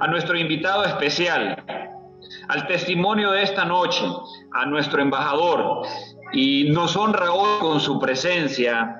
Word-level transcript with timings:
a 0.00 0.06
nuestro 0.08 0.36
invitado 0.36 0.84
especial, 0.84 1.62
al 2.48 2.66
testimonio 2.66 3.30
de 3.30 3.42
esta 3.42 3.64
noche, 3.64 4.04
a 4.52 4.66
nuestro 4.66 5.00
embajador, 5.00 5.86
y 6.32 6.70
nos 6.70 6.96
honra 6.96 7.32
hoy 7.32 7.60
con 7.60 7.80
su 7.80 8.00
presencia 8.00 8.96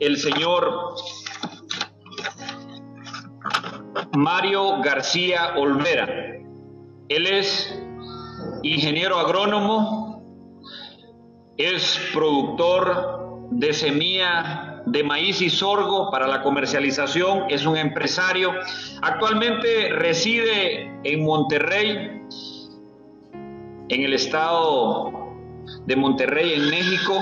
el 0.00 0.16
señor 0.16 0.94
Mario 4.14 4.80
García 4.80 5.54
Olvera. 5.56 6.06
Él 7.08 7.26
es 7.26 7.78
ingeniero 8.62 9.18
agrónomo, 9.18 10.22
es 11.56 12.00
productor 12.12 13.48
de 13.50 13.72
semilla 13.72 14.71
de 14.86 15.04
maíz 15.04 15.40
y 15.40 15.50
sorgo 15.50 16.10
para 16.10 16.26
la 16.26 16.42
comercialización, 16.42 17.44
es 17.48 17.66
un 17.66 17.76
empresario. 17.76 18.52
Actualmente 19.00 19.90
reside 19.90 20.92
en 21.04 21.24
Monterrey, 21.24 22.22
en 23.88 24.02
el 24.02 24.14
estado 24.14 25.12
de 25.86 25.96
Monterrey, 25.96 26.54
en 26.54 26.70
México. 26.70 27.18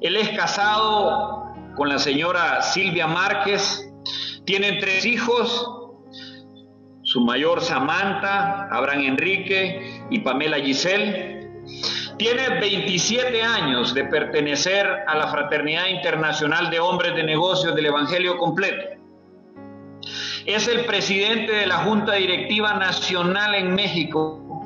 Él 0.00 0.16
es 0.16 0.30
casado 0.30 1.52
con 1.76 1.88
la 1.88 1.98
señora 1.98 2.62
Silvia 2.62 3.06
Márquez, 3.06 3.90
tienen 4.44 4.78
tres 4.78 5.04
hijos, 5.04 5.72
su 7.02 7.20
mayor 7.20 7.60
Samantha, 7.60 8.68
Abraham 8.70 9.02
Enrique 9.02 10.04
y 10.10 10.20
Pamela 10.20 10.58
Giselle. 10.58 11.50
Tiene 12.18 12.48
27 12.60 13.42
años 13.42 13.92
de 13.92 14.04
pertenecer 14.04 14.86
a 15.06 15.14
la 15.16 15.28
Fraternidad 15.28 15.88
Internacional 15.88 16.70
de 16.70 16.80
Hombres 16.80 17.14
de 17.14 17.22
Negocios 17.22 17.74
del 17.74 17.86
Evangelio 17.86 18.38
Completo. 18.38 18.96
Es 20.46 20.66
el 20.66 20.86
presidente 20.86 21.52
de 21.52 21.66
la 21.66 21.78
Junta 21.78 22.14
Directiva 22.14 22.74
Nacional 22.74 23.54
en 23.54 23.74
México 23.74 24.62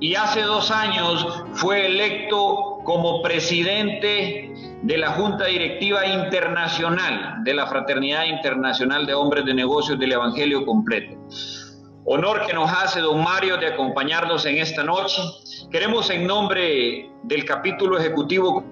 y 0.00 0.16
hace 0.16 0.42
dos 0.42 0.72
años 0.72 1.44
fue 1.52 1.86
electo 1.86 2.80
como 2.84 3.22
presidente 3.22 4.52
de 4.82 4.98
la 4.98 5.10
Junta 5.10 5.44
Directiva 5.44 6.04
Internacional 6.04 7.44
de 7.44 7.54
la 7.54 7.68
Fraternidad 7.68 8.24
Internacional 8.24 9.06
de 9.06 9.14
Hombres 9.14 9.44
de 9.44 9.54
Negocios 9.54 10.00
del 10.00 10.12
Evangelio 10.12 10.66
Completo. 10.66 11.16
Honor 12.04 12.46
que 12.46 12.52
nos 12.52 12.70
hace 12.70 13.00
don 13.00 13.22
Mario 13.22 13.56
de 13.58 13.66
acompañarnos 13.66 14.44
en 14.46 14.58
esta 14.58 14.82
noche. 14.82 15.22
Queremos 15.70 16.10
en 16.10 16.26
nombre 16.26 17.10
del 17.22 17.44
capítulo 17.44 17.98
ejecutivo 17.98 18.64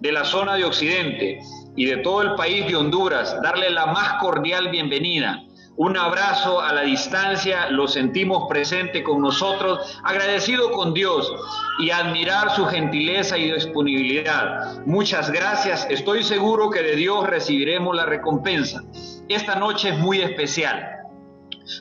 de 0.00 0.12
la 0.12 0.24
zona 0.24 0.54
de 0.54 0.64
Occidente 0.64 1.38
y 1.76 1.84
de 1.86 1.98
todo 1.98 2.22
el 2.22 2.34
país 2.34 2.66
de 2.66 2.76
Honduras 2.76 3.40
darle 3.42 3.70
la 3.70 3.86
más 3.86 4.14
cordial 4.20 4.68
bienvenida 4.68 5.44
un 5.76 5.96
abrazo 5.96 6.60
a 6.60 6.72
la 6.72 6.82
distancia, 6.82 7.68
lo 7.70 7.88
sentimos 7.88 8.44
presente 8.48 9.02
con 9.02 9.20
nosotros, 9.20 9.98
agradecido 10.04 10.70
con 10.70 10.94
Dios 10.94 11.32
y 11.80 11.90
admirar 11.90 12.54
su 12.54 12.64
gentileza 12.66 13.36
y 13.36 13.50
disponibilidad. 13.50 14.84
Muchas 14.86 15.32
gracias, 15.32 15.84
estoy 15.90 16.22
seguro 16.22 16.70
que 16.70 16.80
de 16.80 16.94
Dios 16.94 17.26
recibiremos 17.26 17.96
la 17.96 18.06
recompensa. 18.06 18.84
Esta 19.28 19.56
noche 19.56 19.88
es 19.88 19.98
muy 19.98 20.20
especial 20.20 20.93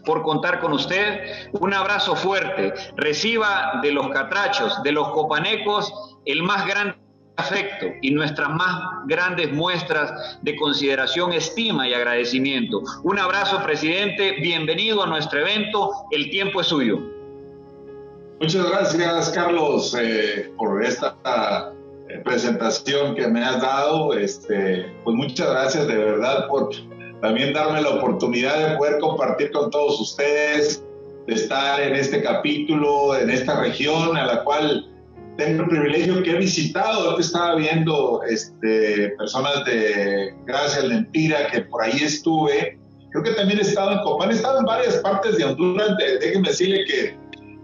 por 0.06 0.24
contar 0.24 0.60
con 0.60 0.74
usted. 0.74 1.50
Un 1.54 1.74
abrazo 1.74 2.16
fuerte. 2.16 2.74
Reciba 2.96 3.80
de 3.82 3.92
los 3.92 4.10
catrachos, 4.10 4.82
de 4.84 4.92
los 4.92 5.10
copanecos, 5.10 5.94
el 6.26 6.44
más 6.44 6.66
grande 6.68 6.96
afecto 7.36 7.88
y 8.02 8.12
nuestras 8.12 8.50
más 8.50 9.06
grandes 9.08 9.52
muestras 9.52 10.38
de 10.42 10.56
consideración, 10.56 11.34
estima 11.34 11.88
y 11.88 11.94
agradecimiento. 11.94 12.82
Un 13.04 13.20
abrazo, 13.20 13.62
presidente. 13.64 14.34
Bienvenido 14.42 15.04
a 15.04 15.08
nuestro 15.08 15.40
evento. 15.40 15.92
El 16.12 16.30
tiempo 16.30 16.62
es 16.62 16.68
suyo. 16.68 17.00
Muchas 18.40 18.70
gracias, 18.70 19.30
Carlos, 19.30 19.96
eh, 20.00 20.52
por 20.58 20.84
esta 20.84 21.16
eh, 22.10 22.20
presentación 22.26 23.16
que 23.16 23.28
me 23.28 23.44
has 23.44 23.62
dado. 23.62 24.14
Este, 24.14 24.94
pues 25.04 25.16
muchas 25.16 25.50
gracias 25.50 25.88
de 25.88 25.96
verdad 25.96 26.48
por 26.48 26.70
también 27.24 27.54
darme 27.54 27.82
la 27.82 27.92
oportunidad 27.92 28.72
de 28.72 28.76
poder 28.76 29.00
compartir 29.00 29.50
con 29.54 29.72
todos 29.72 29.98
ustedes, 30.02 30.84
de 31.26 31.36
estar 31.36 31.82
en 31.82 31.96
este 31.96 32.22
capítulo, 32.22 33.18
en 33.18 33.30
esta 33.30 33.62
región 33.62 34.18
a 34.18 34.26
la 34.26 34.44
cual 34.44 34.92
tengo 35.38 35.64
el 35.64 35.70
privilegio 35.70 36.22
que 36.22 36.32
he 36.32 36.38
visitado, 36.38 37.16
que 37.16 37.22
estaba 37.22 37.56
viendo 37.56 38.22
este, 38.30 39.14
personas 39.18 39.64
de 39.64 40.36
Gracia 40.46 40.84
Lempira, 40.84 41.48
que 41.50 41.62
por 41.62 41.84
ahí 41.84 41.98
estuve. 42.04 42.78
Creo 43.12 43.24
que 43.24 43.32
también 43.32 43.60
he 43.60 43.62
estado 43.62 43.94
en 43.94 44.00
Copán, 44.00 44.30
he 44.30 44.34
estado 44.34 44.60
en 44.60 44.66
varias 44.66 44.98
partes 44.98 45.38
de 45.38 45.46
Honduras. 45.46 45.96
déjenme 46.20 46.50
decirle 46.50 46.84
que, 46.84 47.18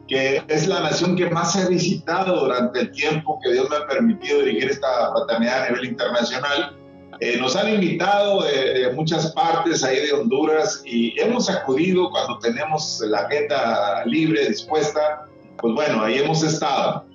que 0.08 0.42
es 0.48 0.70
la 0.70 0.80
nación 0.80 1.18
que 1.18 1.30
más 1.30 1.58
he 1.58 1.68
visitado 1.68 2.46
durante 2.46 2.80
el 2.80 2.92
tiempo 2.92 3.38
que 3.44 3.52
Dios 3.52 3.70
me 3.70 3.76
ha 3.76 3.88
permitido 3.88 4.40
dirigir 4.40 4.72
esta 4.72 5.12
fraternidad 5.12 5.64
a 5.64 5.70
nivel 5.70 5.90
internacional. 5.90 6.80
Eh, 7.22 7.38
nos 7.38 7.56
han 7.56 7.74
invitado 7.74 8.44
de, 8.44 8.80
de, 8.80 8.92
muchas 8.94 9.32
partes 9.34 9.84
ahí 9.84 10.08
de 10.08 10.14
Honduras 10.14 10.82
y 10.86 11.20
hemos 11.20 11.50
acudido 11.50 12.10
cuando 12.12 12.40
tenemos 12.40 13.02
la 13.06 13.20
agenda 13.20 14.06
libre, 14.06 14.48
dispuesta. 14.48 15.28
Pues 15.58 15.74
bueno, 15.74 16.04
ahí 16.04 16.20
hemos 16.20 16.44
estado. 16.44 17.06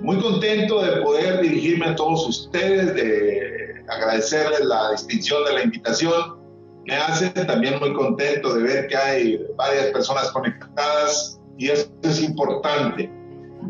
Muy 0.00 0.18
contento 0.18 0.82
de 0.82 1.02
poder 1.02 1.40
dirigirme 1.40 1.86
a 1.86 1.94
todos 1.94 2.26
ustedes, 2.28 2.94
de 2.94 3.84
agradecerles 3.88 4.64
la 4.64 4.90
distinción 4.90 5.44
de 5.44 5.52
la 5.52 5.62
invitación 5.62 6.44
me 6.86 6.96
hace, 6.96 7.30
también 7.30 7.78
muy 7.80 7.92
contento 7.94 8.54
de 8.54 8.62
ver 8.62 8.86
que 8.88 8.96
hay 8.96 9.46
varias 9.56 9.86
personas 9.86 10.30
conectadas 10.32 11.40
y 11.56 11.68
eso 11.70 11.88
es 12.02 12.22
importante. 12.22 13.10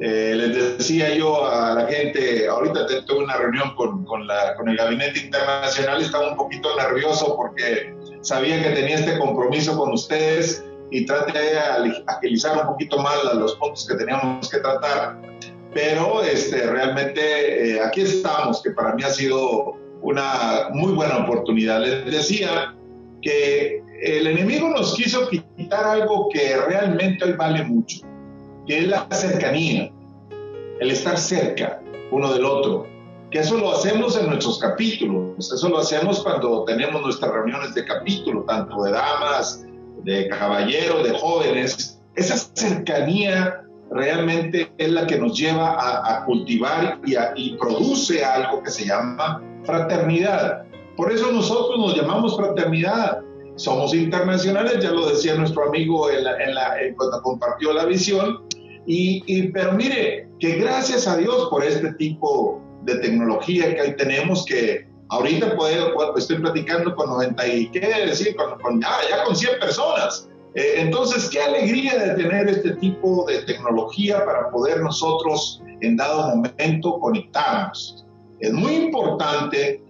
Eh, 0.01 0.35
les 0.37 0.79
decía 0.79 1.15
yo 1.15 1.47
a 1.47 1.75
la 1.75 1.87
gente, 1.87 2.49
ahorita 2.49 2.87
tuve 3.07 3.25
una 3.25 3.37
reunión 3.37 3.75
con, 3.77 4.05
con, 4.05 4.27
la, 4.27 4.55
con 4.57 4.69
el 4.69 4.77
gabinete 4.77 5.21
internacional, 5.21 6.03
estaba 6.03 6.31
un 6.31 6.37
poquito 6.37 6.77
nervioso 6.77 7.37
porque 7.37 7.95
sabía 8.23 8.63
que 8.63 8.71
tenía 8.71 8.97
este 8.97 9.19
compromiso 9.19 9.77
con 9.79 9.93
ustedes 9.93 10.65
y 10.91 11.07
traté 11.07 11.39
de 11.39 11.59
agilizar 12.07 12.59
un 12.61 12.67
poquito 12.73 12.99
más 12.99 13.15
los 13.35 13.55
puntos 13.57 13.87
que 13.87 13.95
teníamos 13.95 14.49
que 14.49 14.59
tratar 14.59 15.17
pero 15.75 16.23
este, 16.23 16.67
realmente 16.67 17.73
eh, 17.73 17.81
aquí 17.81 18.03
estamos, 18.03 18.63
que 18.63 18.71
para 18.71 18.95
mí 18.95 19.03
ha 19.03 19.11
sido 19.11 19.77
una 20.03 20.69
muy 20.73 20.93
buena 20.93 21.19
oportunidad. 21.19 21.81
Les 21.81 22.07
decía 22.07 22.75
que 23.21 23.83
el 24.01 24.27
enemigo 24.29 24.69
nos 24.69 24.95
quiso 24.95 25.29
quitar 25.29 25.85
algo 25.85 26.29
que 26.33 26.57
realmente 26.57 27.25
hoy 27.25 27.33
vale 27.33 27.65
mucho, 27.65 28.07
que 28.67 28.79
es 28.79 28.89
la 28.89 29.07
cercanía, 29.11 29.93
el 30.81 30.91
estar 30.91 31.19
cerca 31.19 31.81
uno 32.11 32.33
del 32.33 32.45
otro, 32.45 32.87
que 33.31 33.41
eso 33.41 33.59
lo 33.59 33.73
hacemos 33.73 34.17
en 34.17 34.27
nuestros 34.27 34.59
capítulos, 34.59 35.53
eso 35.53 35.69
lo 35.69 35.79
hacemos 35.79 36.23
cuando 36.23 36.65
tenemos 36.65 37.03
nuestras 37.03 37.33
reuniones 37.33 37.75
de 37.75 37.85
capítulo, 37.85 38.43
tanto 38.43 38.83
de 38.85 38.93
damas, 38.93 39.65
de 40.05 40.29
caballeros, 40.29 41.03
de 41.03 41.19
jóvenes, 41.19 42.01
esa 42.15 42.37
cercanía 42.37 43.63
realmente 43.91 44.73
es 44.79 44.91
la 44.91 45.07
que 45.07 45.19
nos 45.19 45.39
lleva 45.39 45.77
a, 45.79 46.25
cultivar 46.25 47.01
y, 47.05 47.15
y, 47.37 47.57
produce 47.57 48.25
algo 48.25 48.63
que 48.63 48.71
se 48.71 48.87
llama 48.87 49.43
fraternidad. 49.65 50.65
Por 50.97 51.13
eso 51.13 51.33
nosotros 51.33 51.79
nos 51.79 51.97
llamamos 51.97 52.37
fraternidad. 52.37 53.21
Somos 53.57 53.95
internacionales, 53.95 54.83
ya 54.83 54.91
lo 54.91 55.09
decía 55.09 55.35
nuestro 55.35 55.69
amigo 55.69 56.09
cuando 56.97 57.23
compartió 57.23 57.73
la 57.73 57.85
visión. 57.85 58.43
Y, 58.87 59.49
pero 59.49 59.73
mire, 59.73 60.29
que 60.41 60.57
gracias 60.57 61.09
a 61.09 61.17
Dios 61.17 61.49
por 61.51 61.65
este 61.65 61.93
tipo 61.95 62.63
de 62.83 62.97
tecnología 62.97 63.75
que 63.75 63.81
hoy 63.81 63.97
tenemos, 63.97 64.45
que 64.45 64.87
ahorita 65.09 65.57
puedo, 65.57 66.17
estoy 66.17 66.39
platicando 66.39 66.95
con 66.95 67.09
90 67.09 67.47
y 67.47 67.71
qué 67.71 67.81
decir, 67.81 68.37
con, 68.37 68.81
ya, 68.81 68.91
ya 69.11 69.25
con 69.25 69.35
100 69.35 69.59
personas 69.59 70.29
eh, 70.55 70.75
entonces, 70.77 71.29
qué 71.31 71.43
alegría 71.43 71.99
de 71.99 72.23
tener 72.23 72.49
este 72.49 72.71
tipo 72.77 73.27
de 73.27 73.43
tecnología 73.43 74.25
para 74.25 74.51
poder 74.51 74.81
nosotros 74.81 75.61
en 75.81 75.97
dado 75.97 76.37
momento 76.37 77.01
conectarnos. 77.01 78.05
Es 78.39 78.53
muy 78.53 78.75
importante 78.77 79.83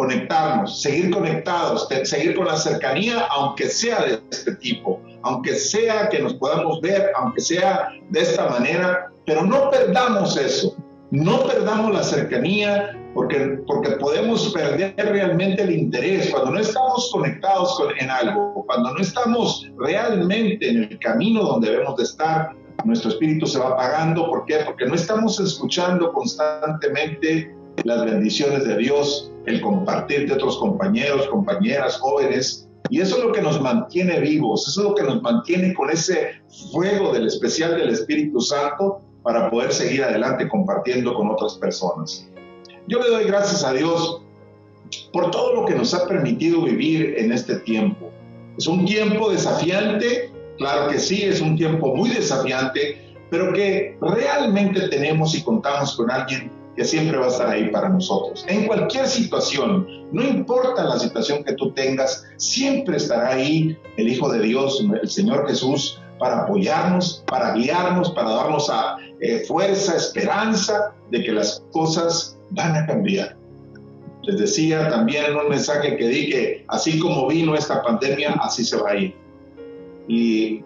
conectarnos, 0.00 0.80
seguir 0.80 1.10
conectados, 1.10 1.86
seguir 2.04 2.34
con 2.34 2.46
la 2.46 2.56
cercanía, 2.56 3.26
aunque 3.32 3.68
sea 3.68 4.02
de 4.02 4.18
este 4.30 4.54
tipo, 4.56 4.98
aunque 5.20 5.52
sea 5.54 6.08
que 6.08 6.20
nos 6.20 6.32
podamos 6.32 6.80
ver, 6.80 7.10
aunque 7.16 7.42
sea 7.42 7.90
de 8.08 8.20
esta 8.20 8.48
manera, 8.48 9.12
pero 9.26 9.44
no 9.44 9.68
perdamos 9.68 10.38
eso, 10.38 10.74
no 11.10 11.42
perdamos 11.46 11.92
la 11.92 12.02
cercanía, 12.02 12.98
porque, 13.12 13.58
porque 13.66 13.90
podemos 13.90 14.50
perder 14.54 14.94
realmente 14.96 15.64
el 15.64 15.72
interés 15.72 16.30
cuando 16.30 16.52
no 16.52 16.60
estamos 16.60 17.10
conectados 17.12 17.76
con, 17.76 17.94
en 17.98 18.08
algo, 18.08 18.64
cuando 18.66 18.94
no 18.94 19.00
estamos 19.00 19.70
realmente 19.76 20.66
en 20.66 20.84
el 20.84 20.98
camino 21.00 21.42
donde 21.42 21.72
debemos 21.72 21.98
de 21.98 22.04
estar, 22.04 22.52
nuestro 22.86 23.10
espíritu 23.10 23.46
se 23.46 23.58
va 23.58 23.72
apagando. 23.72 24.26
¿Por 24.30 24.46
qué? 24.46 24.60
Porque 24.64 24.86
no 24.86 24.94
estamos 24.94 25.38
escuchando 25.38 26.10
constantemente 26.14 27.54
las 27.84 28.04
bendiciones 28.04 28.66
de 28.66 28.76
Dios, 28.76 29.30
el 29.46 29.60
compartir 29.60 30.28
de 30.28 30.34
otros 30.34 30.58
compañeros, 30.58 31.26
compañeras, 31.28 31.98
jóvenes, 31.98 32.66
Y 32.92 33.00
eso 33.00 33.18
es 33.18 33.24
lo 33.24 33.30
que 33.30 33.40
nos 33.40 33.60
mantiene 33.60 34.18
vivos, 34.18 34.66
eso 34.66 34.80
es 34.80 34.88
lo 34.88 34.94
que 34.96 35.04
nos 35.04 35.22
mantiene 35.22 35.72
con 35.74 35.90
ese 35.90 36.30
fuego 36.72 37.12
del 37.12 37.28
especial 37.28 37.76
del 37.76 37.90
Espíritu 37.90 38.40
Santo 38.40 39.00
para 39.22 39.48
poder 39.48 39.72
seguir 39.72 40.02
adelante 40.02 40.48
compartiendo 40.48 41.14
con 41.14 41.30
otras 41.30 41.54
personas. 41.54 42.28
Yo 42.88 42.98
le 43.00 43.10
doy 43.10 43.24
gracias 43.24 43.62
a 43.62 43.72
Dios 43.72 44.22
por 45.12 45.30
todo 45.30 45.54
lo 45.54 45.66
que 45.66 45.74
nos 45.76 45.94
ha 45.94 46.08
permitido 46.08 46.62
vivir 46.62 47.14
en 47.16 47.30
este 47.30 47.56
tiempo. 47.60 48.10
Es 48.58 48.66
un 48.66 48.84
tiempo 48.84 49.30
desafiante, 49.30 50.32
claro 50.58 50.90
que 50.90 50.98
sí, 50.98 51.22
es 51.22 51.40
un 51.40 51.56
tiempo 51.56 51.94
muy 51.94 52.10
desafiante, 52.10 53.14
pero 53.30 53.52
que 53.52 53.96
realmente 54.00 54.88
tenemos 54.88 55.36
y 55.36 55.42
contamos 55.42 55.96
con 55.96 56.10
alguien 56.10 56.50
siempre 56.84 57.18
va 57.18 57.26
a 57.26 57.28
estar 57.28 57.48
ahí 57.48 57.70
para 57.70 57.88
nosotros. 57.88 58.44
En 58.48 58.66
cualquier 58.66 59.06
situación, 59.06 59.86
no 60.12 60.22
importa 60.22 60.84
la 60.84 60.98
situación 60.98 61.44
que 61.44 61.54
tú 61.54 61.72
tengas, 61.72 62.24
siempre 62.36 62.96
estará 62.96 63.30
ahí 63.30 63.76
el 63.96 64.08
Hijo 64.08 64.30
de 64.30 64.40
Dios, 64.40 64.84
el 65.02 65.08
Señor 65.08 65.46
Jesús, 65.48 66.00
para 66.18 66.42
apoyarnos, 66.42 67.24
para 67.26 67.54
guiarnos, 67.54 68.10
para 68.12 68.30
darnos 68.30 68.68
a, 68.70 68.96
eh, 69.20 69.44
fuerza, 69.46 69.96
esperanza 69.96 70.94
de 71.10 71.22
que 71.22 71.32
las 71.32 71.62
cosas 71.72 72.38
van 72.50 72.74
a 72.74 72.86
cambiar. 72.86 73.36
Les 74.22 74.38
decía 74.38 74.88
también 74.88 75.26
en 75.26 75.36
un 75.36 75.48
mensaje 75.48 75.96
que 75.96 76.08
di 76.08 76.30
que 76.30 76.64
así 76.68 76.98
como 76.98 77.26
vino 77.26 77.54
esta 77.54 77.82
pandemia, 77.82 78.32
así 78.40 78.64
se 78.64 78.76
va 78.76 78.90
a 78.90 78.96
ir. 78.96 79.14
Y 80.08 80.62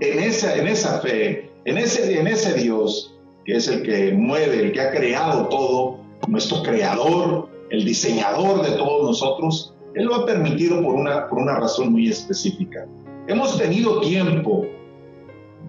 en 0.00 0.18
esa, 0.18 0.54
en 0.56 0.68
esa 0.68 1.00
fe, 1.00 1.50
en 1.64 1.78
ese, 1.78 2.18
en 2.18 2.26
ese 2.26 2.54
Dios, 2.54 3.13
que 3.44 3.56
es 3.56 3.68
el 3.68 3.82
que 3.82 4.12
mueve, 4.12 4.60
el 4.60 4.72
que 4.72 4.80
ha 4.80 4.90
creado 4.90 5.48
todo, 5.48 5.98
nuestro 6.28 6.62
creador, 6.62 7.48
el 7.70 7.84
diseñador 7.84 8.62
de 8.62 8.76
todos 8.76 9.04
nosotros, 9.04 9.74
Él 9.94 10.06
lo 10.06 10.16
ha 10.16 10.26
permitido 10.26 10.82
por 10.82 10.94
una, 10.94 11.28
por 11.28 11.38
una 11.38 11.56
razón 11.56 11.92
muy 11.92 12.08
específica. 12.08 12.86
Hemos 13.26 13.58
tenido 13.58 14.00
tiempo, 14.00 14.66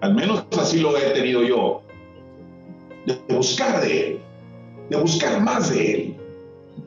al 0.00 0.14
menos 0.14 0.44
así 0.58 0.80
lo 0.80 0.96
he 0.96 1.10
tenido 1.10 1.42
yo, 1.42 1.82
de 3.06 3.34
buscar 3.34 3.82
de 3.82 4.08
Él, 4.08 4.18
de 4.90 4.96
buscar 4.96 5.40
más 5.40 5.70
de 5.70 5.92
Él, 5.94 6.16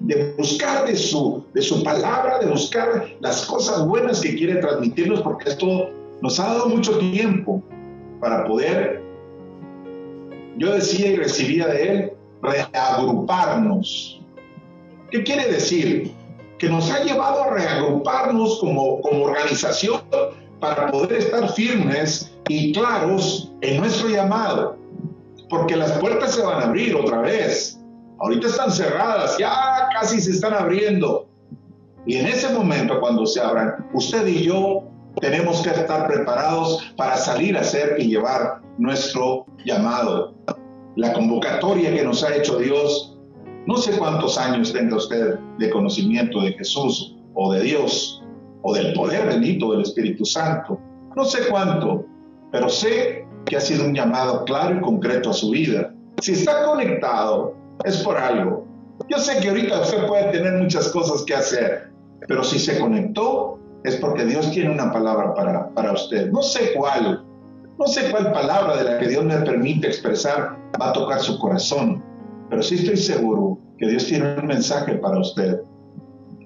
de 0.02 0.34
buscar 0.38 0.88
de 0.88 0.96
su, 0.96 1.44
de 1.54 1.62
su 1.62 1.84
palabra, 1.84 2.40
de 2.40 2.48
buscar 2.48 3.08
las 3.20 3.46
cosas 3.46 3.86
buenas 3.88 4.22
que 4.22 4.36
quiere 4.36 4.56
transmitirnos, 4.56 5.22
porque 5.22 5.50
esto 5.50 5.90
nos 6.22 6.40
ha 6.40 6.54
dado 6.54 6.68
mucho 6.68 6.98
tiempo 6.98 7.62
para 8.20 8.46
poder, 8.46 9.02
yo 10.60 10.74
decía 10.74 11.08
y 11.08 11.16
recibía 11.16 11.68
de 11.68 11.88
Él, 11.88 12.14
reagruparnos. 12.42 14.22
¿Qué 15.10 15.24
quiere 15.24 15.52
decir? 15.52 16.12
Que 16.58 16.70
nos 16.70 16.92
ha 16.92 17.04
llevado 17.04 17.44
a 17.44 17.50
reagruparnos 17.52 18.60
como, 18.60 19.00
organización 19.02 20.02
para 20.60 20.92
poder 20.92 21.14
estar 21.14 21.50
firmes 21.54 22.32
y 22.50 22.74
claros 22.74 23.52
en 23.62 23.80
nuestro 23.80 24.10
llamado 24.10 24.78
porque 25.50 25.76
las 25.76 25.94
puertas 25.94 26.36
se 26.36 26.44
van 26.44 26.62
a 26.62 26.66
abrir 26.68 26.96
otra 26.96 27.22
vez. 27.22 27.80
Ahorita 28.20 28.48
están 28.48 28.72
cerradas, 28.72 29.38
ya 29.38 29.90
casi 29.94 30.22
se 30.22 30.32
están 30.32 30.54
abriendo. 30.54 31.28
Y 32.06 32.18
en 32.18 32.28
ese 32.28 32.50
momento, 32.50 33.00
cuando 33.00 33.26
se 33.26 33.42
abran, 33.42 33.88
usted 33.94 34.28
y 34.28 34.44
yo 34.44 34.84
tenemos 35.22 35.62
que 35.62 35.70
estar 35.70 36.08
preparados 36.08 36.94
para 36.96 37.18
salir 37.18 37.58
a 37.58 37.62
hacer 37.62 37.96
y 38.00 38.08
llevar 38.08 38.62
nuestro 38.78 39.46
llamado. 39.66 40.34
La 40.96 41.14
convocatoria 41.14 41.94
que 41.94 42.04
nos 42.04 42.24
ha 42.24 42.36
hecho 42.36 42.58
Dios, 42.58 43.18
no 43.66 43.78
sé 43.78 43.98
cuántos 43.98 44.38
años 44.38 44.74
tenga 44.74 44.98
usted 44.98 45.38
de 45.58 45.70
conocimiento 45.70 46.42
de 46.42 46.54
Jesús 46.54 47.16
o 47.36 47.54
de 47.54 47.62
Dios 47.62 48.24
o 48.62 48.74
del 48.74 48.94
poder 48.94 49.28
bendito 49.28 49.72
del 49.72 49.82
Espíritu 49.82 50.26
Santo. 50.26 50.80
No 51.16 51.26
sé 51.26 51.48
cuánto, 51.50 52.06
pero 52.52 52.70
sé 52.70 53.26
que 53.46 53.58
ha 53.58 53.62
sido 53.62 53.86
un 53.86 53.94
llamado 53.94 54.44
claro 54.46 54.76
y 54.76 54.82
concreto 54.82 55.30
a 55.30 55.34
su 55.34 55.52
vida. 55.52 55.94
Si 56.22 56.34
está 56.34 56.64
conectado, 56.66 57.56
es 57.84 57.98
por 57.98 58.18
algo. 58.18 58.68
Yo 59.08 59.18
sé 59.18 59.40
que 59.40 59.50
ahorita 59.50 59.82
usted 59.82 60.06
puede 60.08 60.32
tener 60.32 60.54
muchas 60.54 60.90
cosas 60.90 61.24
que 61.24 61.34
hacer, 61.34 61.92
pero 62.28 62.44
si 62.44 62.60
se 62.60 62.78
conectó, 62.80 63.60
es 63.84 63.96
porque 63.98 64.26
Dios 64.26 64.52
tiene 64.52 64.72
una 64.72 64.92
palabra 64.92 65.34
para, 65.34 65.70
para 65.70 65.94
usted. 65.94 66.31
No 66.31 66.42
sé 66.42 66.74
cuál, 66.76 67.24
no 67.78 67.88
sé 67.88 68.12
cuál 68.12 68.31
palabra 68.31 68.78
de 68.78 68.84
la 68.84 69.00
que 69.00 69.08
Dios 69.08 69.24
me 69.24 69.38
permite 69.38 69.88
expresar 69.88 70.58
va 70.81 70.90
a 70.90 70.94
tocar 70.94 71.20
su 71.22 71.40
corazón, 71.40 72.04
pero 72.50 72.62
sí 72.62 72.76
estoy 72.76 72.98
seguro 72.98 73.58
que 73.78 73.88
Dios 73.88 74.06
tiene 74.06 74.36
un 74.36 74.48
mensaje 74.48 74.96
para 74.96 75.20
usted. 75.20 75.62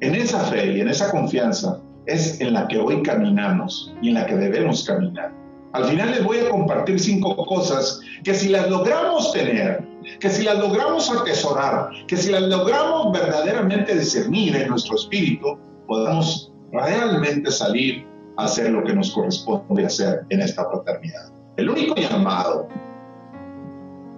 En 0.01 0.15
esa 0.15 0.39
fe 0.39 0.73
y 0.73 0.81
en 0.81 0.89
esa 0.89 1.09
confianza 1.09 1.79
es 2.05 2.39
en 2.41 2.53
la 2.53 2.67
que 2.67 2.77
hoy 2.77 3.01
caminamos 3.01 3.93
y 4.01 4.09
en 4.09 4.15
la 4.15 4.25
que 4.25 4.35
debemos 4.35 4.83
caminar. 4.85 5.33
Al 5.73 5.85
final 5.85 6.11
les 6.11 6.23
voy 6.23 6.37
a 6.37 6.49
compartir 6.49 6.99
cinco 6.99 7.35
cosas 7.35 7.99
que 8.23 8.35
si 8.35 8.49
las 8.49 8.69
logramos 8.69 9.31
tener, 9.31 9.83
que 10.19 10.29
si 10.29 10.43
las 10.43 10.59
logramos 10.59 11.09
atesorar, 11.09 11.89
que 12.07 12.15
si 12.15 12.31
las 12.31 12.43
logramos 12.43 13.11
verdaderamente 13.11 13.95
discernir 13.95 14.55
en 14.55 14.67
nuestro 14.67 14.95
espíritu, 14.95 15.57
podamos 15.87 16.52
realmente 16.73 17.51
salir 17.51 18.05
a 18.37 18.45
hacer 18.45 18.71
lo 18.71 18.83
que 18.83 18.93
nos 18.93 19.11
corresponde 19.11 19.85
hacer 19.85 20.25
en 20.29 20.41
esta 20.41 20.65
fraternidad. 20.69 21.31
El 21.57 21.69
único 21.69 21.95
llamado 21.95 22.67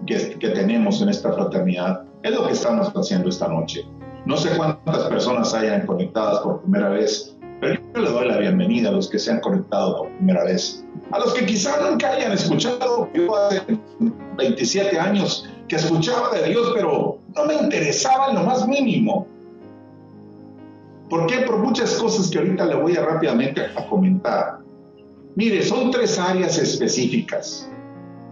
que, 0.07 0.37
que 0.39 0.49
tenemos 0.49 1.01
en 1.01 1.09
esta 1.09 1.33
fraternidad 1.33 2.03
es 2.23 2.31
lo 2.31 2.47
que 2.47 2.53
estamos 2.53 2.91
haciendo 2.95 3.29
esta 3.29 3.47
noche. 3.47 3.85
No 4.25 4.37
sé 4.37 4.55
cuántas 4.57 5.03
personas 5.03 5.53
hayan 5.53 5.85
conectadas 5.85 6.39
por 6.39 6.61
primera 6.61 6.89
vez, 6.89 7.37
pero 7.61 7.79
yo 7.93 8.01
le 8.01 8.09
doy 8.09 8.27
la 8.27 8.37
bienvenida 8.37 8.89
a 8.89 8.93
los 8.93 9.09
que 9.09 9.19
se 9.19 9.31
han 9.31 9.41
conectado 9.41 9.97
por 9.97 10.09
primera 10.17 10.45
vez 10.45 10.85
a 11.11 11.19
los 11.19 11.33
que 11.33 11.45
quizá 11.45 11.79
nunca 11.81 12.11
hayan 12.11 12.31
escuchado, 12.31 13.09
yo 13.13 13.35
hace 13.35 13.61
27 14.37 14.99
años 14.99 15.49
que 15.67 15.75
escuchaba 15.75 16.31
de 16.31 16.49
Dios, 16.49 16.71
pero 16.73 17.19
no 17.35 17.45
me 17.45 17.55
interesaba 17.55 18.29
en 18.29 18.35
lo 18.35 18.43
más 18.43 18.67
mínimo. 18.67 19.27
¿Por 21.09 21.27
qué? 21.27 21.37
Por 21.39 21.59
muchas 21.59 21.93
cosas 21.95 22.29
que 22.29 22.39
ahorita 22.39 22.65
le 22.65 22.75
voy 22.75 22.97
a 22.97 23.05
rápidamente 23.05 23.61
a 23.61 23.87
comentar. 23.87 24.59
Mire, 25.35 25.61
son 25.63 25.91
tres 25.91 26.17
áreas 26.17 26.57
específicas. 26.57 27.69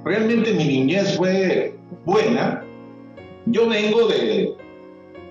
Realmente 0.05 0.53
mi 0.53 0.65
niñez 0.65 1.17
fue 1.17 1.75
buena. 2.05 2.63
Yo 3.45 3.67
vengo 3.67 4.07
de, 4.07 4.55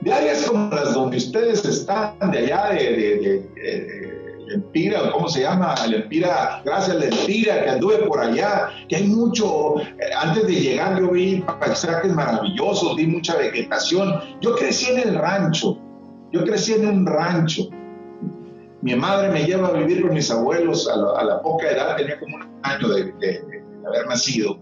de 0.02 0.12
áreas 0.12 0.42
como 0.42 0.74
las 0.74 0.94
donde 0.94 1.16
ustedes 1.16 1.64
están, 1.64 2.14
de 2.30 2.38
allá 2.38 2.70
de, 2.70 2.96
de 2.96 4.12
Empira, 4.54 5.10
¿cómo 5.12 5.28
se 5.28 5.42
llama? 5.42 5.74
El 5.84 5.94
Empira, 5.94 6.62
gracias 6.64 6.96
al 6.96 7.02
Empira, 7.02 7.64
que 7.64 7.70
anduve 7.70 7.98
por 8.06 8.20
allá, 8.20 8.68
que 8.88 8.96
hay 8.96 9.06
mucho, 9.06 9.80
eh, 9.80 9.94
antes 10.16 10.46
de 10.46 10.54
llegar 10.54 10.98
yo 10.98 11.10
vi 11.10 11.42
paisajes 11.60 12.12
maravillosos, 12.12 12.96
vi 12.96 13.06
mucha 13.06 13.36
vegetación. 13.36 14.20
Yo 14.40 14.54
crecí 14.56 14.90
en 14.90 15.08
el 15.08 15.14
rancho, 15.14 15.78
yo 16.32 16.44
crecí 16.44 16.72
en 16.72 16.88
un 16.88 17.06
rancho. 17.06 17.68
Mi 18.80 18.96
madre 18.96 19.30
me 19.30 19.44
lleva 19.44 19.68
a 19.68 19.72
vivir 19.72 20.02
con 20.02 20.14
mis 20.14 20.30
abuelos 20.30 20.88
a 20.88 21.22
la, 21.24 21.40
poca 21.40 21.70
edad, 21.70 21.96
tenía 21.96 22.18
como 22.18 22.36
un 22.36 22.42
año 22.62 22.88
de, 22.88 23.42
haber 23.86 24.06
nacido. 24.08 24.58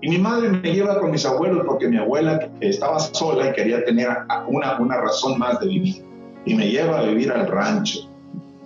Y 0.00 0.10
mi 0.10 0.18
madre 0.18 0.50
me 0.50 0.72
lleva 0.72 1.00
con 1.00 1.10
mis 1.10 1.24
abuelos 1.24 1.64
porque 1.66 1.88
mi 1.88 1.96
abuela 1.96 2.50
estaba 2.60 3.00
sola 3.00 3.48
y 3.48 3.52
quería 3.54 3.84
tener 3.84 4.08
una, 4.48 4.78
una 4.78 5.00
razón 5.00 5.38
más 5.38 5.58
de 5.60 5.68
vivir. 5.68 6.04
Y 6.44 6.54
me 6.54 6.68
lleva 6.68 7.00
a 7.00 7.02
vivir 7.04 7.32
al 7.32 7.48
rancho 7.48 8.08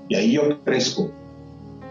y 0.08 0.16
ahí 0.16 0.32
yo 0.32 0.62
crezco. 0.64 1.10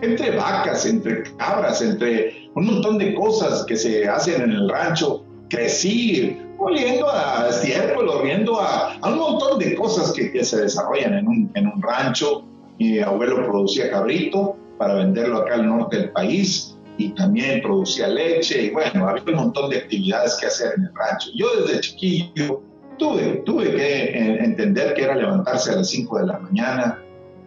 Entre 0.02 0.36
vacas, 0.36 0.86
entre 0.86 1.24
cabras, 1.38 1.82
entre 1.82 2.50
un 2.56 2.66
montón 2.66 2.98
de 2.98 3.16
cosas 3.16 3.64
que 3.66 3.76
se 3.76 4.08
hacen 4.08 4.42
en 4.42 4.52
el 4.52 4.70
rancho, 4.70 5.24
crecí 5.50 6.38
oliendo 6.58 7.10
a 7.10 7.48
estiércol, 7.50 8.10
oliendo 8.10 8.60
a, 8.60 8.94
a, 8.96 9.10
un 9.10 9.18
montón 9.18 9.60
de 9.60 9.76
cosas 9.76 10.12
que, 10.12 10.32
que 10.32 10.44
se 10.44 10.62
desarrollan 10.62 11.14
en 11.14 11.28
un, 11.28 11.52
en 11.56 11.68
un 11.68 11.82
rancho. 11.82 12.44
Mi 12.80 13.00
abuelo 13.00 13.46
producía 13.46 13.90
cabrito 13.90 14.56
para 14.78 14.96
venderlo 14.96 15.40
acá 15.40 15.56
al 15.56 15.68
norte 15.68 15.98
del 15.98 16.12
país 16.12 16.78
y 16.98 17.10
también 17.10 17.62
producía 17.62 18.08
leche 18.08 18.64
y 18.64 18.70
bueno, 18.72 19.08
había 19.08 19.24
un 19.28 19.36
montón 19.36 19.70
de 19.70 19.78
actividades 19.78 20.36
que 20.36 20.48
hacer 20.48 20.74
en 20.78 20.84
el 20.84 20.96
rancho. 20.96 21.30
Yo 21.36 21.48
desde 21.62 21.80
chiquillo 21.82 22.62
tuve, 22.98 23.44
tuve 23.46 23.76
que 23.76 24.18
entender 24.44 24.94
que 24.94 25.04
era 25.04 25.16
levantarse 25.16 25.72
a 25.72 25.78
las 25.78 25.90
5 25.90 26.20
de 26.20 26.26
la 26.26 26.40
mañana, 26.40 27.00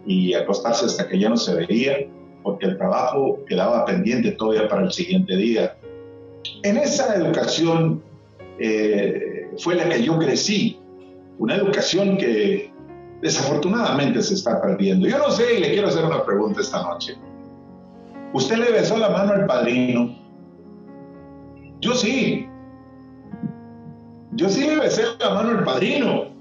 y 0.05 0.33
acostarse 0.33 0.85
hasta 0.85 1.07
que 1.07 1.19
ya 1.19 1.29
no 1.29 1.37
se 1.37 1.53
veía, 1.53 2.07
porque 2.43 2.65
el 2.65 2.77
trabajo 2.77 3.39
quedaba 3.47 3.85
pendiente 3.85 4.31
todavía 4.31 4.67
para 4.67 4.83
el 4.83 4.91
siguiente 4.91 5.35
día. 5.35 5.77
En 6.63 6.77
esa 6.77 7.15
educación 7.15 8.03
eh, 8.63 9.49
fue 9.57 9.75
la 9.75 9.89
que 9.89 10.03
yo 10.03 10.17
crecí, 10.19 10.79
una 11.39 11.55
educación 11.55 12.17
que 12.17 12.71
desafortunadamente 13.21 14.21
se 14.21 14.35
está 14.35 14.61
perdiendo. 14.61 15.07
Yo 15.07 15.17
no 15.17 15.31
sé 15.31 15.55
y 15.55 15.59
le 15.61 15.71
quiero 15.71 15.87
hacer 15.87 16.05
una 16.05 16.23
pregunta 16.23 16.61
esta 16.61 16.83
noche. 16.83 17.17
¿Usted 18.33 18.57
le 18.57 18.71
besó 18.71 18.97
la 18.97 19.09
mano 19.09 19.33
al 19.33 19.45
padrino? 19.47 20.15
Yo 21.81 21.93
sí. 21.93 22.47
Yo 24.33 24.47
sí 24.47 24.65
le 24.65 24.77
besé 24.77 25.03
la 25.19 25.29
mano 25.31 25.49
al 25.49 25.63
padrino. 25.63 26.31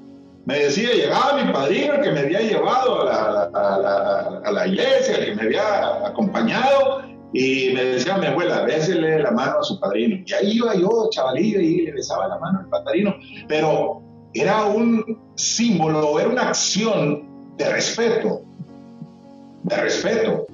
Me 0.45 0.59
decía, 0.59 0.91
llegaba 0.93 1.43
mi 1.43 1.53
padrino, 1.53 2.00
que 2.03 2.12
me 2.12 2.21
había 2.21 2.41
llevado 2.41 3.03
a 3.03 3.05
la, 3.05 4.41
a 4.45 4.53
la, 4.53 4.67
iglesia, 4.67 5.25
que 5.25 5.35
me 5.35 5.43
había 5.43 6.07
acompañado, 6.07 7.03
y 7.32 7.70
me 7.75 7.84
decía 7.84 8.16
mi 8.18 8.26
abuela, 8.26 8.62
bésele 8.62 9.20
la 9.20 9.30
mano 9.30 9.60
a 9.60 9.62
su 9.62 9.78
padrino. 9.78 10.16
Y 10.26 10.32
ahí 10.32 10.52
iba 10.56 10.75
yo, 10.75 11.08
chavalillo, 11.10 11.60
y 11.60 11.82
le 11.82 11.92
besaba 11.92 12.26
la 12.26 12.38
mano 12.38 12.60
al 12.60 12.68
padrino. 12.68 13.14
Pero 13.46 14.02
era 14.34 14.64
un 14.64 15.18
símbolo, 15.37 16.18
era 16.18 16.28
una 16.28 16.49
acción 16.49 17.54
de 17.56 17.70
respeto, 17.70 18.42
de 19.64 19.76
respeto. 19.76 20.46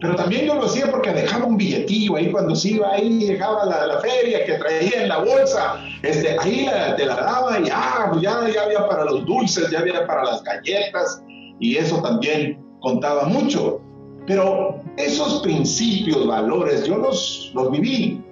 Pero 0.00 0.16
también 0.16 0.46
yo 0.46 0.56
lo 0.56 0.64
hacía 0.64 0.90
porque 0.90 1.12
dejaba 1.12 1.46
un 1.46 1.56
billetillo 1.56 2.16
ahí 2.16 2.30
cuando 2.32 2.56
se 2.56 2.70
iba 2.70 2.92
ahí, 2.92 3.20
llegaba 3.20 3.64
la, 3.64 3.86
la 3.86 4.00
feria 4.00 4.44
que 4.44 4.54
traía 4.54 5.02
en 5.02 5.08
la 5.08 5.18
bolsa, 5.18 5.76
este, 6.02 6.36
ahí 6.40 6.68
te 6.96 7.06
la 7.06 7.14
daba 7.14 7.60
y 7.60 7.68
ah, 7.72 8.10
ya, 8.20 8.48
ya 8.52 8.62
había 8.64 8.88
para 8.88 9.04
los 9.04 9.24
dulces, 9.24 9.70
ya 9.70 9.78
había 9.78 10.04
para 10.04 10.24
las 10.24 10.42
galletas 10.42 11.22
y 11.60 11.76
eso 11.76 12.02
también 12.02 12.60
contaba 12.80 13.26
mucho. 13.26 13.80
Pero 14.26 14.81
esos 14.96 15.42
principios, 15.42 16.26
valores, 16.26 16.84
yo 16.84 16.98
los, 16.98 17.50
los 17.54 17.70
viví. 17.70 18.22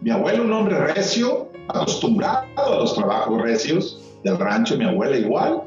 Mi 0.00 0.10
abuelo, 0.10 0.44
un 0.44 0.52
hombre 0.52 0.78
recio, 0.78 1.48
acostumbrado 1.68 2.46
a 2.56 2.78
los 2.78 2.94
trabajos 2.94 3.40
recios 3.42 4.02
del 4.22 4.38
rancho, 4.38 4.76
mi 4.76 4.84
abuela 4.84 5.16
igual, 5.16 5.62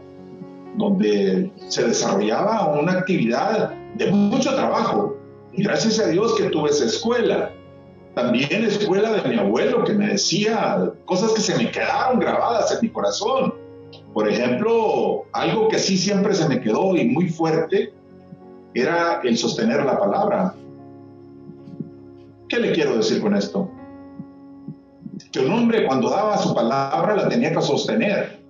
donde 0.78 1.52
se 1.68 1.88
desarrollaba 1.88 2.80
una 2.80 2.94
actividad 2.94 3.74
de 3.96 4.12
mucho 4.12 4.54
trabajo. 4.56 5.16
Y 5.54 5.64
gracias 5.64 6.00
a 6.00 6.08
Dios 6.08 6.36
que 6.36 6.50
tuve 6.50 6.70
esa 6.70 6.86
escuela. 6.86 7.52
También 8.14 8.64
escuela 8.64 9.12
de 9.12 9.30
mi 9.30 9.36
abuelo 9.38 9.84
que 9.84 9.94
me 9.94 10.08
decía 10.08 10.92
cosas 11.06 11.34
que 11.34 11.42
se 11.42 11.56
me 11.56 11.72
quedaron 11.72 12.20
grabadas 12.20 12.72
en 12.72 12.80
mi 12.82 12.90
corazón. 12.90 13.54
Por 14.14 14.28
ejemplo, 14.28 15.26
algo 15.34 15.68
que 15.68 15.78
sí 15.78 15.98
siempre 15.98 16.34
se 16.34 16.48
me 16.48 16.60
quedó 16.60 16.96
y 16.96 17.06
muy 17.06 17.30
fuerte 17.30 17.94
era 18.82 19.22
el 19.24 19.38
sostener 19.38 19.84
la 19.86 19.98
palabra. 19.98 20.56
¿Qué 22.48 22.60
le 22.60 22.72
quiero 22.74 22.98
decir 22.98 23.22
con 23.22 23.36
esto? 23.36 23.72
Que 25.32 25.40
un 25.40 25.52
hombre 25.52 25.86
cuando 25.86 26.10
daba 26.10 26.38
su 26.38 26.54
palabra 26.54 27.16
la 27.16 27.28
tenía 27.28 27.52
que 27.52 27.62
sostener. 27.62 28.44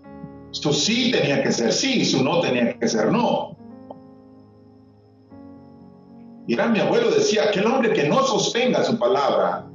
Su 0.52 0.74
sí 0.74 1.12
tenía 1.12 1.44
que 1.44 1.52
ser 1.52 1.72
sí, 1.72 2.06
su 2.06 2.24
no 2.24 2.42
tenía 2.42 2.78
que 2.78 2.88
ser 2.88 3.12
no. 3.12 3.56
Era 6.48 6.68
mi 6.68 6.80
abuelo 6.80 7.12
decía, 7.12 7.44
aquel 7.50 7.66
hombre 7.66 7.92
que 7.94 8.08
no 8.08 8.24
sostenga 8.24 8.84
su 8.84 8.98
palabra 8.98 9.66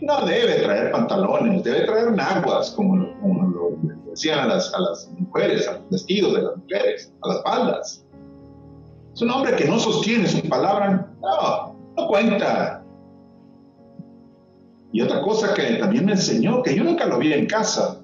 no 0.00 0.26
debe 0.26 0.60
traer 0.60 0.92
pantalones, 0.92 1.64
debe 1.64 1.86
traer 1.86 2.12
naguas, 2.12 2.70
como, 2.72 2.96
lo 2.96 3.78
decían 4.10 4.40
a 4.40 4.46
las, 4.46 4.72
a 4.74 4.80
las 4.80 5.10
mujeres, 5.18 5.66
a 5.66 5.72
los 5.72 5.90
vestidos 5.90 6.34
de 6.34 6.42
las 6.42 6.56
mujeres, 6.56 7.12
a 7.22 7.28
las 7.28 7.42
faldas. 7.42 8.04
Es 9.18 9.22
un 9.22 9.32
hombre 9.32 9.56
que 9.56 9.64
no 9.64 9.80
sostiene 9.80 10.28
su 10.28 10.48
palabra, 10.48 11.10
no, 11.20 11.76
no 11.96 12.06
cuenta. 12.06 12.84
Y 14.92 15.00
otra 15.00 15.22
cosa 15.22 15.54
que 15.54 15.74
también 15.74 16.06
me 16.06 16.12
enseñó, 16.12 16.62
que 16.62 16.76
yo 16.76 16.84
nunca 16.84 17.04
lo 17.04 17.18
vi 17.18 17.32
en 17.32 17.46
casa, 17.46 18.00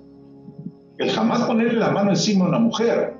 el 0.98 1.12
jamás 1.12 1.42
ponerle 1.42 1.78
la 1.78 1.92
mano 1.92 2.10
encima 2.10 2.46
a 2.46 2.48
una 2.48 2.58
mujer. 2.58 3.16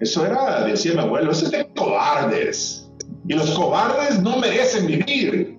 Eso 0.00 0.24
era, 0.24 0.64
decía 0.64 0.94
mi 0.94 1.00
abuelo, 1.00 1.32
eso 1.32 1.44
es 1.44 1.50
de 1.50 1.68
cobardes. 1.76 2.90
Y 3.28 3.34
los 3.34 3.50
cobardes 3.50 4.22
no 4.22 4.38
merecen 4.38 4.86
vivir. 4.86 5.58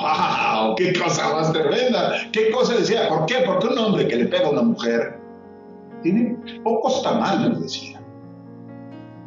¡Wow! 0.00 0.74
¡Qué 0.76 0.98
cosa 0.98 1.34
más 1.34 1.52
tremenda! 1.52 2.14
¿Qué 2.32 2.50
cosa 2.50 2.76
decía? 2.76 3.06
¿Por 3.10 3.26
qué? 3.26 3.42
Porque 3.44 3.66
un 3.66 3.76
hombre 3.76 4.08
que 4.08 4.16
le 4.16 4.24
pega 4.24 4.46
a 4.46 4.52
una 4.52 4.62
mujer 4.62 5.20
tiene 6.02 6.34
pocos 6.64 7.02
tamales, 7.02 7.60
decía. 7.60 7.97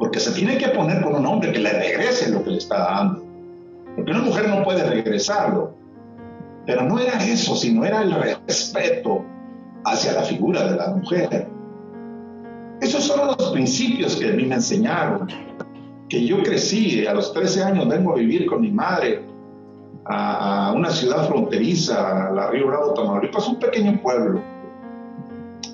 Porque 0.02 0.18
se 0.18 0.32
tiene 0.32 0.58
que 0.58 0.66
poner 0.70 1.00
con 1.00 1.14
un 1.14 1.24
hombre 1.24 1.52
que 1.52 1.60
le 1.60 1.72
regrese 1.74 2.28
lo 2.32 2.42
que 2.42 2.50
le 2.50 2.58
está 2.58 2.76
dando. 2.76 3.22
Porque 3.94 4.10
una 4.10 4.22
mujer 4.22 4.48
no 4.48 4.64
puede 4.64 4.82
regresarlo. 4.82 5.76
Pero 6.66 6.82
no 6.82 6.98
era 6.98 7.24
eso, 7.24 7.54
sino 7.54 7.84
era 7.84 8.02
el 8.02 8.12
respeto 8.48 9.24
hacia 9.84 10.14
la 10.14 10.22
figura 10.22 10.68
de 10.68 10.76
la 10.76 10.88
mujer. 10.88 11.46
Esos 12.80 13.04
son 13.04 13.28
los 13.28 13.52
principios 13.52 14.16
que 14.16 14.30
a 14.30 14.32
mí 14.32 14.44
me 14.44 14.56
enseñaron 14.56 15.28
que 16.08 16.26
yo 16.26 16.42
crecí, 16.42 17.06
a 17.06 17.14
los 17.14 17.32
13 17.32 17.62
años 17.62 17.86
vengo 17.86 18.14
a 18.14 18.16
vivir 18.16 18.46
con 18.46 18.60
mi 18.60 18.72
madre 18.72 19.24
a, 20.06 20.72
una 20.74 20.90
ciudad 20.90 21.28
fronteriza, 21.28 22.32
la 22.32 22.50
Río 22.50 22.66
Bravo, 22.66 22.92
Tamaulipas, 22.94 23.46
un 23.46 23.60
pequeño 23.60 24.02
pueblo. 24.02 24.42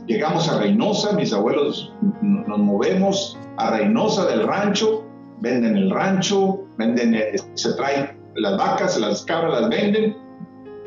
Llegamos 0.05 0.51
a 0.51 0.59
Reynosa, 0.59 1.15
mis 1.15 1.33
abuelos 1.33 1.95
nos 2.21 2.59
movemos 2.59 3.38
a 3.59 3.77
Reynosa 3.77 4.27
del 4.27 4.47
rancho, 4.47 5.05
venden 5.41 5.77
el 5.77 5.91
rancho, 5.91 6.65
venden, 6.77 7.15
eh, 7.15 7.33
se 7.55 7.75
traen 7.75 8.17
las 8.37 8.57
vacas, 8.57 8.99
las 8.99 9.25
cabras 9.25 9.61
las 9.61 9.71
venden 9.71 10.17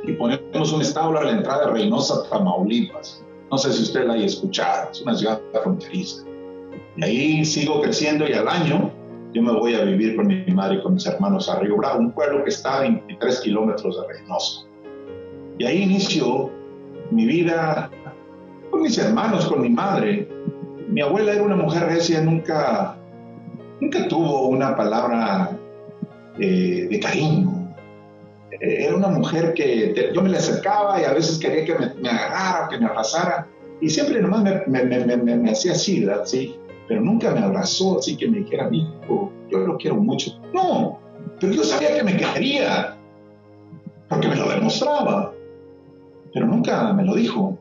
y 0.03 0.13
ponemos 0.13 0.71
un 0.71 0.81
establo 0.81 1.19
a 1.19 1.23
la 1.25 1.31
entrada 1.31 1.65
de 1.65 1.73
Reynosa, 1.73 2.23
Tamaulipas. 2.29 3.23
No 3.51 3.57
sé 3.57 3.73
si 3.73 3.83
usted 3.83 4.05
la 4.05 4.13
haya 4.13 4.25
escuchado, 4.25 4.89
es 4.91 5.01
una 5.01 5.15
ciudad 5.15 5.41
fronteriza. 5.61 6.23
Y 6.95 7.03
ahí 7.03 7.45
sigo 7.45 7.81
creciendo 7.81 8.27
y 8.27 8.33
al 8.33 8.47
año 8.47 8.91
yo 9.33 9.41
me 9.41 9.51
voy 9.51 9.75
a 9.75 9.83
vivir 9.83 10.15
con 10.15 10.27
mi 10.27 10.45
madre 10.53 10.77
y 10.77 10.81
con 10.81 10.93
mis 10.93 11.05
hermanos 11.05 11.49
a 11.49 11.59
Río 11.59 11.77
Bravo, 11.77 11.99
un 11.99 12.11
pueblo 12.11 12.43
que 12.43 12.49
está 12.49 12.77
a 12.77 12.81
23 12.81 13.41
kilómetros 13.41 13.99
de 13.99 14.07
Reynosa. 14.07 14.65
Y 15.59 15.65
ahí 15.65 15.83
inició 15.83 16.49
mi 17.11 17.25
vida 17.25 17.91
con 18.71 18.81
mis 18.81 18.97
hermanos, 18.97 19.45
con 19.45 19.61
mi 19.61 19.69
madre. 19.69 20.29
Mi 20.91 21.01
abuela 21.01 21.33
era 21.33 21.43
una 21.43 21.55
mujer 21.55 21.85
recia, 21.85 22.21
nunca, 22.21 22.95
nunca 23.79 24.07
tuvo 24.07 24.47
una 24.47 24.75
palabra 24.75 25.57
eh, 26.37 26.87
de 26.89 26.99
cariño. 26.99 27.73
Eh, 28.51 28.85
era 28.85 28.95
una 28.95 29.07
mujer 29.07 29.53
que 29.53 30.11
yo 30.13 30.21
me 30.21 30.29
le 30.29 30.37
acercaba 30.37 31.01
y 31.01 31.05
a 31.05 31.13
veces 31.13 31.39
quería 31.39 31.65
que 31.65 31.75
me, 31.75 31.93
me 31.95 32.09
agarrara, 32.09 32.69
que 32.69 32.77
me 32.77 32.85
abrazara. 32.85 33.47
Y 33.79 33.89
siempre 33.89 34.21
nomás 34.21 34.43
me, 34.43 34.83
me, 34.83 35.05
me, 35.05 35.17
me 35.17 35.51
hacía 35.51 35.71
así, 35.71 36.05
¿verdad? 36.05 36.25
Sí 36.25 36.57
pero 36.91 37.03
nunca 37.03 37.33
me 37.33 37.39
abrazó 37.39 37.99
así 37.99 38.17
que 38.17 38.27
me 38.27 38.39
dijera, 38.39 38.67
hijo, 38.69 39.31
yo 39.49 39.59
lo 39.59 39.77
quiero 39.77 39.95
mucho. 39.95 40.37
No, 40.53 40.99
pero 41.39 41.53
yo 41.53 41.63
sabía 41.63 41.95
que 41.95 42.03
me 42.03 42.17
quería, 42.17 42.97
porque 44.09 44.27
me 44.27 44.35
lo 44.35 44.49
demostraba, 44.49 45.33
pero 46.33 46.47
nunca 46.47 46.91
me 46.91 47.05
lo 47.05 47.15
dijo. 47.15 47.57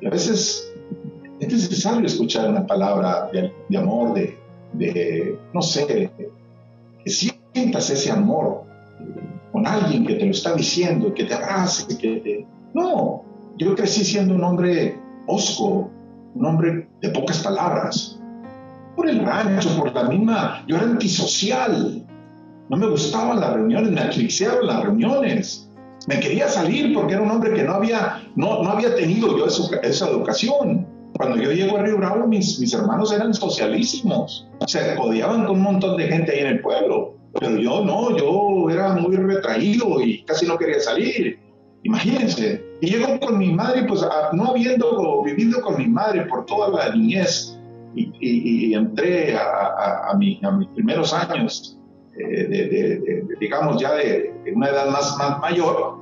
Y 0.00 0.06
a 0.06 0.08
veces 0.08 0.71
es 1.46 1.52
necesario 1.52 2.06
escuchar 2.06 2.48
una 2.48 2.66
palabra 2.66 3.28
de, 3.32 3.76
amor, 3.76 4.14
de, 4.14 5.38
no 5.52 5.62
sé, 5.62 6.10
que 7.04 7.10
sientas 7.10 7.90
ese 7.90 8.10
amor 8.10 8.64
con 9.50 9.66
alguien 9.66 10.06
que 10.06 10.14
te 10.14 10.24
lo 10.24 10.30
está 10.30 10.54
diciendo, 10.54 11.12
que 11.12 11.24
te 11.24 11.34
abrace, 11.34 11.96
que. 11.98 12.46
No, 12.74 13.22
yo 13.58 13.74
crecí 13.74 14.04
siendo 14.04 14.34
un 14.34 14.42
hombre 14.42 14.98
osco, 15.26 15.90
un 16.34 16.46
hombre 16.46 16.88
de 17.02 17.10
pocas 17.10 17.40
palabras, 17.40 18.18
por 18.96 19.08
el 19.08 19.24
rancho, 19.24 19.76
por 19.76 19.92
la 19.92 20.04
misma, 20.04 20.64
yo 20.66 20.76
era 20.76 20.86
antisocial, 20.86 22.06
no 22.68 22.76
me 22.76 22.86
gustaban 22.86 23.40
las 23.40 23.52
reuniones, 23.52 23.90
me 23.90 24.00
asfixiaban 24.00 24.66
las 24.66 24.84
reuniones, 24.84 25.68
me 26.06 26.18
quería 26.18 26.48
salir 26.48 26.94
porque 26.94 27.14
era 27.14 27.22
un 27.22 27.30
hombre 27.30 27.52
que 27.52 27.62
no 27.62 27.74
había, 27.74 28.22
no, 28.36 28.62
no 28.62 28.70
había 28.70 28.94
tenido 28.94 29.36
yo 29.36 29.46
esa, 29.46 30.08
educación. 30.08 30.86
Cuando 31.16 31.36
yo 31.36 31.52
llego 31.52 31.76
a 31.76 31.82
Río 31.82 31.98
Bravo, 31.98 32.26
mis, 32.26 32.58
mis 32.58 32.72
hermanos 32.72 33.12
eran 33.12 33.34
socialísimos, 33.34 34.48
se 34.66 34.96
odiaban 34.96 35.44
con 35.44 35.56
un 35.56 35.62
montón 35.62 35.96
de 35.96 36.08
gente 36.08 36.32
ahí 36.32 36.40
en 36.40 36.46
el 36.46 36.60
pueblo, 36.60 37.14
pero 37.38 37.56
yo 37.56 37.84
no, 37.84 38.16
yo 38.16 38.70
era 38.70 38.94
muy 38.94 39.16
retraído 39.16 40.00
y 40.00 40.22
casi 40.24 40.46
no 40.46 40.58
quería 40.58 40.80
salir. 40.80 41.38
Imagínense. 41.84 42.64
Y 42.80 42.90
llego 42.90 43.18
con 43.20 43.38
mi 43.38 43.52
madre, 43.52 43.84
pues 43.84 44.02
no 44.32 44.46
habiendo 44.46 45.22
vivido 45.22 45.60
con 45.60 45.76
mi 45.78 45.86
madre 45.86 46.22
por 46.26 46.46
toda 46.46 46.68
la 46.68 46.94
niñez, 46.94 47.58
y, 47.94 48.74
entré 48.74 49.36
a, 49.36 50.10
a, 50.10 50.14
mis 50.14 50.38
primeros 50.74 51.12
años, 51.12 51.78
eh, 52.18 52.44
de, 52.44 53.24
digamos 53.40 53.80
ya 53.80 53.94
de, 53.94 54.34
una 54.54 54.68
edad 54.68 54.90
más, 54.90 55.16
más 55.18 55.38
mayor, 55.40 56.01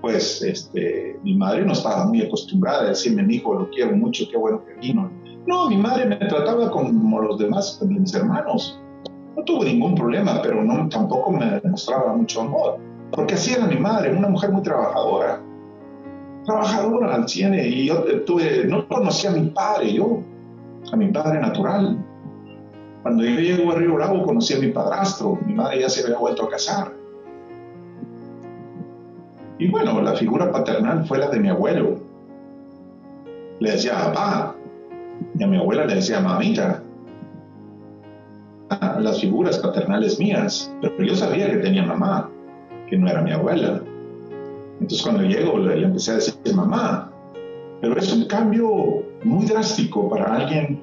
pues 0.00 0.42
este, 0.42 1.18
mi 1.22 1.34
madre 1.34 1.64
no 1.64 1.72
estaba 1.72 2.06
muy 2.06 2.22
acostumbrada 2.22 2.82
a 2.82 2.88
decirme, 2.88 3.22
mi 3.22 3.36
hijo, 3.36 3.54
lo 3.54 3.68
quiero 3.70 3.96
mucho, 3.96 4.24
qué 4.30 4.36
bueno 4.36 4.64
que 4.64 4.74
vino. 4.74 5.10
No, 5.46 5.68
mi 5.68 5.76
madre 5.76 6.06
me 6.06 6.16
trataba 6.16 6.70
como 6.70 7.20
los 7.20 7.38
demás, 7.38 7.76
como 7.78 7.98
mis 7.98 8.14
hermanos. 8.14 8.80
No 9.36 9.44
tuvo 9.44 9.64
ningún 9.64 9.94
problema, 9.94 10.40
pero 10.42 10.62
no, 10.64 10.88
tampoco 10.88 11.32
me 11.32 11.60
mostraba 11.64 12.14
mucho 12.14 12.42
amor. 12.42 12.78
Porque 13.10 13.34
así 13.34 13.52
era 13.52 13.66
mi 13.66 13.76
madre, 13.76 14.14
una 14.14 14.28
mujer 14.28 14.52
muy 14.52 14.62
trabajadora. 14.62 15.42
Trabajadora 16.44 17.14
al 17.14 17.28
cine. 17.28 17.66
Y 17.66 17.86
yo 17.86 18.04
tuve, 18.24 18.64
no 18.66 18.86
conocía 18.88 19.30
a 19.30 19.34
mi 19.34 19.48
padre, 19.50 19.92
yo 19.92 20.22
a 20.92 20.96
mi 20.96 21.08
padre 21.08 21.40
natural. 21.40 21.98
Cuando 23.02 23.24
yo 23.24 23.40
llego 23.40 23.72
a 23.72 23.76
Río 23.76 23.94
Bravo 23.94 24.22
conocí 24.22 24.54
a 24.54 24.58
mi 24.58 24.68
padrastro, 24.68 25.38
mi 25.46 25.54
madre 25.54 25.80
ya 25.80 25.88
se 25.88 26.04
había 26.04 26.18
vuelto 26.18 26.44
a 26.44 26.50
casar. 26.50 26.99
Y 29.60 29.68
bueno, 29.68 30.00
la 30.00 30.14
figura 30.14 30.50
paternal 30.50 31.04
fue 31.04 31.18
la 31.18 31.28
de 31.28 31.38
mi 31.38 31.48
abuelo. 31.48 31.98
le 33.58 33.72
decía 33.72 33.92
papá, 33.92 34.56
y 35.38 35.44
a 35.44 35.46
mi 35.46 35.58
abuela 35.58 35.84
le 35.84 35.96
decía 35.96 36.18
mamita, 36.18 36.82
a 38.70 38.98
las 39.00 39.20
figuras 39.20 39.58
paternales 39.58 40.18
mías, 40.18 40.72
pero 40.80 41.04
yo 41.04 41.14
sabía 41.14 41.50
que 41.50 41.58
tenía 41.58 41.82
mamá, 41.82 42.30
que 42.88 42.96
no 42.96 43.06
era 43.06 43.20
mi 43.20 43.32
abuela. 43.32 43.82
Entonces 44.80 45.02
cuando 45.02 45.24
llego 45.24 45.58
le, 45.58 45.84
empecé 45.84 46.12
a 46.12 46.14
decir 46.14 46.34
mamá, 46.54 47.12
pero 47.82 47.98
es 47.98 48.10
un 48.14 48.24
cambio 48.24 49.02
muy 49.24 49.44
drástico 49.44 50.08
para 50.08 50.36
alguien 50.36 50.80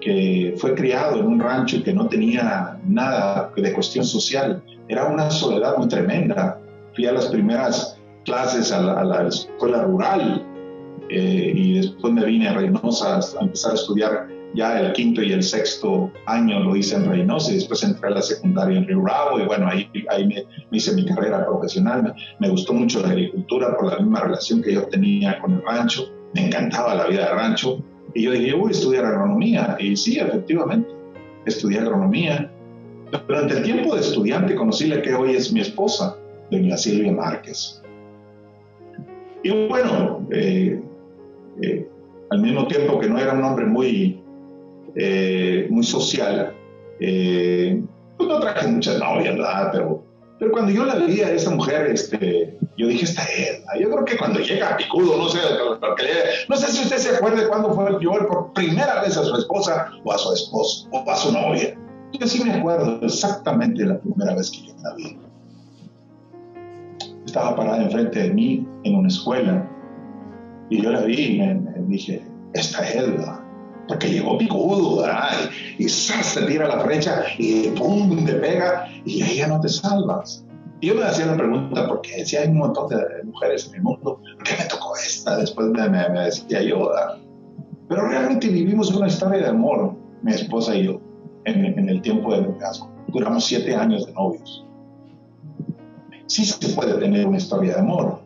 que 0.00 0.56
fue 0.58 0.74
criado 0.74 1.20
en 1.20 1.26
un 1.26 1.38
rancho 1.38 1.76
y 1.76 1.82
que 1.84 1.92
no 1.92 2.08
tenía 2.08 2.80
nada 2.84 3.52
de 3.54 3.72
cuestión 3.72 4.04
social. 4.04 4.60
Era 4.88 5.06
una 5.06 5.30
soledad 5.30 5.76
muy 5.78 5.86
tremenda. 5.86 6.58
Fui 6.94 7.06
a 7.06 7.12
las 7.12 7.26
primeras 7.26 7.98
clases 8.24 8.72
a 8.72 8.80
la, 9.04 9.26
escuela 9.26 9.84
rural 9.84 10.46
eh, 11.08 11.52
y 11.54 11.74
después 11.78 12.12
me 12.12 12.24
vine 12.24 12.48
a 12.48 12.54
Reynosa 12.54 13.18
a 13.18 13.42
empezar 13.42 13.72
a 13.72 13.74
estudiar 13.74 14.28
ya 14.54 14.78
el 14.80 14.92
quinto 14.92 15.22
y 15.22 15.32
el 15.32 15.42
sexto 15.42 16.12
año 16.26 16.60
lo 16.60 16.76
hice 16.76 16.96
en 16.96 17.08
Reynosa 17.08 17.52
y 17.52 17.54
después 17.54 17.82
entré 17.82 18.08
a 18.08 18.10
la 18.10 18.22
secundaria 18.22 18.78
en 18.78 18.86
Río 18.86 19.00
Bravo 19.00 19.40
y 19.40 19.46
bueno, 19.46 19.66
ahí, 19.68 19.88
ahí 20.10 20.26
me, 20.26 20.44
hice 20.70 20.94
mi 20.94 21.06
carrera 21.06 21.46
profesional. 21.46 22.14
Me, 22.38 22.48
gustó 22.48 22.74
mucho 22.74 23.00
la 23.00 23.08
agricultura 23.08 23.76
por 23.76 23.90
la 23.90 23.98
misma 23.98 24.20
relación 24.20 24.62
que 24.62 24.74
yo 24.74 24.82
tenía 24.88 25.38
con 25.40 25.54
el 25.54 25.62
rancho. 25.62 26.12
Me 26.34 26.46
encantaba 26.46 26.94
la 26.94 27.06
vida 27.06 27.28
de 27.28 27.34
rancho. 27.34 27.82
Y 28.14 28.24
yo 28.24 28.32
dije, 28.32 28.52
voy 28.54 28.68
a 28.68 28.72
estudiar 28.72 29.06
agronomía. 29.06 29.76
Y 29.80 29.96
sí, 29.96 30.18
efectivamente, 30.18 30.90
estudié 31.46 31.80
agronomía. 31.80 32.52
Durante 33.26 33.58
el 33.58 33.62
tiempo 33.62 33.94
de 33.94 34.02
estudiante 34.02 34.54
conocí 34.54 34.86
la 34.86 35.00
que 35.00 35.14
hoy 35.14 35.34
es 35.34 35.52
mi 35.52 35.60
esposa, 35.60 36.16
doña 36.52 36.76
Silvia 36.76 37.12
Márquez. 37.12 37.82
Y 39.42 39.68
bueno, 39.68 40.26
eh, 40.30 40.80
eh, 41.62 41.88
al 42.30 42.40
mismo 42.40 42.66
tiempo 42.68 43.00
que 43.00 43.08
no 43.08 43.18
era 43.18 43.32
un 43.32 43.42
hombre 43.42 43.64
muy 43.64 44.22
eh, 44.94 45.66
muy 45.70 45.82
social. 45.82 46.54
Pues 46.98 48.28
no 48.28 48.38
traje 48.38 48.68
muchas 48.68 48.98
novias, 48.98 49.34
¿verdad? 49.34 49.70
Pero, 49.72 50.04
pero 50.38 50.52
cuando 50.52 50.70
yo 50.70 50.84
la 50.84 50.94
vi 50.96 51.20
a 51.22 51.32
esa 51.32 51.50
mujer, 51.50 51.90
este, 51.90 52.56
yo 52.76 52.86
dije, 52.86 53.04
esta 53.04 53.22
es. 53.24 53.62
Yo 53.80 53.90
creo 53.90 54.04
que 54.04 54.16
cuando 54.16 54.38
llega 54.38 54.74
a 54.74 54.76
Picudo, 54.76 55.16
no 55.16 55.28
sé, 55.28 55.38
no 56.48 56.56
sé 56.56 56.70
si 56.70 56.82
usted 56.82 56.98
se 56.98 57.16
acuerda 57.16 57.48
cuando 57.48 57.74
fue 57.74 57.96
yo 58.00 58.12
por 58.28 58.52
primera 58.52 59.02
vez 59.02 59.16
a 59.16 59.24
su 59.24 59.34
esposa 59.36 59.90
o 60.04 60.12
a 60.12 60.18
su 60.18 60.32
esposo 60.32 60.88
o 60.92 61.10
a 61.10 61.16
su 61.16 61.32
novia. 61.32 61.76
Yo 62.12 62.26
sí 62.26 62.44
me 62.44 62.52
acuerdo 62.52 63.00
exactamente 63.02 63.84
la 63.84 63.98
primera 63.98 64.34
vez 64.34 64.50
que 64.50 64.68
yo 64.68 64.74
la 64.82 64.94
vi. 64.94 65.18
Estaba 67.26 67.56
parada 67.56 67.82
enfrente 67.82 68.18
de 68.18 68.30
mí 68.30 68.66
en 68.84 68.96
una 68.96 69.08
escuela 69.08 69.68
y 70.70 70.82
yo 70.82 70.90
la 70.90 71.02
vi 71.02 71.36
y 71.36 71.38
me, 71.38 71.60
dije, 71.86 72.22
esta 72.54 72.88
es, 72.88 73.10
¿verdad? 73.10 73.40
porque 73.88 74.08
llegó 74.08 74.38
picudo, 74.38 75.02
¿verdad? 75.02 75.50
Y, 75.78 75.86
y 75.86 75.88
te 76.34 76.42
tira 76.46 76.68
la 76.68 76.80
flecha 76.80 77.24
y 77.38 77.68
¡pum! 77.70 78.24
te 78.24 78.34
pega 78.34 78.88
y 79.04 79.22
ahí 79.22 79.36
ya 79.36 79.48
no 79.48 79.60
te 79.60 79.68
salvas. 79.68 80.44
Y 80.80 80.88
yo 80.88 80.94
me 80.94 81.04
hacía 81.04 81.26
la 81.26 81.36
pregunta, 81.36 81.86
porque 81.86 82.16
decía, 82.16 82.40
hay 82.40 82.48
un 82.48 82.58
montón 82.58 82.88
de 82.88 82.96
mujeres 83.24 83.68
en 83.68 83.76
el 83.76 83.82
mundo, 83.82 84.18
¿por 84.18 84.42
qué 84.44 84.54
me 84.58 84.64
tocó 84.64 84.96
esta? 84.96 85.36
Después 85.36 85.68
me, 85.68 85.88
me, 85.88 86.20
decía 86.20 86.62
yo, 86.62 86.90
Pero 87.88 88.08
realmente 88.08 88.48
vivimos 88.48 88.92
una 88.92 89.06
historia 89.06 89.42
de 89.42 89.48
amor, 89.48 89.94
mi 90.22 90.32
esposa 90.32 90.74
y 90.74 90.86
yo, 90.86 91.00
en, 91.44 91.78
en 91.78 91.88
el 91.88 92.02
tiempo 92.02 92.34
del 92.34 92.44
noviazgo. 92.44 92.90
Duramos 93.08 93.44
siete 93.44 93.76
años 93.76 94.06
de 94.06 94.12
novios. 94.12 94.66
Sí 96.32 96.46
se 96.46 96.66
puede 96.70 96.94
tener 96.94 97.26
una 97.26 97.36
historia 97.36 97.74
de 97.74 97.80
amor, 97.80 98.22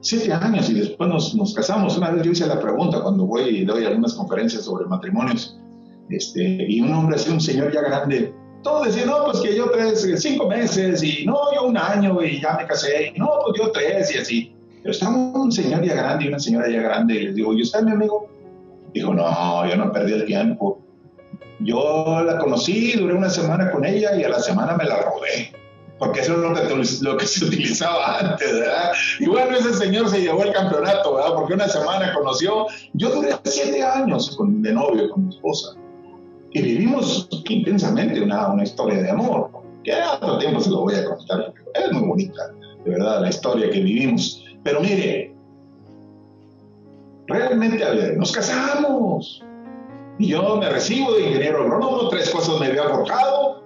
siete 0.00 0.32
años 0.32 0.70
y 0.70 0.80
después 0.80 1.10
nos, 1.10 1.34
nos, 1.34 1.52
casamos. 1.52 1.98
Una 1.98 2.08
vez 2.08 2.22
yo 2.22 2.32
hice 2.32 2.46
la 2.46 2.58
pregunta 2.58 3.02
cuando 3.02 3.26
voy 3.26 3.42
y 3.42 3.64
doy 3.66 3.84
algunas 3.84 4.14
conferencias 4.14 4.64
sobre 4.64 4.86
matrimonios, 4.86 5.60
este, 6.08 6.64
y 6.66 6.80
un 6.80 6.94
hombre 6.94 7.16
así, 7.16 7.30
un 7.30 7.38
señor 7.42 7.70
ya 7.70 7.82
grande, 7.82 8.32
todo 8.62 8.84
decía, 8.84 9.04
no, 9.04 9.26
pues 9.26 9.40
que 9.40 9.54
yo 9.54 9.68
tres, 9.72 10.08
cinco 10.16 10.48
meses, 10.48 11.02
y 11.02 11.26
no, 11.26 11.36
yo 11.54 11.66
un 11.66 11.76
año 11.76 12.22
y 12.22 12.40
ya 12.40 12.56
me 12.56 12.66
casé, 12.66 13.12
y 13.14 13.18
no, 13.18 13.28
pues 13.44 13.60
yo 13.60 13.70
tres 13.72 14.14
y 14.14 14.18
así. 14.18 14.56
Pero 14.80 14.92
estaba 14.92 15.14
un 15.14 15.52
señor 15.52 15.84
ya 15.84 15.96
grande 15.96 16.24
y 16.24 16.28
una 16.28 16.38
señora 16.38 16.66
ya 16.70 16.80
grande, 16.80 17.14
y 17.14 17.24
les 17.24 17.34
digo, 17.34 17.52
¿y 17.52 17.60
usted, 17.60 17.82
mi 17.82 17.90
amigo? 17.90 18.26
Dijo, 18.94 19.12
no, 19.12 19.68
yo 19.68 19.76
no 19.76 19.92
perdí 19.92 20.14
el 20.14 20.24
tiempo. 20.24 20.80
Yo 21.60 22.22
la 22.24 22.38
conocí, 22.38 22.92
duré 22.92 23.12
una 23.12 23.28
semana 23.28 23.70
con 23.70 23.84
ella 23.84 24.16
y 24.16 24.24
a 24.24 24.30
la 24.30 24.40
semana 24.40 24.78
me 24.78 24.84
la 24.84 24.96
robé 25.02 25.52
porque 25.98 26.20
eso 26.20 26.34
es 26.34 26.38
lo 26.38 26.54
que, 26.54 27.04
lo 27.04 27.16
que 27.16 27.26
se 27.26 27.44
utilizaba 27.46 28.18
antes, 28.18 28.52
¿verdad? 28.52 28.92
Y 29.20 29.26
bueno, 29.26 29.56
ese 29.56 29.74
señor 29.74 30.08
se 30.08 30.20
llevó 30.20 30.42
el 30.42 30.52
campeonato, 30.52 31.14
¿verdad? 31.14 31.34
Porque 31.34 31.54
una 31.54 31.68
semana 31.68 32.12
conoció, 32.14 32.66
yo 32.94 33.10
duré 33.10 33.30
siete 33.44 33.82
años 33.82 34.36
con, 34.36 34.62
de 34.62 34.72
novio 34.72 35.10
con 35.10 35.26
mi 35.26 35.34
esposa, 35.34 35.74
y 36.52 36.62
vivimos 36.62 37.28
intensamente 37.48 38.20
una, 38.20 38.48
una 38.48 38.64
historia 38.64 39.02
de 39.02 39.10
amor, 39.10 39.50
que 39.84 39.92
a 39.92 40.14
otro 40.14 40.38
tiempo 40.38 40.60
se 40.60 40.70
lo 40.70 40.80
voy 40.80 40.94
a 40.94 41.04
contar, 41.04 41.52
es 41.74 41.92
muy 41.92 42.08
bonita, 42.08 42.52
de 42.84 42.90
verdad, 42.90 43.20
la 43.22 43.28
historia 43.28 43.70
que 43.70 43.80
vivimos. 43.80 44.44
Pero 44.64 44.80
mire, 44.80 45.34
realmente, 47.26 47.84
a 47.84 47.90
ver, 47.90 48.16
nos 48.16 48.32
casamos, 48.32 49.42
y 50.18 50.28
yo 50.28 50.56
me 50.56 50.68
recibo 50.70 51.12
de 51.12 51.26
ingeniero 51.26 51.62
agrónomo, 51.62 52.08
tres 52.08 52.30
cosas 52.30 52.58
me 52.58 52.66
había 52.66 52.84
forjado, 52.84 53.65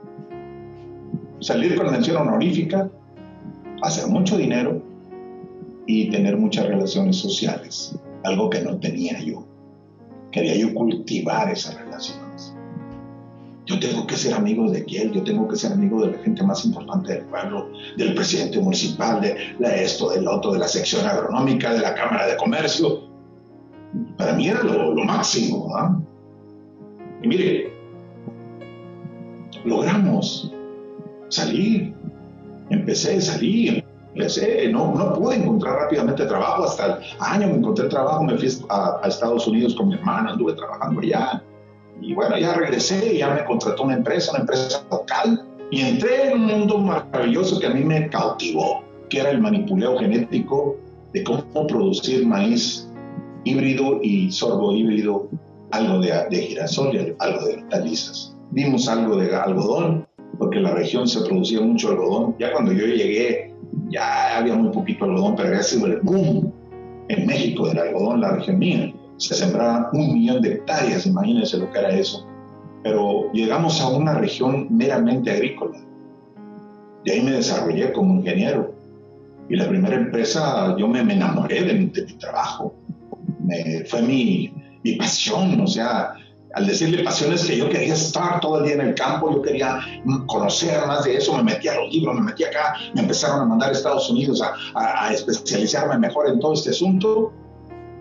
salir 1.40 1.76
con 1.76 1.90
mención 1.90 2.16
honorífica, 2.16 2.90
hacer 3.83 4.07
mucho 4.09 4.37
dinero 4.37 4.83
y 5.87 6.11
tener 6.11 6.37
muchas 6.37 6.66
relaciones 6.66 7.16
sociales, 7.16 7.98
algo 8.24 8.50
que 8.50 8.61
no 8.61 8.79
tenía 8.79 9.18
yo. 9.20 9.46
Quería 10.31 10.55
yo 10.55 10.72
cultivar 10.74 11.50
esas 11.50 11.74
relaciones. 11.74 12.55
Yo 13.66 13.79
tengo 13.79 14.07
que 14.07 14.16
ser 14.16 14.35
amigo 14.35 14.70
de 14.70 14.85
quién, 14.85 15.12
yo 15.12 15.22
tengo 15.22 15.46
que 15.48 15.57
ser 15.57 15.72
amigo 15.72 16.05
de 16.05 16.12
la 16.12 16.18
gente 16.18 16.42
más 16.42 16.64
importante 16.64 17.14
del 17.14 17.24
pueblo, 17.26 17.70
del 17.96 18.14
presidente 18.14 18.59
municipal, 18.59 19.20
de 19.20 19.37
la 19.59 19.74
esto, 19.76 20.11
del 20.11 20.26
otro, 20.26 20.53
de 20.53 20.59
la 20.59 20.68
sección 20.68 21.07
agronómica, 21.07 21.72
de 21.72 21.81
la 21.81 21.94
Cámara 21.94 22.26
de 22.26 22.37
Comercio. 22.37 23.09
Para 24.16 24.35
mí 24.35 24.48
era 24.48 24.62
lo, 24.62 25.05
máximo. 25.05 25.72
Y 27.22 27.29
mire, 27.29 27.72
logramos 29.64 30.53
salir. 31.30 31.94
Empecé, 32.68 33.16
a 33.16 33.20
salir, 33.20 33.84
empecé, 34.14 34.68
no, 34.68 34.94
no 34.94 35.14
pude 35.14 35.36
encontrar 35.36 35.76
rápidamente 35.76 36.24
trabajo. 36.26 36.64
Hasta 36.64 36.86
el 36.86 36.98
año 37.18 37.48
me 37.48 37.54
encontré 37.54 37.88
trabajo, 37.88 38.22
me 38.22 38.36
fui 38.36 38.48
a, 38.68 39.00
Estados 39.08 39.46
Unidos 39.46 39.74
con 39.74 39.88
mi 39.88 39.94
hermana, 39.94 40.30
anduve 40.30 40.52
trabajando 40.52 41.00
allá. 41.00 41.42
Y 42.00 42.14
bueno, 42.14 42.38
ya 42.38 42.54
regresé, 42.54 43.18
ya 43.18 43.34
me 43.34 43.44
contrató 43.44 43.82
una 43.82 43.94
empresa, 43.94 44.32
una 44.32 44.40
empresa 44.40 44.84
local. 44.90 45.44
Y 45.70 45.80
entré 45.82 46.30
en 46.30 46.34
un 46.34 46.46
mundo 46.46 46.78
maravilloso 46.78 47.58
que 47.58 47.66
a 47.66 47.70
mí 47.70 47.82
me 47.82 48.08
cautivó, 48.08 48.82
que 49.08 49.20
era 49.20 49.30
el 49.30 49.40
manipuleo 49.40 49.98
genético 49.98 50.76
de 51.12 51.24
cómo 51.24 51.66
producir 51.66 52.26
maíz 52.26 52.88
híbrido 53.44 54.00
y 54.02 54.30
sorbo 54.30 54.74
híbrido, 54.74 55.28
algo 55.70 56.00
de, 56.00 56.12
de 56.30 56.42
girasol 56.42 56.94
y 56.94 57.14
algo 57.18 57.44
de 57.46 57.54
hortalizas. 57.54 58.36
Vimos 58.52 58.88
algo 58.88 59.16
de 59.16 59.34
algodón 59.34 60.06
porque 60.38 60.58
en 60.58 60.64
la 60.64 60.72
región 60.72 61.06
se 61.06 61.20
producía 61.20 61.60
mucho 61.60 61.90
algodón. 61.90 62.36
Ya 62.38 62.52
cuando 62.52 62.72
yo 62.72 62.86
llegué, 62.86 63.54
ya 63.88 64.38
había 64.38 64.54
muy 64.54 64.70
poquito 64.70 65.04
algodón, 65.04 65.34
pero 65.36 65.48
había 65.48 65.62
sido 65.62 65.86
el 65.86 66.00
boom 66.00 66.52
en 67.08 67.26
México 67.26 67.68
del 67.68 67.78
algodón, 67.78 68.20
la 68.20 68.32
región 68.36 68.58
mía. 68.58 68.92
Se 69.16 69.34
sembraba 69.34 69.90
un 69.92 70.14
millón 70.14 70.40
de 70.42 70.54
hectáreas, 70.54 71.06
imagínense 71.06 71.58
lo 71.58 71.70
que 71.70 71.78
era 71.78 71.90
eso. 71.90 72.26
Pero 72.82 73.30
llegamos 73.32 73.80
a 73.80 73.88
una 73.88 74.14
región 74.14 74.68
meramente 74.70 75.30
agrícola. 75.30 75.78
Y 77.04 77.10
ahí 77.10 77.20
me 77.22 77.32
desarrollé 77.32 77.92
como 77.92 78.14
ingeniero. 78.14 78.74
Y 79.48 79.56
la 79.56 79.68
primera 79.68 79.96
empresa, 79.96 80.76
yo 80.78 80.86
me, 80.86 81.00
enamoré 81.00 81.62
de 81.64 81.74
mi, 81.74 81.86
trabajo. 82.18 82.74
Me, 83.40 83.84
fue 83.84 84.00
mi, 84.02 84.54
mi 84.84 84.92
pasión, 84.94 85.60
o 85.60 85.66
sea, 85.66 86.14
al 86.54 86.66
decirle 86.66 87.04
pasiones 87.04 87.44
que 87.44 87.56
yo 87.56 87.68
quería 87.68 87.94
estar 87.94 88.40
todo 88.40 88.58
el 88.58 88.64
día 88.64 88.74
en 88.74 88.80
el 88.80 88.94
campo, 88.94 89.32
yo 89.32 89.42
quería 89.42 89.80
conocer 90.26 90.84
más 90.86 91.04
de 91.04 91.16
eso, 91.16 91.36
me 91.36 91.42
metí 91.44 91.68
a 91.68 91.74
los 91.76 91.92
libros, 91.92 92.14
me 92.16 92.22
metí 92.22 92.44
acá, 92.44 92.74
me 92.94 93.02
empezaron 93.02 93.40
a 93.40 93.44
mandar 93.44 93.70
a 93.70 93.72
Estados 93.72 94.10
Unidos 94.10 94.42
a, 94.74 95.12
especializarme 95.12 95.98
mejor 95.98 96.28
en 96.28 96.40
todo 96.40 96.54
este 96.54 96.70
asunto 96.70 97.32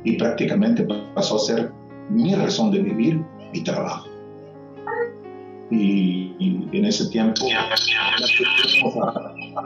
y 0.03 0.17
prácticamente 0.17 0.87
pasó 1.13 1.35
a 1.35 1.39
ser 1.39 1.71
mi 2.09 2.33
razón 2.33 2.71
de 2.71 2.79
vivir, 2.79 3.23
mi 3.53 3.63
trabajo. 3.63 4.07
Y, 5.71 6.25
en 6.71 6.85
ese 6.85 7.07
tiempo 7.07 7.45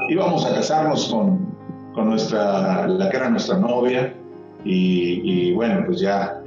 íbamos 0.09 0.45
a, 0.45 0.53
casarnos 0.53 1.07
con, 1.07 1.55
con, 1.93 2.09
nuestra, 2.09 2.87
la 2.87 3.09
que 3.09 3.17
era 3.17 3.29
nuestra 3.29 3.57
novia 3.57 4.13
y, 4.65 5.49
y 5.49 5.53
bueno, 5.53 5.83
pues 5.85 5.99
ya 5.99 6.42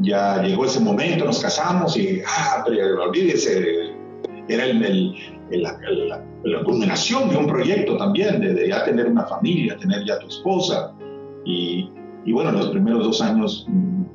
ya 0.00 0.42
llegó 0.42 0.64
ese 0.64 0.80
momento, 0.80 1.24
nos 1.24 1.40
casamos 1.40 1.96
y, 1.96 2.20
ah, 2.26 2.64
pero 2.66 3.04
olvídese, 3.04 3.92
era 4.48 4.64
el, 4.64 5.14
la, 5.50 6.64
culminación 6.64 7.28
de 7.28 7.36
un 7.36 7.46
proyecto 7.46 7.96
también, 7.96 8.40
de, 8.40 8.68
ya 8.68 8.84
tener 8.84 9.06
una 9.06 9.24
familia, 9.26 9.76
tener 9.76 10.04
ya 10.04 10.18
tu 10.18 10.28
esposa. 10.28 10.92
Y, 11.44 11.90
y 12.24 12.32
bueno, 12.32 12.52
los 12.52 12.70
primeros 12.70 13.04
dos 13.04 13.22
años 13.22 13.66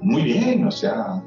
muy 0.02 0.21
bien, 0.21 0.65
o 0.65 0.71
sea, 0.71 1.21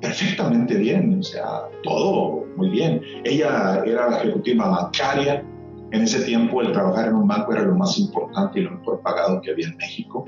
perfectamente 0.00 0.74
bien, 0.74 1.18
o 1.18 1.22
sea, 1.22 1.68
todo 1.82 2.44
muy 2.56 2.70
bien. 2.70 3.02
Ella 3.24 3.82
era 3.84 4.18
ejecutiva 4.18 4.68
bancaria. 4.68 5.44
En 5.92 6.02
ese 6.02 6.24
tiempo 6.24 6.62
el 6.62 6.72
trabajar 6.72 7.08
en 7.08 7.14
un 7.16 7.26
banco 7.26 7.52
era 7.52 7.62
lo 7.62 7.74
más 7.74 7.98
importante 7.98 8.60
y 8.60 8.62
lo 8.62 8.72
mejor 8.72 9.00
pagado 9.00 9.40
que 9.40 9.50
había 9.50 9.66
en 9.66 9.76
México. 9.76 10.24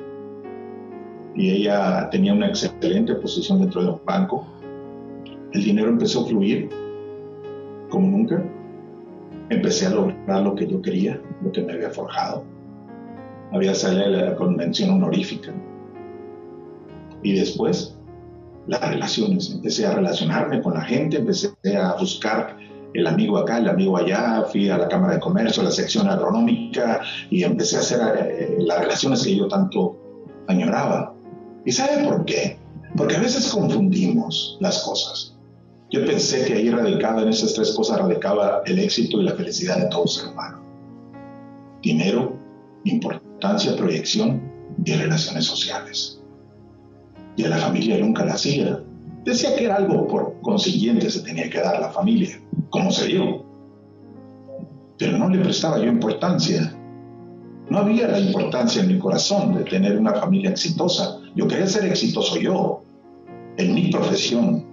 Y 1.34 1.50
ella 1.50 2.08
tenía 2.10 2.32
una 2.32 2.48
excelente 2.48 3.14
posición 3.14 3.60
dentro 3.60 3.82
de 3.82 3.90
un 3.90 4.00
banco. 4.04 4.46
El 5.52 5.64
dinero 5.64 5.88
empezó 5.88 6.24
a 6.24 6.26
fluir 6.26 6.68
como 7.88 8.08
nunca. 8.08 8.42
Empecé 9.48 9.86
a 9.86 9.90
lograr 9.90 10.42
lo 10.42 10.54
que 10.54 10.66
yo 10.66 10.80
quería, 10.80 11.20
lo 11.42 11.52
que 11.52 11.62
me 11.62 11.72
había 11.72 11.90
forjado. 11.90 12.44
Había 13.52 13.74
salido 13.74 14.10
de 14.10 14.30
la 14.30 14.36
convención 14.36 14.90
honorífica. 14.90 15.52
Y 17.22 17.34
después 17.34 17.96
las 18.66 18.80
relaciones. 18.80 19.50
Empecé 19.50 19.86
a 19.86 19.94
relacionarme 19.94 20.62
con 20.62 20.74
la 20.74 20.82
gente, 20.82 21.18
empecé 21.18 21.52
a 21.76 21.94
buscar 21.98 22.56
el 22.94 23.06
amigo 23.06 23.38
acá, 23.38 23.58
el 23.58 23.68
amigo 23.68 23.96
allá, 23.96 24.44
fui 24.50 24.68
a 24.68 24.78
la 24.78 24.88
Cámara 24.88 25.14
de 25.14 25.20
Comercio, 25.20 25.62
a 25.62 25.66
la 25.66 25.70
sección 25.70 26.08
agronómica 26.08 27.00
y 27.30 27.42
empecé 27.42 27.76
a 27.76 27.80
hacer 27.80 28.00
eh, 28.18 28.56
las 28.60 28.80
relaciones 28.80 29.22
que 29.24 29.36
yo 29.36 29.48
tanto 29.48 29.96
añoraba. 30.48 31.11
¿Y 31.64 31.72
sabe 31.72 32.04
por 32.04 32.24
qué? 32.24 32.58
Porque 32.96 33.16
a 33.16 33.20
veces 33.20 33.48
confundimos 33.48 34.56
las 34.60 34.82
cosas. 34.82 35.36
Yo 35.90 36.04
pensé 36.06 36.44
que 36.44 36.54
ahí 36.54 36.70
radicaba, 36.70 37.22
en 37.22 37.28
esas 37.28 37.54
tres 37.54 37.72
cosas 37.72 37.98
radicaba 37.98 38.62
el 38.66 38.78
éxito 38.78 39.20
y 39.20 39.24
la 39.24 39.34
felicidad 39.34 39.78
de 39.78 39.86
todo 39.86 40.06
ser 40.06 40.28
humano. 40.28 40.60
Dinero, 41.82 42.36
importancia, 42.84 43.76
proyección 43.76 44.42
y 44.84 44.92
relaciones 44.92 45.44
sociales 45.44 46.22
y 47.36 47.44
a 47.44 47.48
la 47.48 47.58
familia 47.58 47.98
nunca 47.98 48.24
la 48.24 48.34
hacía. 48.34 48.80
Decía 49.24 49.56
que 49.56 49.64
era 49.64 49.76
algo 49.76 50.06
por 50.06 50.40
consiguiente 50.42 51.10
se 51.10 51.22
tenía 51.22 51.48
que 51.48 51.60
dar 51.60 51.80
la 51.80 51.90
familia, 51.90 52.40
como 52.70 52.90
se 52.90 53.06
dio. 53.06 53.44
Pero 54.98 55.18
no 55.18 55.28
le 55.28 55.38
prestaba 55.38 55.78
yo 55.78 55.86
importancia. 55.86 56.74
No 57.70 57.78
había 57.78 58.08
la 58.08 58.18
importancia 58.18 58.82
en 58.82 58.88
mi 58.88 58.98
corazón 58.98 59.54
de 59.54 59.64
tener 59.64 59.96
una 59.96 60.14
familia 60.14 60.50
exitosa. 60.50 61.18
Yo 61.34 61.48
quería 61.48 61.66
ser 61.66 61.86
exitoso 61.86 62.38
yo, 62.38 62.82
en 63.56 63.74
mi 63.74 63.90
profesión, 63.90 64.64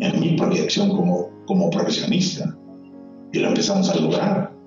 en 0.00 0.20
mi 0.20 0.36
proyección 0.36 0.90
como, 0.90 1.30
como 1.46 1.70
profesionista. 1.70 2.56
Y 3.32 3.38
lo 3.38 3.48
empezamos 3.48 3.88
a 3.90 3.96
lograr 3.96 4.58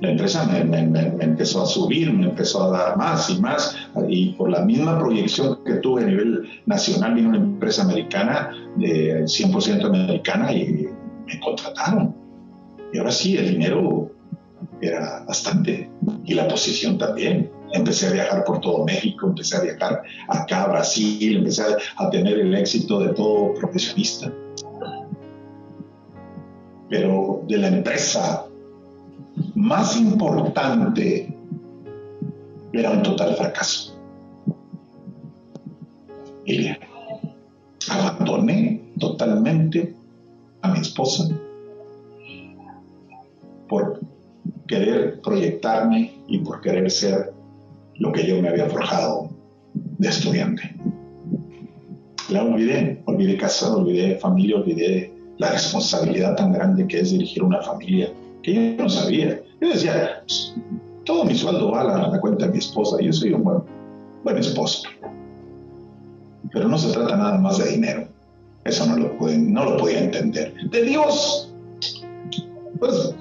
la 0.00 0.10
empresa 0.10 0.44
me, 0.44 0.80
empezó 1.20 1.62
a 1.62 1.66
subir, 1.66 2.12
me 2.12 2.26
empezó 2.26 2.62
a 2.62 2.78
dar 2.78 2.96
más 2.96 3.30
y 3.30 3.40
más, 3.40 3.76
y 4.08 4.30
por 4.32 4.50
la 4.50 4.60
misma 4.60 4.98
proyección 4.98 5.58
que 5.64 5.74
tuve 5.74 6.04
a 6.04 6.06
nivel 6.06 6.48
nacional, 6.66 7.14
vino 7.14 7.30
una 7.30 7.38
empresa 7.38 7.82
americana, 7.82 8.50
de 8.76 9.24
100% 9.24 9.84
americana, 9.86 10.52
y 10.52 10.88
me 11.26 11.40
contrataron. 11.40 12.14
Y 12.92 12.98
ahora 12.98 13.10
sí, 13.10 13.36
el 13.36 13.50
dinero 13.50 14.10
era 14.80 15.24
bastante, 15.26 15.90
y 16.24 16.34
la 16.34 16.46
posición 16.46 16.96
también. 16.96 17.50
Empecé 17.72 18.08
a 18.08 18.12
viajar 18.12 18.44
por 18.44 18.60
todo 18.60 18.84
México, 18.84 19.26
empecé 19.26 19.56
a 19.56 19.60
viajar 19.60 20.02
acá 20.28 20.64
a 20.64 20.68
Brasil, 20.68 21.36
empecé 21.38 21.62
a 21.96 22.10
tener 22.10 22.38
el 22.38 22.54
éxito 22.54 23.00
de 23.00 23.12
todo 23.12 23.54
profesionista. 23.54 24.32
Pero 26.88 27.42
de 27.46 27.58
la 27.58 27.68
empresa 27.68 28.46
más 29.54 29.96
importante 29.96 31.34
era 32.72 32.90
un 32.90 33.02
total 33.02 33.34
fracaso. 33.36 33.94
Y 36.46 36.68
abandoné 37.90 38.92
totalmente 38.98 39.94
a 40.62 40.68
mi 40.72 40.80
esposa 40.80 41.28
por 43.68 44.00
querer 44.66 45.20
proyectarme 45.20 46.12
y 46.26 46.38
por 46.38 46.60
querer 46.60 46.90
ser 46.90 47.32
lo 47.98 48.12
que 48.12 48.26
yo 48.26 48.40
me 48.40 48.48
había 48.48 48.68
forjado 48.68 49.30
de 49.74 50.08
estudiante. 50.08 50.74
La 52.30 52.42
olvidé, 52.42 53.02
olvidé 53.06 53.36
casa, 53.36 53.74
olvidé 53.74 54.16
familia, 54.16 54.56
olvidé 54.56 55.12
la 55.38 55.50
responsabilidad 55.50 56.36
tan 56.36 56.52
grande 56.52 56.86
que 56.86 57.00
es 57.00 57.10
dirigir 57.10 57.42
una 57.42 57.62
familia 57.62 58.12
que 58.42 58.54
yo 58.54 58.82
no 58.82 58.88
sabía. 58.88 59.40
Yo 59.60 59.68
decía, 59.68 60.22
todo 61.04 61.24
mi 61.24 61.34
sueldo 61.34 61.70
va 61.70 61.80
a 61.80 62.10
la, 62.10 62.20
cuenta 62.20 62.46
de 62.46 62.52
mi 62.52 62.58
esposa, 62.58 63.00
yo 63.00 63.12
soy 63.12 63.32
un 63.32 63.44
buen, 63.44 63.62
buen 64.24 64.38
esposo. 64.38 64.88
Pero 66.52 66.68
no 66.68 66.78
se 66.78 66.92
trata 66.92 67.16
nada 67.16 67.38
más 67.38 67.58
de 67.58 67.70
dinero. 67.70 68.08
Eso 68.64 68.86
no 68.86 68.96
lo, 68.96 69.16
no 69.38 69.64
lo 69.64 69.76
podía 69.78 70.04
entender. 70.04 70.54
De 70.70 70.82
Dios, 70.82 71.54
pues 72.78 73.14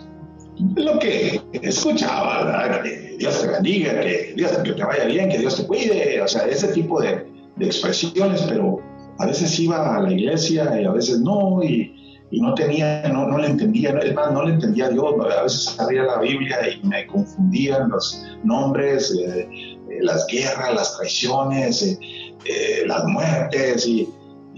lo 0.60 1.00
que 1.00 1.42
escuchaba, 1.62 2.44
¿verdad? 2.44 2.84
que 2.84 3.16
Dios 3.18 3.42
te 3.42 3.48
bendiga, 3.48 4.00
que 4.00 4.34
Dios 4.36 4.52
que 4.52 4.74
te 4.74 4.84
vaya 4.84 5.06
bien, 5.06 5.30
que 5.30 5.38
Dios 5.40 5.58
te 5.58 5.68
cuide, 5.68 6.22
o 6.22 6.28
sea, 6.28 6.48
ese 6.48 6.70
tipo 6.70 7.02
de, 7.02 7.26
expresiones, 7.60 8.44
pero 8.44 8.80
a 9.18 9.26
veces 9.26 9.60
iba 9.60 9.96
a 9.96 10.02
la 10.02 10.14
iglesia 10.14 10.80
y 10.80 10.86
a 10.86 10.92
veces 10.92 11.20
no, 11.20 11.64
y, 11.64 11.94
no 12.32 12.54
tenía, 12.54 13.08
no, 13.10 13.38
le 13.38 13.48
entendía, 13.48 13.98
es 14.00 14.14
más, 14.14 14.32
no 14.32 14.44
le 14.44 14.54
entendía 14.54 14.88
a 14.88 14.90
Dios, 14.90 15.14
a 15.20 15.44
veces 15.44 15.80
abría 15.80 16.04
la 16.04 16.20
Biblia 16.20 16.58
y 16.70 16.86
me 16.86 17.08
confundían 17.08 17.90
los 17.90 18.24
nombres, 18.44 19.12
eh, 19.18 19.50
eh, 19.50 19.78
las 20.02 20.28
guerras, 20.28 20.76
las 20.76 20.98
traiciones, 20.98 21.82
eh, 21.82 22.84
las 22.86 23.06
muertes, 23.06 23.88
y, 23.88 24.08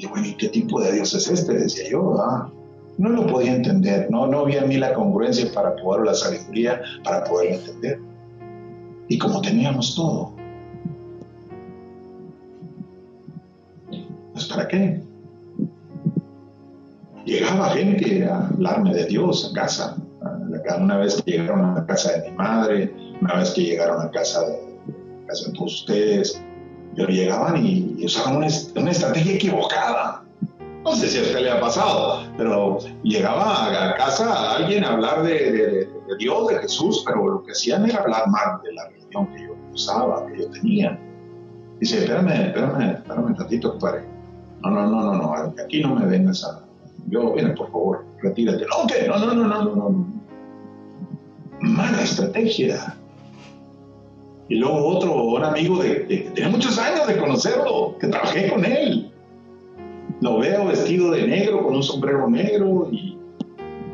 bueno, 0.10 0.28
¿y 0.28 0.34
qué 0.34 0.50
tipo 0.50 0.82
de 0.82 0.94
Dios 0.94 1.14
es 1.14 1.30
este? 1.30 1.54
Decía 1.54 1.90
yo, 1.92 2.16
no 3.00 3.10
lo 3.10 3.26
podía 3.26 3.56
entender, 3.56 4.08
no, 4.12 4.28
no 4.28 4.42
había 4.42 4.60
en 4.62 4.70
mí 4.70 4.78
la 4.78 4.94
congruencia 4.94 5.52
para 5.54 5.76
poder, 5.76 6.06
la 6.06 6.14
sabiduría 6.14 6.82
para 7.04 7.24
poder 7.24 7.54
entender. 7.54 8.00
Y 9.08 9.18
como 9.18 9.42
teníamos 9.42 9.96
todo, 9.96 10.34
pues 14.34 14.46
¿para 14.46 14.68
qué? 14.68 15.02
llegaba 17.30 17.70
gente 17.70 18.26
a 18.26 18.48
hablarme 18.48 18.94
de 18.94 19.06
Dios 19.06 19.50
a 19.50 19.54
casa. 19.54 19.98
Una 20.80 20.98
vez 20.98 21.22
que 21.22 21.32
llegaron 21.32 21.66
a 21.66 21.74
la 21.76 21.86
casa 21.86 22.12
de 22.14 22.30
mi 22.30 22.38
madre, 22.38 22.94
una 23.22 23.36
vez 23.36 23.52
que 23.52 23.62
llegaron 23.62 24.02
a 24.02 24.12
casa 24.12 24.42
de, 24.42 24.60
casa 25.28 25.48
de 25.48 25.54
todos 25.54 25.82
ustedes, 25.82 26.42
pero 26.96 27.10
llegaban 27.10 27.66
y, 27.66 28.06
usaban 28.06 28.38
una, 28.38 28.48
una, 28.76 28.92
estrategia 28.92 29.34
equivocada. 29.34 30.24
No 30.84 30.96
sé 30.96 31.08
si 31.10 31.20
a 31.20 31.22
usted 31.22 31.40
le 31.42 31.52
ha 31.52 31.60
pasado, 31.60 32.24
pero 32.38 32.80
llegaba 33.04 33.90
a 33.90 33.96
casa 33.96 34.34
a 34.34 34.56
alguien 34.56 34.84
a 34.84 34.94
hablar 34.94 35.24
de, 35.24 35.90
Dios, 36.18 36.48
de 36.48 36.60
Jesús, 36.60 37.04
pero 37.06 37.28
lo 37.28 37.44
que 37.44 37.52
hacían 37.52 37.90
era 37.90 38.00
hablar 38.00 38.28
mal 38.30 38.62
de 38.64 38.74
la 38.74 38.88
religión 38.88 39.28
que 39.28 39.44
yo 39.44 39.56
usaba, 39.74 40.26
que 40.28 40.40
yo 40.40 40.50
tenía. 40.52 40.98
Dice, 41.80 42.00
espérame, 42.00 42.48
espérame, 42.48 42.92
espérame 42.92 43.26
un 43.26 43.36
ratito, 43.36 43.72
compadre. 43.72 44.04
No, 44.62 44.72
no, 44.72 44.88
no, 44.88 45.04
no, 45.04 45.14
no, 45.14 45.54
aquí 45.64 45.82
no 45.82 45.96
me 45.96 46.06
vengas 46.06 46.44
a, 46.44 46.62
yo, 47.08 47.34
mira, 47.36 47.54
por 47.56 47.72
favor, 47.72 48.06
retírate. 48.22 48.66
No, 48.66 48.88
¿qué? 48.88 49.08
No, 49.08 49.18
no, 49.18 49.34
no, 49.34 49.48
no, 49.48 49.64
no, 49.64 49.76
no. 49.76 50.06
Mala 51.62 52.02
estrategia. 52.02 52.96
Y 54.48 54.56
luego 54.56 54.86
otro, 54.86 55.14
un 55.24 55.44
amigo 55.44 55.82
de, 55.82 56.32
tenía 56.34 56.50
muchos 56.50 56.78
años 56.78 57.08
de 57.08 57.18
conocerlo, 57.18 57.98
que 58.00 58.08
trabajé 58.08 58.50
con 58.50 58.66
él. 58.66 59.12
Lo 60.22 60.40
veo 60.40 60.66
vestido 60.66 61.12
de 61.12 61.28
negro, 61.28 61.64
con 61.64 61.76
un 61.76 61.84
sombrero 61.84 62.30
negro, 62.30 62.90
y, 62.92 63.18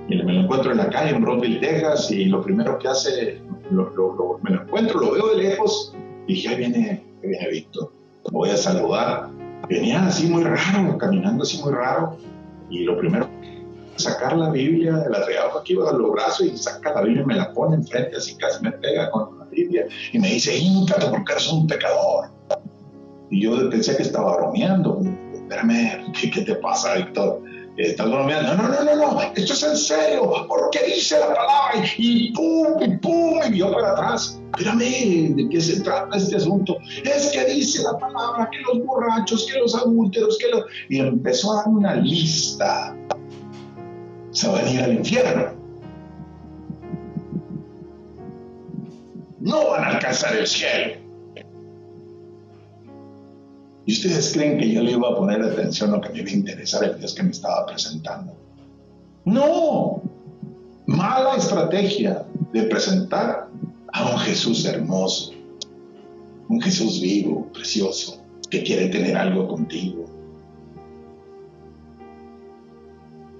y 0.10 0.24
me 0.24 0.34
lo 0.34 0.42
encuentro 0.42 0.72
en 0.72 0.78
la 0.78 0.90
calle 0.90 1.16
en 1.16 1.24
Rockville, 1.24 1.60
Texas, 1.60 2.10
y 2.12 2.26
lo 2.26 2.42
primero 2.42 2.80
que 2.80 2.88
hace, 2.88 3.42
lo, 3.70 3.90
lo, 3.92 4.40
me 4.42 4.52
lo 4.52 4.64
encuentro, 4.64 5.00
lo 5.00 5.12
veo 5.12 5.36
de 5.36 5.44
lejos, 5.44 5.94
y 6.28 6.34
dije, 6.34 6.50
ahí 6.50 6.56
viene, 6.58 7.04
ahí 7.22 7.30
viene 7.30 7.50
Víctor, 7.50 7.92
voy 8.32 8.50
a 8.50 8.58
saludar. 8.58 9.30
Venía 9.70 10.06
así 10.06 10.28
muy 10.28 10.44
raro, 10.44 10.98
caminando 10.98 11.44
así 11.44 11.62
muy 11.62 11.74
raro, 11.74 12.18
y 12.70 12.84
lo 12.84 12.98
primero, 12.98 13.28
sacar 13.96 14.36
la 14.36 14.50
Biblia, 14.50 15.06
la 15.10 15.24
traía 15.24 15.42
aquí 15.60 15.74
a 15.74 15.92
los 15.94 16.12
brazos 16.12 16.46
y 16.46 16.58
saca 16.58 16.94
la 16.94 17.02
Biblia 17.02 17.24
y 17.24 17.26
me 17.26 17.36
la 17.36 17.54
pone 17.54 17.76
enfrente, 17.76 18.18
así 18.18 18.36
casi 18.36 18.62
me 18.64 18.72
pega 18.72 19.10
con 19.12 19.40
la 19.40 19.46
Biblia 19.46 19.88
y 20.12 20.20
me 20.20 20.30
dice, 20.30 20.58
híncate 20.58 21.06
porque 21.08 21.32
eres 21.32 21.52
un 21.52 21.66
pecador. 21.68 22.30
Y 23.30 23.44
yo 23.44 23.70
pensé 23.70 23.96
que 23.96 24.04
estaba 24.04 24.36
bromeando. 24.38 25.02
Espérame, 25.48 26.12
¿qué, 26.14 26.42
te 26.42 26.56
pasa, 26.56 26.96
Víctor? 26.96 27.40
¿Estás 27.78 28.10
bromeando? 28.10 28.56
No, 28.56 28.68
no, 28.68 28.84
no, 28.84 28.96
no, 28.96 29.22
esto 29.36 29.54
es 29.54 29.64
en 29.64 29.78
serio, 29.78 30.48
porque 30.48 30.80
dice 30.88 31.20
la 31.20 31.28
palabra 31.28 31.86
y 31.98 32.32
pum, 32.32 32.82
y 32.82 32.98
pum, 32.98 33.40
y 33.48 33.52
vio 33.52 33.72
para 33.72 33.92
atrás. 33.92 34.42
Espérame, 34.58 35.36
¿de 35.36 35.48
qué 35.50 35.62
se 35.62 35.82
trata 35.82 36.18
este 36.18 36.38
asunto? 36.38 36.78
Es 37.04 37.32
que 37.32 37.46
dice 37.46 37.84
la 37.84 37.96
palabra 38.00 38.50
que 38.52 38.58
los 38.62 38.84
borrachos, 38.84 39.46
que 39.52 39.60
los 39.60 39.76
adúlteros, 39.76 40.36
que 40.40 40.48
los... 40.48 40.66
Y 40.90 41.00
empezó 41.00 41.54
a 41.54 41.56
dar 41.58 41.68
una 41.68 41.96
lista. 41.96 42.96
Se 44.32 44.48
van 44.48 44.66
a 44.66 44.72
ir 44.72 44.82
al 44.82 44.94
infierno. 44.94 45.52
No 49.42 49.70
van 49.70 49.84
a 49.84 49.88
alcanzar 49.90 50.36
el 50.36 50.48
cielo. 50.48 51.05
¿Y 53.86 53.94
ustedes 53.94 54.34
creen 54.34 54.58
que 54.58 54.72
yo 54.72 54.82
le 54.82 54.92
iba 54.92 55.10
a 55.10 55.16
poner 55.16 55.42
atención 55.44 55.92
a 55.92 55.98
lo 55.98 56.02
que 56.02 56.10
me 56.10 56.20
iba 56.20 56.30
a 56.30 56.34
interesar 56.34 56.84
el 56.84 56.98
Dios 56.98 57.14
que 57.14 57.24
me 57.24 57.30
estaba 57.30 57.66
presentando? 57.68 58.34
No, 59.26 60.02
mala 60.88 61.36
estrategia 61.36 62.26
de 62.52 62.64
presentar 62.64 63.48
a 63.94 64.12
un 64.12 64.18
Jesús 64.20 64.66
hermoso, 64.66 65.34
un 66.50 66.62
Jesús 66.62 67.00
vivo, 67.00 67.48
precioso, 67.54 68.24
que 68.50 68.64
quiere 68.64 68.88
tener 68.88 69.16
algo 69.18 69.48
contigo. 69.48 70.06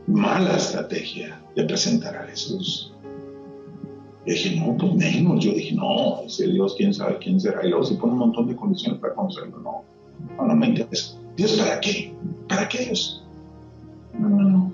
Mala 0.08 0.58
estrategia 0.58 1.42
de 1.56 1.64
presentar 1.64 2.16
a 2.16 2.24
Jesús. 2.28 2.94
Y 4.26 4.32
dije, 4.32 4.60
no, 4.60 4.78
pues 4.78 4.94
menos. 4.94 5.44
Yo 5.44 5.52
dije, 5.54 5.74
no, 5.76 6.22
ese 6.26 6.48
Dios, 6.48 6.76
quién 6.78 6.94
sabe 6.94 7.18
quién 7.20 7.40
será. 7.40 7.66
Y 7.66 7.70
luego 7.70 7.86
se 7.86 7.96
pone 7.96 8.14
un 8.14 8.20
montón 8.20 8.48
de 8.48 8.56
condiciones 8.56 9.00
para 9.00 9.14
conocerlo. 9.14 9.60
No, 9.60 9.84
no, 10.38 10.46
no 10.46 10.56
me 10.56 10.68
interesa. 10.68 11.16
¿Dios 11.36 11.54
para 11.54 11.80
qué? 11.80 12.14
¿Para 12.48 12.68
qué 12.68 12.86
Dios? 12.86 13.24
No, 14.18 14.30
no, 14.30 14.50
no. 14.50 14.74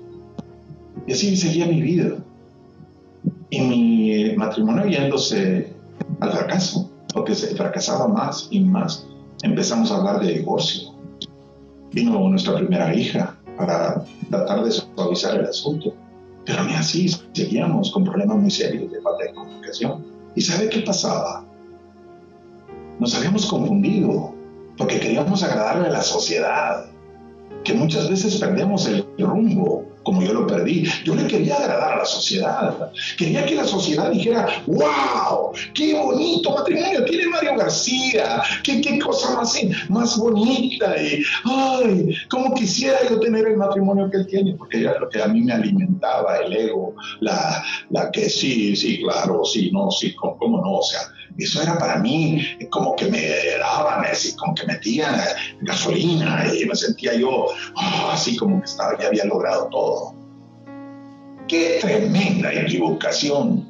Y 1.06 1.12
así 1.12 1.36
seguía 1.36 1.66
mi 1.66 1.80
vida. 1.80 2.16
Y 3.50 3.60
mi 3.60 4.36
matrimonio 4.36 4.86
yéndose 4.86 5.72
al 6.20 6.32
fracaso, 6.32 6.90
porque 7.12 7.34
se 7.34 7.54
fracasaba 7.54 8.08
más 8.08 8.48
y 8.50 8.60
más. 8.60 9.06
Empezamos 9.42 9.90
a 9.90 9.96
hablar 9.96 10.20
de 10.20 10.34
divorcio. 10.34 10.92
Vino 11.92 12.28
nuestra 12.28 12.54
primera 12.56 12.94
hija 12.94 13.36
para 13.56 14.04
tratar 14.30 14.64
de 14.64 14.70
suavizar 14.70 15.38
el 15.38 15.46
asunto. 15.46 15.92
Pero 16.44 16.64
ni 16.64 16.74
así, 16.74 17.08
seguíamos 17.32 17.92
con 17.92 18.04
problemas 18.04 18.36
muy 18.38 18.50
serios 18.50 18.90
de 18.90 19.00
falta 19.00 19.24
de 19.24 19.34
comunicación. 19.34 20.04
¿Y 20.34 20.40
sabe 20.40 20.68
qué 20.68 20.80
pasaba? 20.80 21.44
Nos 22.98 23.14
habíamos 23.14 23.46
confundido 23.46 24.34
porque 24.82 24.98
queríamos 24.98 25.44
agradarle 25.44 25.86
a 25.86 25.92
la 25.92 26.02
sociedad, 26.02 26.86
que 27.62 27.72
muchas 27.72 28.10
veces 28.10 28.34
perdemos 28.34 28.84
el 28.88 29.06
rumbo 29.16 29.92
como 30.02 30.22
yo 30.22 30.32
lo 30.32 30.46
perdí. 30.46 30.84
Yo 31.04 31.14
le 31.14 31.26
quería 31.26 31.56
agradar 31.56 31.92
a 31.92 31.98
la 31.98 32.04
sociedad. 32.04 32.90
Quería 33.16 33.46
que 33.46 33.54
la 33.54 33.64
sociedad 33.64 34.10
dijera, 34.10 34.48
wow, 34.66 35.52
qué 35.74 35.94
bonito 35.94 36.50
matrimonio 36.50 37.04
tiene 37.04 37.28
Mario 37.28 37.56
García, 37.56 38.42
qué, 38.62 38.80
qué 38.80 38.98
cosa 38.98 39.36
más, 39.36 39.56
más 39.88 40.18
bonita. 40.18 41.00
Y, 41.00 41.22
ay, 41.44 42.16
cómo 42.28 42.54
quisiera 42.54 42.98
yo 43.08 43.20
tener 43.20 43.46
el 43.46 43.56
matrimonio 43.56 44.10
que 44.10 44.18
él 44.18 44.26
tiene, 44.26 44.54
porque 44.54 44.80
era 44.80 44.98
lo 44.98 45.08
que 45.08 45.22
a 45.22 45.28
mí 45.28 45.42
me 45.42 45.52
alimentaba 45.52 46.38
el 46.38 46.52
ego, 46.52 46.94
la, 47.20 47.62
la 47.90 48.10
que 48.10 48.28
sí, 48.28 48.74
sí, 48.74 49.00
claro, 49.02 49.44
sí, 49.44 49.70
no, 49.72 49.90
sí, 49.90 50.14
cómo, 50.14 50.60
no, 50.60 50.78
o 50.78 50.82
sea, 50.82 51.00
eso 51.38 51.62
era 51.62 51.78
para 51.78 51.96
mí 51.98 52.46
como 52.70 52.94
que 52.96 53.06
me 53.06 53.22
daban, 53.58 54.04
así 54.04 54.34
como 54.36 54.54
que 54.54 54.66
metían 54.66 55.18
gasolina 55.62 56.46
y 56.54 56.64
me 56.66 56.74
sentía 56.74 57.14
yo 57.14 57.46
ah, 57.76 58.10
así 58.12 58.36
como 58.36 58.60
que 58.60 58.66
estaba, 58.66 58.98
ya 58.98 59.08
había 59.08 59.24
logrado 59.24 59.68
todo. 59.68 60.14
Qué 61.48 61.78
tremenda 61.80 62.52
equivocación. 62.52 63.66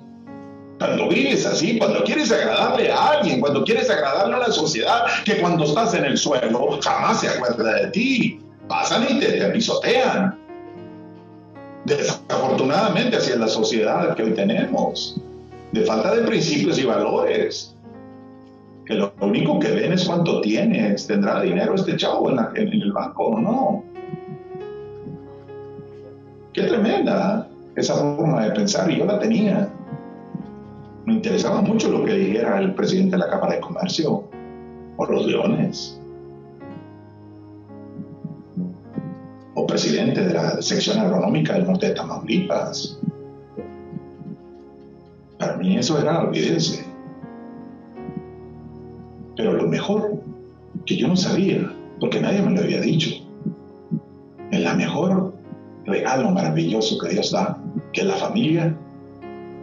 Cuando 0.79 1.09
vives 1.09 1.47
así, 1.47 1.79
cuando 1.79 2.03
quieres 2.03 2.33
agradarle 2.33 2.91
a 2.91 3.11
alguien, 3.11 3.41
cuando 3.41 3.65
quieres 3.65 3.89
agradarle 3.89 4.35
a 4.35 4.39
la 4.39 4.51
sociedad, 4.51 5.03
que 5.25 5.39
cuando 5.39 5.65
estás 5.65 5.95
en 5.95 6.05
el 6.05 6.19
suelo 6.19 6.81
jamás 6.83 7.21
se 7.21 7.29
acuerda 7.29 7.75
de 7.75 7.87
ti. 7.89 8.41
Pasan 8.69 9.07
y 9.09 9.21
te, 9.21 9.33
te 9.33 9.47
pisotean. 9.51 10.39
Desafortunadamente, 11.85 13.17
así 13.17 13.31
es 13.31 13.39
la 13.39 13.49
sociedad 13.49 14.17
que 14.17 14.25
hoy 14.25 14.35
tenemos 14.35 15.21
de 15.73 15.85
falta 15.85 16.15
de 16.15 16.23
principios 16.23 16.79
y 16.79 16.85
valores. 16.85 17.75
Que 18.85 18.95
lo 18.95 19.13
único 19.21 19.59
que 19.59 19.71
ven 19.71 19.93
es 19.93 20.05
cuánto 20.05 20.41
tienes, 20.41 21.07
tendrá 21.07 21.41
dinero 21.41 21.75
este 21.75 21.97
chavo 21.97 22.31
en, 22.31 22.39
el 22.57 22.93
banco 22.93 23.27
o 23.27 23.41
no. 23.41 23.85
Qué 26.53 26.63
tremenda 26.63 27.49
esa 27.77 27.95
forma 27.95 28.45
de 28.45 28.51
pensar 28.51 28.91
y 28.91 28.99
yo 28.99 29.07
la 29.07 29.19
tenía. 29.19 29.73
Me 31.07 31.15
interesaba 31.15 31.63
mucho 31.63 31.91
lo 31.91 32.05
que 32.05 32.15
dijera 32.15 32.59
el 32.59 32.75
presidente 32.75 33.13
de 33.17 33.19
la 33.19 33.31
Cámara 33.31 33.55
de 33.55 33.61
Comercio 33.61 34.25
o 34.97 35.07
los 35.07 35.27
leones. 35.27 35.99
O 39.55 39.67
presidente 39.67 40.25
de 40.27 40.35
la 40.35 40.61
sección 40.61 40.99
agronómica 40.99 41.55
del 41.55 41.67
norte 41.67 41.89
de 41.89 41.95
Tamaulipas 41.95 43.01
mí 45.63 45.77
eso 45.77 45.99
era, 46.01 46.21
olvídense. 46.21 46.85
Pero 49.37 49.53
lo 49.53 49.69
mejor, 49.69 50.21
que 50.85 50.97
yo 50.97 51.09
no 51.09 51.17
sabía, 51.17 51.73
porque 52.01 52.21
nadie 52.21 52.43
me 52.43 52.51
lo 52.51 52.61
había 52.61 52.81
dicho, 52.81 53.11
la 54.51 54.75
mejor 54.75 55.33
regalo 55.87 56.31
maravilloso 56.31 56.99
que 56.99 57.11
Dios 57.11 57.31
da, 57.31 57.59
que 57.93 58.03
la 58.03 58.15
familia 58.17 58.77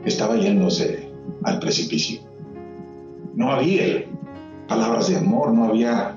estaba 0.05 0.38
yéndose 0.38 1.12
al 1.43 1.59
precipicio. 1.59 2.21
No 3.35 3.51
había 3.51 4.05
palabras 4.67 5.09
de 5.09 5.17
amor, 5.17 5.53
no 5.53 5.65
había 5.65 6.15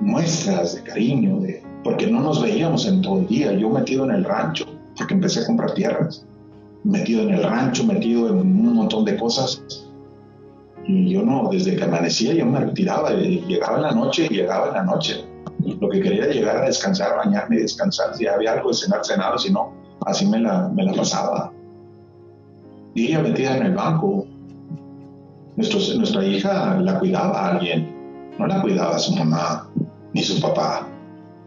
muestras 0.00 0.74
de 0.74 0.82
cariño, 0.82 1.40
de, 1.40 1.62
porque 1.82 2.06
no 2.06 2.20
nos 2.20 2.42
veíamos 2.42 2.86
en 2.86 3.00
todo 3.00 3.20
el 3.20 3.26
día. 3.26 3.52
Yo 3.52 3.70
metido 3.70 4.04
en 4.04 4.12
el 4.12 4.24
rancho, 4.24 4.66
porque 4.96 5.14
empecé 5.14 5.40
a 5.40 5.46
comprar 5.46 5.72
tierras 5.72 6.26
metido 6.86 7.22
en 7.22 7.34
el 7.34 7.42
rancho, 7.42 7.84
metido 7.84 8.28
en 8.28 8.38
un 8.38 8.74
montón 8.74 9.04
de 9.04 9.16
cosas. 9.16 9.62
Y 10.86 11.10
yo 11.10 11.22
no, 11.22 11.48
desde 11.50 11.76
que 11.76 11.84
amanecía 11.84 12.32
yo 12.32 12.46
me 12.46 12.60
retiraba, 12.60 13.10
llegaba 13.10 13.76
en 13.76 13.82
la 13.82 13.92
noche 13.92 14.28
y 14.30 14.34
llegaba 14.34 14.68
en 14.68 14.74
la 14.74 14.82
noche. 14.84 15.24
Lo 15.80 15.88
que 15.88 16.00
quería 16.00 16.24
era 16.24 16.32
llegar 16.32 16.56
a 16.58 16.66
descansar, 16.66 17.16
bañarme 17.16 17.56
y 17.56 17.62
descansar. 17.62 18.14
Si 18.14 18.26
había 18.26 18.52
algo 18.52 18.68
de 18.68 18.76
cenar, 18.76 19.04
cenado, 19.04 19.36
si 19.38 19.52
no, 19.52 19.72
así 20.04 20.26
me 20.26 20.38
la, 20.38 20.70
pasaba. 20.96 21.52
Y 22.94 23.08
ella 23.08 23.20
metida 23.20 23.56
en 23.56 23.66
el 23.66 23.74
banco. 23.74 24.26
nuestra 25.56 26.24
hija 26.24 26.78
la 26.80 26.98
cuidaba 27.00 27.40
a 27.40 27.50
alguien, 27.52 28.32
no 28.38 28.46
la 28.46 28.62
cuidaba 28.62 28.98
su 28.98 29.14
mamá 29.16 29.68
ni 30.12 30.22
su 30.22 30.40
papá, 30.40 30.86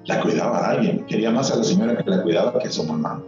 la 0.06 0.22
cuidaba 0.22 0.60
a 0.60 0.72
alguien. 0.72 1.06
Quería 1.06 1.32
más 1.32 1.52
a 1.52 1.56
la 1.56 1.64
señora 1.64 1.98
que 1.98 2.10
la 2.10 2.22
cuidaba 2.24 2.60
que 2.60 2.68
a 2.68 2.72
su 2.72 2.84
mamá. 2.84 3.22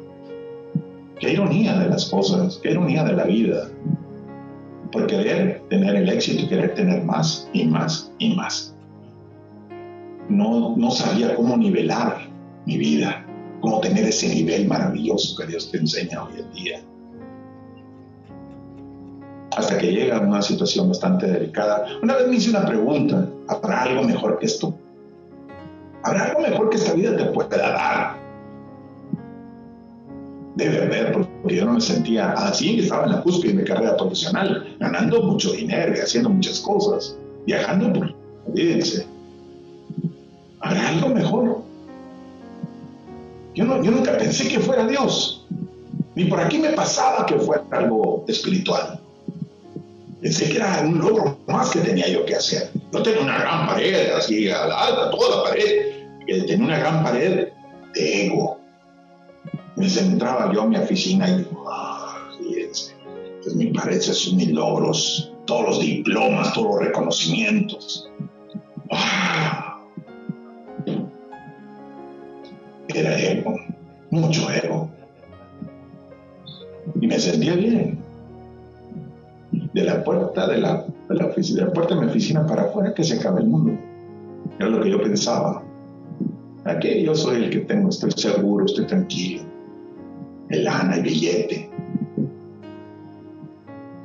Qué 1.21 1.34
ironía 1.34 1.77
de 1.77 1.88
las 1.88 2.10
cosas, 2.10 2.60
qué 2.63 2.71
ironía 2.71 3.03
de 3.03 3.13
la 3.13 3.25
vida. 3.25 3.69
Por 4.91 5.05
querer 5.05 5.62
tener 5.69 5.95
el 5.95 6.10
éxito 6.10 6.49
querer 6.49 6.73
tener 6.73 7.03
más 7.03 7.47
y 7.53 7.65
más 7.65 8.12
y 8.17 8.34
más. 8.34 8.75
No, 10.29 10.75
no 10.75 10.89
sabía 10.89 11.36
cómo 11.36 11.55
nivelar 11.57 12.27
mi 12.65 12.75
vida, 12.77 13.23
cómo 13.62 13.79
tener 13.81 14.05
ese 14.05 14.29
nivel 14.29 14.67
maravilloso 14.67 15.38
que 15.38 15.45
Dios 15.45 15.69
te 15.69 15.77
enseña 15.77 16.23
hoy 16.23 16.39
en 16.39 16.51
día. 16.53 16.81
Hasta 19.55 19.77
que 19.77 19.91
llega 19.91 20.19
una 20.21 20.41
situación 20.41 20.88
bastante 20.88 21.27
delicada. 21.27 21.86
Una 22.01 22.15
vez 22.15 22.29
me 22.29 22.38
hice 22.38 22.49
una 22.49 22.65
pregunta, 22.65 23.29
¿habrá 23.47 23.84
algo 23.84 24.03
mejor 24.03 24.39
que 24.39 24.47
esto? 24.47 24.73
¿Habrá 26.01 26.29
algo 26.29 26.41
mejor 26.41 26.71
que 26.71 26.77
esta 26.77 26.93
vida 26.93 27.15
te 27.15 27.25
pueda 27.25 27.57
dar? 27.57 28.20
Debe 30.55 30.83
haber, 30.83 31.11
porque 31.13 31.55
yo 31.55 31.65
no 31.65 31.73
me 31.73 31.81
sentía 31.81 32.31
así, 32.31 32.79
estaba 32.79 33.05
en 33.05 33.11
la 33.11 33.21
cúspide 33.21 33.53
de 33.53 33.59
mi 33.59 33.63
carrera 33.63 33.95
profesional, 33.97 34.75
ganando 34.79 35.21
mucho 35.23 35.51
dinero 35.51 35.93
y 35.95 35.99
haciendo 35.99 36.29
muchas 36.29 36.59
cosas, 36.59 37.15
viajando 37.45 37.93
por, 37.93 38.13
olvídense, 38.47 39.05
¿habrá 40.59 40.89
algo 40.89 41.09
mejor? 41.09 41.61
Yo, 43.55 43.65
no, 43.65 43.83
yo 43.83 43.91
nunca 43.91 44.17
pensé 44.17 44.47
que 44.47 44.59
fuera 44.59 44.85
Dios, 44.87 45.45
ni 46.15 46.25
por 46.25 46.39
aquí 46.39 46.57
me 46.57 46.69
pasaba 46.69 47.25
que 47.25 47.35
fuera 47.35 47.63
algo 47.71 48.25
espiritual. 48.27 48.99
Pensé 50.21 50.49
que 50.49 50.57
era 50.57 50.81
un 50.85 50.99
logro 50.99 51.39
más 51.47 51.71
que 51.71 51.79
tenía 51.79 52.07
yo 52.07 52.23
que 52.25 52.35
hacer. 52.35 52.69
Yo 52.93 53.01
tenía 53.01 53.21
una 53.21 53.39
gran 53.39 53.67
pared, 53.67 54.11
así, 54.11 54.49
a 54.49 54.67
la 54.67 54.79
alta, 54.79 55.09
toda 55.09 55.37
la 55.37 55.43
pared, 55.49 55.91
tenía 56.27 56.65
una 56.65 56.77
gran 56.77 57.03
pared 57.03 57.47
de 57.93 58.25
ego, 58.25 58.61
me 59.82 59.89
centraba 59.89 60.54
yo 60.54 60.62
a 60.62 60.67
mi 60.67 60.78
oficina 60.78 61.28
y 61.28 61.38
digo, 61.38 61.65
fíjense, 62.38 62.94
pues 63.41 63.56
me 63.56 63.65
parece 63.74 64.13
son 64.13 64.38
mis 64.38 64.52
logros, 64.52 65.34
todos 65.46 65.70
los 65.70 65.80
diplomas, 65.80 66.54
todos 66.54 66.76
los 66.76 66.86
reconocimientos. 66.86 68.08
Era 72.94 73.20
ego, 73.20 73.56
mucho 74.12 74.52
ego. 74.52 74.88
Y 77.00 77.08
me 77.08 77.17
sentía 77.17 77.56
bien. 77.56 78.00
De 79.74 79.84
la 79.84 80.04
puerta 80.04 80.48
de 80.48 80.58
la, 80.60 80.86
de 81.10 81.15
la 81.15 81.26
oficina, 81.26 81.62
de 81.62 81.67
la 81.67 81.74
puerta 81.74 81.96
de 81.96 82.02
mi 82.02 82.08
oficina 82.08 82.46
para 82.46 82.63
afuera 82.63 82.94
que 82.94 83.04
se 83.04 83.17
acaba 83.17 83.39
el 83.39 83.48
mundo. 83.48 83.80
Era 84.60 84.70
lo 84.70 84.84
que 84.84 84.91
yo 84.91 85.02
pensaba. 85.02 85.63
Aquí 86.65 87.02
yo 87.04 87.15
soy 87.15 87.46
el 87.46 87.50
que 87.50 87.62
tengo, 87.62 87.89
estoy 87.89 88.12
seguro, 88.12 88.65
estoy 88.65 88.86
tranquilo 88.86 89.50
lana 90.57 90.97
y 90.97 91.01
billete. 91.01 91.69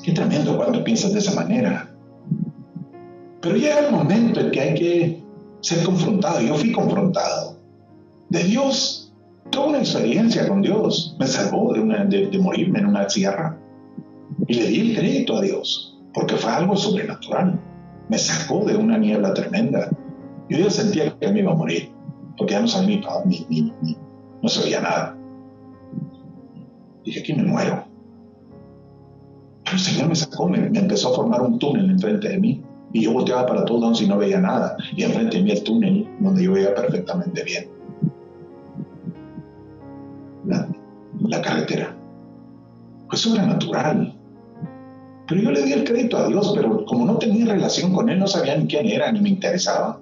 Qué 0.02 0.12
tremendo 0.12 0.56
cuando 0.56 0.84
piensas 0.84 1.12
de 1.12 1.18
esa 1.18 1.34
manera. 1.34 1.90
Pero 3.40 3.56
llega 3.56 3.80
el 3.80 3.92
momento 3.92 4.40
en 4.40 4.50
que 4.50 4.60
hay 4.60 4.74
que 4.74 5.22
ser 5.60 5.84
confrontado. 5.84 6.40
Yo 6.40 6.54
fui 6.54 6.72
confrontado. 6.72 7.58
De 8.28 8.42
Dios, 8.42 9.12
tuve 9.50 9.68
una 9.68 9.78
experiencia 9.78 10.48
con 10.48 10.62
Dios. 10.62 11.16
Me 11.18 11.26
salvó 11.26 11.72
de, 11.72 12.28
de 12.30 12.38
morirme 12.38 12.78
en 12.78 12.86
una 12.86 13.08
sierra. 13.08 13.58
Y 14.48 14.54
le 14.54 14.66
di 14.68 14.90
el 14.90 14.96
crédito 14.96 15.36
a 15.36 15.42
Dios, 15.42 15.98
porque 16.14 16.36
fue 16.36 16.50
algo 16.52 16.76
sobrenatural. 16.76 17.60
Me 18.08 18.18
sacó 18.18 18.64
de 18.64 18.76
una 18.76 18.98
niebla 18.98 19.34
tremenda. 19.34 19.90
Yo 20.48 20.58
ya 20.58 20.70
sentía 20.70 21.16
que 21.18 21.32
me 21.32 21.40
iba 21.40 21.52
a 21.52 21.56
morir, 21.56 21.90
porque 22.36 22.52
ya 22.52 22.60
no 22.60 22.68
sabía 22.68 23.00
ni, 23.24 23.46
ni, 23.48 23.72
ni, 23.82 23.96
no 24.42 24.48
se 24.48 24.62
veía 24.62 24.80
nada. 24.80 25.15
Dije, 27.06 27.20
aquí 27.20 27.32
me 27.34 27.44
muero. 27.44 27.84
Pero 29.64 29.76
el 29.76 29.82
Señor 29.82 30.08
me 30.08 30.16
sacó, 30.16 30.48
me, 30.48 30.66
empezó 30.66 31.12
a 31.12 31.14
formar 31.14 31.40
un 31.40 31.58
túnel 31.58 31.88
enfrente 31.88 32.28
de 32.28 32.38
mí. 32.38 32.62
Y 32.92 33.02
yo 33.02 33.12
volteaba 33.12 33.46
para 33.46 33.64
todos 33.64 33.80
lados 33.80 34.02
y 34.02 34.08
no 34.08 34.18
veía 34.18 34.40
nada. 34.40 34.76
Y 34.96 35.04
enfrente 35.04 35.36
de 35.38 35.44
mí 35.44 35.50
el 35.52 35.62
túnel 35.62 36.08
donde 36.18 36.42
yo 36.42 36.52
veía 36.52 36.74
perfectamente 36.74 37.44
bien. 37.44 37.68
La, 40.46 40.68
la 41.20 41.42
carretera. 41.42 41.96
Fue 43.08 43.18
sobrenatural. 43.18 44.12
Pero 45.28 45.40
yo 45.42 45.50
le 45.52 45.62
di 45.62 45.72
el 45.72 45.84
crédito 45.84 46.16
a 46.16 46.26
Dios, 46.26 46.52
pero 46.56 46.84
como 46.86 47.04
no 47.04 47.18
tenía 47.18 47.46
relación 47.46 47.92
con 47.92 48.08
Él, 48.08 48.18
no 48.18 48.26
sabía 48.26 48.56
ni 48.56 48.66
quién 48.66 48.86
era, 48.86 49.12
ni 49.12 49.20
me 49.20 49.28
interesaba. 49.28 50.00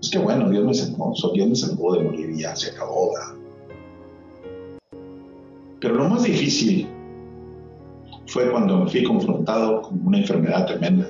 Es 0.00 0.10
que 0.10 0.18
bueno, 0.18 0.50
Dios 0.50 0.64
me 0.64 0.74
salvó, 0.74 1.14
Dios 1.32 1.48
me 1.48 1.54
salvó 1.54 1.94
de 1.94 2.04
morir 2.04 2.30
y 2.30 2.42
ya 2.42 2.56
se 2.56 2.70
acabó. 2.70 3.12
Pero 5.84 5.96
lo 5.96 6.08
más 6.08 6.22
difícil 6.22 6.88
fue 8.24 8.50
cuando 8.50 8.78
me 8.78 8.90
fui 8.90 9.02
confrontado 9.02 9.82
con 9.82 10.00
una 10.06 10.16
enfermedad 10.16 10.66
tremenda 10.66 11.06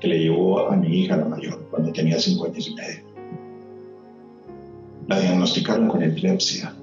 que 0.00 0.08
le 0.08 0.18
llevó 0.18 0.68
a 0.68 0.74
mi 0.74 1.02
hija 1.02 1.16
la 1.16 1.26
mayor 1.26 1.64
cuando 1.70 1.92
tenía 1.92 2.18
cinco 2.18 2.46
años 2.46 2.66
y 2.66 2.74
medio. 2.74 3.04
La 5.06 5.20
diagnosticaron 5.20 5.86
con 5.86 6.02
epilepsia. 6.02 6.74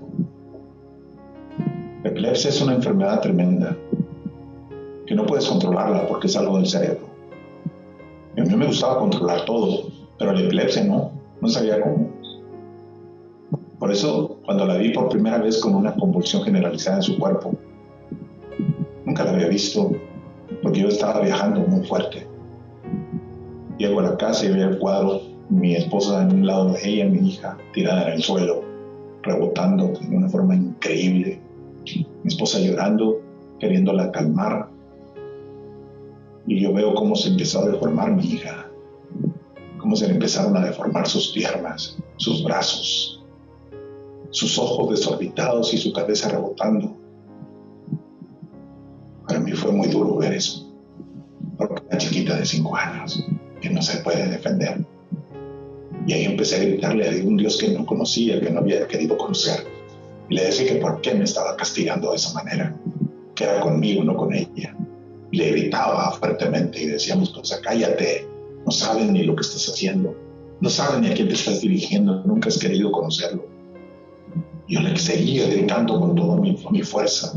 La 2.01 2.11
epilepsia 2.11 2.49
es 2.49 2.61
una 2.61 2.75
enfermedad 2.75 3.19
tremenda 3.19 3.75
que 5.05 5.13
no 5.13 5.25
puedes 5.25 5.45
controlarla 5.45 6.07
porque 6.07 6.27
es 6.27 6.37
algo 6.37 6.55
del 6.55 6.67
cerebro. 6.67 7.09
a 8.37 8.41
mí 8.41 8.55
me 8.55 8.67
gustaba 8.67 8.99
controlar 8.99 9.43
todo, 9.43 9.89
pero 10.17 10.31
la 10.31 10.39
epilepsia 10.39 10.85
no, 10.85 11.11
no 11.41 11.49
sabía 11.49 11.81
cómo. 11.81 12.09
Por 13.79 13.91
eso, 13.91 14.32
cuando 14.45 14.65
la 14.65 14.77
vi 14.77 14.89
por 14.89 15.09
primera 15.09 15.37
vez 15.37 15.59
con 15.61 15.75
una 15.75 15.93
convulsión 15.95 16.43
generalizada 16.43 16.97
en 16.97 17.03
su 17.03 17.17
cuerpo, 17.17 17.55
nunca 19.05 19.23
la 19.23 19.31
había 19.31 19.47
visto, 19.47 19.91
porque 20.61 20.81
yo 20.81 20.89
estaba 20.89 21.21
viajando 21.21 21.61
muy 21.61 21.85
fuerte. 21.85 22.27
Llego 23.77 23.99
a 23.99 24.03
la 24.03 24.17
casa 24.17 24.45
y 24.45 24.51
veo 24.51 24.69
el 24.69 24.79
cuadro, 24.79 25.21
mi 25.49 25.75
esposa 25.75 26.23
en 26.23 26.33
un 26.33 26.47
lado 26.47 26.73
de 26.73 26.87
ella, 26.87 27.05
mi 27.05 27.29
hija 27.29 27.57
tirada 27.73 28.07
en 28.07 28.13
el 28.13 28.23
suelo, 28.23 28.63
rebotando 29.23 29.93
de 29.99 30.15
una 30.15 30.29
forma 30.29 30.55
increíble. 30.55 31.39
Mi 31.85 32.27
esposa 32.27 32.59
llorando, 32.59 33.21
queriéndola 33.59 34.11
calmar, 34.11 34.69
y 36.45 36.61
yo 36.61 36.73
veo 36.73 36.93
cómo 36.93 37.15
se 37.15 37.29
empezó 37.29 37.61
a 37.61 37.69
deformar 37.69 38.11
mi 38.11 38.25
hija, 38.25 38.67
cómo 39.77 39.95
se 39.95 40.07
le 40.07 40.13
empezaron 40.13 40.55
a 40.57 40.65
deformar 40.65 41.07
sus 41.07 41.29
piernas, 41.29 41.97
sus 42.17 42.43
brazos, 42.43 43.22
sus 44.33 44.59
ojos 44.59 44.91
desorbitados 44.91 45.73
y 45.73 45.77
su 45.77 45.93
cabeza 45.93 46.27
rebotando. 46.27 46.97
Para 49.25 49.39
mí 49.39 49.53
fue 49.53 49.71
muy 49.71 49.87
duro 49.87 50.17
ver 50.17 50.33
eso, 50.33 50.69
porque 51.57 51.81
una 51.87 51.97
chiquita 51.97 52.37
de 52.37 52.45
cinco 52.45 52.75
años 52.75 53.25
que 53.61 53.69
no 53.69 53.81
se 53.81 53.99
puede 53.99 54.27
defender. 54.27 54.85
Y 56.05 56.11
ahí 56.11 56.25
empecé 56.25 56.57
a 56.57 56.65
gritarle 56.65 57.07
a 57.07 57.25
un 57.25 57.37
Dios 57.37 57.57
que 57.57 57.69
no 57.69 57.85
conocía, 57.85 58.41
que 58.41 58.49
no 58.49 58.59
había 58.59 58.85
querido 58.87 59.17
conocer. 59.17 59.65
Y 60.29 60.35
le 60.35 60.43
decía 60.43 60.73
que 60.73 60.81
por 60.81 60.99
qué 60.99 61.13
me 61.13 61.23
estaba 61.23 61.55
castigando 61.55 62.09
de 62.09 62.17
esa 62.17 62.33
manera, 62.33 62.77
que 63.35 63.45
era 63.45 63.61
conmigo, 63.61 64.03
no 64.03 64.17
con 64.17 64.33
ella 64.33 64.75
le 65.33 65.49
gritaba 65.49 66.11
fuertemente 66.11 66.83
y 66.83 66.85
decíamos, 66.85 67.31
pues 67.31 67.59
cállate, 67.63 68.27
no 68.65 68.71
saben 68.71 69.13
ni 69.13 69.23
lo 69.23 69.35
que 69.35 69.41
estás 69.41 69.67
haciendo, 69.67 70.15
no 70.61 70.69
saben 70.69 71.01
ni 71.01 71.07
a 71.09 71.13
quién 71.15 71.27
te 71.27 71.33
estás 71.33 71.61
dirigiendo, 71.61 72.23
nunca 72.23 72.49
has 72.49 72.59
querido 72.59 72.91
conocerlo. 72.91 73.52
Yo 74.67 74.79
le 74.79 74.97
seguía 74.97 75.47
gritando 75.47 75.99
con 75.99 76.15
toda 76.15 76.37
mi, 76.37 76.55
fuerza, 76.83 77.33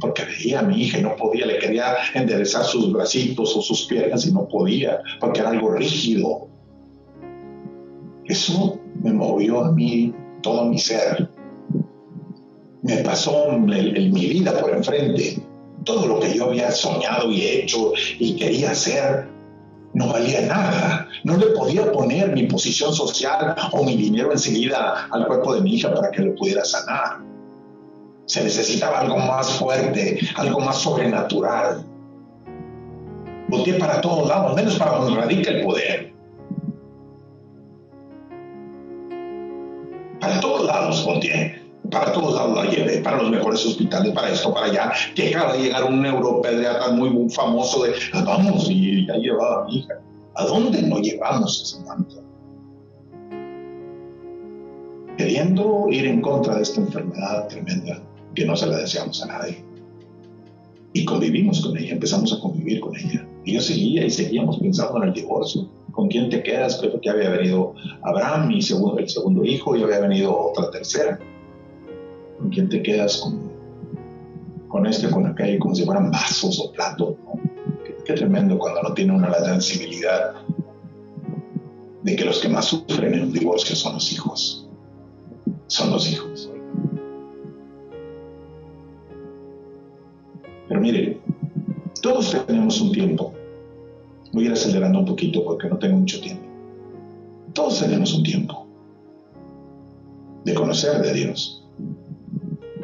porque 0.00 0.24
veía 0.24 0.60
a 0.60 0.62
mi 0.62 0.82
hija 0.82 0.98
y 0.98 1.02
no 1.02 1.16
podía, 1.16 1.46
le 1.46 1.58
quería 1.58 1.96
enderezar 2.14 2.64
sus 2.64 2.92
bracitos 2.92 3.56
o 3.56 3.62
sus 3.62 3.86
piernas 3.86 4.26
y 4.26 4.32
no 4.32 4.46
podía, 4.46 5.00
porque 5.20 5.40
era 5.40 5.50
algo 5.50 5.72
rígido. 5.72 6.48
Eso 8.26 8.78
me 9.02 9.12
movió 9.12 9.64
a 9.64 9.72
mí 9.72 10.14
todo 10.42 10.66
mi 10.66 10.78
ser. 10.78 11.28
Me 12.82 12.98
pasó 12.98 13.50
mi 13.58 14.26
vida 14.26 14.56
por 14.60 14.70
enfrente 14.70 15.42
todo 15.84 16.06
lo 16.06 16.20
que 16.20 16.34
yo 16.34 16.46
había 16.46 16.70
soñado 16.70 17.30
y 17.30 17.42
hecho 17.42 17.92
y 18.18 18.36
quería 18.36 18.72
hacer 18.72 19.28
no 19.98 20.12
valía 20.12 20.42
nada. 20.42 21.08
No 21.24 21.36
le 21.36 21.46
podía 21.48 21.90
poner 21.92 22.32
mi 22.32 22.44
posición 22.44 22.94
social 22.94 23.54
o 23.72 23.84
mi 23.84 23.96
dinero 23.96 24.32
enseguida 24.32 25.08
al 25.10 25.26
cuerpo 25.26 25.54
de 25.54 25.60
mi 25.60 25.74
hija 25.74 25.92
para 25.92 26.10
que 26.10 26.22
lo 26.22 26.34
pudiera 26.36 26.64
sanar. 26.64 27.18
Se 28.26 28.44
necesitaba 28.44 29.00
algo 29.00 29.16
más 29.16 29.50
fuerte, 29.58 30.20
algo 30.36 30.60
más 30.60 30.76
sobrenatural. 30.78 31.84
Volteé 33.48 33.74
para 33.74 34.00
todos 34.00 34.28
lados, 34.28 34.54
menos 34.54 34.78
para 34.78 34.98
donde 34.98 35.20
radica 35.20 35.50
el 35.50 35.64
poder. 35.64 36.14
Para 40.20 40.40
todos 40.40 40.66
lados 40.66 41.04
volteé 41.04 41.57
para 41.90 42.12
todos 42.12 42.34
lados 42.34 42.64
la 42.64 42.70
llevé, 42.70 42.98
para 42.98 43.22
los 43.22 43.30
mejores 43.30 43.64
hospitales, 43.64 44.12
para 44.12 44.30
esto, 44.30 44.52
para 44.52 44.66
allá, 44.66 44.92
acaba 45.28 45.54
de 45.54 45.62
llegar 45.62 45.84
un 45.84 46.02
neuropediatra 46.02 46.90
muy 46.90 47.30
famoso 47.30 47.84
de, 47.84 47.94
vamos, 48.24 48.68
y 48.68 49.06
ya 49.06 49.14
llevaba 49.14 49.62
a 49.62 49.66
mi 49.66 49.78
hija. 49.78 49.94
¿A 50.34 50.44
dónde 50.44 50.82
nos 50.82 51.00
llevamos 51.00 51.62
esa 51.62 51.84
manta? 51.86 52.16
Queriendo 55.16 55.86
ir 55.90 56.06
en 56.06 56.20
contra 56.20 56.56
de 56.56 56.62
esta 56.62 56.80
enfermedad 56.80 57.48
tremenda 57.48 58.02
que 58.34 58.44
no 58.44 58.54
se 58.54 58.66
la 58.66 58.78
deseamos 58.78 59.22
a 59.22 59.26
nadie. 59.26 59.64
Y 60.92 61.04
convivimos 61.04 61.60
con 61.60 61.76
ella, 61.76 61.92
empezamos 61.92 62.32
a 62.32 62.40
convivir 62.40 62.80
con 62.80 62.94
ella. 62.96 63.26
Y 63.44 63.54
yo 63.54 63.60
seguía 63.60 64.04
y 64.04 64.10
seguíamos 64.10 64.58
pensando 64.58 65.02
en 65.02 65.08
el 65.08 65.14
divorcio. 65.14 65.68
¿Con 65.90 66.08
quién 66.08 66.30
te 66.30 66.42
quedas? 66.42 66.78
Creo 66.80 67.00
que 67.00 67.10
había 67.10 67.30
venido 67.30 67.74
Abraham, 68.02 68.48
mi 68.48 68.62
segundo, 68.62 68.98
el 68.98 69.08
segundo 69.08 69.44
hijo, 69.44 69.74
y 69.74 69.82
había 69.82 70.00
venido 70.00 70.36
otra 70.38 70.70
tercera 70.70 71.18
con 72.38 72.50
quién 72.50 72.68
te 72.68 72.82
quedas 72.82 73.18
con, 73.18 73.50
con 74.68 74.86
este, 74.86 75.10
con 75.10 75.26
aquello, 75.26 75.58
como 75.58 75.74
si 75.74 75.84
fueran 75.84 76.10
vasos 76.10 76.60
o 76.60 76.72
platos. 76.72 77.14
Qué, 78.04 78.12
tremendo 78.14 78.58
cuando 78.58 78.82
no 78.82 78.94
tiene 78.94 79.14
una 79.14 79.28
la 79.28 79.44
sensibilidad 79.44 80.34
de 82.02 82.16
que 82.16 82.24
los 82.24 82.40
que 82.40 82.48
más 82.48 82.66
sufren 82.66 83.14
en 83.14 83.22
un 83.24 83.32
divorcio 83.32 83.76
son 83.76 83.94
los 83.94 84.12
hijos. 84.12 84.66
Son 85.66 85.90
los 85.90 86.10
hijos. 86.10 86.50
Pero 90.68 90.80
mire, 90.80 91.20
todos 92.00 92.34
tenemos 92.46 92.80
un 92.80 92.92
tiempo. 92.92 93.34
Voy 94.32 94.44
a 94.44 94.46
ir 94.46 94.52
acelerando 94.52 95.00
un 95.00 95.04
poquito 95.06 95.44
porque 95.44 95.68
no 95.68 95.78
tengo 95.78 95.98
mucho 95.98 96.20
tiempo. 96.20 96.44
Todos 97.52 97.80
tenemos 97.80 98.14
un 98.14 98.22
tiempo 98.22 98.66
de 100.44 100.54
conocer 100.54 101.02
de 101.02 101.12
Dios 101.12 101.67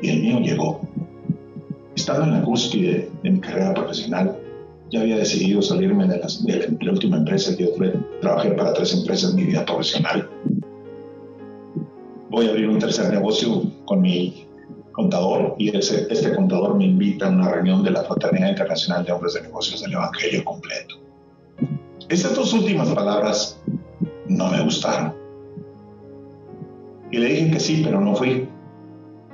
y 0.05 0.11
el 0.11 0.21
mío 0.21 0.41
llegó. 0.41 0.81
Estando 1.97 2.25
en 2.25 2.33
la 2.33 2.43
cúspide 2.43 3.09
de 3.23 3.31
mi 3.31 3.41
carrera 3.41 3.73
profesional, 3.73 4.37
ya 4.91 5.01
había 5.01 5.17
decidido 5.17 5.63
salirme 5.63 6.07
de, 6.07 6.19
la, 6.19 6.93
última 6.93 7.17
empresa 7.17 7.57
que 7.57 7.65
yo 7.65 7.71
trabajé 8.21 8.51
para 8.51 8.75
tres 8.75 8.93
empresas 8.93 9.31
en 9.31 9.37
mi 9.37 9.45
vida 9.45 9.65
profesional. 9.65 10.29
Voy 12.29 12.47
a 12.47 12.51
abrir 12.51 12.69
un 12.69 12.79
tercer 12.79 13.11
negocio 13.11 13.63
con 13.87 14.03
mi 14.03 14.47
contador 14.93 15.55
y 15.59 15.75
ese, 15.75 16.07
este 16.11 16.35
contador 16.35 16.77
me 16.77 16.85
invita 16.85 17.27
a 17.27 17.31
una 17.31 17.51
reunión 17.51 17.83
de 17.83 17.93
la 17.93 18.05
Fraternidad 18.05 18.51
Internacional 18.51 19.05
de 19.07 19.13
Hombres 19.13 19.35
de 19.35 19.43
Negocios 19.43 19.81
del 19.81 19.93
Evangelio 19.95 20.45
completo. 20.45 20.97
Estas 22.11 22.35
dos 22.37 22.53
últimas 22.53 22.91
palabras 22.91 23.59
no 24.29 24.51
me 24.51 24.63
gustaron. 24.63 25.15
Y 27.11 27.19
le 27.19 27.29
dije 27.29 27.51
que 27.53 27.61
sí, 27.61 27.81
pero 27.83 28.01
no 28.01 28.15
fui. 28.15 28.49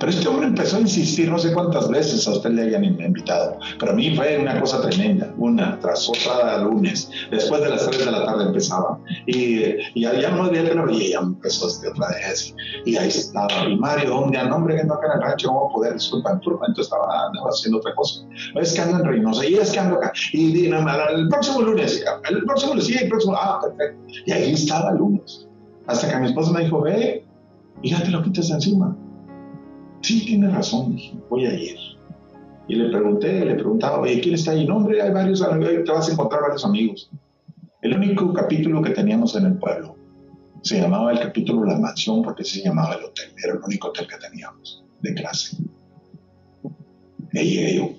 Pero 0.01 0.11
este 0.13 0.27
hombre 0.27 0.47
empezó 0.47 0.77
a 0.77 0.79
insistir 0.79 1.29
no 1.29 1.37
sé 1.37 1.53
cuántas 1.53 1.87
veces 1.87 2.27
a 2.27 2.31
usted 2.31 2.49
le 2.49 2.63
hayan 2.63 2.83
invitado. 2.83 3.59
Pero 3.79 3.91
a 3.91 3.95
mí 3.95 4.15
fue 4.15 4.39
una 4.39 4.59
cosa 4.59 4.81
tremenda, 4.81 5.31
una 5.37 5.79
tras 5.79 6.09
otra 6.09 6.57
lunes. 6.57 7.07
Después 7.29 7.61
de 7.61 7.69
las 7.69 7.87
3 7.87 8.05
de 8.05 8.11
la 8.11 8.25
tarde 8.25 8.45
empezaba. 8.45 8.99
Y, 9.27 9.59
y 9.93 10.01
ya 10.01 10.31
no 10.31 10.45
había 10.45 10.63
que 10.63 10.73
no 10.73 10.89
ya 10.89 11.19
empezó 11.19 11.67
este 11.67 11.89
otra 11.89 12.07
vez. 12.09 12.55
Y 12.83 12.97
ahí 12.97 13.09
estaba. 13.09 13.69
Y 13.69 13.77
Mario, 13.77 14.09
¿dónde 14.09 14.39
anda? 14.39 14.55
Hombre, 14.55 14.77
que 14.77 14.85
no 14.85 14.95
acá 14.95 15.05
en 15.05 15.21
el 15.21 15.21
rancho, 15.21 15.49
¿cómo 15.49 15.71
poder? 15.71 15.93
Disculpa, 15.93 16.39
turno. 16.39 16.61
Entonces 16.67 16.91
estaba, 16.91 17.29
haciendo 17.47 17.77
otra 17.77 17.93
cosa. 17.93 18.25
Es 18.59 18.73
que 18.73 18.81
ando 18.81 18.97
en 18.97 19.05
Reynosa 19.05 19.45
y 19.45 19.53
es 19.53 19.69
que 19.69 19.79
ando 19.79 19.97
acá. 19.97 20.13
Y 20.33 20.51
dije, 20.51 20.75
el 21.13 21.27
próximo 21.27 21.61
lunes, 21.61 22.03
el 22.27 22.43
próximo 22.45 22.73
lunes, 22.73 22.87
sí, 22.87 22.97
el 22.99 23.07
próximo. 23.07 23.35
Ah, 23.35 23.59
perfecto. 23.61 24.03
Y 24.25 24.31
ahí 24.31 24.53
estaba 24.53 24.89
el 24.89 24.97
lunes. 24.97 25.47
Hasta 25.85 26.09
que 26.09 26.17
mi 26.17 26.25
esposa 26.25 26.51
me 26.53 26.63
dijo, 26.63 26.81
ve, 26.81 27.23
y 27.83 27.91
ya 27.91 28.01
te 28.01 28.09
lo 28.09 28.23
quitas 28.23 28.49
encima. 28.49 28.97
Sí, 30.01 30.25
tiene 30.25 30.49
razón, 30.49 30.97
voy 31.29 31.45
a 31.45 31.53
ir. 31.53 31.77
Y 32.67 32.75
le 32.75 32.89
pregunté, 32.89 33.45
le 33.45 33.55
preguntaba, 33.55 33.99
oye, 33.99 34.19
¿quién 34.21 34.35
está 34.35 34.51
ahí? 34.51 34.65
No, 34.65 34.77
hombre, 34.77 35.01
hay 35.01 35.11
varios, 35.11 35.41
te 35.41 35.91
vas 35.91 36.09
a 36.09 36.13
encontrar 36.13 36.41
varios 36.41 36.65
amigos. 36.65 37.09
El 37.81 37.95
único 37.95 38.33
capítulo 38.33 38.81
que 38.81 38.91
teníamos 38.91 39.35
en 39.35 39.45
el 39.45 39.57
pueblo 39.57 39.95
se 40.61 40.79
llamaba 40.79 41.11
el 41.11 41.19
capítulo 41.19 41.65
La 41.65 41.77
Mansión 41.77 42.21
porque 42.21 42.43
se 42.43 42.61
llamaba 42.61 42.95
el 42.95 43.05
hotel, 43.05 43.33
era 43.43 43.53
el 43.53 43.59
único 43.63 43.89
hotel 43.89 44.07
que 44.07 44.17
teníamos 44.17 44.83
de 45.01 45.13
clase. 45.15 45.57
Y 47.33 47.75
yo. 47.75 47.89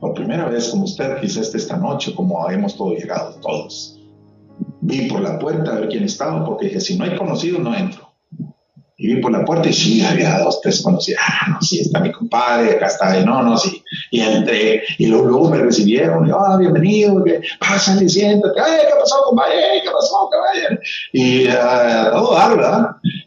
Por 0.00 0.14
primera 0.14 0.48
vez, 0.48 0.68
como 0.68 0.84
usted 0.84 1.20
quizás 1.20 1.54
esta 1.54 1.76
noche, 1.76 2.14
como 2.14 2.48
hemos 2.50 2.76
todos 2.76 2.98
llegado 2.98 3.34
todos. 3.40 4.00
Vi 4.82 5.08
por 5.08 5.20
la 5.20 5.38
puerta 5.38 5.72
a 5.72 5.80
ver 5.80 5.88
quién 5.88 6.04
estaba, 6.04 6.44
porque 6.44 6.66
dije, 6.66 6.80
si 6.80 6.98
no 6.98 7.04
hay 7.04 7.16
conocido, 7.16 7.58
no 7.58 7.74
entro. 7.74 8.03
Y 8.96 9.14
vi 9.14 9.20
por 9.20 9.32
la 9.32 9.44
puerta 9.44 9.68
y 9.68 9.72
sí, 9.72 10.02
había 10.02 10.38
dos, 10.38 10.60
tres 10.60 10.80
conocidos. 10.80 11.20
Ah, 11.26 11.50
no, 11.50 11.60
sí, 11.60 11.80
está 11.80 11.98
mi 11.98 12.12
compadre, 12.12 12.72
acá 12.72 12.86
está, 12.86 13.18
y 13.18 13.24
no, 13.24 13.42
no, 13.42 13.58
sí. 13.58 13.82
Y 14.12 14.20
entré, 14.20 14.82
y 14.98 15.06
luego, 15.06 15.50
me 15.50 15.58
recibieron, 15.58 16.28
y 16.28 16.30
ah, 16.30 16.56
bienvenido, 16.56 17.24
que, 17.24 17.40
pásale, 17.58 18.08
siéntate, 18.08 18.60
ay, 18.60 18.82
¿qué 18.86 18.94
pasó, 18.98 19.16
compadre? 19.24 19.82
¿Qué 19.82 19.90
pasó, 19.90 20.28
caballero? 20.30 20.80
Y 21.12 21.48
uh, 21.48 22.10
todo 22.12 22.56
¿verdad? 22.56 22.86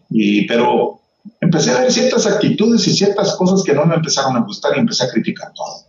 Y, 0.09 0.47
pero 0.47 1.01
empecé 1.41 1.71
a 1.71 1.81
ver 1.81 1.91
ciertas 1.91 2.25
actitudes 2.25 2.87
y 2.87 2.93
ciertas 2.93 3.35
cosas 3.35 3.61
que 3.63 3.73
no 3.73 3.85
me 3.85 3.95
empezaron 3.95 4.37
a 4.37 4.41
gustar 4.41 4.71
y 4.75 4.79
empecé 4.79 5.03
a 5.03 5.09
criticar 5.09 5.51
todo. 5.53 5.85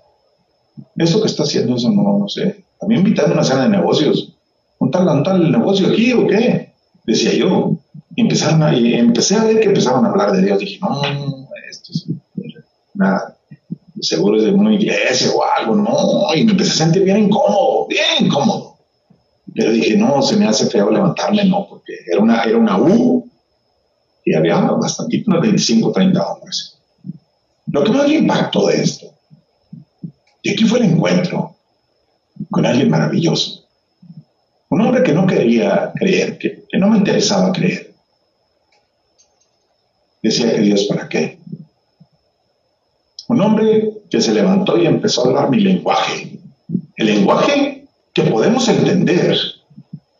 Eso 0.96 1.20
que 1.20 1.28
está 1.28 1.44
haciendo, 1.44 1.76
eso 1.76 1.90
no, 1.90 2.18
no 2.18 2.28
sé. 2.28 2.64
También 2.80 3.02
invitaron 3.02 3.30
a 3.30 3.34
una 3.34 3.44
cena 3.44 3.62
de 3.62 3.70
negocios. 3.70 4.34
¿Un 4.78 4.90
tal, 4.90 5.08
un 5.08 5.22
tal 5.22 5.50
negocio 5.50 5.88
aquí 5.88 6.12
o 6.12 6.26
qué? 6.26 6.72
Decía 7.04 7.32
yo 7.34 7.78
empezaron 8.20 8.62
a, 8.62 8.76
empecé 8.76 9.36
a 9.36 9.44
ver 9.44 9.60
que 9.60 9.68
empezaron 9.68 10.04
a 10.04 10.08
hablar 10.08 10.32
de 10.32 10.42
Dios. 10.42 10.58
Dije, 10.58 10.78
no, 10.80 11.02
esto 11.70 11.92
es 11.92 12.06
nada, 12.94 13.36
seguro 14.00 14.38
es 14.38 14.44
de 14.44 14.50
una 14.50 14.74
iglesia 14.74 15.30
o 15.32 15.42
algo, 15.44 15.76
no, 15.76 16.34
y 16.34 16.44
me 16.44 16.52
empecé 16.52 16.72
a 16.72 16.86
sentir 16.86 17.04
bien 17.04 17.24
incómodo, 17.24 17.86
bien 17.86 18.26
incómodo. 18.26 18.76
Pero 19.54 19.72
dije, 19.72 19.96
no, 19.96 20.22
se 20.22 20.36
me 20.36 20.46
hace 20.46 20.66
feo 20.66 20.90
levantarme, 20.90 21.44
no, 21.44 21.66
porque 21.68 21.94
era 22.06 22.20
una, 22.20 22.42
era 22.42 22.58
una 22.58 22.78
U 22.78 23.28
y 24.24 24.34
había 24.34 24.60
bastante, 24.60 25.22
unos 25.26 25.40
25, 25.40 25.92
30 25.92 26.26
hombres. 26.26 26.78
Lo 27.66 27.84
que 27.84 27.90
más 27.90 28.08
me 28.08 28.14
impactó 28.14 28.66
de 28.66 28.82
esto, 28.82 29.06
y 30.42 30.50
aquí 30.50 30.64
fue 30.64 30.80
el 30.80 30.86
encuentro 30.86 31.56
con 32.50 32.64
alguien 32.64 32.90
maravilloso. 32.90 33.64
Un 34.70 34.82
hombre 34.82 35.02
que 35.02 35.12
no 35.12 35.26
quería 35.26 35.92
creer, 35.94 36.38
que 36.38 36.78
no 36.78 36.88
me 36.88 36.98
interesaba 36.98 37.52
creer 37.52 37.87
decía 40.22 40.54
que 40.54 40.60
Dios 40.60 40.86
para 40.88 41.08
qué. 41.08 41.38
Un 43.28 43.40
hombre 43.42 43.90
que 44.10 44.20
se 44.20 44.32
levantó 44.32 44.78
y 44.78 44.86
empezó 44.86 45.22
a 45.22 45.28
hablar 45.28 45.50
mi 45.50 45.60
lenguaje. 45.60 46.38
El 46.96 47.06
lenguaje 47.06 47.84
que 48.12 48.22
podemos 48.22 48.68
entender. 48.68 49.36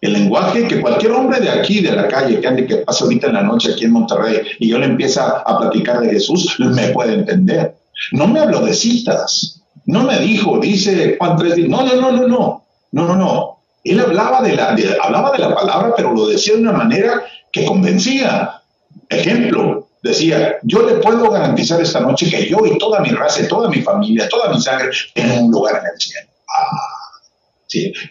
El 0.01 0.13
lenguaje 0.13 0.69
que 0.69 0.81
cualquier 0.81 1.13
hombre 1.13 1.41
de 1.41 1.51
aquí, 1.51 1.81
de 1.81 1.93
la 1.93 2.07
calle, 2.07 2.41
que 2.41 2.47
ande, 2.47 2.67
que 2.67 2.77
pase 2.77 3.03
ahorita 3.03 3.29
en 3.29 3.35
la 3.35 3.43
noche 3.43 3.73
aquí 3.73 3.85
en 3.85 3.93
Monterrey, 3.93 4.43
y 4.61 4.69
yo 4.69 4.79
le 4.79 4.87
empieza 4.87 5.43
a 5.45 5.59
platicar 5.59 6.01
de 6.01 6.11
Jesús, 6.11 6.57
me 6.61 6.89
puede 6.89 7.15
entender. 7.15 7.75
No 8.13 8.29
me 8.29 8.41
habló 8.41 8.61
de 8.61 8.75
citas. 8.75 9.63
No 9.87 10.05
me 10.05 10.19
dijo, 10.21 10.59
dice 10.59 11.17
Juan 11.19 11.37
3, 11.37 11.69
no, 11.69 11.83
no, 11.83 11.97
no, 11.97 12.13
no, 12.13 12.29
no. 12.29 12.65
No, 12.93 13.07
no, 13.07 13.17
no. 13.17 13.59
Él 13.85 14.01
hablaba 14.01 14.43
de, 14.43 14.55
la, 14.55 14.77
hablaba 15.03 15.33
de 15.33 15.39
la 15.39 15.55
palabra, 15.55 15.95
pero 15.97 16.13
lo 16.13 16.29
decía 16.29 16.55
de 16.55 16.61
una 16.61 16.73
manera 16.73 17.23
que 17.51 17.65
convencía. 17.65 18.63
Ejemplo, 19.09 19.88
decía, 20.03 20.59
yo 20.63 20.83
le 20.83 20.95
puedo 20.95 21.31
garantizar 21.31 21.81
esta 21.81 22.01
noche 22.01 22.31
que 22.31 22.49
yo 22.49 22.59
y 22.67 22.79
toda 22.79 23.01
mi 23.01 23.11
raza, 23.11 23.47
toda 23.49 23.69
mi 23.69 23.83
familia, 23.83 24.29
toda 24.29 24.53
mi 24.53 24.61
sangre 24.61 24.91
tienen 25.15 25.45
un 25.45 25.51
lugar 25.51 25.81
en 25.81 25.91
el 25.93 26.01
cielo. 26.01 26.29
Ah. 26.49 26.99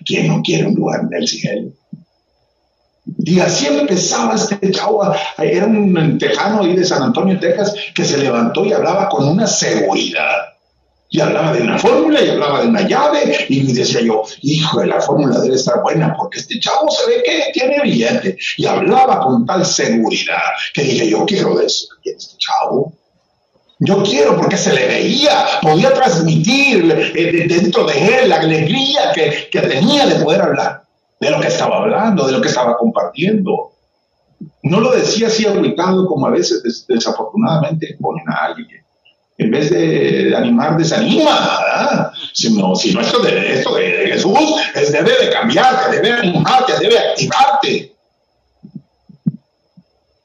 ¿Quién 0.06 0.28
no 0.28 0.42
quiere 0.44 0.68
un 0.68 0.76
lugar 0.76 1.02
en 1.02 1.22
el 1.22 1.28
cielo? 1.28 1.72
Y 3.20 3.40
así 3.40 3.68
empezaba 3.68 4.36
este 4.36 4.72
chavo, 4.72 5.02
era 5.38 5.66
un 5.66 6.18
tejano 6.20 6.62
ahí 6.62 6.76
de 6.76 6.86
San 6.86 7.02
Antonio, 7.02 7.40
Texas, 7.40 7.74
que 7.96 8.04
se 8.04 8.18
levantó 8.18 8.66
y 8.66 8.74
hablaba 8.74 9.08
con 9.08 9.28
una 9.28 9.48
seguridad 9.48 10.57
y 11.10 11.22
hablaba 11.22 11.54
de 11.54 11.62
una 11.62 11.78
fórmula 11.78 12.22
y 12.22 12.30
hablaba 12.30 12.62
de 12.62 12.68
una 12.68 12.88
llave 12.88 13.46
y 13.48 13.72
decía 13.72 14.02
yo, 14.02 14.24
hijo 14.42 14.84
la 14.84 15.00
fórmula 15.00 15.40
debe 15.40 15.56
estar 15.56 15.82
buena 15.82 16.14
porque 16.18 16.40
este 16.40 16.60
chavo 16.60 16.90
se 16.92 17.10
ve 17.10 17.24
que 17.24 17.44
tiene 17.54 17.82
billete 17.82 18.38
y 18.58 18.66
hablaba 18.66 19.20
con 19.22 19.46
tal 19.46 19.66
seguridad 19.66 20.42
que 20.74 20.84
dije 20.84 21.10
yo 21.10 21.26
quiero 21.26 21.56
de 21.58 21.66
este 21.66 22.38
chavo. 22.38 22.94
Yo 23.80 24.02
quiero 24.02 24.36
porque 24.36 24.58
se 24.58 24.74
le 24.74 24.88
veía, 24.88 25.46
podía 25.62 25.94
transmitir 25.94 26.92
eh, 27.16 27.46
dentro 27.48 27.86
de 27.86 28.24
él 28.24 28.30
la 28.30 28.38
alegría 28.38 29.12
que, 29.14 29.50
que 29.52 29.62
tenía 29.62 30.08
de 30.08 30.16
poder 30.16 30.42
hablar, 30.42 30.82
de 31.20 31.30
lo 31.30 31.40
que 31.40 31.48
estaba 31.48 31.78
hablando, 31.78 32.26
de 32.26 32.32
lo 32.32 32.42
que 32.42 32.48
estaba 32.48 32.76
compartiendo. 32.76 33.74
No 34.64 34.80
lo 34.80 34.92
decía 34.94 35.28
así 35.28 35.46
aguitado 35.46 36.08
como 36.08 36.26
a 36.26 36.32
veces 36.32 36.86
desafortunadamente 36.88 37.96
ponen 38.02 38.28
a 38.30 38.46
alguien 38.46 38.84
en 39.38 39.52
vez 39.52 39.70
de 39.70 40.34
animar, 40.36 40.78
desanima. 40.78 42.12
Si 42.34 42.54
no, 42.54 42.76
si 42.76 42.94
no 42.94 43.02
esto 43.02 43.20
de, 43.20 43.54
esto 43.54 43.76
de 43.76 44.08
Jesús 44.12 44.38
es 44.76 44.92
debe 44.92 45.26
de 45.26 45.30
cambiarte, 45.30 45.96
debe 45.96 46.12
animarte, 46.14 46.74
debe 46.80 46.98
activarte. 46.98 47.96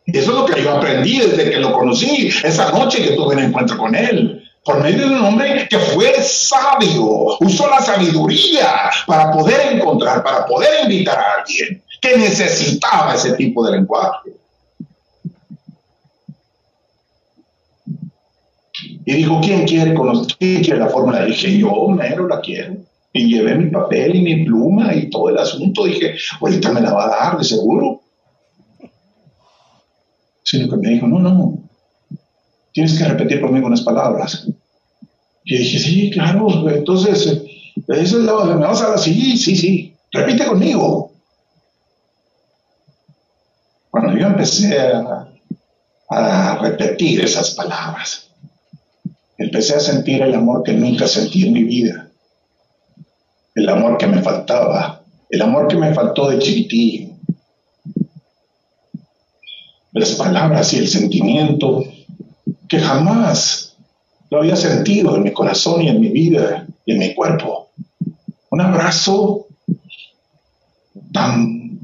Y 0.06 0.18
eso 0.18 0.30
es 0.30 0.36
lo 0.36 0.46
que 0.46 0.62
yo 0.62 0.76
aprendí 0.76 1.18
desde 1.18 1.50
que 1.50 1.58
lo 1.58 1.72
conocí, 1.72 2.30
esa 2.42 2.70
noche 2.70 3.02
que 3.02 3.14
tuve 3.14 3.34
un 3.34 3.42
encuentro 3.42 3.78
con 3.78 3.94
él. 3.94 4.38
Por 4.64 4.80
medio 4.80 5.08
de 5.08 5.16
un 5.16 5.24
hombre 5.24 5.66
que 5.68 5.78
fue 5.78 6.14
sabio, 6.22 7.36
usó 7.40 7.68
la 7.68 7.80
sabiduría 7.80 8.90
para 9.06 9.32
poder 9.32 9.72
encontrar, 9.72 10.22
para 10.22 10.46
poder 10.46 10.84
invitar 10.84 11.18
a 11.18 11.40
alguien 11.40 11.82
que 12.00 12.16
necesitaba 12.16 13.14
ese 13.14 13.32
tipo 13.32 13.64
de 13.66 13.72
lenguaje. 13.72 14.41
Y 19.04 19.12
dijo, 19.12 19.40
¿quién 19.40 19.66
quiere 19.66 19.94
conocer? 19.94 20.36
¿Quién 20.38 20.62
quiere 20.62 20.80
la 20.80 20.88
fórmula? 20.88 21.24
Dije, 21.24 21.58
yo 21.58 21.88
mero 21.88 22.26
la 22.26 22.40
quiero. 22.40 22.76
Y 23.12 23.26
llevé 23.26 23.56
mi 23.56 23.70
papel 23.70 24.16
y 24.16 24.22
mi 24.22 24.44
pluma 24.44 24.94
y 24.94 25.10
todo 25.10 25.28
el 25.28 25.38
asunto. 25.38 25.84
Dije, 25.84 26.14
ahorita 26.40 26.72
me 26.72 26.80
la 26.80 26.92
va 26.92 27.04
a 27.04 27.08
dar, 27.08 27.38
de 27.38 27.44
seguro. 27.44 28.00
Sino 30.42 30.68
que 30.68 30.76
me 30.76 30.90
dijo, 30.90 31.06
no, 31.06 31.18
no, 31.18 31.58
tienes 32.72 32.98
que 32.98 33.04
repetir 33.04 33.40
conmigo 33.40 33.66
unas 33.66 33.82
palabras. 33.82 34.46
Y 35.44 35.58
dije, 35.58 35.78
sí, 35.78 36.10
claro, 36.10 36.68
entonces, 36.68 37.42
eso 37.88 38.18
es 38.18 38.24
la, 38.24 38.44
me 38.44 38.66
vas 38.66 38.82
a 38.82 38.90
dar, 38.90 38.98
sí, 38.98 39.36
sí, 39.36 39.56
sí, 39.56 39.94
repite 40.12 40.46
conmigo. 40.46 41.12
Cuando 43.90 44.16
yo 44.16 44.26
empecé 44.26 44.78
a 46.08 46.58
repetir 46.62 47.22
esas 47.22 47.50
palabras, 47.52 48.31
empecé 49.42 49.74
a 49.74 49.80
sentir 49.80 50.22
el 50.22 50.34
amor 50.34 50.62
que 50.62 50.72
nunca 50.72 51.08
sentí 51.08 51.46
en 51.46 51.52
mi 51.52 51.64
vida. 51.64 52.08
El 53.54 53.68
amor 53.68 53.98
que 53.98 54.06
me 54.06 54.22
faltaba. 54.22 55.02
El 55.28 55.42
amor 55.42 55.68
que 55.68 55.76
me 55.76 55.92
faltó 55.92 56.30
de 56.30 56.38
chiquitillo. 56.38 57.10
Las 59.92 60.12
palabras 60.12 60.72
y 60.72 60.78
el 60.78 60.88
sentimiento 60.88 61.84
que 62.68 62.78
jamás 62.78 63.76
lo 64.30 64.38
había 64.38 64.56
sentido 64.56 65.16
en 65.16 65.24
mi 65.24 65.32
corazón 65.32 65.82
y 65.82 65.88
en 65.88 66.00
mi 66.00 66.08
vida 66.08 66.66
y 66.86 66.92
en 66.92 66.98
mi 66.98 67.14
cuerpo. 67.14 67.70
Un 68.50 68.60
abrazo 68.60 69.48
tan 71.12 71.80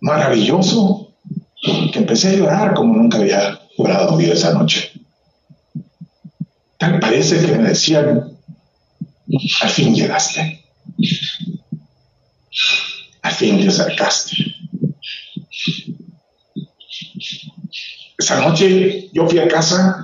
maravilloso 0.00 1.12
que 1.92 1.98
empecé 1.98 2.30
a 2.30 2.36
llorar 2.36 2.74
como 2.74 2.96
nunca 2.96 3.18
había 3.18 3.60
llorado 3.76 4.20
yo 4.20 4.32
esa 4.32 4.52
noche 4.52 4.93
parece 7.00 7.44
que 7.44 7.52
me 7.52 7.68
decían, 7.68 8.36
al 9.62 9.70
fin 9.70 9.94
llegaste, 9.94 10.64
al 13.22 13.32
fin 13.32 13.60
te 13.60 13.68
acercaste. 13.68 14.36
Esa 18.18 18.40
noche 18.40 19.10
yo 19.12 19.28
fui 19.28 19.38
a 19.38 19.48
casa 19.48 20.00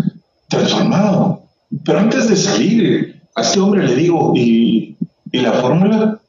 transformado, 0.48 1.44
pero 1.84 2.00
antes 2.00 2.28
de 2.28 2.36
salir, 2.36 3.22
a 3.34 3.42
este 3.42 3.60
hombre 3.60 3.86
le 3.86 3.94
digo, 3.94 4.32
¿y, 4.34 4.96
¿y 5.30 5.38
la 5.40 5.52
fórmula? 5.52 6.20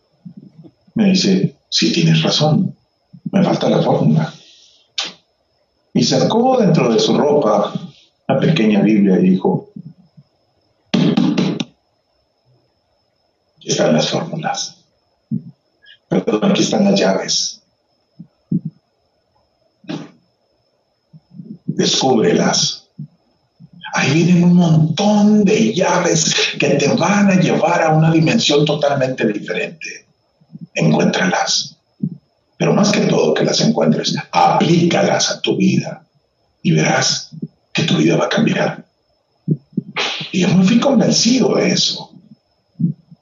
Me 0.95 1.09
dice, 1.09 1.55
sí, 1.69 1.91
tienes 1.91 2.21
razón, 2.21 2.75
me 3.31 3.43
falta 3.43 3.69
la 3.69 3.81
fórmula. 3.81 4.33
Y 5.93 6.03
sacó 6.03 6.57
dentro 6.59 6.93
de 6.93 6.99
su 6.99 7.17
ropa 7.17 7.73
la 8.27 8.39
pequeña 8.39 8.81
Biblia 8.81 9.19
y 9.19 9.31
dijo, 9.31 9.71
Aquí 13.61 13.69
están 13.69 13.93
las 13.93 14.09
fórmulas. 14.09 14.77
Perdón, 16.09 16.51
aquí 16.51 16.63
están 16.63 16.83
las 16.83 16.99
llaves. 16.99 17.61
Descúbrelas. 21.67 22.87
Ahí 23.93 24.23
vienen 24.23 24.45
un 24.45 24.55
montón 24.55 25.45
de 25.45 25.75
llaves 25.75 26.33
que 26.59 26.69
te 26.69 26.87
van 26.87 27.29
a 27.29 27.39
llevar 27.39 27.83
a 27.83 27.93
una 27.93 28.11
dimensión 28.11 28.65
totalmente 28.65 29.27
diferente. 29.27 30.07
Encuéntralas. 30.73 31.77
Pero 32.57 32.73
más 32.73 32.91
que 32.91 33.01
todo 33.01 33.35
que 33.35 33.45
las 33.45 33.61
encuentres, 33.61 34.15
aplícalas 34.31 35.29
a 35.29 35.39
tu 35.39 35.55
vida 35.55 36.03
y 36.63 36.71
verás 36.71 37.29
que 37.71 37.83
tu 37.83 37.97
vida 37.97 38.17
va 38.17 38.25
a 38.25 38.29
cambiar. 38.29 38.87
Y 40.31 40.39
yo 40.39 40.47
me 40.47 40.63
fui 40.63 40.79
convencido 40.79 41.53
de 41.57 41.69
eso. 41.69 42.10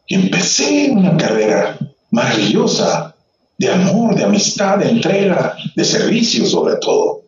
Empecé 0.10 0.90
una 0.90 1.16
carrera 1.16 1.78
maravillosa 2.10 3.16
de 3.60 3.72
amor, 3.72 4.16
de 4.16 4.24
amistad, 4.24 4.80
de 4.80 4.90
entrega, 4.90 5.56
de 5.76 5.86
servicio 5.86 6.46
sobre 6.46 6.78
todo, 6.78 7.26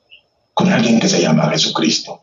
con 0.55 0.71
alguien 0.71 0.99
que 0.99 1.07
se 1.07 1.21
llama 1.21 1.49
Jesucristo. 1.49 2.21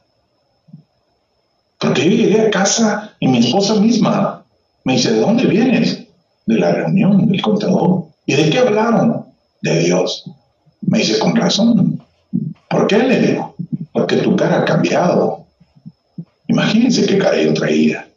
Porque 1.79 2.05
yo 2.05 2.11
llegué 2.11 2.41
a 2.41 2.51
casa 2.51 3.15
y 3.21 3.29
mi 3.29 3.39
esposa 3.39 3.75
misma 3.77 4.45
me 4.83 4.95
dice, 4.95 5.13
¿de 5.13 5.21
dónde 5.21 5.45
vienes? 5.45 6.07
De 6.47 6.59
la 6.59 6.73
reunión 6.73 7.29
del 7.29 7.41
contador. 7.41 8.07
¿Y 8.27 8.35
de 8.35 8.51
qué 8.51 8.59
hablaron? 8.59 9.27
De 9.63 9.79
Dios. 9.79 10.25
Me 10.81 10.99
dice, 10.99 11.21
con 11.21 11.37
razón. 11.37 12.03
¿Por 12.69 12.87
qué 12.89 12.99
le 12.99 13.21
digo? 13.21 13.55
Porque 13.93 14.17
tu 14.17 14.35
cara 14.35 14.61
ha 14.61 14.65
cambiado. 14.65 15.47
Imagínense 16.49 17.07
qué 17.07 17.19
cara 17.19 17.41
yo 17.41 17.55
traía. 17.55 18.08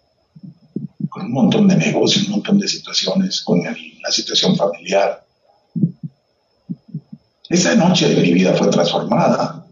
Con 1.22 1.28
un 1.28 1.34
montón 1.34 1.68
de 1.68 1.76
negocios, 1.76 2.26
un 2.26 2.32
montón 2.32 2.58
de 2.58 2.68
situaciones, 2.68 3.44
con 3.44 3.62
la 3.62 4.12
situación 4.12 4.56
familiar. 4.56 5.24
Esa 7.48 7.76
noche 7.76 8.10
de 8.10 8.20
mi 8.20 8.34
vida 8.34 8.54
fue 8.56 8.70
transformada. 8.70 9.68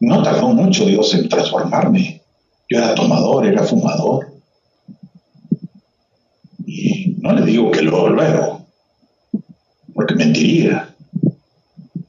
No 0.00 0.22
tardó 0.22 0.48
mucho 0.48 0.84
Dios 0.84 1.14
en 1.14 1.30
transformarme. 1.30 2.20
Yo 2.68 2.76
era 2.76 2.94
tomador, 2.94 3.46
era 3.46 3.62
fumador. 3.62 4.30
Y 6.66 7.16
no 7.18 7.32
le 7.32 7.46
digo 7.46 7.70
que 7.70 7.80
lo 7.80 8.10
luego, 8.10 8.66
porque 9.94 10.16
mentiría. 10.16 10.94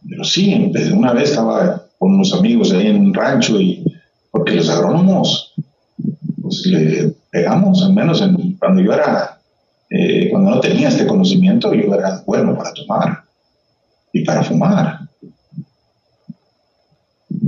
Pero 0.10 0.24
sí, 0.26 0.70
una 0.92 1.14
vez 1.14 1.30
estaba 1.30 1.88
con 1.98 2.16
unos 2.16 2.34
amigos 2.34 2.74
ahí 2.74 2.88
en 2.88 3.00
un 3.00 3.14
rancho 3.14 3.62
y 3.62 3.86
porque 4.32 4.56
los 4.56 4.70
agrónomos, 4.70 5.54
pues 6.42 6.66
le 6.66 7.17
pegamos, 7.38 7.84
al 7.84 7.94
menos 7.94 8.24
cuando 8.58 8.82
yo 8.82 8.92
era, 8.94 9.40
eh, 9.92 10.30
cuando 10.32 10.50
no 10.50 10.60
tenía 10.60 10.88
este 10.88 11.06
conocimiento, 11.06 11.72
yo 11.72 11.94
era 11.94 12.24
bueno 12.26 12.58
para 12.58 12.74
tomar 12.74 13.26
y 14.12 14.26
para 14.26 14.44
fumar. 14.44 15.02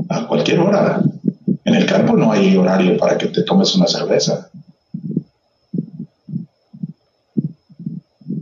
A 0.09 0.27
cualquier 0.27 0.59
hora. 0.59 1.01
En 1.65 1.75
el 1.75 1.87
campo 1.87 2.15
no 2.15 2.31
hay 2.31 2.55
horario 2.55 2.97
para 2.97 3.17
que 3.17 3.27
te 3.27 3.41
tomes 3.41 3.75
una 3.75 3.87
cerveza. 3.87 4.49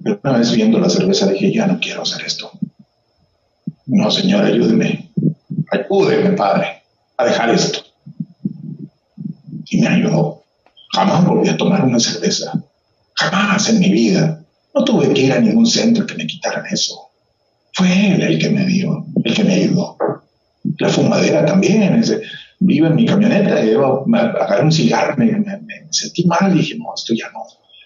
Pero 0.03 0.19
una 0.21 0.37
vez 0.37 0.51
viendo 0.51 0.79
la 0.79 0.89
cerveza 0.89 1.27
dije, 1.27 1.53
ya 1.53 1.65
no 1.65 1.79
quiero 1.79 2.01
hacer 2.01 2.25
esto. 2.25 2.51
No, 3.85 4.11
Señor, 4.11 4.43
ayúdeme. 4.43 5.11
Ayúdeme, 5.71 6.31
Padre, 6.31 6.83
a 7.15 7.23
dejar 7.23 7.49
esto. 7.51 7.79
Y 9.69 9.79
me 9.79 9.87
ayudó. 9.87 10.46
Jamás 10.97 11.23
volví 11.25 11.47
a 11.47 11.55
tomar 11.55 11.85
una 11.85 11.99
cerveza. 11.99 12.51
Jamás 13.13 13.69
en 13.69 13.77
mi 13.77 13.89
vida. 13.91 14.41
No 14.73 14.83
tuve 14.83 15.13
que 15.13 15.21
ir 15.21 15.31
a 15.31 15.39
ningún 15.39 15.67
centro 15.67 16.07
que 16.07 16.15
me 16.15 16.25
quitaran 16.25 16.65
eso. 16.71 17.11
Fue 17.73 17.87
él 18.07 18.23
el 18.23 18.39
que 18.39 18.49
me 18.49 18.65
dio, 18.65 19.05
el 19.23 19.33
que 19.35 19.43
me 19.43 19.53
ayudó. 19.53 19.95
La 20.79 20.89
fumadera 20.89 21.45
también. 21.45 22.03
vivo 22.59 22.87
en 22.87 22.95
mi 22.95 23.05
camioneta, 23.05 23.61
me 24.07 24.19
agarré 24.19 24.63
un 24.63 24.71
cigarro, 24.71 25.15
me, 25.17 25.29
sentí 25.91 26.25
mal, 26.25 26.51
dije, 26.51 26.75
no, 26.79 26.85
esto 26.95 27.13
ya 27.13 27.29
no. 27.31 27.43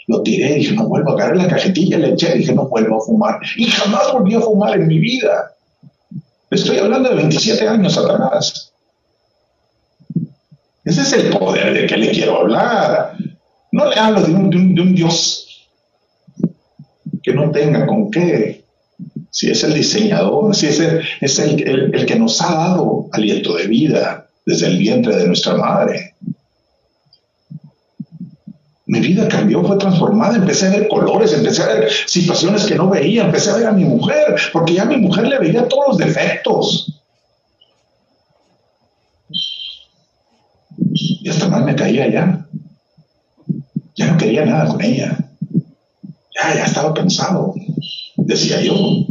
Lo 0.07 0.24
tiré, 0.24 0.55
dije, 0.55 0.74
no 0.74 0.88
vuelvo, 0.88 1.12
agarré 1.12 1.36
la 1.36 1.49
cajetilla, 1.49 1.97
le 1.97 2.14
eché, 2.14 2.34
dije, 2.36 2.53
no 2.53 2.70
vuelvo 2.70 2.97
a 2.97 3.05
fumar. 3.05 3.39
Y 3.57 3.66
jamás 3.66 4.14
volví 4.14 4.36
a 4.36 4.39
fumar 4.39 4.80
en 4.80 4.88
mi 4.88 4.99
vida. 4.99 5.53
Estoy 6.49 6.78
hablando 6.78 7.09
de 7.09 7.16
27 7.16 7.68
años 7.68 7.97
atrás. 7.97 8.70
Ese 10.91 11.03
es 11.03 11.13
el 11.13 11.29
poder 11.29 11.73
de 11.73 11.87
que 11.87 11.95
le 11.95 12.11
quiero 12.11 12.39
hablar. 12.39 13.15
No 13.71 13.89
le 13.89 13.95
hablo 13.97 14.23
de 14.23 14.33
un, 14.33 14.93
Dios 14.93 15.69
que 17.23 17.33
no 17.33 17.49
tenga 17.49 17.87
con 17.87 18.11
qué 18.11 18.65
si 19.29 19.49
es 19.49 19.63
el 19.63 19.73
diseñador, 19.73 20.53
si 20.53 20.67
es, 20.67 20.81
el, 20.81 21.01
es 21.21 21.39
el, 21.39 21.95
el, 21.95 22.05
que 22.05 22.17
nos 22.17 22.41
ha 22.41 22.53
dado 22.53 23.07
aliento 23.13 23.55
de 23.55 23.67
vida 23.67 24.27
desde 24.45 24.67
el 24.67 24.79
vientre 24.79 25.15
de 25.15 25.27
nuestra 25.27 25.55
madre. 25.55 26.15
Mi 28.87 28.99
vida 28.99 29.29
cambió, 29.29 29.63
fue 29.63 29.77
transformada, 29.77 30.35
empecé 30.35 30.67
a 30.67 30.71
ver 30.71 30.89
colores, 30.89 31.31
empecé 31.31 31.63
a 31.63 31.67
ver 31.67 31.89
situaciones 32.05 32.65
que 32.65 32.75
no 32.75 32.89
veía, 32.89 33.23
empecé 33.23 33.51
a 33.51 33.55
ver 33.55 33.67
a 33.67 33.71
mi 33.71 33.85
mujer, 33.85 34.35
porque 34.51 34.73
ya 34.73 34.81
a 34.81 34.87
mi 34.87 34.97
mujer 34.97 35.27
le 35.29 35.39
veía 35.39 35.69
todos 35.69 35.85
los 35.87 35.97
defectos. 35.99 37.00
Y 41.22 41.30
hasta 41.30 41.47
más 41.49 41.63
me 41.63 41.76
caía 41.76 42.09
ya. 42.09 42.47
Ya 43.95 44.11
no 44.11 44.17
quería 44.17 44.43
nada 44.43 44.65
con 44.65 44.82
ella. 44.82 45.17
Ya, 46.36 46.55
ya 46.55 46.65
estaba 46.65 46.95
cansado, 46.95 47.53
decía 48.17 48.59
yo. 48.61 49.05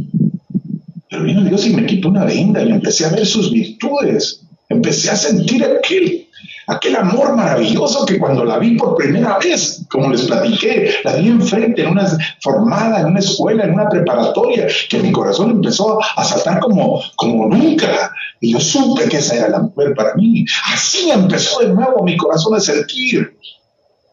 Pero 1.09 1.23
vino 1.23 1.41
Dios 1.41 1.65
y 1.65 1.73
me 1.73 1.85
quitó 1.85 2.09
una 2.09 2.25
venda 2.25 2.61
y 2.63 2.69
empecé 2.69 3.05
a 3.05 3.09
ver 3.09 3.25
sus 3.25 3.53
virtudes. 3.53 4.41
Empecé 4.67 5.09
a 5.09 5.15
sentir 5.15 5.63
aquel, 5.63 6.27
aquel 6.67 6.95
amor 6.95 7.35
maravilloso 7.35 8.05
que 8.05 8.19
cuando 8.19 8.43
la 8.45 8.57
vi 8.59 8.77
por 8.77 8.95
primera 8.95 9.37
vez, 9.37 9.85
como 9.89 10.09
les 10.09 10.23
platiqué, 10.23 10.95
la 11.03 11.15
vi 11.15 11.27
enfrente, 11.27 11.83
en 11.83 11.89
una 11.89 12.17
formada, 12.41 13.01
en 13.01 13.07
una 13.07 13.19
escuela, 13.19 13.63
en 13.63 13.73
una 13.73 13.89
preparatoria, 13.89 14.67
que 14.89 14.99
mi 14.99 15.11
corazón 15.11 15.51
empezó 15.51 15.99
a 16.01 16.23
saltar 16.23 16.59
como, 16.59 17.01
como 17.15 17.47
nunca. 17.47 18.11
Y 18.39 18.53
yo 18.53 18.59
supe 18.59 19.07
que 19.07 19.17
esa 19.17 19.35
era 19.35 19.49
la 19.49 19.59
mujer 19.59 19.93
para 19.95 20.15
mí. 20.15 20.45
Así 20.73 21.09
empezó 21.11 21.59
de 21.59 21.69
nuevo 21.69 22.03
mi 22.03 22.17
corazón 22.17 22.55
a 22.55 22.59
sentir. 22.59 23.37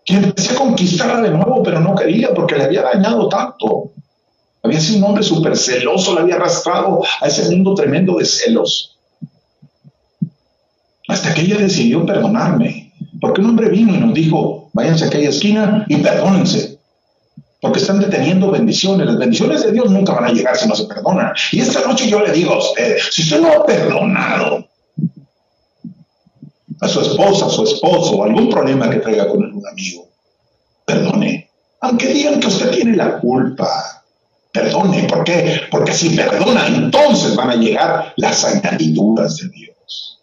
Que 0.05 0.15
empecé 0.15 0.55
a 0.55 0.59
conquistarla 0.59 1.21
de 1.21 1.31
nuevo, 1.31 1.63
pero 1.63 1.81
no 1.81 1.95
quería 1.95 2.33
porque 2.33 2.57
le 2.57 2.65
había 2.65 2.83
dañado 2.83 3.29
tanto. 3.29 3.93
Había 4.63 4.81
sido 4.81 4.99
un 4.99 5.05
hombre 5.05 5.23
súper 5.23 5.57
celoso, 5.57 6.15
le 6.15 6.21
había 6.21 6.37
arrastrado 6.37 7.03
a 7.21 7.27
ese 7.27 7.49
mundo 7.51 7.75
tremendo 7.75 8.17
de 8.19 8.25
celos. 8.25 8.98
Hasta 11.09 11.35
que 11.35 11.43
ella 11.43 11.59
decidió 11.59 12.07
perdonarme. 12.07 12.93
Porque 13.21 13.41
un 13.41 13.51
hombre 13.51 13.69
vino 13.69 13.95
y 13.95 13.99
nos 13.99 14.15
dijo, 14.15 14.71
váyanse 14.73 15.05
a 15.05 15.07
aquella 15.09 15.31
esquina 15.31 15.85
y 15.89 15.97
perdónense. 15.97 16.79
Porque 17.61 17.81
están 17.81 17.99
deteniendo 17.99 18.51
bendiciones. 18.51 19.07
Las 19.07 19.19
bendiciones 19.19 19.65
de 19.65 19.73
Dios 19.73 19.91
nunca 19.91 20.13
van 20.13 20.27
a 20.27 20.33
llegar 20.33 20.57
si 20.57 20.69
no 20.69 20.77
se 20.77 20.85
perdonan. 20.85 21.33
Y 21.51 21.61
esta 21.61 21.81
noche 21.87 22.09
yo 22.09 22.21
le 22.21 22.33
digo 22.33 22.53
a 22.53 22.59
usted, 22.59 22.99
si 23.11 23.23
usted 23.23 23.41
no 23.41 23.53
ha 23.53 23.67
perdonado 23.67 24.69
a 26.81 26.89
su 26.89 27.01
esposa, 27.01 27.47
a 27.47 27.51
su 27.51 27.65
esposo, 27.65 28.23
algún 28.23 28.49
problema 28.49 28.89
que 28.89 29.01
traiga 29.01 29.27
con 29.27 29.43
algún 29.43 29.67
amigo, 29.67 30.09
perdone. 30.85 31.51
Aunque 31.81 32.07
digan 32.07 32.39
que 32.39 32.47
usted 32.47 32.71
tiene 32.71 32.97
la 32.97 33.19
culpa, 33.19 33.99
Perdone, 34.53 35.05
¿por 35.05 35.25
qué? 35.25 35.61
Porque 35.71 35.93
si 35.93 36.11
perdona, 36.17 36.67
entonces 36.67 37.37
van 37.37 37.51
a 37.51 37.57
llegar 37.57 38.15
las 38.17 38.45
añadiduras 38.45 39.37
de 39.37 39.49
Dios. 39.51 40.18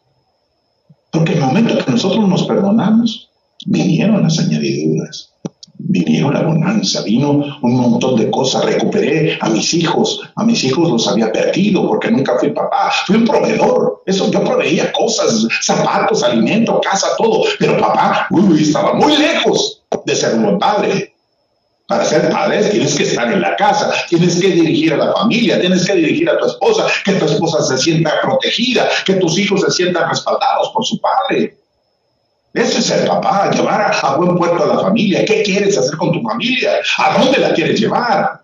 Porque 1.15 1.33
el 1.33 1.39
momento 1.39 1.77
que 1.77 1.91
nosotros 1.91 2.27
nos 2.27 2.43
perdonamos, 2.43 3.29
vinieron 3.65 4.21
las 4.21 4.37
añadiduras. 4.37 5.31
Vinieron 5.77 6.33
la 6.33 6.41
bonanza, 6.41 7.03
vino 7.03 7.57
un 7.61 7.75
montón 7.75 8.17
de 8.17 8.29
cosas, 8.29 8.65
recuperé 8.65 9.37
a 9.39 9.49
mis 9.49 9.73
hijos, 9.73 10.21
a 10.35 10.43
mis 10.43 10.63
hijos 10.63 10.89
los 10.89 11.07
había 11.07 11.31
perdido 11.31 11.87
porque 11.87 12.11
nunca 12.11 12.37
fui 12.37 12.49
papá, 12.51 12.91
fui 13.05 13.17
un 13.17 13.25
proveedor, 13.25 14.03
eso 14.05 14.29
yo 14.31 14.43
proveía 14.43 14.91
cosas, 14.91 15.47
zapatos, 15.61 16.23
alimento, 16.23 16.81
casa, 16.81 17.07
todo, 17.17 17.43
pero 17.59 17.77
papá, 17.77 18.27
uy, 18.31 18.61
estaba 18.61 18.93
muy 18.93 19.15
lejos 19.17 19.83
de 20.05 20.15
ser 20.15 20.35
un 20.35 20.43
buen 20.43 20.59
padre. 20.59 21.14
Para 21.87 22.03
ser 22.03 22.29
padres 22.31 22.71
tienes 22.71 22.95
que 22.95 23.03
estar 23.03 23.31
en 23.31 23.41
la 23.41 23.55
casa, 23.55 23.93
tienes 24.09 24.39
que 24.39 24.47
dirigir 24.47 24.93
a 24.93 24.97
la 24.97 25.13
familia, 25.13 25.59
tienes 25.59 25.85
que 25.85 25.93
dirigir 25.93 26.27
a 26.27 26.37
tu 26.39 26.47
esposa, 26.47 26.87
que 27.03 27.13
tu 27.13 27.25
esposa 27.25 27.61
se 27.63 27.77
sienta 27.77 28.19
protegida, 28.21 28.89
que 29.05 29.13
tus 29.15 29.37
hijos 29.37 29.61
se 29.61 29.69
sientan 29.69 30.09
respaldados 30.09 30.71
por 30.73 30.83
su 30.83 30.99
padre. 30.99 31.55
Ese 32.53 32.79
es 32.79 32.89
el 32.89 33.07
papá, 33.07 33.51
llevar 33.51 33.91
a, 34.01 34.15
buen 34.15 34.35
puerto 34.35 34.63
a 34.63 34.75
la 34.75 34.79
familia. 34.81 35.25
¿Qué 35.25 35.43
quieres 35.43 35.77
hacer 35.77 35.95
con 35.97 36.11
tu 36.11 36.23
familia? 36.23 36.71
¿A 36.97 37.19
dónde 37.19 37.37
la 37.37 37.53
quieres 37.53 37.79
llevar? 37.79 38.41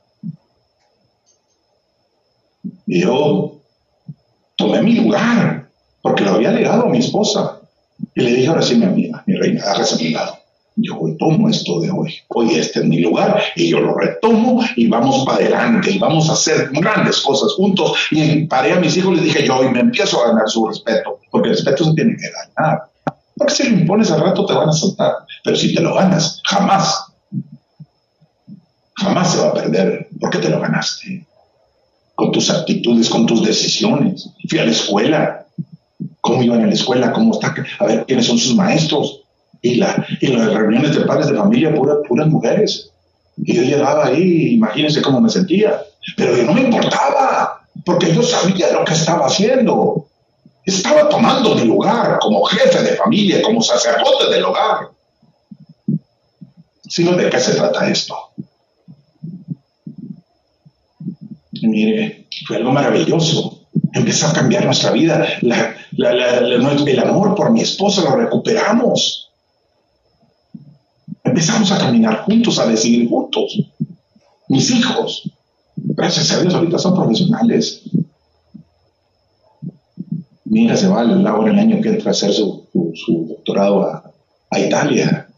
Y 2.85 3.01
yo 3.01 3.53
tomé 4.55 4.83
mi 4.83 4.95
lugar, 4.97 5.67
porque 6.03 6.23
lo 6.23 6.33
había 6.33 6.51
legado 6.51 6.83
a 6.83 6.89
mi 6.89 6.99
esposa. 6.99 7.59
Y 8.13 8.21
le 8.21 8.31
dije, 8.35 8.49
ahora 8.49 8.61
sí, 8.61 8.75
mi 8.75 8.85
amiga, 8.85 9.23
mi 9.25 9.35
reina, 9.35 9.63
hágase 9.63 9.95
a 9.95 9.97
mi 9.97 10.09
lado 10.09 10.40
yo 10.81 10.99
hoy 10.99 11.17
tomo 11.17 11.49
esto 11.49 11.79
de 11.79 11.91
hoy, 11.91 12.13
hoy 12.29 12.55
este 12.55 12.79
es 12.79 12.85
mi 12.85 12.99
lugar 12.99 13.41
y 13.55 13.69
yo 13.69 13.79
lo 13.79 13.93
retomo 13.95 14.63
y 14.75 14.87
vamos 14.87 15.25
para 15.25 15.37
adelante 15.37 15.91
y 15.91 15.99
vamos 15.99 16.29
a 16.29 16.33
hacer 16.33 16.69
grandes 16.71 17.21
cosas 17.21 17.53
juntos. 17.53 17.93
Y 18.11 18.45
paré 18.45 18.73
a 18.73 18.79
mis 18.79 18.95
hijos 18.97 19.13
y 19.13 19.15
les 19.15 19.25
dije 19.25 19.45
yo 19.45 19.57
hoy 19.57 19.69
me 19.69 19.79
empiezo 19.79 20.23
a 20.23 20.29
ganar 20.29 20.49
su 20.49 20.67
respeto, 20.67 21.19
porque 21.29 21.49
el 21.49 21.55
respeto 21.55 21.85
se 21.85 21.93
tiene 21.93 22.15
que 22.15 22.27
ganar. 22.55 22.83
Porque 23.35 23.53
si 23.53 23.69
lo 23.69 23.77
impones 23.79 24.11
al 24.11 24.21
rato 24.21 24.45
te 24.45 24.53
van 24.53 24.69
a 24.69 24.73
soltar, 24.73 25.13
pero 25.43 25.55
si 25.55 25.73
te 25.73 25.81
lo 25.81 25.95
ganas, 25.95 26.41
jamás, 26.45 27.05
jamás 28.95 29.31
se 29.31 29.39
va 29.39 29.49
a 29.49 29.53
perder, 29.53 30.09
porque 30.19 30.37
te 30.37 30.49
lo 30.49 30.59
ganaste. 30.59 31.25
Con 32.15 32.31
tus 32.31 32.51
actitudes, 32.51 33.09
con 33.09 33.25
tus 33.25 33.43
decisiones. 33.43 34.29
Fui 34.47 34.59
a 34.59 34.65
la 34.65 34.71
escuela. 34.71 35.45
¿Cómo 36.19 36.43
iban 36.43 36.61
a 36.61 36.67
la 36.67 36.73
escuela? 36.73 37.11
¿Cómo 37.11 37.33
está? 37.33 37.55
A 37.79 37.85
ver, 37.85 38.05
¿quiénes 38.05 38.27
son 38.27 38.37
sus 38.37 38.53
maestros? 38.53 39.20
Y, 39.61 39.75
la, 39.75 40.05
y 40.19 40.27
las 40.27 40.53
reuniones 40.53 40.95
de 40.95 41.05
padres 41.05 41.27
de 41.27 41.37
familia, 41.37 41.73
puras, 41.73 41.97
puras 42.07 42.27
mujeres. 42.27 42.91
Y 43.37 43.53
yo 43.55 43.63
llegaba 43.63 44.07
ahí, 44.07 44.55
imagínense 44.55 45.01
cómo 45.01 45.21
me 45.21 45.29
sentía. 45.29 45.81
Pero 46.17 46.35
yo 46.35 46.43
no 46.43 46.53
me 46.53 46.61
importaba, 46.61 47.61
porque 47.85 48.13
yo 48.13 48.23
sabía 48.23 48.71
lo 48.71 48.83
que 48.83 48.93
estaba 48.93 49.27
haciendo. 49.27 50.07
Estaba 50.65 51.09
tomando 51.09 51.55
mi 51.55 51.65
lugar 51.65 52.19
como 52.19 52.43
jefe 52.43 52.81
de 52.83 52.95
familia, 52.95 53.41
como 53.41 53.61
sacerdote 53.61 54.31
del 54.31 54.45
hogar. 54.45 54.89
Sino 56.87 57.13
de 57.13 57.29
qué 57.29 57.39
se 57.39 57.55
trata 57.55 57.89
esto. 57.89 58.15
Y 61.53 61.67
mire, 61.67 62.27
fue 62.47 62.57
algo 62.57 62.71
maravilloso. 62.71 63.59
Empezó 63.93 64.27
a 64.27 64.33
cambiar 64.33 64.65
nuestra 64.65 64.91
vida. 64.91 65.25
el 65.41 66.99
amor 66.99 67.35
por 67.35 67.51
mi 67.51 67.61
esposa 67.61 68.01
lo 68.01 68.15
recuperamos 68.15 69.30
empezamos 71.31 71.71
a 71.71 71.77
caminar 71.77 72.23
juntos, 72.23 72.59
a 72.59 72.67
decidir 72.67 73.07
juntos. 73.09 73.57
Mis 74.49 74.69
hijos, 74.71 75.31
gracias 75.75 76.31
a 76.31 76.41
Dios, 76.41 76.53
ahorita 76.53 76.77
son 76.77 76.93
profesionales. 76.93 77.83
Mira, 80.43 80.75
se 80.75 80.89
va 80.89 81.01
ahora 81.01 81.51
el 81.51 81.59
año 81.59 81.81
que 81.81 81.89
entra 81.89 82.09
a 82.09 82.11
hacer 82.11 82.33
su, 82.33 82.67
doctorado 83.29 83.83
a, 83.83 84.11
a 84.49 84.59
Italia. 84.59 85.29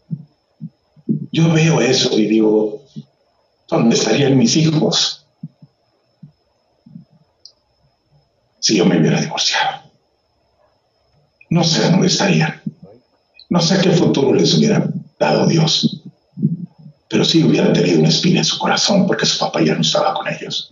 Yo 1.30 1.52
veo 1.52 1.80
eso 1.80 2.18
y 2.18 2.26
digo, 2.26 2.82
¿dónde 3.68 3.94
estarían 3.94 4.36
mis 4.36 4.56
hijos 4.56 5.24
si 8.58 8.76
yo 8.76 8.84
me 8.84 8.98
hubiera 8.98 9.20
divorciado? 9.20 9.82
No 11.50 11.62
sé 11.62 11.88
dónde 11.88 12.08
estarían. 12.08 12.60
No 13.48 13.60
sé 13.60 13.78
qué 13.80 13.90
futuro 13.90 14.34
les 14.34 14.52
hubiera 14.54 14.88
dado 15.18 15.46
Dios. 15.46 16.02
Pero 17.08 17.24
sí 17.24 17.44
hubieran 17.44 17.72
tenido 17.72 18.00
una 18.00 18.08
espina 18.08 18.38
en 18.38 18.44
su 18.44 18.58
corazón 18.58 19.06
porque 19.06 19.26
su 19.26 19.38
papá 19.38 19.62
ya 19.62 19.74
no 19.74 19.82
estaba 19.82 20.14
con 20.14 20.26
ellos. 20.28 20.68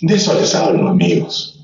De 0.00 0.14
eso 0.14 0.34
les 0.34 0.54
hablo, 0.54 0.88
amigos. 0.88 1.60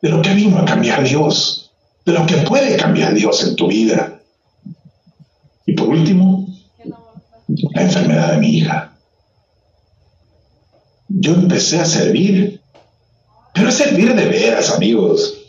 De 0.00 0.08
lo 0.08 0.20
que 0.22 0.34
vino 0.34 0.58
a 0.58 0.64
cambiar 0.64 1.02
Dios. 1.04 1.70
De 2.04 2.12
lo 2.12 2.26
que 2.26 2.36
puede 2.38 2.76
cambiar 2.76 3.14
Dios 3.14 3.42
en 3.44 3.56
tu 3.56 3.68
vida. 3.68 4.20
Y 5.66 5.74
por 5.74 5.88
último, 5.88 6.46
la 7.74 7.82
enfermedad 7.82 8.32
de 8.32 8.38
mi 8.38 8.48
hija. 8.58 8.96
Yo 11.08 11.34
empecé 11.34 11.78
a 11.78 11.84
servir, 11.84 12.60
pero 13.54 13.68
a 13.68 13.72
servir 13.72 14.14
de 14.14 14.26
veras, 14.26 14.70
amigos. 14.70 15.41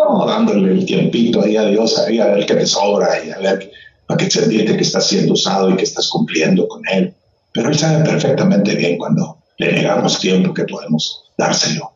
No 0.00 0.26
dándole 0.26 0.72
el 0.72 0.86
tiempito 0.86 1.42
ahí 1.42 1.56
a 1.56 1.64
Dios, 1.64 1.98
ahí 1.98 2.18
a 2.18 2.28
ver 2.28 2.46
qué 2.46 2.54
me 2.54 2.66
sobra 2.66 3.22
y 3.24 3.30
a 3.30 3.38
ver 3.38 3.70
para 4.06 4.18
que 4.18 4.30
se 4.30 4.44
entiende 4.44 4.76
que 4.76 4.82
estás 4.82 5.06
siendo 5.06 5.34
usado 5.34 5.70
y 5.70 5.76
que 5.76 5.84
estás 5.84 6.08
cumpliendo 6.08 6.66
con 6.66 6.82
Él. 6.90 7.14
Pero 7.52 7.68
Él 7.68 7.78
sabe 7.78 8.04
perfectamente 8.04 8.74
bien 8.74 8.98
cuando 8.98 9.36
le 9.58 9.72
negamos 9.72 10.18
tiempo 10.18 10.54
que 10.54 10.64
podemos 10.64 11.24
dárselo. 11.36 11.92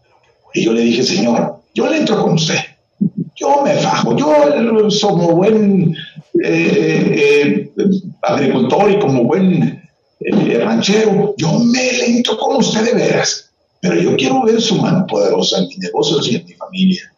Y 0.53 0.65
yo 0.65 0.73
le 0.73 0.83
dije, 0.83 1.03
Señor, 1.03 1.57
yo 1.75 1.89
le 1.89 1.99
entro 1.99 2.23
con 2.23 2.35
usted. 2.35 2.59
Yo 3.35 3.63
me 3.63 3.75
fajo. 3.75 4.17
Yo, 4.17 4.33
como 5.01 5.35
buen 5.35 5.97
eh, 6.45 7.73
eh, 7.73 7.73
agricultor 8.23 8.91
y 8.93 8.99
como 8.99 9.25
buen 9.25 9.83
eh, 10.21 10.59
ranchero, 10.59 11.35
yo 11.37 11.59
me 11.59 11.93
le 11.93 12.07
entro 12.17 12.39
con 12.39 12.57
usted 12.57 12.85
de 12.85 12.95
veras. 12.95 13.51
Pero 13.81 14.01
yo 14.01 14.15
quiero 14.17 14.43
ver 14.45 14.61
su 14.61 14.77
mano 14.77 15.07
poderosa 15.07 15.59
en 15.59 15.69
mis 15.69 15.79
negocios 15.79 16.31
y 16.31 16.37
en 16.37 16.45
mi 16.45 16.53
familia. 16.53 17.14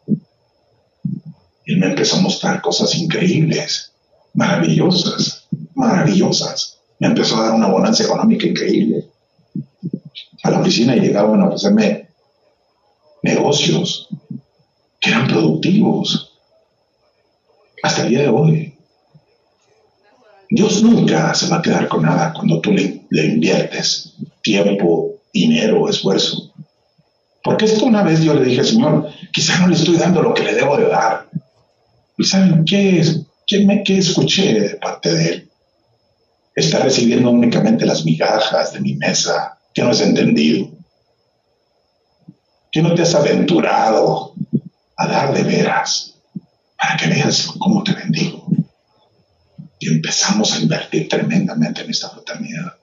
Él 1.66 1.78
me 1.78 1.86
empezó 1.86 2.16
a 2.16 2.20
mostrar 2.20 2.62
cosas 2.62 2.94
increíbles 2.94 3.92
maravillosas, 4.36 5.48
maravillosas. 5.74 6.78
Me 6.98 7.08
empezó 7.08 7.36
a 7.36 7.46
dar 7.46 7.54
una 7.54 7.68
bonanza 7.68 8.04
económica 8.04 8.46
increíble. 8.46 9.08
A 10.44 10.50
la 10.50 10.60
oficina 10.60 10.94
llegaban 10.94 11.40
a 11.40 11.46
ofrecerme 11.46 12.08
negocios 13.22 14.08
que 15.00 15.10
eran 15.10 15.26
productivos. 15.26 16.38
Hasta 17.82 18.02
el 18.02 18.10
día 18.10 18.20
de 18.20 18.28
hoy. 18.28 18.74
Dios 20.48 20.82
nunca 20.82 21.34
se 21.34 21.48
va 21.48 21.56
a 21.56 21.62
quedar 21.62 21.88
con 21.88 22.02
nada 22.02 22.32
cuando 22.32 22.60
tú 22.60 22.72
le, 22.72 23.02
inviertes 23.10 24.14
tiempo, 24.42 25.16
dinero, 25.32 25.88
esfuerzo. 25.88 26.52
Porque 27.42 27.64
esto 27.64 27.84
una 27.84 28.02
vez 28.02 28.22
yo 28.22 28.34
le 28.34 28.44
dije, 28.44 28.62
Señor, 28.62 29.08
quizá 29.32 29.58
no 29.58 29.68
le 29.68 29.74
estoy 29.74 29.96
dando 29.96 30.22
lo 30.22 30.34
que 30.34 30.44
le 30.44 30.54
debo 30.54 30.76
de 30.76 30.88
dar. 30.88 31.28
¿Y 32.18 32.24
saben 32.24 32.64
qué 32.64 33.00
es? 33.00 33.20
¿Qué, 33.46 33.64
me, 33.64 33.82
escuché 33.86 34.60
de 34.60 34.70
parte 34.76 35.12
de 35.12 35.28
él? 35.28 35.50
Está 36.54 36.78
recibiendo 36.78 37.30
únicamente 37.30 37.84
las 37.84 38.04
migajas 38.04 38.72
de 38.72 38.80
mi 38.80 38.94
mesa 38.94 39.58
que 39.74 39.82
no 39.82 39.90
has 39.90 40.00
entendido. 40.00 40.70
Que 42.72 42.82
no 42.82 42.94
te 42.94 43.02
has 43.02 43.14
aventurado 43.14 44.34
a 44.96 45.06
dar 45.06 45.34
de 45.34 45.42
veras 45.42 46.14
para 46.78 46.96
que 46.96 47.08
veas 47.08 47.52
cómo 47.58 47.84
te 47.84 47.92
bendigo. 47.92 48.46
Y 49.78 49.88
empezamos 49.88 50.54
a 50.54 50.60
invertir 50.60 51.08
tremendamente 51.08 51.82
en 51.82 51.90
esta 51.90 52.08
fraternidad. 52.08 52.75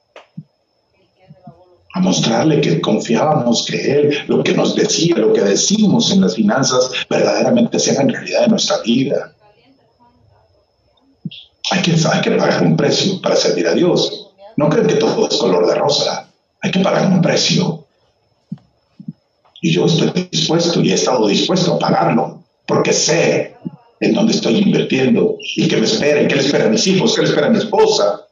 A 1.93 1.99
mostrarle 1.99 2.59
que 2.59 2.81
confiábamos 2.81 3.65
que 3.65 3.91
Él, 3.91 4.17
lo 4.27 4.43
que 4.43 4.53
nos 4.53 4.75
decía, 4.75 5.15
lo 5.17 5.31
que 5.31 5.41
decimos 5.41 6.11
en 6.11 6.21
las 6.21 6.35
finanzas, 6.35 6.89
verdaderamente 7.09 7.79
sea 7.79 8.01
en 8.01 8.09
realidad 8.09 8.45
en 8.45 8.51
nuestra 8.51 8.81
vida 8.81 9.33
hay 11.71 11.81
que, 11.81 11.91
hay 11.91 12.21
que 12.21 12.31
pagar 12.31 12.63
un 12.63 12.75
precio 12.75 13.21
para 13.21 13.35
servir 13.35 13.67
a 13.67 13.73
Dios. 13.73 14.29
No 14.57 14.69
creen 14.69 14.87
que 14.87 14.95
todo 14.95 15.27
es 15.27 15.37
color 15.37 15.65
de 15.67 15.75
rosa. 15.75 16.29
Hay 16.61 16.71
que 16.71 16.79
pagar 16.79 17.07
un 17.07 17.21
precio. 17.21 17.85
Y 19.61 19.71
yo 19.71 19.85
estoy 19.85 20.27
dispuesto 20.29 20.81
y 20.81 20.91
he 20.91 20.93
estado 20.93 21.27
dispuesto 21.27 21.73
a 21.73 21.79
pagarlo 21.79 22.43
porque 22.65 22.93
sé 22.93 23.55
en 23.99 24.13
dónde 24.13 24.33
estoy 24.33 24.57
invirtiendo 24.57 25.37
y 25.55 25.67
qué 25.67 25.77
me 25.77 25.85
espera, 25.85 26.21
y 26.21 26.27
qué 26.27 26.35
le 26.35 26.41
espera 26.41 26.65
a 26.65 26.69
mis 26.69 26.85
hijos, 26.87 27.15
qué 27.15 27.21
le 27.21 27.29
espera 27.29 27.47
a 27.47 27.49
mi 27.49 27.57
esposa. 27.57 28.27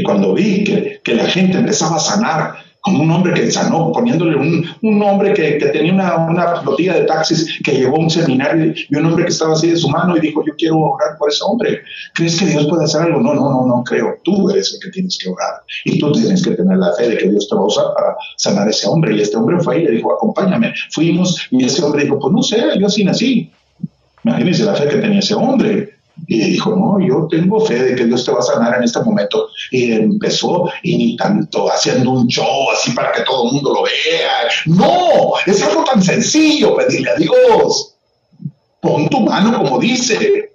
Y 0.00 0.02
cuando 0.02 0.32
vi 0.32 0.64
que, 0.64 1.00
que 1.04 1.14
la 1.14 1.26
gente 1.26 1.58
empezaba 1.58 1.96
a 1.96 2.00
sanar 2.00 2.54
como 2.80 3.02
un 3.02 3.10
hombre 3.10 3.34
que 3.34 3.50
sanó, 3.50 3.92
poniéndole 3.92 4.34
un, 4.34 4.64
un 4.80 5.02
hombre 5.02 5.34
que, 5.34 5.58
que, 5.58 5.66
tenía 5.66 5.92
una, 5.92 6.16
una, 6.16 6.56
flotilla 6.62 6.94
de 6.94 7.02
taxis 7.02 7.60
que 7.62 7.72
llevó 7.72 7.96
a 7.96 8.00
un 8.00 8.08
seminario 8.08 8.72
y 8.88 8.96
un 8.96 9.04
hombre 9.04 9.24
que 9.24 9.30
estaba 9.30 9.52
así 9.52 9.68
de 9.68 9.76
su 9.76 9.90
mano 9.90 10.16
y 10.16 10.20
dijo, 10.20 10.42
yo 10.46 10.54
quiero 10.56 10.78
orar 10.78 11.18
por 11.18 11.28
ese 11.28 11.44
hombre. 11.44 11.82
¿Crees 12.14 12.38
que 12.38 12.46
Dios 12.46 12.66
puede 12.68 12.84
hacer 12.84 13.02
algo? 13.02 13.20
No, 13.20 13.34
no, 13.34 13.50
no, 13.50 13.66
no 13.66 13.84
creo. 13.84 14.16
Tú 14.24 14.48
eres 14.48 14.72
el 14.72 14.80
que 14.80 14.90
tienes 14.92 15.18
que 15.18 15.28
orar 15.28 15.60
y 15.84 15.98
tú 15.98 16.10
tienes 16.12 16.42
que 16.42 16.52
tener 16.52 16.78
la 16.78 16.94
fe 16.94 17.10
de 17.10 17.18
que 17.18 17.28
Dios 17.28 17.46
te 17.46 17.54
va 17.54 17.60
a 17.60 17.66
usar 17.66 17.84
para 17.94 18.16
sanar 18.38 18.66
a 18.66 18.70
ese 18.70 18.88
hombre. 18.88 19.14
Y 19.14 19.20
este 19.20 19.36
hombre 19.36 19.60
fue 19.60 19.76
ahí 19.76 19.82
y 19.82 19.86
le 19.86 19.92
dijo, 19.96 20.14
acompáñame. 20.14 20.72
Fuimos 20.92 21.46
y 21.50 21.66
ese 21.66 21.84
hombre 21.84 22.04
dijo, 22.04 22.18
pues 22.18 22.32
no 22.32 22.42
sé, 22.42 22.62
yo 22.78 22.86
así 22.86 23.04
nací. 23.04 23.52
Imagínense 24.24 24.64
la 24.64 24.74
fe 24.74 24.88
que 24.88 24.96
tenía 24.96 25.18
ese 25.18 25.34
hombre. 25.34 25.99
Y 26.26 26.38
dijo, 26.50 26.76
no, 26.76 26.98
yo 27.04 27.26
tengo 27.28 27.60
fe 27.60 27.82
de 27.82 27.94
que 27.96 28.06
Dios 28.06 28.24
te 28.24 28.32
va 28.32 28.38
a 28.38 28.42
sanar 28.42 28.76
en 28.76 28.84
este 28.84 29.00
momento. 29.00 29.48
Y 29.70 29.92
empezó, 29.92 30.70
y 30.82 30.96
ni 30.96 31.16
tanto 31.16 31.66
haciendo 31.70 32.10
un 32.10 32.26
show 32.28 32.70
así 32.70 32.92
para 32.92 33.12
que 33.12 33.22
todo 33.22 33.48
el 33.48 33.54
mundo 33.54 33.74
lo 33.74 33.82
vea. 33.82 34.48
No, 34.66 35.32
es 35.44 35.62
algo 35.62 35.84
tan 35.84 36.02
sencillo 36.02 36.76
pedirle 36.76 37.10
a 37.10 37.16
Dios. 37.16 37.94
Pon 38.80 39.08
tu 39.08 39.20
mano 39.20 39.58
como 39.58 39.78
dice. 39.78 40.52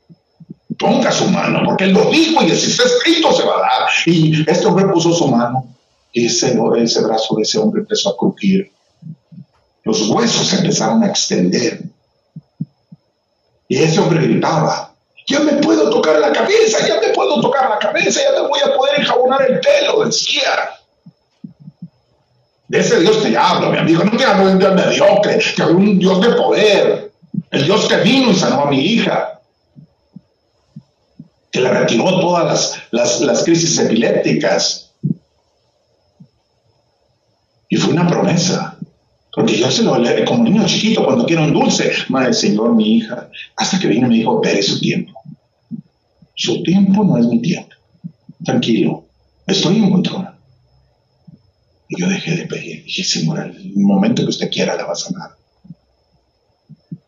Ponga 0.78 1.12
su 1.12 1.30
mano, 1.30 1.62
porque 1.66 1.86
Él 1.86 1.94
lo 1.94 2.10
dijo 2.10 2.44
y 2.44 2.50
si 2.50 2.70
está 2.70 2.84
escrito 2.84 3.32
se 3.32 3.44
va 3.44 3.56
a 3.56 3.60
dar. 3.60 3.90
Y 4.06 4.50
este 4.50 4.66
hombre 4.66 4.88
puso 4.88 5.14
su 5.14 5.28
mano 5.28 5.76
y 6.16 6.28
ese, 6.28 6.58
ese 6.78 7.02
brazo 7.02 7.36
de 7.36 7.44
ese 7.44 7.60
hombre 7.60 7.82
empezó 7.82 8.10
a 8.10 8.18
crujir. 8.18 8.72
Los 9.84 10.10
huesos 10.10 10.54
empezaron 10.54 11.04
a 11.04 11.08
extender. 11.08 11.84
Y 13.68 13.78
ese 13.78 14.00
hombre 14.00 14.26
gritaba, 14.26 14.95
ya 15.28 15.40
me 15.40 15.54
puedo 15.54 15.90
tocar 15.90 16.20
la 16.20 16.32
cabeza, 16.32 16.88
ya 16.88 17.00
me 17.00 17.10
puedo 17.10 17.42
tocar 17.42 17.70
la 17.70 17.80
cabeza, 17.80 18.22
ya 18.22 18.42
me 18.42 18.48
voy 18.48 18.60
a 18.64 18.76
poder 18.76 19.00
enjabonar 19.00 19.42
el 19.42 19.60
pelo, 19.60 20.06
decía. 20.06 20.70
De 22.68 22.80
ese 22.80 23.00
Dios 23.00 23.22
te 23.22 23.36
hablo, 23.38 23.72
mi 23.72 23.78
amigo, 23.78 24.04
no 24.04 24.18
te 24.18 24.26
hablo 24.26 24.48
de 24.48 24.54
un 24.54 24.60
Dios 24.60 24.74
mediocre, 24.74 25.40
que 25.56 25.62
hablo 25.62 25.78
un 25.78 26.00
Dios 26.00 26.22
de 26.22 26.30
poder, 26.34 27.12
el 27.52 27.64
Dios 27.64 27.88
que 27.88 27.98
vino 27.98 28.32
y 28.32 28.36
sanó 28.36 28.62
a 28.62 28.70
mi 28.70 28.80
hija. 28.80 29.32
que 31.52 31.62
le 31.62 31.70
retiró 31.70 32.20
todas 32.20 32.82
las, 32.92 33.22
las 33.22 33.44
crisis 33.44 33.80
epilépticas. 33.80 34.92
Y 37.70 37.78
fue 37.78 37.94
una 37.94 38.06
promesa. 38.06 38.75
Porque 39.36 39.58
yo 39.58 39.70
se 39.70 39.84
lo 39.84 39.98
leí 39.98 40.24
como 40.24 40.46
niño 40.46 40.66
chiquito 40.66 41.04
cuando 41.04 41.26
quiero 41.26 41.44
un 41.44 41.52
dulce. 41.52 41.92
Madre, 42.08 42.34
Señor, 42.34 42.74
mi 42.74 42.96
hija. 42.96 43.30
Hasta 43.58 43.78
que 43.78 43.88
vino 43.88 44.08
y 44.08 44.10
me 44.10 44.16
dijo, 44.16 44.42
espere 44.42 44.64
su 44.64 44.80
tiempo. 44.80 45.12
Su 46.34 46.64
tiempo 46.64 47.04
no 47.04 47.18
es 47.18 47.26
mi 47.26 47.42
tiempo. 47.42 47.76
Tranquilo, 48.46 49.06
estoy 49.46 49.78
en 49.78 49.92
control. 49.92 50.30
Y 51.90 52.00
yo 52.00 52.08
dejé 52.08 52.38
de 52.38 52.46
pedir. 52.46 52.86
Dije, 52.86 53.04
Señor, 53.04 53.40
el 53.40 53.74
momento 53.76 54.24
que 54.24 54.30
usted 54.30 54.50
quiera 54.50 54.76
la 54.76 54.86
va 54.86 54.94
a 54.94 54.96
sanar. 54.96 55.32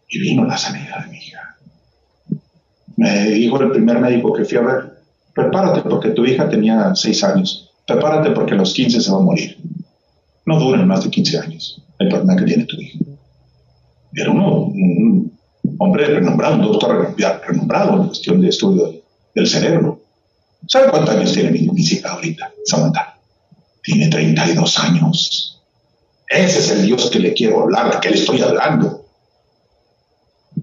Y 0.10 0.20
vino 0.20 0.44
la 0.46 0.58
sanidad 0.58 1.06
de 1.06 1.12
mi 1.12 1.18
hija. 1.18 1.58
Me 2.98 3.30
dijo 3.30 3.62
el 3.62 3.72
primer 3.72 4.00
médico 4.00 4.34
que 4.34 4.44
fui 4.44 4.58
a 4.58 4.62
ver, 4.62 5.04
prepárate 5.34 5.88
porque 5.88 6.10
tu 6.10 6.26
hija 6.26 6.50
tenía 6.50 6.94
seis 6.96 7.24
años. 7.24 7.72
Prepárate 7.86 8.32
porque 8.32 8.54
a 8.54 8.58
los 8.58 8.74
15 8.74 9.00
se 9.00 9.12
va 9.12 9.18
a 9.18 9.22
morir. 9.22 9.58
No 10.48 10.58
duran 10.58 10.88
más 10.88 11.04
de 11.04 11.10
15 11.10 11.40
años 11.40 11.84
el 12.00 12.08
problema 12.08 12.38
que 12.38 12.46
tiene 12.46 12.64
tu 12.64 12.78
hija. 12.78 13.00
Era 14.14 14.32
un 14.32 15.38
hombre 15.78 16.06
renombrado, 16.06 16.56
un 16.56 16.62
doctor 16.62 17.14
renombrado 17.46 18.02
en 18.02 18.08
cuestión 18.08 18.40
de 18.40 18.48
estudio 18.48 18.94
del 19.36 19.46
cerebro. 19.46 20.02
¿Sabe 20.66 20.90
cuántos 20.90 21.16
años 21.16 21.34
tiene 21.34 21.52
mi, 21.52 21.68
hija 21.76 22.14
ahorita, 22.14 22.50
Samantha? 22.64 23.20
Tiene 23.84 24.08
32 24.08 24.80
años. 24.80 25.62
Ese 26.30 26.60
es 26.60 26.72
el 26.72 26.86
Dios 26.86 27.10
que 27.10 27.20
le 27.20 27.34
quiero 27.34 27.64
hablar, 27.64 28.00
que 28.00 28.10
le 28.10 28.16
estoy 28.16 28.42
hablando. 28.42 29.06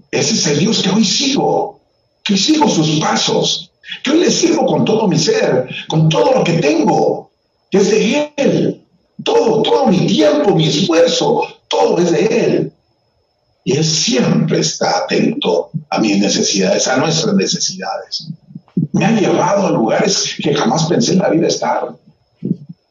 Ese 0.09 0.33
es 0.33 0.47
el 0.47 0.59
Dios 0.59 0.81
que 0.81 0.89
hoy 0.89 1.05
sigo, 1.05 1.79
que 2.23 2.35
sigo 2.35 2.67
sus 2.67 2.99
pasos, 2.99 3.71
que 4.03 4.09
hoy 4.09 4.21
le 4.21 4.31
sirvo 4.31 4.65
con 4.65 4.83
todo 4.83 5.07
mi 5.07 5.19
ser, 5.19 5.69
con 5.87 6.09
todo 6.09 6.33
lo 6.33 6.43
que 6.43 6.53
tengo, 6.53 7.31
que 7.69 7.77
es 7.77 7.91
de 7.91 8.33
Él. 8.35 8.84
Todo, 9.25 9.63
todo 9.63 9.87
mi 9.87 10.05
tiempo, 10.07 10.55
mi 10.55 10.67
esfuerzo, 10.67 11.41
todo 11.67 11.97
es 11.97 12.11
de 12.11 12.25
Él. 12.25 12.71
Y 13.63 13.75
Él 13.75 13.83
siempre 13.83 14.59
está 14.59 14.99
atento 14.99 15.71
a 15.89 15.99
mis 15.99 16.19
necesidades, 16.19 16.87
a 16.87 16.97
nuestras 16.97 17.35
necesidades. 17.35 18.27
Me 18.93 19.03
ha 19.03 19.11
llevado 19.11 19.67
a 19.67 19.71
lugares 19.71 20.35
que 20.41 20.53
jamás 20.53 20.85
pensé 20.85 21.13
en 21.13 21.19
la 21.19 21.29
vida 21.29 21.47
estar. 21.47 21.89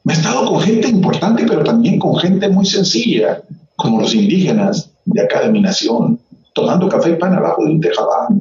Me 0.02 0.12
he 0.12 0.16
estado 0.16 0.44
con 0.44 0.60
gente 0.60 0.88
importante, 0.88 1.46
pero 1.46 1.62
también 1.62 1.98
con 1.98 2.16
gente 2.16 2.48
muy 2.48 2.66
sencilla, 2.66 3.40
como 3.76 4.00
los 4.00 4.14
indígenas 4.14 4.90
de 5.04 5.22
acá 5.22 5.42
de 5.42 5.52
mi 5.52 5.60
nación, 5.60 6.18
tomando 6.52 6.88
café 6.88 7.10
y 7.10 7.14
pan 7.14 7.34
abajo 7.34 7.64
de 7.64 7.70
un 7.70 7.80
tejabán. 7.80 8.40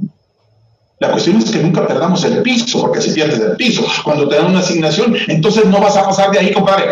La 1.00 1.12
cuestión 1.12 1.38
es 1.38 1.52
que 1.52 1.60
nunca 1.60 1.86
perdamos 1.86 2.24
el 2.24 2.42
piso, 2.42 2.82
porque 2.82 3.02
si 3.02 3.12
pierdes 3.12 3.40
el 3.40 3.56
piso, 3.56 3.86
cuando 4.04 4.28
te 4.28 4.36
dan 4.36 4.48
una 4.48 4.60
asignación, 4.60 5.16
entonces 5.28 5.66
no 5.66 5.80
vas 5.80 5.96
a 5.96 6.06
pasar 6.06 6.32
de 6.32 6.40
ahí, 6.40 6.52
compadre. 6.52 6.86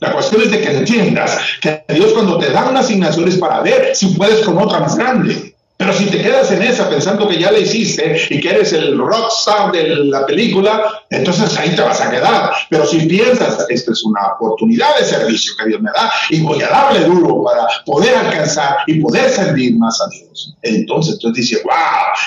La 0.00 0.12
cuestión 0.12 0.42
es 0.42 0.50
de 0.50 0.60
que 0.60 0.76
entiendas 0.76 1.38
que 1.60 1.84
Dios 1.88 2.12
cuando 2.12 2.38
te 2.38 2.50
da 2.50 2.68
una 2.68 2.80
asignación 2.80 3.28
es 3.28 3.36
para 3.36 3.60
ver 3.60 3.94
si 3.94 4.06
puedes 4.08 4.44
con 4.44 4.58
otra 4.58 4.80
más 4.80 4.96
grande. 4.96 5.54
Pero 5.76 5.92
si 5.92 6.06
te 6.06 6.22
quedas 6.22 6.50
en 6.52 6.62
esa 6.62 6.88
pensando 6.88 7.26
que 7.26 7.38
ya 7.38 7.50
la 7.50 7.58
hiciste 7.58 8.16
y 8.30 8.40
que 8.40 8.48
eres 8.48 8.72
el 8.72 8.96
rockstar 8.96 9.72
de 9.72 9.88
la 10.04 10.24
película, 10.24 11.02
entonces 11.10 11.58
ahí 11.58 11.74
te 11.74 11.82
vas 11.82 12.00
a 12.00 12.10
quedar. 12.10 12.52
Pero 12.70 12.86
si 12.86 13.00
piensas, 13.06 13.66
esta 13.68 13.90
es 13.92 14.04
una 14.04 14.34
oportunidad 14.34 14.96
de 14.96 15.04
servicio 15.04 15.52
que 15.58 15.70
Dios 15.70 15.82
me 15.82 15.90
da 15.90 16.12
y 16.30 16.40
voy 16.40 16.62
a 16.62 16.68
darle 16.68 17.00
duro 17.00 17.42
para 17.42 17.66
poder 17.84 18.14
alcanzar 18.14 18.78
y 18.86 19.00
poder 19.00 19.28
servir 19.28 19.76
más 19.76 20.00
a 20.00 20.08
Dios, 20.10 20.54
entonces 20.62 21.18
tú 21.18 21.32
dices, 21.32 21.60
wow, 21.64 21.74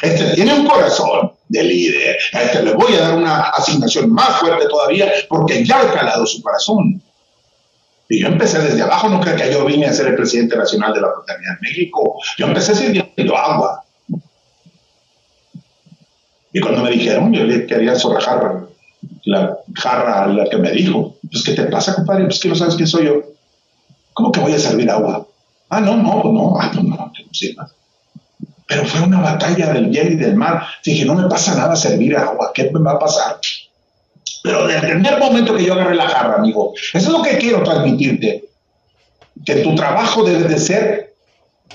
este 0.02 0.36
tiene 0.36 0.54
un 0.54 0.68
corazón 0.68 1.32
de 1.48 1.64
líder, 1.64 2.18
a 2.34 2.44
este 2.44 2.64
le 2.64 2.74
voy 2.74 2.94
a 2.96 3.00
dar 3.00 3.16
una 3.16 3.40
asignación 3.44 4.12
más 4.12 4.40
fuerte 4.40 4.68
todavía 4.68 5.10
porque 5.30 5.66
ya 5.66 5.80
ha 5.80 5.94
calado 5.94 6.26
su 6.26 6.42
corazón. 6.42 7.02
Y 8.10 8.22
yo 8.22 8.28
empecé 8.28 8.60
desde 8.60 8.82
abajo, 8.82 9.10
no 9.10 9.20
creo 9.20 9.36
que 9.36 9.52
yo 9.52 9.66
vine 9.66 9.86
a 9.86 9.94
ser 9.94 10.08
el 10.08 10.16
presidente 10.16 10.56
nacional 10.56 10.94
de 10.94 11.02
la 11.02 11.10
fraternidad 11.14 11.56
en 11.56 11.60
México. 11.62 12.20
Yo 12.38 12.48
empecé 12.48 12.74
sirviendo 12.74 13.38
agua. 13.38 13.84
Y 16.54 16.60
cuando 16.60 16.84
me 16.84 16.92
dijeron, 16.92 17.34
yo 17.34 17.44
le 17.44 17.66
quería 17.66 17.96
zorrajar 17.96 18.68
la 19.26 19.58
jarra 19.76 20.24
a 20.24 20.28
la 20.28 20.46
que 20.50 20.58
me 20.58 20.72
dijo, 20.72 21.18
pues 21.30 21.44
¿qué 21.44 21.52
te 21.52 21.64
pasa, 21.64 21.96
compadre? 21.96 22.26
Pues 22.26 22.40
que 22.40 22.48
no 22.48 22.56
sabes 22.56 22.76
quién 22.76 22.88
soy 22.88 23.06
yo. 23.06 23.22
¿Cómo 24.14 24.32
que 24.32 24.40
voy 24.40 24.54
a 24.54 24.60
servir 24.60 24.90
agua? 24.90 25.28
Ah, 25.70 25.82
no, 25.82 25.98
no, 25.98 26.22
pues 26.22 26.34
no, 26.34 26.58
ah, 26.60 26.72
pues 26.74 26.84
no, 26.86 26.96
no, 26.96 27.12
no 27.12 27.68
Pero 28.66 28.86
fue 28.86 29.02
una 29.02 29.20
batalla 29.20 29.74
del 29.74 29.88
bien 29.88 30.14
y 30.14 30.16
del 30.16 30.36
mal. 30.36 30.64
Dije, 30.84 31.06
no 31.06 31.14
me 31.14 31.28
pasa 31.28 31.56
nada 31.56 31.76
servir 31.76 32.16
agua, 32.16 32.52
¿qué 32.54 32.72
me 32.72 32.80
va 32.80 32.94
a 32.94 33.00
pasar? 33.00 33.38
Pero 34.44 34.68
desde 34.68 34.88
el 34.88 34.94
primer 34.94 35.20
momento 35.20 35.56
que 35.56 35.66
yo 35.66 35.74
agarré 35.74 35.96
la 35.96 36.08
jarra, 36.08 36.36
amigo, 36.36 36.74
eso 36.76 37.08
es 37.08 37.08
lo 37.08 37.22
que 37.22 37.38
quiero 37.38 37.64
transmitirte. 37.64 38.46
Que 39.46 39.56
tu 39.56 39.76
trabajo 39.76 40.24
debe 40.24 40.48
de 40.48 40.58
ser 40.60 41.16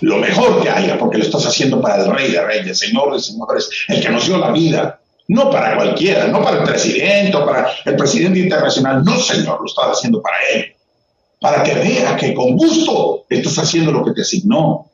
lo 0.00 0.18
mejor 0.18 0.62
que 0.62 0.68
haya, 0.68 0.98
porque 0.98 1.18
lo 1.18 1.24
estás 1.24 1.46
haciendo 1.46 1.80
para 1.80 2.02
el 2.02 2.10
Rey 2.10 2.32
de 2.32 2.44
Reyes, 2.44 2.78
Señor 2.78 3.12
de 3.12 3.20
Señores, 3.20 3.68
el 3.88 4.00
que 4.00 4.08
nos 4.08 4.26
dio 4.26 4.38
la 4.38 4.50
vida. 4.50 4.98
No 5.28 5.50
para 5.50 5.76
cualquiera, 5.76 6.26
no 6.26 6.42
para 6.42 6.58
el 6.58 6.64
presidente 6.64 7.36
o 7.36 7.46
para 7.46 7.70
el 7.84 7.96
presidente 7.96 8.40
internacional. 8.40 9.04
No, 9.04 9.16
Señor, 9.18 9.60
lo 9.60 9.66
estás 9.66 9.98
haciendo 9.98 10.20
para 10.20 10.36
Él. 10.52 10.74
Para 11.40 11.62
que 11.62 11.74
vea 11.74 12.16
que 12.16 12.34
con 12.34 12.56
gusto 12.56 13.24
estás 13.28 13.58
haciendo 13.58 13.92
lo 13.92 14.04
que 14.04 14.12
te 14.12 14.22
asignó. 14.22 14.90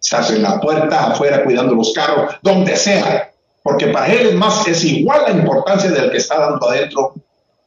Estás 0.00 0.30
en 0.30 0.42
la 0.42 0.60
puerta, 0.60 1.12
afuera, 1.12 1.44
cuidando 1.44 1.74
los 1.74 1.92
carros, 1.92 2.36
donde 2.42 2.76
sea 2.76 3.30
porque 3.62 3.88
para 3.88 4.12
él 4.12 4.28
es 4.28 4.34
más, 4.34 4.66
es 4.66 4.84
igual 4.84 5.22
la 5.26 5.32
importancia 5.32 5.90
del 5.90 6.10
que 6.10 6.16
está 6.16 6.38
dando 6.38 6.68
adentro 6.68 7.14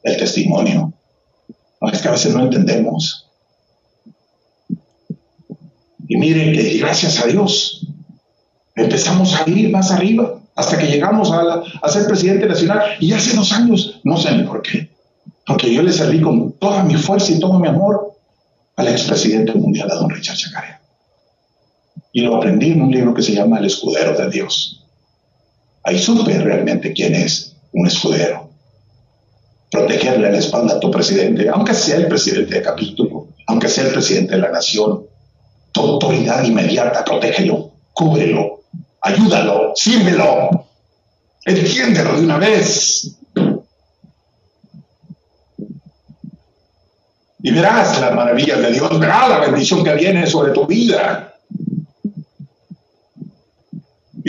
el 0.04 0.18
testimonio. 0.18 0.94
No, 1.80 1.90
es 1.92 2.02
que 2.02 2.08
a 2.08 2.12
veces 2.12 2.34
no 2.34 2.44
entendemos. 2.44 3.28
Y 6.08 6.18
miren 6.18 6.54
que 6.54 6.78
gracias 6.78 7.20
a 7.24 7.28
Dios 7.28 7.88
empezamos 8.76 9.36
a 9.36 9.50
ir 9.50 9.70
más 9.70 9.92
arriba 9.92 10.40
hasta 10.56 10.78
que 10.78 10.88
llegamos 10.88 11.32
a, 11.32 11.64
a, 11.82 11.90
ser 11.90 12.06
presidente 12.06 12.46
nacional. 12.46 12.82
Y 13.00 13.14
hace 13.14 13.36
dos 13.36 13.52
años, 13.52 14.02
no 14.04 14.18
sé 14.18 14.32
por 14.44 14.62
qué, 14.62 14.90
porque 15.46 15.74
yo 15.74 15.82
le 15.82 15.92
serví 15.92 16.22
con 16.22 16.54
toda 16.54 16.84
mi 16.84 16.96
fuerza 16.96 17.32
y 17.32 17.40
todo 17.40 17.60
mi 17.60 17.68
amor 17.68 18.12
al 18.76 18.88
expresidente 18.88 19.54
mundial, 19.54 19.90
a 19.92 19.96
don 19.96 20.10
Richard 20.10 20.38
Chacaré. 20.38 20.80
Y 22.14 22.22
lo 22.22 22.36
aprendí 22.36 22.72
en 22.72 22.82
un 22.82 22.92
libro 22.92 23.14
que 23.14 23.22
se 23.22 23.34
llama 23.34 23.60
El 23.60 23.66
Escudero 23.66 24.18
de 24.18 24.30
Dios. 24.30 24.81
Ahí 25.84 25.98
supe 26.00 26.38
realmente 26.38 26.94
quién 26.94 27.16
es 27.16 27.56
un 27.74 27.88
escudero. 27.88 28.50
Protegerle 29.72 30.32
la 30.32 30.38
espalda 30.38 30.76
a 30.76 30.80
tu 30.80 30.92
presidente, 30.92 31.50
aunque 31.50 31.74
sea 31.74 31.96
el 31.96 32.08
presidente 32.08 32.56
de 32.56 32.62
capítulo, 32.62 33.28
aunque 33.48 33.70
sea 33.70 33.86
el 33.86 33.94
presidente 33.94 34.36
de 34.36 34.42
la 34.42 34.52
nación. 34.52 35.06
Tu 35.72 35.82
autoridad 35.82 36.44
inmediata, 36.44 37.06
protégelo, 37.06 37.72
cúbrelo, 37.94 38.64
ayúdalo, 39.02 39.72
sírvelo, 39.76 40.68
entiéndelo 41.46 42.18
de 42.18 42.26
una 42.26 42.38
vez. 42.38 43.18
Y 47.44 47.52
verás 47.52 48.00
las 48.00 48.14
maravillas 48.14 48.60
de 48.60 48.72
Dios, 48.72 49.00
verás 49.00 49.30
la 49.30 49.40
bendición 49.40 49.84
que 49.84 49.96
viene 49.96 50.28
sobre 50.28 50.52
tu 50.52 50.68
vida. 50.68 51.31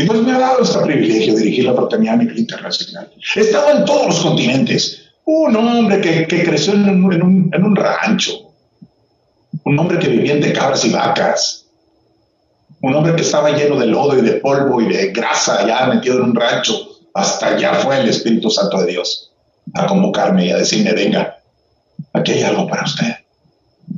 Dios 0.03 0.23
me 0.23 0.33
ha 0.33 0.39
dado 0.39 0.63
este 0.63 0.79
privilegio 0.81 1.35
de 1.35 1.41
dirigir 1.41 1.65
la 1.65 1.75
fraternidad 1.75 2.15
a 2.15 2.19
nivel 2.19 2.39
internacional. 2.39 3.11
He 3.35 3.41
estado 3.41 3.79
en 3.79 3.85
todos 3.85 4.07
los 4.07 4.21
continentes. 4.21 5.03
Un 5.25 5.57
hombre 5.57 6.01
que, 6.01 6.45
creció 6.45 6.75
en 6.75 7.05
un, 7.05 7.51
en 7.53 7.65
un 7.65 7.77
rancho. 7.77 8.53
Un 9.65 9.79
hombre 9.79 9.99
que 9.99 10.09
vivía 10.09 10.33
entre 10.33 10.53
cabras 10.53 10.85
y 10.85 10.91
vacas. 10.91 11.67
Un 12.81 12.95
hombre 12.95 13.15
que 13.15 13.23
estaba 13.23 13.51
lleno 13.51 13.79
de 13.79 13.87
lodo 13.87 14.19
y 14.19 14.23
de 14.23 14.33
polvo 14.35 14.81
y 14.81 14.89
de 14.89 15.13
grasa, 15.13 15.67
ya 15.67 15.87
metido 15.87 16.17
en 16.17 16.23
un 16.25 16.35
rancho. 16.35 16.75
Hasta 17.15 17.49
allá 17.55 17.75
fue 17.75 18.01
el 18.01 18.09
Espíritu 18.09 18.51
Santo 18.51 18.81
de 18.81 18.93
Dios 18.93 19.33
a 19.75 19.87
convocarme 19.87 20.47
y 20.47 20.51
a 20.51 20.57
decirme, 20.57 20.93
venga, 20.93 21.39
aquí 22.13 22.33
hay 22.33 22.43
algo 22.43 22.67
para 22.67 22.85
usted. 22.85 23.15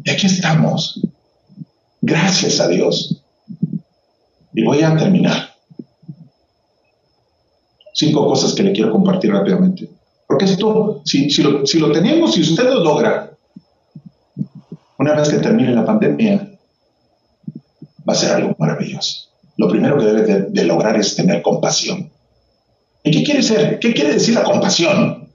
Y 0.05 0.11
aquí 0.11 0.27
estamos. 0.27 1.01
Gracias 2.03 2.61
a 2.61 2.69
Dios. 2.69 3.23
Y 4.53 4.63
voy 4.63 4.83
a 4.83 4.97
terminar 4.97 5.54
cinco 7.95 8.27
cosas 8.27 8.53
que 8.53 8.63
le 8.63 8.73
quiero 8.73 8.93
compartir 8.93 9.33
rápidamente. 9.33 9.89
Porque 10.27 10.45
esto, 10.45 11.01
si, 11.05 11.31
si, 11.31 11.43
lo, 11.43 11.67
si 11.67 11.79
lo 11.79 11.91
tenemos, 11.93 12.35
si 12.35 12.43
usted 12.43 12.65
lo 12.65 12.83
logra, 12.83 13.31
una 14.99 15.15
vez 15.15 15.29
que 15.29 15.39
termine 15.39 15.73
la 15.75 15.87
pandemia, 15.87 16.51
va 18.09 18.13
a 18.13 18.17
ser 18.17 18.33
algo 18.33 18.55
maravilloso. 18.59 19.29
Lo 19.57 19.69
primero 19.69 19.99
que 19.99 20.05
debe 20.05 20.47
de, 20.51 20.65
lograr 20.65 20.97
es 20.97 21.15
tener 21.15 21.43
compasión. 21.43 22.11
¿Y 23.03 23.11
qué 23.11 23.23
quiere 23.23 23.43
ser? 23.43 23.79
¿Qué 23.79 23.93
quiere 23.93 24.15
decir 24.15 24.35
la 24.35 24.43
compasión? 24.43 25.29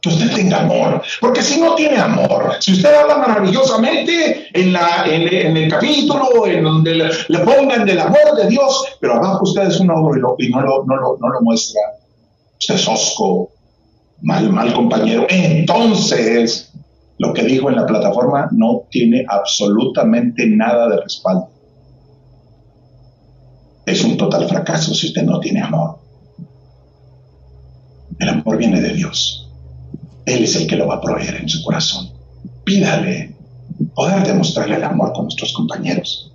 Que 0.00 0.08
usted 0.08 0.32
tenga 0.34 0.60
amor. 0.60 1.02
Porque 1.20 1.42
si 1.42 1.60
no 1.60 1.74
tiene 1.74 1.96
amor, 1.96 2.54
si 2.60 2.72
usted 2.72 2.94
habla 2.94 3.18
maravillosamente 3.18 4.48
en, 4.54 4.72
la, 4.72 5.04
en, 5.06 5.56
el 5.56 5.70
capítulo, 5.70 6.46
en 6.46 6.62
donde 6.62 6.94
le, 6.94 7.38
pongan 7.40 7.84
del 7.84 7.98
amor 7.98 8.36
de 8.36 8.48
Dios, 8.48 8.96
pero 9.00 9.14
abajo 9.14 9.40
usted 9.42 9.66
es 9.66 9.80
un 9.80 9.90
ogro 9.90 10.36
y, 10.38 10.48
no, 10.48 10.60
lo, 10.60 10.84
no, 10.84 10.96
lo, 10.96 11.18
no 11.20 11.28
lo 11.28 11.40
muestra, 11.42 11.80
usted 12.58 12.76
mal, 14.22 14.50
mal 14.50 14.72
compañero. 14.72 15.26
Entonces, 15.28 16.72
lo 17.18 17.32
que 17.32 17.42
dijo 17.42 17.68
en 17.68 17.76
la 17.76 17.86
plataforma 17.86 18.48
no 18.52 18.82
tiene 18.90 19.24
absolutamente 19.28 20.46
nada 20.46 20.88
de 20.88 21.00
respaldo. 21.00 21.50
Es 23.86 24.04
un 24.04 24.16
total 24.16 24.46
fracaso 24.48 24.94
si 24.94 25.06
usted 25.08 25.22
no 25.22 25.40
tiene 25.40 25.62
amor. 25.62 25.98
El 28.18 28.28
amor 28.28 28.56
viene 28.56 28.80
de 28.80 28.92
Dios. 28.92 29.48
Él 30.26 30.44
es 30.44 30.56
el 30.56 30.66
que 30.66 30.76
lo 30.76 30.86
va 30.86 30.96
a 30.96 31.00
proveer 31.00 31.36
en 31.36 31.48
su 31.48 31.62
corazón. 31.62 32.10
Pídale 32.64 33.34
poder 33.94 34.26
demostrarle 34.26 34.76
el 34.76 34.84
amor 34.84 35.12
con 35.12 35.24
nuestros 35.24 35.52
compañeros. 35.52 36.32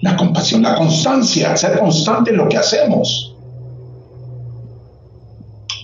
La 0.00 0.16
compasión, 0.16 0.62
la 0.62 0.74
constancia, 0.74 1.56
ser 1.56 1.78
constante 1.78 2.30
en 2.30 2.38
lo 2.38 2.48
que 2.48 2.56
hacemos. 2.56 3.35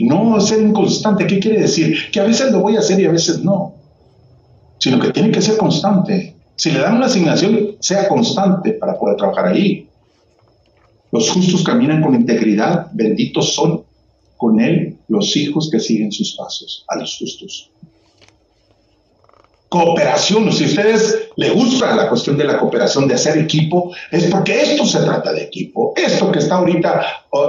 No 0.00 0.40
ser 0.40 0.62
inconstante, 0.62 1.26
¿qué 1.26 1.38
quiere 1.38 1.60
decir? 1.60 2.10
Que 2.10 2.20
a 2.20 2.24
veces 2.24 2.52
lo 2.52 2.60
voy 2.60 2.76
a 2.76 2.80
hacer 2.80 3.00
y 3.00 3.04
a 3.04 3.10
veces 3.12 3.42
no. 3.42 3.74
Sino 4.78 4.98
que 4.98 5.10
tiene 5.10 5.30
que 5.30 5.42
ser 5.42 5.56
constante. 5.56 6.36
Si 6.56 6.70
le 6.70 6.80
dan 6.80 6.96
una 6.96 7.06
asignación, 7.06 7.76
sea 7.80 8.08
constante 8.08 8.72
para 8.72 8.98
poder 8.98 9.16
trabajar 9.16 9.48
ahí. 9.48 9.88
Los 11.10 11.30
justos 11.30 11.62
caminan 11.62 12.02
con 12.02 12.14
integridad, 12.14 12.88
benditos 12.92 13.54
son 13.54 13.84
con 14.36 14.60
él 14.60 14.98
los 15.08 15.36
hijos 15.36 15.70
que 15.70 15.78
siguen 15.78 16.10
sus 16.10 16.34
pasos, 16.34 16.84
a 16.88 16.96
los 16.96 17.16
justos 17.18 17.70
cooperación. 19.72 20.52
Si 20.52 20.64
a 20.64 20.66
ustedes 20.66 21.28
les 21.36 21.54
gusta 21.54 21.96
la 21.96 22.10
cuestión 22.10 22.36
de 22.36 22.44
la 22.44 22.58
cooperación, 22.58 23.08
de 23.08 23.14
hacer 23.14 23.38
equipo, 23.38 23.90
es 24.10 24.24
porque 24.24 24.60
esto 24.60 24.84
se 24.84 24.98
trata 24.98 25.32
de 25.32 25.44
equipo. 25.44 25.94
Esto 25.96 26.30
que 26.30 26.40
está 26.40 26.56
ahorita 26.56 27.00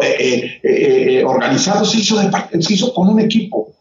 eh, 0.02 0.60
eh, 0.64 1.18
eh, 1.20 1.24
organizado 1.26 1.84
se 1.84 2.00
hizo, 2.00 2.16
se 2.18 2.74
hizo 2.74 2.94
con 2.94 3.10
un 3.10 3.20
equipo. 3.20 3.74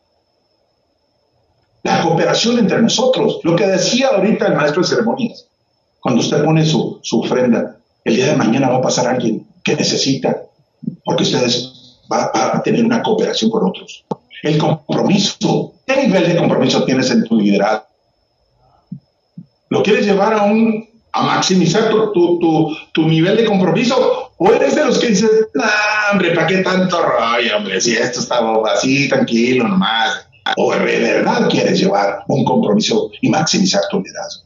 La 1.84 2.02
cooperación 2.02 2.58
entre 2.58 2.82
nosotros. 2.82 3.38
Lo 3.44 3.54
que 3.54 3.68
decía 3.68 4.08
ahorita 4.08 4.48
el 4.48 4.56
maestro 4.56 4.82
de 4.82 4.88
ceremonias, 4.88 5.46
cuando 6.00 6.20
usted 6.20 6.44
pone 6.44 6.66
su, 6.66 6.98
su 7.00 7.20
ofrenda, 7.20 7.76
el 8.04 8.16
día 8.16 8.26
de 8.26 8.36
mañana 8.36 8.70
va 8.70 8.78
a 8.78 8.82
pasar 8.82 9.06
alguien 9.06 9.46
que 9.62 9.76
necesita, 9.76 10.42
porque 11.04 11.22
ustedes 11.22 12.00
van 12.08 12.28
a 12.34 12.60
tener 12.60 12.84
una 12.84 13.02
cooperación 13.02 13.52
con 13.52 13.68
otros. 13.68 14.04
El 14.42 14.58
compromiso. 14.58 15.74
¿Qué 15.86 16.08
nivel 16.08 16.26
de 16.26 16.36
compromiso 16.36 16.84
tienes 16.84 17.08
en 17.12 17.22
tu 17.22 17.36
liderazgo? 17.36 17.91
¿Lo 19.72 19.82
quieres 19.82 20.04
llevar 20.04 20.34
a 20.34 20.42
un 20.42 20.86
a 21.14 21.22
maximizar 21.22 21.88
tu, 21.88 23.08
nivel 23.08 23.38
de 23.38 23.46
compromiso? 23.46 24.30
¿O 24.36 24.52
eres 24.52 24.74
de 24.74 24.84
los 24.84 24.98
que 24.98 25.08
dicen, 25.08 25.30
hombre, 26.12 26.32
¿para 26.34 26.46
qué 26.46 26.58
tanto 26.58 27.00
rollo, 27.00 27.56
hombre? 27.56 27.80
Si 27.80 27.96
esto 27.96 28.20
está 28.20 28.40
así, 28.70 29.08
tranquilo, 29.08 29.66
nomás. 29.66 30.26
¿O 30.58 30.74
de 30.74 30.78
verdad 30.78 31.48
quieres 31.48 31.80
llevar 31.80 32.22
un 32.28 32.44
compromiso 32.44 33.10
y 33.22 33.30
maximizar 33.30 33.80
tu 33.90 34.02
liderazgo? 34.02 34.42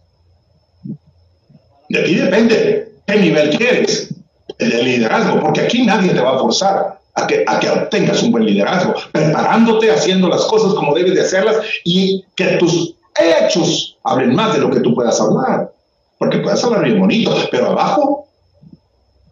De 1.89 2.03
ti 2.05 2.15
depende 2.15 2.93
qué 3.05 3.17
nivel 3.17 3.51
quieres 3.57 4.15
de 4.61 4.83
liderazgo, 4.85 5.41
porque 5.41 5.63
aquí 5.63 5.85
nadie 5.85 6.13
te 6.13 6.21
va 6.21 6.37
a 6.37 6.39
forzar 6.39 7.01
a 7.15 7.27
que, 7.27 7.43
a 7.45 7.59
que 7.59 7.69
obtengas 7.69 8.23
un 8.23 8.31
buen 8.31 8.47
liderazgo, 8.47 8.95
preparándote, 9.11 9.91
haciendo 9.91 10.29
las 10.29 10.45
cosas 10.45 10.73
como 10.75 10.95
debes 10.95 11.15
de 11.15 11.23
hacerlas 11.23 11.57
y 11.83 12.25
que 12.37 12.45
tus 12.59 12.95
hechos 13.19 13.99
hablen 14.05 14.35
más 14.35 14.55
de 14.55 14.61
lo 14.61 14.71
que 14.71 14.81
tú 14.81 14.95
puedas 14.95 15.21
hablar. 15.21 15.73
Porque 16.19 16.39
puedes 16.39 16.63
hablar 16.65 16.85
bien 16.85 16.99
bonito, 16.99 17.35
pero 17.51 17.71
abajo, 17.71 18.29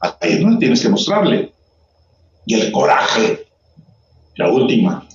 ahí 0.01 0.33
es 0.33 0.41
donde 0.41 0.59
tienes 0.59 0.83
que 0.83 0.89
mostrarle. 0.89 1.53
Y 2.47 2.55
el 2.61 2.73
coraje, 2.73 3.47
la 4.37 4.51
última, 4.51 5.07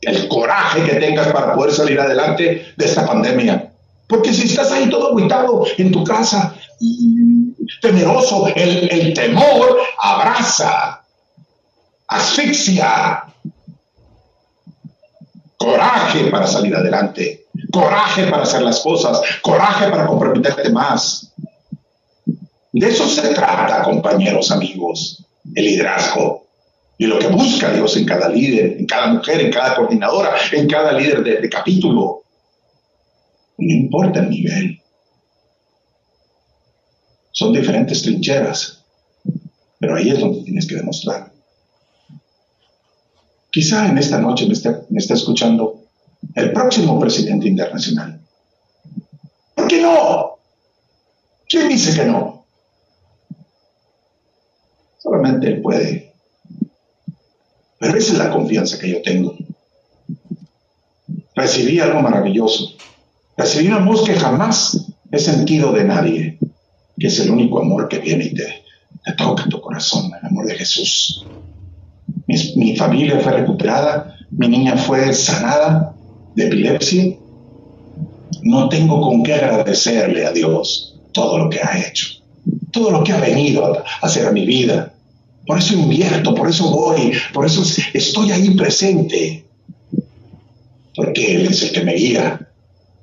el 0.00 0.28
coraje 0.28 0.84
que 0.84 0.96
tengas 0.96 1.28
para 1.28 1.54
poder 1.54 1.72
salir 1.72 1.98
adelante 1.98 2.74
de 2.76 2.84
esta 2.84 3.06
pandemia. 3.06 3.72
Porque 4.06 4.32
si 4.32 4.44
estás 4.46 4.70
ahí 4.70 4.88
todo 4.88 5.12
aguitado 5.12 5.64
en 5.78 5.90
tu 5.90 6.04
casa, 6.04 6.54
temeroso, 7.80 8.46
el, 8.54 8.88
el 8.90 9.14
temor 9.14 9.78
abraza, 9.98 11.02
asfixia, 12.06 13.24
coraje 15.56 16.30
para 16.30 16.46
salir 16.46 16.74
adelante 16.74 17.46
coraje 17.72 18.26
para 18.26 18.42
hacer 18.42 18.62
las 18.62 18.80
cosas, 18.80 19.20
coraje 19.42 19.88
para 19.90 20.06
comprometerte 20.06 20.70
más. 20.70 21.32
De 22.72 22.88
eso 22.88 23.08
se 23.08 23.34
trata, 23.34 23.82
compañeros, 23.82 24.50
amigos, 24.50 25.24
el 25.54 25.64
liderazgo. 25.64 26.46
Y 26.98 27.06
lo 27.06 27.18
que 27.18 27.28
busca 27.28 27.72
Dios 27.72 27.96
en 27.96 28.04
cada 28.04 28.28
líder, 28.28 28.76
en 28.78 28.86
cada 28.86 29.06
mujer, 29.08 29.40
en 29.40 29.50
cada 29.50 29.74
coordinadora, 29.74 30.34
en 30.52 30.68
cada 30.68 30.92
líder 30.92 31.24
de, 31.24 31.48
capítulo. 31.48 32.24
No 33.56 33.74
importa 33.74 34.20
el 34.20 34.30
nivel. 34.30 34.80
Son 37.32 37.52
diferentes 37.52 38.02
trincheras, 38.02 38.84
pero 39.78 39.96
ahí 39.96 40.10
es 40.10 40.20
donde 40.20 40.42
tienes 40.42 40.66
que 40.66 40.76
demostrar. 40.76 41.32
Quizá 43.50 43.88
en 43.88 43.98
esta 43.98 44.18
noche 44.18 44.46
me 44.46 44.52
está, 44.52 44.82
me 44.90 44.98
está 44.98 45.14
escuchando 45.14 45.80
el 46.34 46.52
próximo 46.52 46.98
presidente 46.98 47.48
internacional. 47.48 48.20
¿Por 49.54 49.68
qué 49.68 49.82
no? 49.82 50.38
¿Quién 51.48 51.68
dice 51.68 51.94
que 51.94 52.06
no? 52.06 52.46
Solamente 54.98 55.48
él 55.48 55.60
puede. 55.60 56.14
Pero 57.78 57.96
esa 57.96 58.12
es 58.12 58.18
la 58.18 58.30
confianza 58.30 58.78
que 58.78 58.90
yo 58.90 59.02
tengo. 59.02 59.34
Recibí 61.34 61.80
algo 61.80 62.00
maravilloso. 62.00 62.74
Recibí 63.36 63.68
un 63.68 63.74
amor 63.74 64.04
que 64.04 64.14
jamás 64.14 64.86
he 65.10 65.18
sentido 65.18 65.72
de 65.72 65.84
nadie, 65.84 66.38
que 66.98 67.06
es 67.06 67.18
el 67.20 67.30
único 67.30 67.60
amor 67.60 67.88
que 67.88 67.98
viene 67.98 68.24
y 68.24 68.34
te, 68.34 68.62
toca 69.16 69.44
tu 69.48 69.60
corazón, 69.60 70.10
el 70.20 70.26
amor 70.26 70.46
de 70.46 70.56
Jesús. 70.56 71.26
Mi, 72.26 72.36
mi 72.56 72.76
familia 72.76 73.18
fue 73.20 73.32
recuperada, 73.32 74.16
mi 74.30 74.48
niña 74.48 74.76
fue 74.76 75.12
sanada, 75.14 75.96
de 76.34 76.46
epilepsia, 76.46 77.16
no 78.42 78.68
tengo 78.68 79.00
con 79.00 79.22
qué 79.22 79.34
agradecerle 79.34 80.24
a 80.24 80.32
Dios 80.32 80.96
todo 81.12 81.38
lo 81.38 81.50
que 81.50 81.60
ha 81.60 81.86
hecho, 81.86 82.06
todo 82.70 82.90
lo 82.90 83.02
que 83.04 83.12
ha 83.12 83.20
venido 83.20 83.64
a 83.64 83.84
hacer 84.02 84.26
a 84.26 84.32
mi 84.32 84.46
vida. 84.46 84.94
Por 85.46 85.58
eso 85.58 85.74
invierto, 85.74 86.34
por 86.34 86.48
eso 86.48 86.70
voy, 86.70 87.12
por 87.32 87.46
eso 87.46 87.62
estoy 87.92 88.30
ahí 88.30 88.50
presente. 88.50 89.44
Porque 90.94 91.36
Él 91.36 91.46
es 91.46 91.62
el 91.62 91.72
que 91.72 91.82
me 91.82 91.94
guía, 91.94 92.48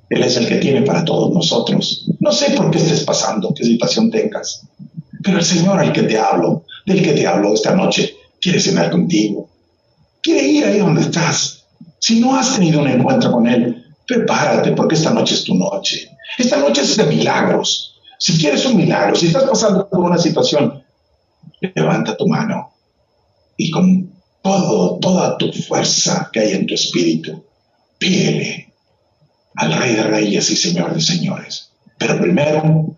Él 0.08 0.22
es 0.22 0.36
el 0.36 0.46
que 0.48 0.56
tiene 0.56 0.82
para 0.82 1.04
todos 1.04 1.32
nosotros. 1.32 2.08
No 2.20 2.32
sé 2.32 2.52
por 2.52 2.70
qué 2.70 2.78
estés 2.78 3.04
pasando, 3.04 3.52
qué 3.54 3.64
situación 3.64 4.10
tengas, 4.10 4.66
pero 5.22 5.38
el 5.38 5.44
Señor 5.44 5.78
al 5.80 5.92
que 5.92 6.02
te 6.02 6.18
hablo, 6.18 6.64
del 6.86 7.02
que 7.02 7.12
te 7.12 7.26
hablo 7.26 7.54
esta 7.54 7.74
noche, 7.74 8.14
quiere 8.40 8.60
cenar 8.60 8.90
contigo. 8.90 9.50
Quiere 10.22 10.48
ir 10.48 10.64
ahí 10.64 10.78
donde 10.78 11.02
estás 11.02 11.57
si 11.98 12.20
no 12.20 12.36
has 12.36 12.54
tenido 12.54 12.80
un 12.80 12.88
encuentro 12.88 13.32
con 13.32 13.46
Él, 13.46 13.84
prepárate 14.06 14.72
porque 14.72 14.94
esta 14.94 15.10
noche 15.10 15.34
es 15.34 15.44
tu 15.44 15.54
noche. 15.54 16.10
Esta 16.38 16.56
noche 16.58 16.82
es 16.82 16.96
de 16.96 17.04
milagros. 17.04 18.00
Si 18.18 18.38
quieres 18.38 18.64
un 18.66 18.76
milagro, 18.76 19.14
si 19.14 19.26
estás 19.26 19.44
pasando 19.44 19.88
por 19.88 20.00
una 20.00 20.18
situación, 20.18 20.82
levanta 21.60 22.16
tu 22.16 22.26
mano 22.26 22.72
y 23.56 23.70
con 23.70 24.12
todo, 24.42 24.98
toda 24.98 25.36
tu 25.36 25.52
fuerza 25.52 26.30
que 26.32 26.40
hay 26.40 26.52
en 26.52 26.66
tu 26.66 26.74
espíritu, 26.74 27.44
pídele 27.98 28.72
al 29.56 29.72
Rey 29.74 29.94
de 29.94 30.04
Reyes 30.04 30.50
y 30.50 30.56
Señor 30.56 30.94
de 30.94 31.00
Señores. 31.00 31.72
Pero 31.98 32.20
primero, 32.20 32.96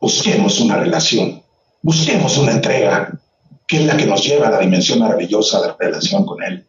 busquemos 0.00 0.60
una 0.60 0.76
relación, 0.76 1.42
busquemos 1.82 2.36
una 2.36 2.52
entrega, 2.52 3.20
que 3.66 3.76
es 3.78 3.86
la 3.86 3.96
que 3.96 4.06
nos 4.06 4.24
lleva 4.24 4.48
a 4.48 4.50
la 4.50 4.58
dimensión 4.58 4.98
maravillosa 4.98 5.60
de 5.60 5.68
la 5.68 5.76
relación 5.78 6.26
con 6.26 6.42
Él. 6.42 6.66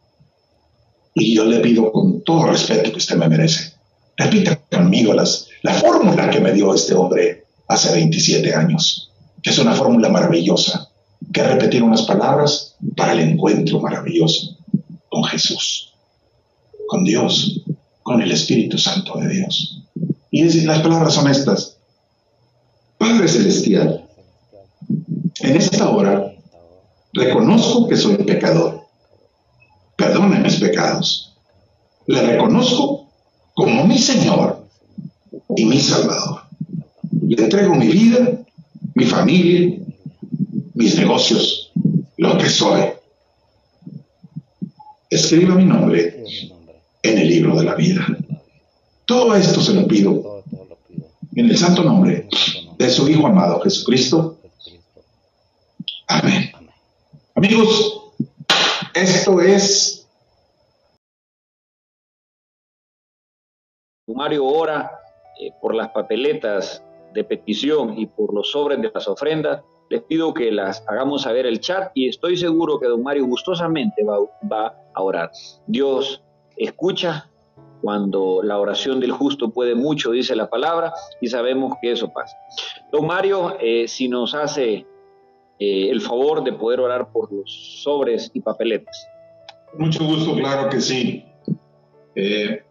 Y 1.13 1.35
yo 1.35 1.45
le 1.45 1.59
pido 1.59 1.91
con 1.91 2.21
todo 2.23 2.47
respeto 2.47 2.91
que 2.91 2.97
usted 2.97 3.17
me 3.17 3.27
merece, 3.27 3.73
repita 4.15 4.55
conmigo 4.71 5.13
las, 5.13 5.47
la 5.61 5.73
fórmula 5.73 6.29
que 6.29 6.39
me 6.39 6.53
dio 6.53 6.73
este 6.73 6.93
hombre 6.93 7.45
hace 7.67 7.91
27 7.93 8.53
años, 8.53 9.11
que 9.41 9.49
es 9.49 9.57
una 9.57 9.73
fórmula 9.73 10.09
maravillosa, 10.09 10.89
que 11.33 11.43
repetir 11.43 11.83
unas 11.83 12.03
palabras 12.03 12.75
para 12.95 13.13
el 13.13 13.19
encuentro 13.19 13.79
maravilloso 13.79 14.57
con 15.09 15.23
Jesús, 15.25 15.93
con 16.87 17.03
Dios, 17.03 17.61
con 18.03 18.21
el 18.21 18.31
Espíritu 18.31 18.77
Santo 18.77 19.17
de 19.17 19.29
Dios. 19.29 19.83
Y 20.31 20.61
las 20.61 20.81
palabras 20.81 21.13
son 21.13 21.29
estas. 21.29 21.77
Padre 22.97 23.27
Celestial, 23.27 24.05
en 25.41 25.55
esta 25.55 25.89
hora 25.89 26.33
reconozco 27.13 27.87
que 27.87 27.97
soy 27.97 28.17
pecador 28.17 28.80
perdone 30.01 30.39
mis 30.39 30.55
pecados. 30.55 31.33
Le 32.07 32.21
reconozco 32.21 33.07
como 33.53 33.85
mi 33.85 33.97
Señor 33.99 34.65
y 35.55 35.65
mi 35.65 35.79
Salvador. 35.79 36.41
Le 37.27 37.43
entrego 37.43 37.75
mi 37.75 37.87
vida, 37.87 38.39
mi 38.95 39.05
familia, 39.05 39.77
mis 40.73 40.97
negocios, 40.97 41.71
lo 42.17 42.37
que 42.37 42.49
soy. 42.49 42.81
escriba 45.09 45.55
mi 45.55 45.65
nombre 45.65 46.23
en 47.03 47.17
el 47.17 47.27
libro 47.27 47.55
de 47.57 47.65
la 47.65 47.75
vida. 47.75 48.05
Todo 49.05 49.35
esto 49.35 49.61
se 49.61 49.73
lo 49.73 49.87
pido 49.87 50.43
en 51.35 51.49
el 51.49 51.57
santo 51.57 51.83
nombre 51.83 52.27
de 52.77 52.89
su 52.89 53.07
Hijo 53.09 53.27
amado 53.27 53.59
Jesucristo. 53.61 54.39
Amén. 56.07 56.51
Amigos, 57.35 58.00
esto 59.01 59.41
es... 59.41 59.97
Mario 64.07 64.45
ora 64.45 64.91
eh, 65.39 65.51
por 65.61 65.73
las 65.73 65.89
papeletas 65.89 66.83
de 67.13 67.23
petición 67.23 67.97
y 67.97 68.05
por 68.05 68.33
los 68.33 68.51
sobres 68.51 68.81
de 68.81 68.91
las 68.93 69.07
ofrendas 69.07 69.63
les 69.89 70.01
pido 70.03 70.33
que 70.33 70.51
las 70.51 70.83
hagamos 70.87 71.23
saber 71.23 71.45
el 71.45 71.59
chat 71.59 71.91
y 71.93 72.09
estoy 72.09 72.37
seguro 72.37 72.79
que 72.79 72.87
don 72.87 73.03
Mario 73.03 73.25
gustosamente 73.25 74.03
va, 74.03 74.75
a 74.93 75.01
orar. 75.01 75.31
Dios 75.65 76.21
escucha 76.57 77.29
cuando 77.81 78.41
la 78.43 78.59
oración 78.59 78.99
del 78.99 79.11
justo 79.11 79.49
puede 79.49 79.73
mucho, 79.73 80.11
dice 80.11 80.35
la 80.35 80.49
palabra, 80.49 80.93
y 81.19 81.27
sabemos 81.27 81.73
que 81.81 81.91
eso 81.93 82.11
pasa. 82.13 82.37
Don 82.91 83.07
Mario, 83.07 83.57
eh, 83.59 83.87
si 83.87 84.07
nos 84.07 84.35
hace 84.35 84.85
eh, 85.63 85.91
el 85.91 86.01
favor 86.01 86.43
de 86.43 86.53
poder 86.53 86.79
orar 86.79 87.11
por 87.11 87.31
los 87.31 87.83
sobres 87.83 88.31
y 88.33 88.41
papeletas. 88.41 89.07
Mucho 89.77 90.03
gusto, 90.03 90.33
claro 90.33 90.67
que 90.71 90.81
sí. 90.81 91.23
Eh, 92.15 92.63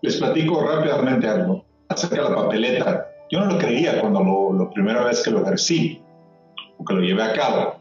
les 0.00 0.16
platico 0.16 0.64
rápidamente 0.64 1.28
algo 1.28 1.66
acerca 1.90 2.16
de 2.16 2.30
la 2.30 2.34
papeleta. 2.34 3.08
Yo 3.30 3.40
no 3.40 3.52
lo 3.52 3.58
creía 3.58 4.00
cuando 4.00 4.24
lo, 4.24 4.64
la 4.64 4.70
primera 4.70 5.04
vez 5.04 5.22
que 5.22 5.30
lo 5.30 5.42
ejercí 5.42 6.00
o 6.78 6.84
que 6.86 6.94
lo 6.94 7.02
llevé 7.02 7.24
a 7.24 7.34
cabo. 7.34 7.76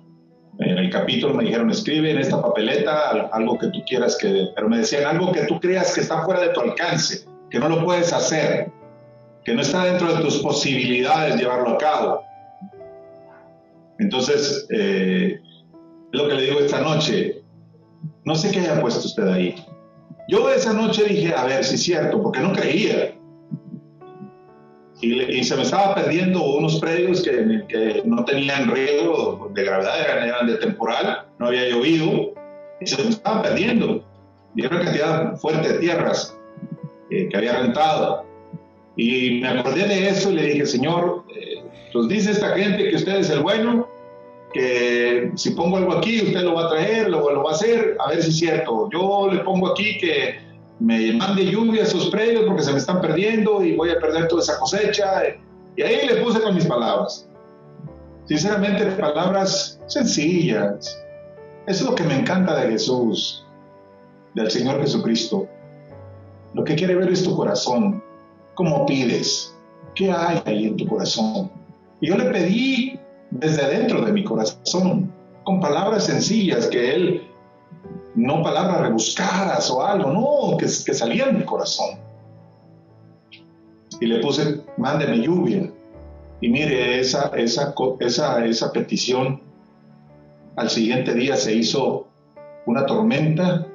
En 0.60 0.78
el 0.78 0.90
capítulo 0.90 1.34
me 1.34 1.46
dijeron, 1.46 1.72
escribe 1.72 2.12
en 2.12 2.18
esta 2.18 2.42
papeleta 2.42 3.30
algo 3.32 3.58
que 3.58 3.68
tú 3.68 3.80
quieras 3.88 4.18
que... 4.18 4.48
Pero 4.54 4.68
me 4.68 4.80
decían 4.80 5.06
algo 5.06 5.32
que 5.32 5.46
tú 5.46 5.58
creas 5.58 5.96
que 5.96 6.02
está 6.02 6.26
fuera 6.26 6.42
de 6.42 6.50
tu 6.50 6.60
alcance, 6.60 7.26
que 7.50 7.60
no 7.60 7.70
lo 7.70 7.86
puedes 7.86 8.12
hacer, 8.12 8.70
que 9.46 9.56
no 9.56 9.62
está 9.62 9.86
dentro 9.86 10.14
de 10.14 10.22
tus 10.22 10.40
posibilidades 10.40 11.38
llevarlo 11.38 11.70
a 11.70 11.78
cabo. 11.78 12.31
Entonces, 14.02 14.68
eh, 14.72 15.40
lo 16.12 16.28
que 16.28 16.34
le 16.34 16.42
digo 16.42 16.60
esta 16.60 16.82
noche, 16.82 17.42
no 18.26 18.36
sé 18.36 18.52
qué 18.52 18.60
haya 18.60 18.82
puesto 18.82 19.08
usted 19.08 19.28
ahí. 19.28 19.56
Yo 20.28 20.50
esa 20.50 20.74
noche 20.74 21.06
dije, 21.06 21.34
a 21.34 21.46
ver 21.46 21.64
si 21.64 21.76
es 21.76 21.84
cierto, 21.84 22.22
porque 22.22 22.40
no 22.40 22.54
creía 22.54 23.16
y, 25.02 25.44
se 25.44 25.56
me 25.56 25.64
estaba 25.64 25.96
perdiendo 25.96 26.44
unos 26.44 26.80
predios 26.80 27.24
que, 27.24 27.64
que 27.68 28.04
no 28.06 28.24
tenían 28.24 28.70
riesgo 28.70 29.50
de 29.54 29.64
gravedad, 29.64 30.00
eran, 30.00 30.48
de 30.48 30.56
temporal, 30.58 31.26
no 31.40 31.48
había 31.48 31.70
llovido, 31.70 32.34
y 32.80 32.86
se 32.86 33.04
me 33.04 33.10
estaba 33.10 33.42
perdiendo. 33.42 34.06
Y 34.56 34.64
era 34.64 34.76
una 34.76 34.86
cantidad 34.86 35.38
fuerte 35.38 35.74
de 35.74 35.80
tierras 35.80 36.38
eh, 37.10 37.28
que 37.30 37.38
había 37.38 37.60
rentado. 37.60 38.26
Y 38.96 39.40
me 39.42 39.48
acordé 39.48 39.88
de 39.88 40.10
eso 40.10 40.32
y 40.32 40.36
le 40.36 40.44
dije, 40.44 40.66
Señor, 40.68 41.24
eh, 41.36 41.64
pues 41.94 42.08
dice 42.08 42.32
esta 42.32 42.50
gente 42.56 42.90
que 42.90 42.96
usted 42.96 43.16
es 43.16 43.30
el 43.32 43.42
bueno, 43.42 43.88
que 44.54 45.32
si 45.36 45.52
pongo 45.52 45.78
algo 45.78 45.94
aquí, 45.94 46.22
usted 46.22 46.42
lo 46.42 46.56
va 46.56 46.66
a 46.66 46.70
traer, 46.70 47.10
lo, 47.10 47.32
lo 47.32 47.44
va 47.44 47.52
a 47.52 47.54
hacer, 47.54 47.98
a 48.00 48.10
ver 48.10 48.22
si 48.22 48.30
es 48.30 48.38
cierto. 48.38 48.90
Yo 48.92 49.30
le 49.32 49.40
pongo 49.40 49.72
aquí 49.72 49.98
que 49.98 50.40
me 50.80 51.14
mande 51.14 51.46
lluvia 51.46 51.84
a 51.84 51.86
esos 51.86 52.10
predios 52.10 52.46
porque 52.46 52.64
se 52.64 52.72
me 52.72 52.80
están 52.80 53.02
perdiendo 53.02 53.64
y 53.64 53.76
voy 53.76 53.92
a 53.92 54.00
perder 54.00 54.28
toda 54.28 54.42
esa 54.42 54.58
cosecha. 54.60 55.24
Y 55.76 55.82
ahí 55.84 56.08
le 56.08 56.16
puse 56.18 56.42
con 56.42 56.56
mis 56.56 56.66
palabras. 56.66 57.28
Sinceramente, 58.26 58.86
palabras 58.92 59.80
sencillas. 59.88 60.98
Eso 61.68 61.84
es 61.84 61.90
lo 61.90 61.96
que 61.96 62.04
me 62.04 62.20
encanta 62.20 62.56
de 62.56 62.72
Jesús, 62.72 63.46
del 64.34 64.50
Señor 64.50 64.82
Jesucristo. 64.82 65.48
Lo 66.54 66.64
que 66.64 66.76
quiere 66.76 66.96
ver 66.96 67.12
es 67.12 67.24
tu 67.24 67.36
corazón. 67.36 68.04
¿Cómo 68.56 68.86
pides? 68.86 69.56
¿Qué 69.96 70.12
hay 70.12 70.42
ahí 70.46 70.66
en 70.66 70.78
tu 70.78 70.88
corazón? 70.88 71.52
Y 72.00 72.08
yo 72.08 72.18
le 72.18 72.26
pedí 72.26 73.00
desde 73.32 73.68
dentro 73.68 74.02
de 74.06 74.12
mi 74.12 74.24
corazón, 74.24 75.12
con 75.44 75.60
palabras 75.60 76.06
sencillas 76.06 76.68
que 76.68 76.94
Él 76.94 77.28
no 78.16 78.44
palabras 78.44 78.82
rebuscadas 78.82 79.70
o 79.72 79.84
algo, 79.84 80.12
no, 80.12 80.58
que, 80.58 80.66
que 80.66 80.94
salían 80.94 81.34
del 81.34 81.46
corazón. 81.46 81.98
Y 84.00 84.06
le 84.06 84.20
puse, 84.20 84.62
mándeme 84.78 85.20
lluvia. 85.20 85.72
Y 86.42 86.50
mire, 86.50 87.00
esa, 87.00 87.32
esa, 87.36 87.74
esa, 88.00 88.46
esa 88.46 88.72
petición 88.72 89.42
al 90.56 90.70
siguiente 90.70 91.14
día 91.14 91.36
se 91.36 91.54
hizo 91.54 92.08
una 92.66 92.86
tormenta, 92.86 93.68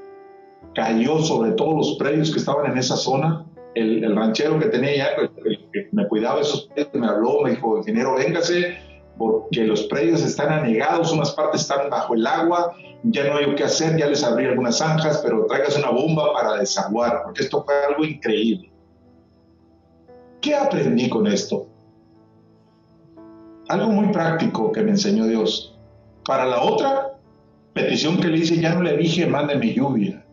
cayó 0.75 1.21
sobre 1.21 1.53
todos 1.53 1.75
los 1.75 1.97
predios 1.97 2.31
que 2.31 2.39
estaban 2.39 2.71
en 2.73 2.79
esa 2.79 2.97
zona. 2.97 3.47
El, 3.75 4.15
ranchero 4.17 4.59
que 4.59 4.67
tenía 4.67 4.97
ya, 4.97 5.07
el, 5.19 5.31
que 5.73 5.89
me 5.93 6.09
cuidaba 6.09 6.37
de 6.37 6.43
esos 6.43 6.67
predios, 6.67 6.95
me 6.95 7.07
habló, 7.07 7.43
me 7.43 7.51
dijo, 7.51 7.79
ingeniero, 7.79 8.17
véngase, 8.17 8.77
porque 9.19 9.65
los 9.65 9.85
predios 9.85 10.23
están 10.23 10.53
anegados, 10.53 11.13
unas 11.13 11.33
partes 11.33 11.63
están 11.63 11.89
bajo 11.91 12.15
el 12.15 12.27
agua, 12.27 12.75
ya 13.03 13.29
no 13.29 13.37
hay 13.37 13.55
qué 13.55 13.65
hacer, 13.65 13.97
ya 13.97 14.07
les 14.07 14.23
abrí 14.23 14.47
algunas 14.47 14.79
zanjas, 14.79 15.21
pero 15.25 15.47
traigas 15.47 15.77
una 15.79 15.91
bomba 15.91 16.33
para 16.33 16.59
desaguar, 16.59 17.23
porque 17.25 17.45
esto 17.45 17.65
fue 17.65 17.75
algo 17.89 18.05
increíble. 18.05 18.71
¿Qué 20.41 20.55
aprendí 20.55 21.09
con 21.09 21.27
esto? 21.27 21.67
Algo 23.69 23.89
muy 23.89 24.13
práctico 24.13 24.71
que 24.71 24.83
me 24.83 24.91
enseñó 24.91 25.27
Dios. 25.27 25.77
Para 26.25 26.47
la 26.47 26.63
otra 26.63 27.19
petición 27.73 28.19
que 28.19 28.29
le 28.29 28.39
hice, 28.39 28.61
ya 28.61 28.75
no 28.75 28.83
le 28.83 28.97
dije, 28.97 29.27
mándeme 29.27 29.73
lluvia. 29.73 30.25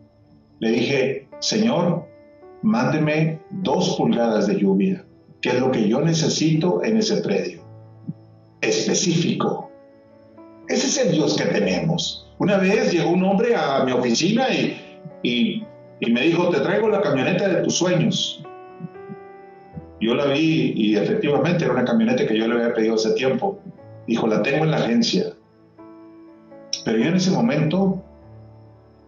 Le 0.60 0.70
dije, 0.70 1.28
Señor, 1.40 2.06
mándeme 2.62 3.40
dos 3.50 3.96
pulgadas 3.96 4.46
de 4.46 4.58
lluvia, 4.58 5.04
que 5.40 5.50
es 5.50 5.60
lo 5.60 5.70
que 5.70 5.88
yo 5.88 6.00
necesito 6.00 6.84
en 6.84 6.98
ese 6.98 7.16
predio 7.22 7.63
específico. 8.68 9.70
Ese 10.68 10.86
es 10.86 11.06
el 11.06 11.12
Dios 11.12 11.36
que 11.36 11.44
tenemos. 11.44 12.26
Una 12.38 12.56
vez 12.56 12.92
llegó 12.92 13.10
un 13.10 13.22
hombre 13.24 13.54
a 13.54 13.84
mi 13.84 13.92
oficina 13.92 14.48
y, 14.50 14.76
y, 15.22 16.10
me 16.10 16.22
dijo, 16.22 16.48
te 16.48 16.60
traigo 16.60 16.88
la 16.88 17.00
camioneta 17.00 17.48
de 17.48 17.62
tus 17.62 17.76
sueños. 17.76 18.42
Yo 20.00 20.14
la 20.14 20.26
vi 20.26 20.72
y 20.74 20.96
efectivamente 20.96 21.64
era 21.64 21.72
una 21.72 21.84
camioneta 21.84 22.26
que 22.26 22.36
yo 22.36 22.48
le 22.48 22.54
había 22.54 22.74
pedido 22.74 22.94
hace 22.94 23.12
tiempo. 23.12 23.58
Dijo, 24.06 24.26
la 24.26 24.42
tengo 24.42 24.64
en 24.64 24.70
la 24.70 24.78
agencia. 24.78 25.32
Pero 26.84 26.98
yo 26.98 27.04
en 27.04 27.14
ese 27.14 27.30
momento 27.30 28.02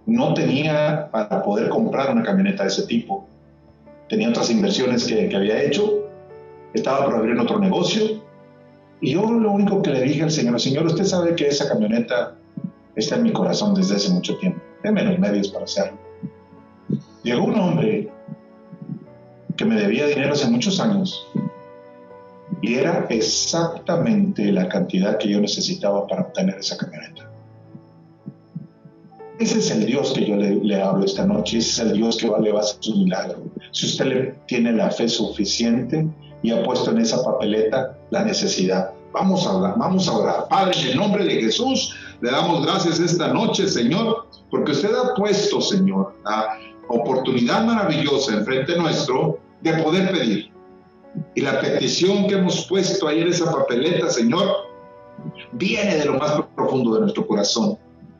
no 0.06 0.34
tenía 0.34 1.10
para 1.10 1.42
poder 1.42 1.68
comprar 1.68 2.12
una 2.12 2.22
camioneta 2.22 2.62
de 2.62 2.68
ese 2.68 2.86
tipo. 2.86 3.26
Tenía 4.08 4.28
otras 4.28 4.50
inversiones 4.50 5.04
que, 5.04 5.28
que 5.28 5.36
había 5.36 5.62
hecho. 5.62 6.08
Estaba 6.72 7.04
por 7.06 7.16
abrir 7.16 7.38
otro 7.38 7.58
negocio 7.58 8.25
y 9.00 9.12
yo 9.12 9.30
lo 9.30 9.50
único 9.52 9.82
que 9.82 9.90
le 9.90 10.02
dije 10.02 10.22
al 10.22 10.30
Señor, 10.30 10.60
Señor, 10.60 10.86
usted 10.86 11.04
sabe 11.04 11.34
que 11.34 11.48
esa 11.48 11.68
camioneta 11.68 12.36
está 12.94 13.16
en 13.16 13.24
mi 13.24 13.32
corazón 13.32 13.74
desde 13.74 13.96
hace 13.96 14.10
mucho 14.10 14.36
tiempo. 14.38 14.60
Deme 14.82 15.04
los 15.04 15.18
medios 15.18 15.48
para 15.48 15.64
hacerlo. 15.64 15.98
Llegó 17.22 17.44
un 17.44 17.58
hombre 17.58 18.08
que 19.56 19.64
me 19.64 19.74
debía 19.74 20.06
dinero 20.06 20.32
hace 20.32 20.48
muchos 20.48 20.80
años 20.80 21.26
y 22.62 22.74
era 22.74 23.06
exactamente 23.10 24.50
la 24.52 24.68
cantidad 24.68 25.18
que 25.18 25.28
yo 25.28 25.40
necesitaba 25.40 26.06
para 26.06 26.22
obtener 26.22 26.56
esa 26.58 26.76
camioneta. 26.76 27.30
Ese 29.38 29.58
es 29.58 29.70
el 29.70 29.84
Dios 29.84 30.14
que 30.14 30.24
yo 30.24 30.36
le, 30.36 30.82
hablo 30.82 31.04
esta 31.04 31.26
noche, 31.26 31.58
ese 31.58 31.70
es 31.70 31.78
el 31.90 31.92
Dios 31.98 32.16
que 32.16 32.30
le 32.40 32.52
va 32.52 32.60
a 32.60 32.62
hacer 32.62 32.78
su 32.80 32.96
milagro. 32.96 33.42
Si 33.72 33.84
usted 33.84 34.34
tiene 34.46 34.72
la 34.72 34.90
fe 34.90 35.08
suficiente, 35.08 36.08
y 36.42 36.52
ha 36.52 36.62
puesto 36.62 36.90
en 36.92 36.98
esa 36.98 37.22
papeleta 37.24 37.95
la 38.10 38.24
necesidad. 38.24 38.90
Vamos 39.12 39.46
a 39.46 39.50
hablar, 39.50 39.74
vamos 39.78 40.08
a 40.08 40.12
orar. 40.12 40.48
Padre, 40.48 40.78
en 40.80 40.88
el 40.88 40.96
nombre 40.96 41.24
de 41.24 41.40
Jesús, 41.40 41.94
le 42.20 42.30
damos 42.30 42.64
gracias 42.64 43.00
esta 43.00 43.28
noche, 43.32 43.66
Señor, 43.68 44.26
porque 44.50 44.72
usted 44.72 44.94
ha 44.94 45.14
puesto, 45.14 45.60
Señor, 45.60 46.14
la 46.24 46.58
oportunidad 46.88 47.64
maravillosa 47.64 48.34
enfrente 48.34 48.76
nuestro 48.76 49.38
de 49.62 49.72
poder 49.82 50.10
pedir. 50.12 50.52
Y 51.34 51.40
la 51.40 51.60
petición 51.60 52.26
que 52.26 52.34
hemos 52.34 52.66
puesto 52.66 53.08
ahí 53.08 53.20
en 53.20 53.28
esa 53.28 53.50
papeleta, 53.50 54.10
Señor, 54.10 54.46
viene 55.52 55.96
de 55.96 56.04
lo 56.04 56.14
más 56.14 56.32
profundo 56.54 56.94
de 56.94 57.00
nuestro 57.00 57.26
corazón. 57.26 57.78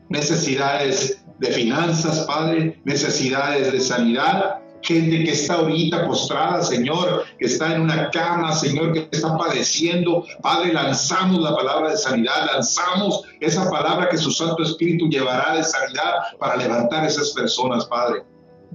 Necesidades 0.09 1.23
de 1.39 1.47
finanzas, 1.47 2.21
Padre, 2.21 2.79
necesidades 2.85 3.71
de 3.71 3.79
sanidad, 3.79 4.59
gente 4.81 5.23
que 5.23 5.31
está 5.31 5.55
ahorita 5.55 6.07
postrada, 6.07 6.63
Señor, 6.63 7.25
que 7.39 7.45
está 7.45 7.75
en 7.75 7.81
una 7.81 8.09
cama, 8.11 8.53
Señor, 8.53 8.93
que 8.93 9.07
está 9.11 9.37
padeciendo. 9.37 10.25
Padre, 10.41 10.73
lanzamos 10.73 11.41
la 11.41 11.55
palabra 11.55 11.91
de 11.91 11.97
sanidad, 11.97 12.49
lanzamos 12.53 13.21
esa 13.39 13.69
palabra 13.69 14.09
que 14.09 14.17
su 14.17 14.31
Santo 14.31 14.63
Espíritu 14.63 15.07
llevará 15.09 15.55
de 15.55 15.63
sanidad 15.63 16.13
para 16.39 16.55
levantar 16.57 17.05
esas 17.05 17.31
personas, 17.31 17.85
Padre. 17.85 18.23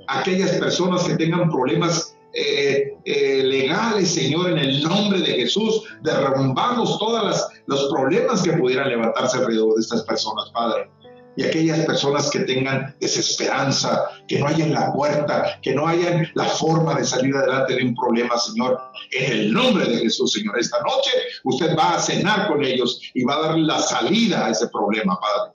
Aquellas 0.08 0.52
personas 0.52 1.04
que 1.04 1.16
tengan 1.16 1.50
problemas 1.50 2.16
eh, 2.34 2.94
eh, 3.04 3.42
legales, 3.44 4.14
Señor, 4.14 4.50
en 4.50 4.58
el 4.58 4.82
nombre 4.82 5.20
de 5.20 5.34
Jesús, 5.34 5.84
derrumbamos 6.02 6.98
todos 6.98 7.50
los 7.66 7.88
problemas 7.92 8.42
que 8.42 8.52
pudieran 8.52 8.88
levantarse 8.88 9.38
alrededor 9.38 9.74
de 9.74 9.80
estas 9.82 10.02
personas, 10.02 10.50
Padre. 10.50 10.90
Y 11.36 11.44
aquellas 11.44 11.80
personas 11.80 12.30
que 12.30 12.40
tengan 12.40 12.94
desesperanza, 13.00 14.10
que 14.28 14.38
no 14.38 14.46
hayan 14.46 14.72
la 14.72 14.92
puerta, 14.92 15.58
que 15.62 15.74
no 15.74 15.86
hayan 15.86 16.28
la 16.34 16.44
forma 16.44 16.94
de 16.94 17.04
salir 17.04 17.34
adelante 17.34 17.74
de 17.74 17.84
un 17.84 17.94
problema, 17.94 18.36
Señor. 18.38 18.78
En 19.12 19.32
el 19.32 19.52
nombre 19.52 19.86
de 19.86 19.98
Jesús, 19.98 20.32
Señor, 20.32 20.58
esta 20.58 20.78
noche 20.80 21.10
usted 21.44 21.76
va 21.76 21.94
a 21.94 22.00
cenar 22.00 22.48
con 22.48 22.62
ellos 22.64 23.00
y 23.14 23.24
va 23.24 23.36
a 23.36 23.48
dar 23.48 23.58
la 23.58 23.78
salida 23.78 24.46
a 24.46 24.50
ese 24.50 24.68
problema, 24.68 25.18
Padre. 25.18 25.52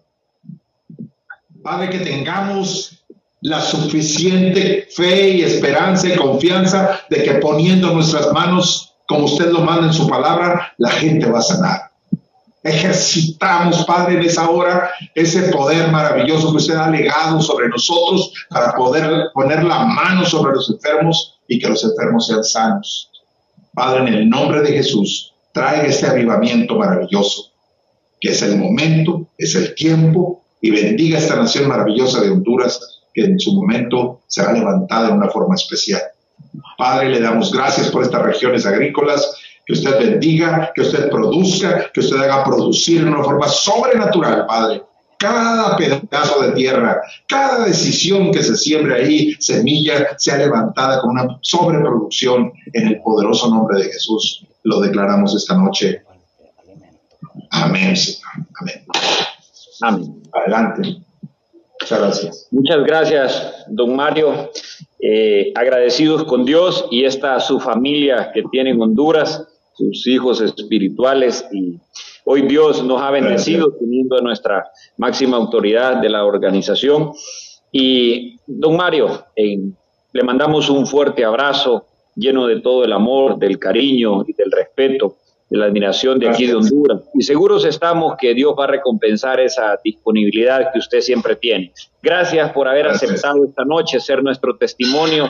Padre, 1.63 1.89
que 1.89 1.99
tengamos 1.99 3.03
la 3.41 3.61
suficiente 3.61 4.87
fe 4.91 5.29
y 5.29 5.43
esperanza 5.43 6.07
y 6.07 6.15
confianza 6.15 7.01
de 7.09 7.23
que 7.23 7.33
poniendo 7.35 7.93
nuestras 7.93 8.31
manos, 8.33 8.95
como 9.07 9.25
usted 9.25 9.51
lo 9.51 9.61
manda 9.61 9.87
en 9.87 9.93
su 9.93 10.07
palabra, 10.07 10.73
la 10.77 10.89
gente 10.89 11.29
va 11.29 11.39
a 11.39 11.43
sanar 11.43 11.86
ejercitamos, 12.67 13.85
Padre, 13.85 14.15
en 14.15 14.23
esa 14.23 14.49
hora 14.49 14.91
ese 15.15 15.43
poder 15.51 15.89
maravilloso 15.89 16.51
que 16.51 16.57
usted 16.57 16.75
ha 16.75 16.89
legado 16.89 17.41
sobre 17.41 17.69
nosotros 17.69 18.33
para 18.49 18.73
poder 18.73 19.27
poner 19.33 19.63
la 19.63 19.85
mano 19.85 20.25
sobre 20.25 20.53
los 20.53 20.69
enfermos 20.69 21.39
y 21.47 21.59
que 21.59 21.69
los 21.69 21.83
enfermos 21.83 22.27
sean 22.27 22.43
sanos. 22.43 23.09
Padre, 23.73 24.07
en 24.07 24.13
el 24.13 24.29
nombre 24.29 24.61
de 24.61 24.73
Jesús, 24.73 25.33
traiga 25.53 25.83
este 25.83 26.07
avivamiento 26.07 26.75
maravilloso, 26.75 27.51
que 28.19 28.31
es 28.31 28.41
el 28.41 28.57
momento, 28.57 29.27
es 29.37 29.55
el 29.55 29.73
tiempo, 29.75 30.43
y 30.61 30.71
bendiga 30.71 31.19
esta 31.19 31.35
nación 31.35 31.67
maravillosa 31.67 32.21
de 32.21 32.31
Honduras, 32.31 33.01
que 33.13 33.23
en 33.23 33.39
su 33.39 33.53
momento 33.53 34.21
será 34.27 34.51
levantada 34.53 35.09
en 35.09 35.15
una 35.15 35.29
forma 35.29 35.55
especial. 35.55 36.01
Padre, 36.77 37.09
le 37.09 37.19
damos 37.19 37.51
gracias 37.51 37.89
por 37.89 38.03
estas 38.03 38.23
regiones 38.23 38.65
agrícolas 38.65 39.35
que 39.67 39.73
usted 39.73 39.99
bendiga, 39.99 40.71
que 40.73 40.81
usted 40.81 41.09
produzca, 41.09 41.91
que 41.93 41.99
usted 41.99 42.15
haga 42.17 42.45
producir 42.45 43.03
de 43.03 43.11
una 43.11 43.21
forma 43.21 43.49
sobrenatural, 43.49 44.45
Padre. 44.47 44.83
Cada 45.19 45.75
pedazo 45.75 46.41
de 46.43 46.51
tierra, 46.53 47.01
cada 47.27 47.65
decisión 47.65 48.31
que 48.31 48.43
se 48.43 48.55
siembre 48.55 48.95
ahí, 48.95 49.33
semilla, 49.39 50.15
sea 50.17 50.37
levantada 50.37 51.01
con 51.01 51.09
una 51.11 51.37
sobreproducción 51.41 52.53
en 52.71 52.87
el 52.87 53.01
poderoso 53.01 53.49
nombre 53.49 53.79
de 53.79 53.91
Jesús. 53.91 54.45
Lo 54.63 54.79
declaramos 54.79 55.35
esta 55.35 55.57
noche. 55.57 56.03
Amén, 57.51 57.97
Señor. 57.97 58.21
Amén. 58.61 58.85
Amén. 59.81 60.23
Adelante. 60.31 60.97
Muchas 61.81 61.99
gracias. 61.99 62.47
Muchas 62.51 62.83
gracias, 62.85 63.65
don 63.67 63.95
Mario. 63.95 64.51
Eh, 65.01 65.51
agradecidos 65.55 66.23
con 66.23 66.45
Dios 66.45 66.85
y 66.89 67.03
esta 67.03 67.39
su 67.39 67.59
familia 67.59 68.31
que 68.33 68.43
tiene 68.51 68.71
en 68.71 68.81
Honduras 68.81 69.45
sus 69.77 70.07
hijos 70.07 70.41
espirituales 70.41 71.47
y 71.51 71.79
hoy 72.25 72.41
Dios 72.43 72.83
nos 72.83 73.01
ha 73.01 73.11
bendecido 73.11 73.71
teniendo 73.79 74.17
a 74.17 74.21
nuestra 74.21 74.71
máxima 74.97 75.37
autoridad 75.37 75.97
de 75.97 76.09
la 76.09 76.25
organización. 76.25 77.11
Y 77.71 78.39
don 78.47 78.75
Mario, 78.75 79.25
le 79.35 80.23
mandamos 80.23 80.69
un 80.69 80.87
fuerte 80.87 81.23
abrazo 81.23 81.85
lleno 82.15 82.47
de 82.47 82.61
todo 82.61 82.83
el 82.83 82.91
amor, 82.91 83.37
del 83.37 83.59
cariño 83.59 84.23
y 84.27 84.33
del 84.33 84.51
respeto, 84.51 85.17
de 85.49 85.59
la 85.59 85.65
admiración 85.65 86.17
de 86.17 86.29
aquí 86.29 86.47
de 86.47 86.55
Honduras. 86.55 87.01
Y 87.13 87.21
seguros 87.21 87.63
estamos 87.63 88.15
que 88.19 88.33
Dios 88.33 88.55
va 88.57 88.63
a 88.63 88.67
recompensar 88.67 89.39
esa 89.39 89.79
disponibilidad 89.83 90.71
que 90.73 90.79
usted 90.79 91.01
siempre 91.01 91.35
tiene. 91.35 91.71
Gracias 92.01 92.51
por 92.51 92.67
haber 92.67 92.87
aceptado 92.87 93.45
esta 93.45 93.63
noche 93.63 93.99
ser 93.99 94.23
nuestro 94.23 94.57
testimonio 94.57 95.29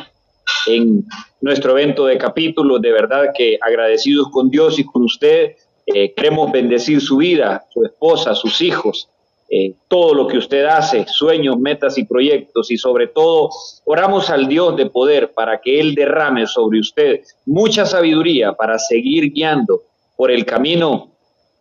en 0.68 1.06
nuestro 1.42 1.78
evento 1.78 2.06
de 2.06 2.18
capítulos. 2.18 2.82
De 2.82 2.92
verdad 2.92 3.32
que 3.36 3.58
agradecidos 3.62 4.30
con 4.32 4.50
Dios 4.50 4.80
y 4.80 4.84
con 4.84 5.04
usted, 5.04 5.56
eh, 5.86 6.14
queremos 6.14 6.52
bendecir 6.52 7.02
su 7.02 7.18
vida, 7.18 7.66
su 7.74 7.84
esposa, 7.84 8.36
sus 8.36 8.62
hijos, 8.62 9.10
eh, 9.50 9.74
todo 9.88 10.14
lo 10.14 10.28
que 10.28 10.38
usted 10.38 10.66
hace, 10.66 11.06
sueños, 11.08 11.58
metas 11.58 11.98
y 11.98 12.04
proyectos, 12.04 12.70
y 12.70 12.78
sobre 12.78 13.08
todo 13.08 13.50
oramos 13.86 14.30
al 14.30 14.48
Dios 14.50 14.76
de 14.76 14.88
poder 14.88 15.32
para 15.34 15.62
que 15.62 15.80
Él 15.80 15.96
derrame 15.96 16.46
sobre 16.48 16.82
usted 16.82 17.22
mucha 17.46 17.86
sabiduría 17.86 18.52
para 18.54 18.78
seguir 18.78 19.32
guiando 19.32 19.84
por 20.18 20.32
el 20.32 20.46
camino 20.46 21.12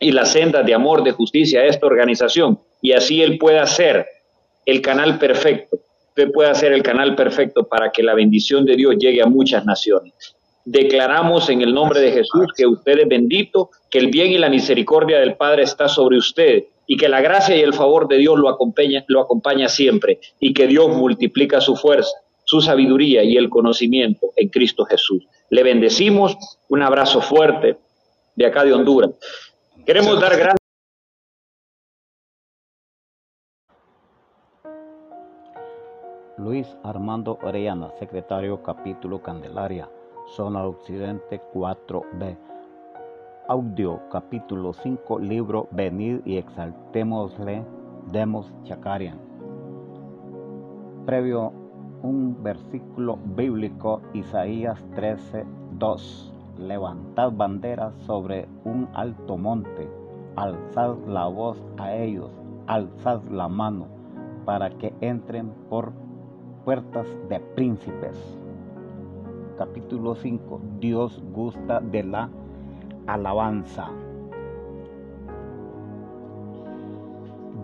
y 0.00 0.10
la 0.10 0.24
senda 0.24 0.64
de 0.64 0.74
amor, 0.74 1.04
de 1.04 1.12
justicia 1.12 1.60
a 1.60 1.66
esta 1.66 1.86
organización, 1.86 2.58
y 2.82 2.92
así 2.92 3.22
Él 3.22 3.38
pueda 3.38 3.64
ser 3.66 4.06
el 4.64 4.82
canal 4.82 5.20
perfecto 5.20 5.78
usted 6.16 6.32
puede 6.32 6.48
hacer 6.48 6.72
el 6.72 6.82
canal 6.82 7.14
perfecto 7.14 7.68
para 7.68 7.92
que 7.92 8.02
la 8.02 8.14
bendición 8.14 8.64
de 8.64 8.74
Dios 8.74 8.96
llegue 8.98 9.22
a 9.22 9.26
muchas 9.26 9.66
naciones. 9.66 10.14
Declaramos 10.64 11.50
en 11.50 11.60
el 11.60 11.74
nombre 11.74 12.00
de 12.00 12.10
Jesús 12.10 12.46
que 12.56 12.66
usted 12.66 13.00
es 13.00 13.08
bendito, 13.08 13.68
que 13.90 13.98
el 13.98 14.06
bien 14.10 14.32
y 14.32 14.38
la 14.38 14.48
misericordia 14.48 15.18
del 15.18 15.34
Padre 15.34 15.64
está 15.64 15.88
sobre 15.88 16.16
usted 16.16 16.64
y 16.86 16.96
que 16.96 17.10
la 17.10 17.20
gracia 17.20 17.54
y 17.54 17.60
el 17.60 17.74
favor 17.74 18.08
de 18.08 18.16
Dios 18.16 18.38
lo 18.38 18.48
acompaña, 18.48 19.04
lo 19.08 19.20
acompaña 19.20 19.68
siempre 19.68 20.18
y 20.40 20.54
que 20.54 20.66
Dios 20.66 20.88
multiplica 20.88 21.60
su 21.60 21.76
fuerza, 21.76 22.16
su 22.44 22.62
sabiduría 22.62 23.22
y 23.22 23.36
el 23.36 23.50
conocimiento 23.50 24.32
en 24.36 24.48
Cristo 24.48 24.86
Jesús. 24.86 25.22
Le 25.50 25.62
bendecimos, 25.62 26.38
un 26.70 26.82
abrazo 26.82 27.20
fuerte 27.20 27.76
de 28.34 28.46
acá 28.46 28.64
de 28.64 28.72
Honduras. 28.72 29.10
Queremos 29.84 30.18
dar 30.18 30.34
gracias. 30.34 30.65
Luis 36.46 36.78
Armando 36.84 37.40
Orellana, 37.42 37.90
secretario 37.98 38.62
capítulo 38.62 39.20
Candelaria, 39.20 39.88
zona 40.28 40.64
occidente 40.64 41.42
4B. 41.52 42.36
Audio 43.48 44.00
capítulo 44.12 44.72
5, 44.72 45.18
libro 45.18 45.66
Venid 45.72 46.20
y 46.24 46.36
exaltémosle, 46.36 47.64
demos 48.12 48.54
Chacarian. 48.62 49.18
Previo 51.04 51.52
un 52.04 52.40
versículo 52.44 53.18
bíblico, 53.34 54.00
Isaías 54.12 54.80
13, 54.94 55.44
2. 55.72 56.34
Levantad 56.58 57.32
banderas 57.32 57.92
sobre 58.06 58.46
un 58.64 58.88
alto 58.94 59.36
monte, 59.36 59.90
alzad 60.36 60.94
la 61.08 61.26
voz 61.26 61.60
a 61.78 61.92
ellos, 61.92 62.30
alzad 62.68 63.24
la 63.32 63.48
mano, 63.48 63.88
para 64.44 64.70
que 64.70 64.94
entren 65.00 65.50
por 65.68 66.05
puertas 66.66 67.06
de 67.28 67.38
príncipes. 67.38 68.18
Capítulo 69.56 70.16
5. 70.16 70.60
Dios 70.80 71.22
gusta 71.32 71.78
de 71.78 72.02
la 72.02 72.28
alabanza. 73.06 73.88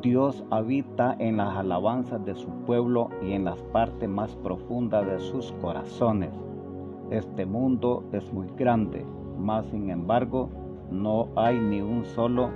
Dios 0.03 0.45
habita 0.51 1.17
en 1.19 1.39
las 1.39 1.57
alabanzas 1.57 2.25
de 2.25 2.37
su 2.37 2.49
pueblo 2.65 3.09
y 3.21 3.33
en 3.33 3.45
las 3.45 3.61
partes 3.73 4.09
más 4.09 4.37
profundas 4.37 5.05
de 5.05 5.19
sus 5.19 5.51
corazones. 5.61 6.31
Este 7.11 7.45
mundo 7.45 8.05
es 8.13 8.33
muy 8.33 8.47
grande, 8.57 9.05
mas 9.37 9.67
sin 9.67 9.91
embargo 9.91 10.49
no 10.93 11.27
hay 11.35 11.59
ni 11.59 11.81
un 11.81 12.05
solo 12.05 12.51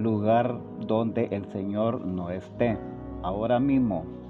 lugar 0.00 0.58
donde 0.88 1.26
el 1.26 1.44
Señor 1.52 2.04
no 2.04 2.30
esté. 2.30 2.76
Ahora 3.22 3.60
mismo 3.60 4.21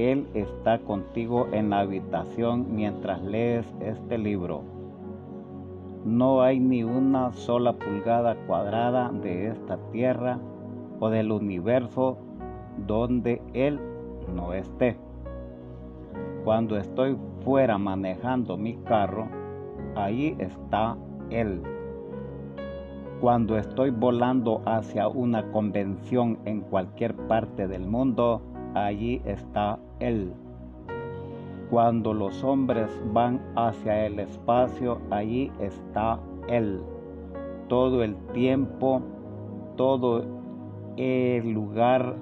él 0.00 0.26
está 0.34 0.78
contigo 0.78 1.48
en 1.52 1.70
la 1.70 1.80
habitación 1.80 2.74
mientras 2.74 3.22
lees 3.22 3.66
este 3.80 4.18
libro. 4.18 4.62
No 6.04 6.42
hay 6.42 6.60
ni 6.60 6.82
una 6.82 7.32
sola 7.32 7.74
pulgada 7.74 8.34
cuadrada 8.46 9.10
de 9.10 9.48
esta 9.48 9.76
tierra 9.92 10.38
o 10.98 11.10
del 11.10 11.30
universo 11.30 12.16
donde 12.86 13.42
Él 13.52 13.78
no 14.34 14.54
esté. 14.54 14.96
Cuando 16.44 16.78
estoy 16.78 17.18
fuera 17.44 17.76
manejando 17.76 18.56
mi 18.56 18.76
carro, 18.78 19.28
ahí 19.94 20.36
está 20.38 20.96
Él. 21.28 21.62
Cuando 23.20 23.58
estoy 23.58 23.90
volando 23.90 24.62
hacia 24.64 25.06
una 25.08 25.50
convención 25.52 26.38
en 26.46 26.62
cualquier 26.62 27.14
parte 27.14 27.68
del 27.68 27.86
mundo, 27.86 28.40
allí 28.74 29.20
está 29.24 29.78
Él. 29.98 30.32
Cuando 31.70 32.12
los 32.12 32.42
hombres 32.42 32.90
van 33.12 33.40
hacia 33.54 34.06
el 34.06 34.18
espacio, 34.18 35.00
allí 35.10 35.52
está 35.60 36.18
Él. 36.48 36.80
Todo 37.68 38.02
el 38.02 38.16
tiempo, 38.32 39.02
todo 39.76 40.24
el 40.96 41.52
lugar 41.52 42.16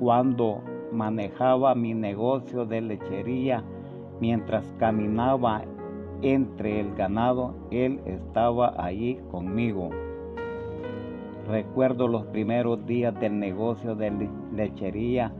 cuando 0.00 0.62
manejaba 0.90 1.74
mi 1.74 1.92
negocio 1.92 2.64
de 2.64 2.80
lechería, 2.80 3.62
mientras 4.20 4.72
caminaba 4.78 5.62
entre 6.22 6.80
el 6.80 6.94
ganado, 6.94 7.54
Él 7.70 8.00
estaba 8.06 8.74
allí 8.78 9.18
conmigo. 9.30 9.90
Recuerdo 11.46 12.08
los 12.08 12.24
primeros 12.26 12.86
días 12.86 13.14
del 13.20 13.38
negocio 13.38 13.94
de 13.94 14.30
lechería 14.54 15.30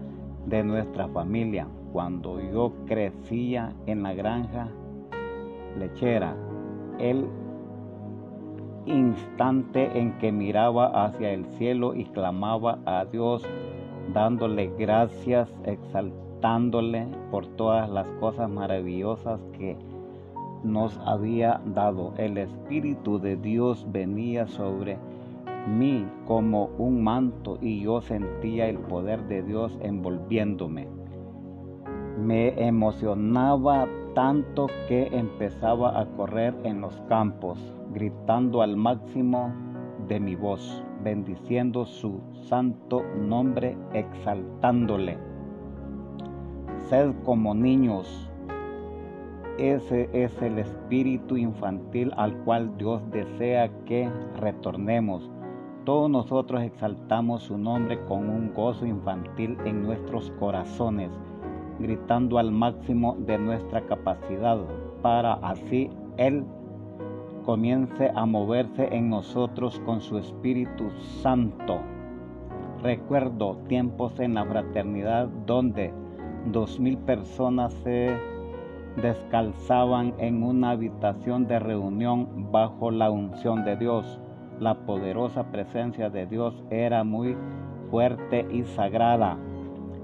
de 0.47 0.62
nuestra 0.62 1.09
familia 1.09 1.66
cuando 1.93 2.41
yo 2.41 2.73
crecía 2.87 3.73
en 3.87 4.03
la 4.03 4.15
granja 4.15 4.69
lechera. 5.79 6.37
El 6.99 7.27
instante 8.87 9.99
en 9.99 10.19
que 10.19 10.33
miraba 10.33 11.05
hacia 11.05 11.31
el 11.31 11.47
cielo 11.57 11.95
y 11.95 12.05
clamaba 12.07 12.79
a 12.85 13.05
Dios 13.05 13.45
dándole 14.12 14.71
gracias, 14.79 15.49
exaltándole 15.65 17.07
por 17.31 17.47
todas 17.47 17.89
las 17.89 18.07
cosas 18.21 18.51
maravillosas 18.51 19.41
que 19.57 19.77
nos 20.62 20.99
había 20.99 21.61
dado. 21.65 22.12
El 22.19 22.39
Espíritu 22.39 23.19
de 23.19 23.37
Dios 23.37 23.87
venía 23.91 24.47
sobre 24.47 24.99
mí 25.66 26.07
como 26.27 26.66
un 26.78 27.03
manto 27.03 27.59
y 27.61 27.81
yo 27.81 28.01
sentía 28.01 28.69
el 28.69 28.78
poder 28.78 29.27
de 29.28 29.43
Dios 29.43 29.78
envolviéndome. 29.82 30.89
Me 32.19 32.66
emocionaba 32.66 33.89
tanto 34.15 34.66
que 34.89 35.09
empezaba 35.12 36.01
a 36.01 36.07
correr 36.07 36.55
en 36.65 36.81
los 36.81 37.01
campos, 37.09 37.59
gritando 37.93 38.62
al 38.62 38.77
máximo 38.77 39.53
de 40.09 40.20
mi 40.20 40.36
voz, 40.36 40.85
bendiciendo 41.03 41.85
su 41.85 42.20
santo 42.49 43.03
nombre, 43.16 43.77
exaltándole. 43.93 45.19
Sed 46.89 47.12
como 47.24 47.55
niños. 47.55 48.31
Ese 49.59 50.09
es 50.12 50.41
el 50.43 50.59
espíritu 50.59 51.36
infantil 51.36 52.12
al 52.16 52.36
cual 52.45 52.77
Dios 52.77 53.03
desea 53.11 53.70
que 53.85 54.11
retornemos. 54.36 55.31
Todos 55.85 56.11
nosotros 56.11 56.62
exaltamos 56.62 57.43
su 57.43 57.59
nombre 57.59 58.02
con 58.06 58.28
un 58.28 58.55
gozo 58.55 58.86
infantil 58.86 59.59
en 59.65 59.82
nuestros 59.82 60.31
corazones 60.39 61.11
gritando 61.78 62.39
al 62.39 62.51
máximo 62.51 63.16
de 63.19 63.39
nuestra 63.39 63.82
capacidad 63.82 64.59
para 65.02 65.35
así 65.35 65.90
Él 66.16 66.44
comience 67.44 68.11
a 68.15 68.24
moverse 68.24 68.89
en 68.94 69.11
nosotros 69.11 69.81
con 69.85 70.01
su 70.01 70.19
Espíritu 70.19 70.90
Santo. 71.23 71.81
Recuerdo 72.82 73.56
tiempos 73.69 74.19
en 74.20 74.35
la 74.35 74.44
fraternidad 74.44 75.28
donde 75.47 75.93
dos 76.47 76.78
mil 76.81 76.97
personas 76.98 77.73
se 77.85 78.16
descalzaban 79.02 80.15
en 80.19 80.43
una 80.43 80.70
habitación 80.70 81.47
de 81.47 81.59
reunión 81.59 82.51
bajo 82.52 82.90
la 82.90 83.11
unción 83.11 83.65
de 83.65 83.77
Dios. 83.77 84.20
La 84.61 84.75
poderosa 84.75 85.51
presencia 85.51 86.11
de 86.11 86.27
Dios 86.27 86.63
era 86.71 87.05
muy 87.05 87.37
fuerte 87.91 88.47
y 88.51 88.65
sagrada 88.65 89.37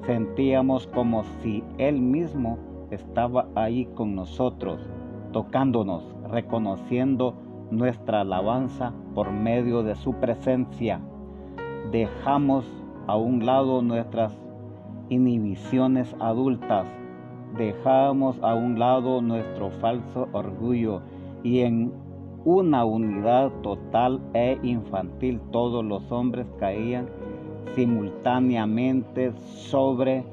sentíamos 0.06 0.86
como 0.88 1.24
si 1.42 1.62
Él 1.78 2.00
mismo 2.00 2.58
estaba 2.90 3.46
ahí 3.54 3.86
con 3.94 4.14
nosotros, 4.14 4.80
tocándonos, 5.32 6.02
reconociendo 6.28 7.34
nuestra 7.70 8.22
alabanza 8.22 8.92
por 9.14 9.30
medio 9.30 9.82
de 9.82 9.94
su 9.94 10.14
presencia. 10.14 11.00
Dejamos 11.92 12.64
a 13.06 13.16
un 13.16 13.46
lado 13.46 13.82
nuestras 13.82 14.36
inhibiciones 15.08 16.14
adultas, 16.20 16.86
dejamos 17.56 18.38
a 18.42 18.54
un 18.54 18.78
lado 18.78 19.20
nuestro 19.20 19.70
falso 19.70 20.28
orgullo 20.32 21.02
y 21.42 21.60
en 21.60 21.92
una 22.44 22.84
unidad 22.84 23.50
total 23.62 24.20
e 24.32 24.58
infantil 24.62 25.40
todos 25.50 25.84
los 25.84 26.10
hombres 26.10 26.46
caían 26.58 27.06
simultáneamente 27.74 29.32
sobre 29.32 30.24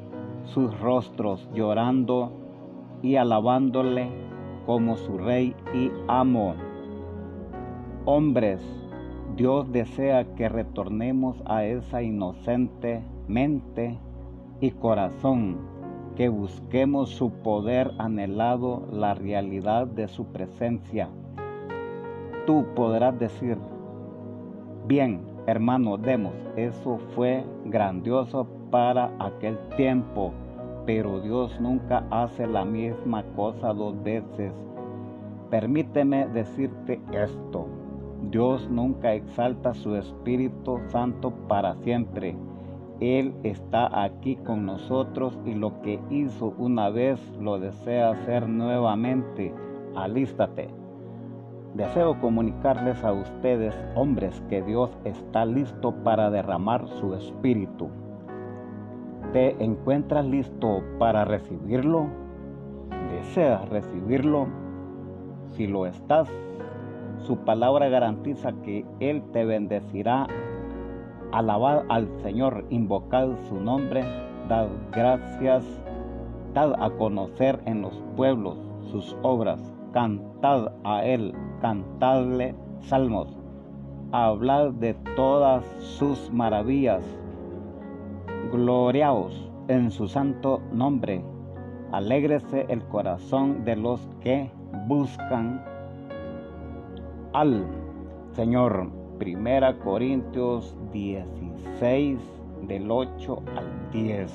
sus 0.45 0.79
rostros, 0.79 1.47
llorando 1.53 2.31
y 3.01 3.17
alabándole 3.17 4.09
como 4.65 4.97
su 4.97 5.17
rey 5.17 5.55
y 5.73 5.91
amo. 6.07 6.55
Hombres, 8.05 8.61
Dios 9.35 9.71
desea 9.71 10.35
que 10.35 10.49
retornemos 10.49 11.41
a 11.45 11.65
esa 11.65 12.01
inocente 12.01 13.03
mente 13.27 13.97
y 14.61 14.71
corazón, 14.71 15.57
que 16.15 16.29
busquemos 16.29 17.09
su 17.09 17.31
poder 17.31 17.91
anhelado, 17.99 18.87
la 18.91 19.13
realidad 19.13 19.85
de 19.87 20.07
su 20.07 20.25
presencia. 20.25 21.09
Tú 22.47 22.65
podrás 22.75 23.19
decir, 23.19 23.59
bien, 24.87 25.37
Hermano, 25.47 25.95
demos, 25.97 26.33
eso 26.57 26.97
fue 27.15 27.41
grandioso 27.63 28.45
para 28.69 29.09
aquel 29.17 29.57
tiempo, 29.77 30.33
pero 30.85 31.21
Dios 31.21 31.57
nunca 31.61 32.05
hace 32.11 32.45
la 32.45 32.65
misma 32.65 33.23
cosa 33.37 33.73
dos 33.73 33.95
veces. 34.03 34.51
Permíteme 35.49 36.27
decirte 36.27 36.99
esto. 37.13 37.65
Dios 38.29 38.69
nunca 38.69 39.13
exalta 39.13 39.73
su 39.73 39.95
Espíritu 39.95 40.79
Santo 40.89 41.31
para 41.47 41.75
siempre. 41.75 42.35
Él 42.99 43.33
está 43.43 44.03
aquí 44.03 44.35
con 44.35 44.65
nosotros 44.65 45.39
y 45.45 45.53
lo 45.53 45.81
que 45.81 46.01
hizo 46.09 46.53
una 46.57 46.89
vez 46.89 47.21
lo 47.39 47.57
desea 47.57 48.09
hacer 48.09 48.49
nuevamente. 48.49 49.53
Alístate. 49.95 50.86
Deseo 51.77 52.19
comunicarles 52.19 53.03
a 53.03 53.13
ustedes, 53.13 53.75
hombres, 53.93 54.41
que 54.49 54.63
Dios 54.63 54.89
está 55.03 55.45
listo 55.45 55.91
para 56.03 56.31
derramar 56.31 56.87
su 56.87 57.13
espíritu. 57.13 57.89
¿Te 59.31 59.63
encuentras 59.63 60.25
listo 60.25 60.81
para 60.97 61.23
recibirlo? 61.23 62.07
¿Deseas 63.11 63.69
recibirlo? 63.69 64.47
Si 65.51 65.67
lo 65.67 65.85
estás, 65.85 66.27
su 67.19 67.37
palabra 67.45 67.89
garantiza 67.89 68.53
que 68.63 68.83
Él 68.99 69.21
te 69.31 69.45
bendecirá. 69.45 70.25
Alabad 71.31 71.83
al 71.89 72.09
Señor, 72.23 72.65
invocad 72.71 73.29
su 73.49 73.59
nombre, 73.59 74.03
dad 74.49 74.69
gracias, 74.91 75.63
dad 76.55 76.73
a 76.81 76.89
conocer 76.89 77.61
en 77.65 77.83
los 77.83 77.93
pueblos 78.15 78.57
sus 78.89 79.15
obras, 79.21 79.76
cantad 79.97 80.73
a 80.83 81.03
Él 81.03 81.33
cantadle 81.59 82.53
salmos, 82.81 83.35
hablad 84.11 84.73
de 84.73 84.93
todas 85.15 85.65
sus 85.79 86.31
maravillas, 86.31 87.03
gloriaos 88.51 89.49
en 89.69 89.89
su 89.89 90.07
santo 90.07 90.61
nombre, 90.71 91.23
alégrese 91.91 92.67
el 92.69 92.83
corazón 92.83 93.65
de 93.65 93.75
los 93.75 94.07
que 94.21 94.51
buscan 94.85 95.65
al 97.33 97.65
Señor. 98.33 98.91
Primera 99.17 99.79
Corintios 99.79 100.77
16 100.93 102.19
del 102.67 102.91
8 102.91 103.41
al 103.55 103.91
10. 103.91 104.31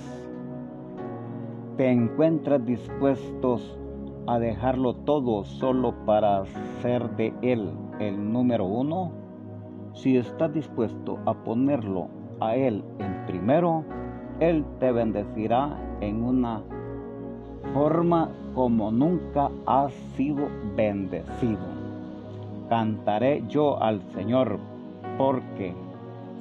¿Te 1.77 1.89
encuentras 1.89 2.67
dispuestos 2.67 3.79
a 4.27 4.39
dejarlo 4.39 4.95
todo 4.95 5.45
solo 5.45 5.95
para 6.07 6.45
ser 6.81 7.11
de 7.17 7.35
Él 7.43 7.71
el 7.99 8.33
número 8.33 8.65
uno? 8.65 9.13
Si 9.95 10.17
estás 10.17 10.53
dispuesto 10.53 11.19
a 11.27 11.35
ponerlo 11.35 12.09
a 12.41 12.57
Él 12.57 12.83
en 12.99 13.27
primero, 13.27 13.85
Él 14.41 14.65
te 14.81 14.91
bendecirá 14.93 15.77
en 16.01 16.25
una 16.25 16.63
forma 17.75 18.31
como 18.55 18.91
nunca 18.91 19.51
has 19.67 19.93
sido 20.17 20.49
bendecido. 20.77 21.61
Cantaré 22.69 23.43
yo 23.49 23.83
al 23.83 24.01
Señor 24.13 24.59
porque 25.19 25.75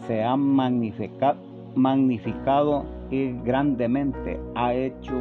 se 0.08 0.24
ha 0.24 0.36
magnificado 0.36 2.86
y 3.10 3.34
grandemente 3.44 4.40
ha 4.56 4.74
hecho 4.74 5.14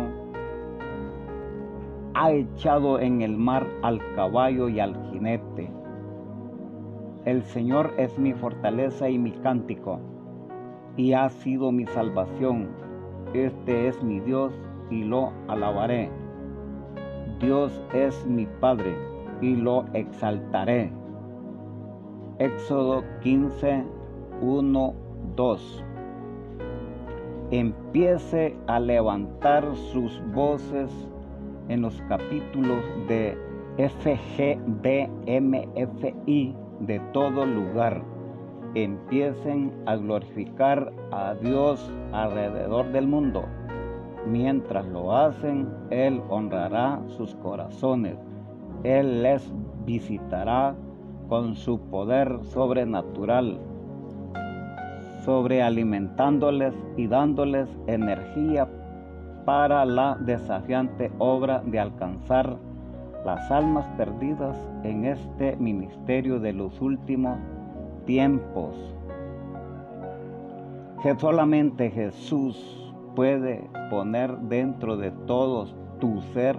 ha 2.15 2.32
echado 2.32 2.99
en 2.99 3.23
el 3.23 3.37
mar 3.37 3.66
al 3.82 4.01
caballo 4.15 4.69
y 4.69 4.81
al 4.81 4.95
jinete. 5.11 5.70
El 7.24 7.43
Señor 7.43 7.93
es 7.99 8.19
mi 8.19 8.32
fortaleza 8.32 9.09
y 9.09 9.19
mi 9.19 9.32
cántico, 9.32 10.01
y 10.97 11.12
ha 11.12 11.28
sido 11.28 11.70
mi 11.70 11.87
salvación. 11.87 12.69
Este 13.35 13.89
es 13.89 14.03
mi 14.03 14.20
Dios 14.20 14.53
y 14.91 15.05
lo 15.05 15.32
alabaré. 15.49 16.11
Dios 17.41 17.81
es 17.95 18.27
mi 18.27 18.47
Padre 18.47 18.97
y 19.41 19.57
lo 19.57 19.85
exaltaré. 19.93 20.93
Éxodo 22.39 23.05
15, 23.23 23.85
1, 24.41 24.95
2. 25.37 25.85
Empiece 27.51 28.57
a 28.66 28.81
levantar 28.81 29.74
sus 29.74 30.23
voces 30.32 30.91
en 31.71 31.81
los 31.83 32.03
capítulos 32.09 32.85
de 33.07 33.39
FGBMFI 33.79 34.85
de 36.81 37.01
todo 37.13 37.47
lugar. 37.47 38.03
Empiecen 38.75 39.73
a 39.87 39.95
glorificar 39.97 40.93
a 41.13 41.35
Dios 41.35 41.91
alrededor 42.13 42.91
del 42.93 43.07
mundo. 43.07 43.45
Mientras 44.27 44.85
lo 44.87 45.17
hacen, 45.17 45.69
Él 45.91 46.21
honrará 46.29 47.01
sus 47.17 47.35
corazones. 47.37 48.19
Él 48.83 49.23
les 49.23 49.53
visitará 49.87 50.75
con 51.29 51.55
su 51.55 51.81
poder 51.81 52.41
sobrenatural. 52.43 53.59
sobrealimentándoles 55.25 56.75
y 56.97 57.07
dándoles 57.07 57.69
energía 57.87 58.67
para 59.45 59.85
la 59.85 60.17
desafiante 60.21 61.11
obra 61.19 61.62
de 61.65 61.81
alcanzar 61.81 62.57
las 63.25 63.51
almas 63.51 63.87
perdidas 63.97 64.57
en 64.83 65.05
este 65.05 65.57
ministerio 65.57 66.41
de 66.41 66.53
los 66.53 66.81
últimos 66.81 67.39
tiempos. 68.07 68.77
Que 71.03 71.19
solamente 71.19 71.91
Jesús 71.91 72.93
puede 73.15 73.69
poner 73.91 74.37
dentro 74.39 74.97
de 74.97 75.11
todos 75.27 75.75
tu 75.99 76.21
ser 76.33 76.57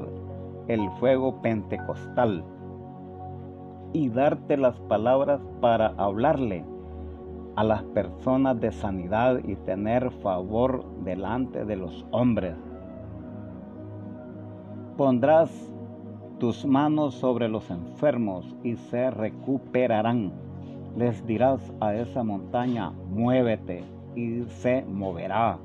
el 0.68 0.90
fuego 1.00 1.42
pentecostal 1.42 2.44
y 3.94 4.10
darte 4.10 4.58
las 4.58 4.80
palabras 4.82 5.42
para 5.60 5.88
hablarle 5.98 6.64
a 7.56 7.64
las 7.64 7.84
personas 7.84 8.60
de 8.60 8.72
sanidad 8.72 9.40
y 9.44 9.56
tener 9.56 10.12
favor 10.12 10.86
delante 11.04 11.66
de 11.66 11.76
los 11.76 12.06
hombres. 12.12 12.56
Pondrás 14.98 15.50
tus 16.40 16.66
manos 16.66 17.16
sobre 17.16 17.48
los 17.48 17.70
enfermos 17.70 18.56
y 18.64 18.76
se 18.76 19.10
recuperarán. 19.12 20.32
Les 20.98 21.26
dirás 21.26 21.62
a 21.80 21.96
esa 21.96 22.24
montaña, 22.24 22.92
muévete 23.10 23.84
y 24.16 24.44
se 24.44 24.84
moverá. 24.84 25.58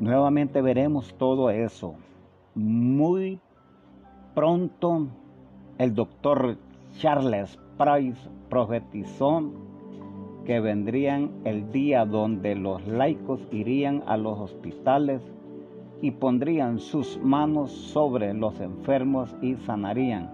Nuevamente 0.00 0.60
veremos 0.60 1.14
todo 1.14 1.50
eso. 1.50 1.94
Muy 2.54 3.40
pronto 4.34 5.06
el 5.78 5.94
doctor 5.94 6.58
Charles 6.98 7.58
Price 7.78 8.28
profetizó 8.50 9.42
que 10.44 10.60
vendrían 10.60 11.30
el 11.44 11.70
día 11.72 12.04
donde 12.04 12.54
los 12.54 12.86
laicos 12.86 13.40
irían 13.50 14.02
a 14.06 14.16
los 14.16 14.38
hospitales 14.38 15.22
y 16.02 16.10
pondrían 16.10 16.80
sus 16.80 17.18
manos 17.22 17.70
sobre 17.70 18.34
los 18.34 18.60
enfermos 18.60 19.34
y 19.40 19.54
sanarían, 19.54 20.30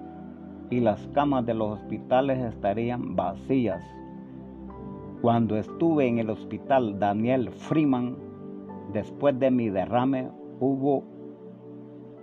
y 0.70 0.80
las 0.80 1.06
camas 1.08 1.44
de 1.44 1.52
los 1.52 1.78
hospitales 1.78 2.38
estarían 2.38 3.14
vacías. 3.14 3.84
Cuando 5.20 5.56
estuve 5.58 6.08
en 6.08 6.18
el 6.18 6.30
hospital 6.30 6.98
Daniel 6.98 7.50
Freeman, 7.50 8.16
después 8.94 9.38
de 9.38 9.50
mi 9.50 9.68
derrame, 9.68 10.30
hubo 10.58 11.04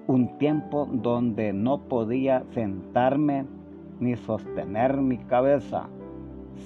un 0.08 0.38
tiempo 0.40 0.90
donde 0.92 1.54
no 1.54 1.78
podía 1.88 2.44
sentarme 2.54 3.46
ni 4.00 4.16
sostener 4.16 4.98
mi 4.98 5.18
cabeza. 5.18 5.88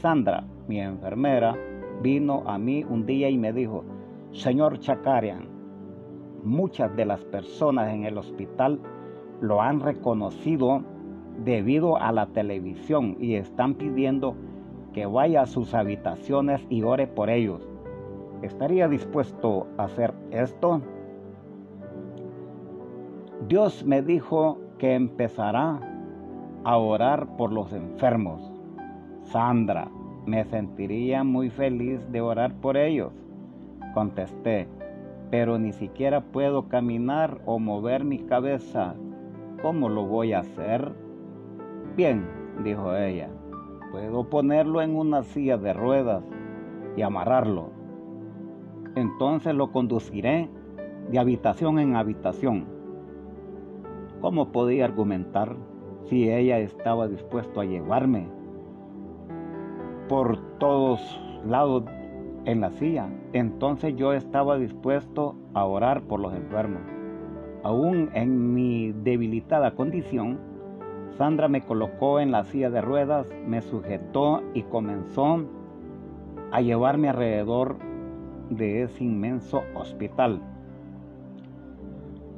Sandra, 0.01 0.45
mi 0.69 0.79
enfermera, 0.79 1.57
vino 2.01 2.43
a 2.45 2.57
mí 2.57 2.85
un 2.89 3.05
día 3.05 3.29
y 3.29 3.37
me 3.37 3.51
dijo, 3.51 3.83
Señor 4.31 4.79
Chakarian, 4.79 5.48
muchas 6.43 6.95
de 6.95 7.05
las 7.05 7.23
personas 7.25 7.93
en 7.93 8.05
el 8.05 8.17
hospital 8.17 8.79
lo 9.41 9.61
han 9.61 9.79
reconocido 9.79 10.83
debido 11.43 11.97
a 11.97 12.11
la 12.11 12.27
televisión 12.27 13.15
y 13.19 13.35
están 13.35 13.75
pidiendo 13.75 14.35
que 14.93 15.05
vaya 15.05 15.43
a 15.43 15.45
sus 15.45 15.73
habitaciones 15.73 16.65
y 16.69 16.83
ore 16.83 17.07
por 17.07 17.29
ellos. 17.29 17.67
¿Estaría 18.41 18.87
dispuesto 18.87 19.67
a 19.77 19.83
hacer 19.83 20.13
esto? 20.31 20.81
Dios 23.47 23.85
me 23.85 24.01
dijo 24.01 24.59
que 24.77 24.95
empezará 24.95 25.79
a 26.63 26.77
orar 26.77 27.37
por 27.37 27.51
los 27.51 27.71
enfermos. 27.73 28.41
Sandra, 29.23 29.89
me 30.25 30.43
sentiría 30.45 31.23
muy 31.23 31.49
feliz 31.49 31.99
de 32.11 32.21
orar 32.21 32.53
por 32.55 32.77
ellos. 32.77 33.13
Contesté, 33.93 34.67
pero 35.31 35.59
ni 35.59 35.71
siquiera 35.71 36.21
puedo 36.21 36.67
caminar 36.67 37.41
o 37.45 37.59
mover 37.59 38.03
mi 38.03 38.19
cabeza. 38.19 38.95
¿Cómo 39.61 39.89
lo 39.89 40.05
voy 40.05 40.33
a 40.33 40.39
hacer? 40.39 40.93
Bien, 41.95 42.25
dijo 42.63 42.95
ella, 42.95 43.29
puedo 43.91 44.29
ponerlo 44.29 44.81
en 44.81 44.95
una 44.95 45.23
silla 45.23 45.57
de 45.57 45.73
ruedas 45.73 46.23
y 46.95 47.01
amarrarlo. 47.01 47.69
Entonces 48.95 49.53
lo 49.53 49.71
conduciré 49.71 50.49
de 51.11 51.19
habitación 51.19 51.79
en 51.79 51.95
habitación. 51.95 52.65
¿Cómo 54.21 54.51
podía 54.51 54.85
argumentar 54.85 55.55
si 56.05 56.29
ella 56.29 56.59
estaba 56.59 57.07
dispuesta 57.07 57.61
a 57.61 57.65
llevarme 57.65 58.27
por 60.07 60.37
todos 60.57 60.99
lados 61.45 61.83
en 62.45 62.61
la 62.61 62.71
silla. 62.71 63.09
Entonces 63.33 63.95
yo 63.95 64.13
estaba 64.13 64.57
dispuesto 64.57 65.35
a 65.53 65.65
orar 65.65 66.01
por 66.03 66.19
los 66.19 66.33
enfermos. 66.33 66.81
Aún 67.63 68.09
en 68.13 68.53
mi 68.53 68.91
debilitada 68.91 69.75
condición, 69.75 70.39
Sandra 71.17 71.49
me 71.49 71.61
colocó 71.61 72.19
en 72.19 72.31
la 72.31 72.45
silla 72.45 72.69
de 72.69 72.81
ruedas, 72.81 73.27
me 73.45 73.61
sujetó 73.61 74.41
y 74.53 74.63
comenzó 74.63 75.45
a 76.51 76.61
llevarme 76.61 77.09
alrededor 77.09 77.77
de 78.49 78.83
ese 78.83 79.03
inmenso 79.03 79.63
hospital. 79.75 80.41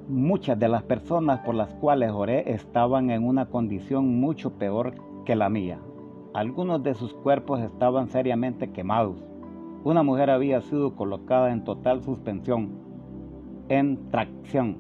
Muchas 0.07 0.59
de 0.59 0.67
las 0.67 0.83
personas 0.83 1.39
por 1.41 1.55
las 1.55 1.73
cuales 1.75 2.11
oré 2.11 2.51
estaban 2.51 3.11
en 3.11 3.23
una 3.23 3.45
condición 3.45 4.19
mucho 4.19 4.53
peor 4.57 4.93
que 5.25 5.35
la 5.35 5.49
mía. 5.49 5.79
Algunos 6.33 6.81
de 6.81 6.95
sus 6.95 7.13
cuerpos 7.13 7.61
estaban 7.61 8.07
seriamente 8.07 8.71
quemados. 8.71 9.30
Una 9.83 10.03
mujer 10.03 10.29
había 10.29 10.61
sido 10.61 10.95
colocada 10.95 11.51
en 11.51 11.63
total 11.63 12.03
suspensión, 12.03 12.69
en 13.67 14.09
tracción. 14.11 14.77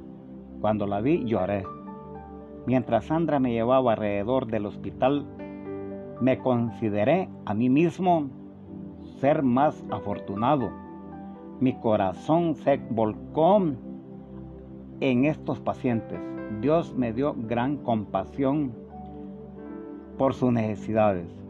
Cuando 0.61 0.85
la 0.85 1.01
vi 1.01 1.25
lloré. 1.25 1.65
Mientras 2.67 3.05
Sandra 3.05 3.39
me 3.39 3.51
llevaba 3.51 3.93
alrededor 3.93 4.45
del 4.45 4.67
hospital, 4.67 5.25
me 6.21 6.37
consideré 6.37 7.29
a 7.45 7.55
mí 7.55 7.67
mismo 7.67 8.29
ser 9.19 9.41
más 9.41 9.83
afortunado. 9.89 10.69
Mi 11.59 11.73
corazón 11.73 12.53
se 12.53 12.77
volcó 12.91 13.59
en 14.99 15.25
estos 15.25 15.59
pacientes. 15.59 16.19
Dios 16.61 16.93
me 16.95 17.11
dio 17.11 17.33
gran 17.35 17.77
compasión 17.77 18.71
por 20.19 20.35
sus 20.35 20.53
necesidades. 20.53 21.40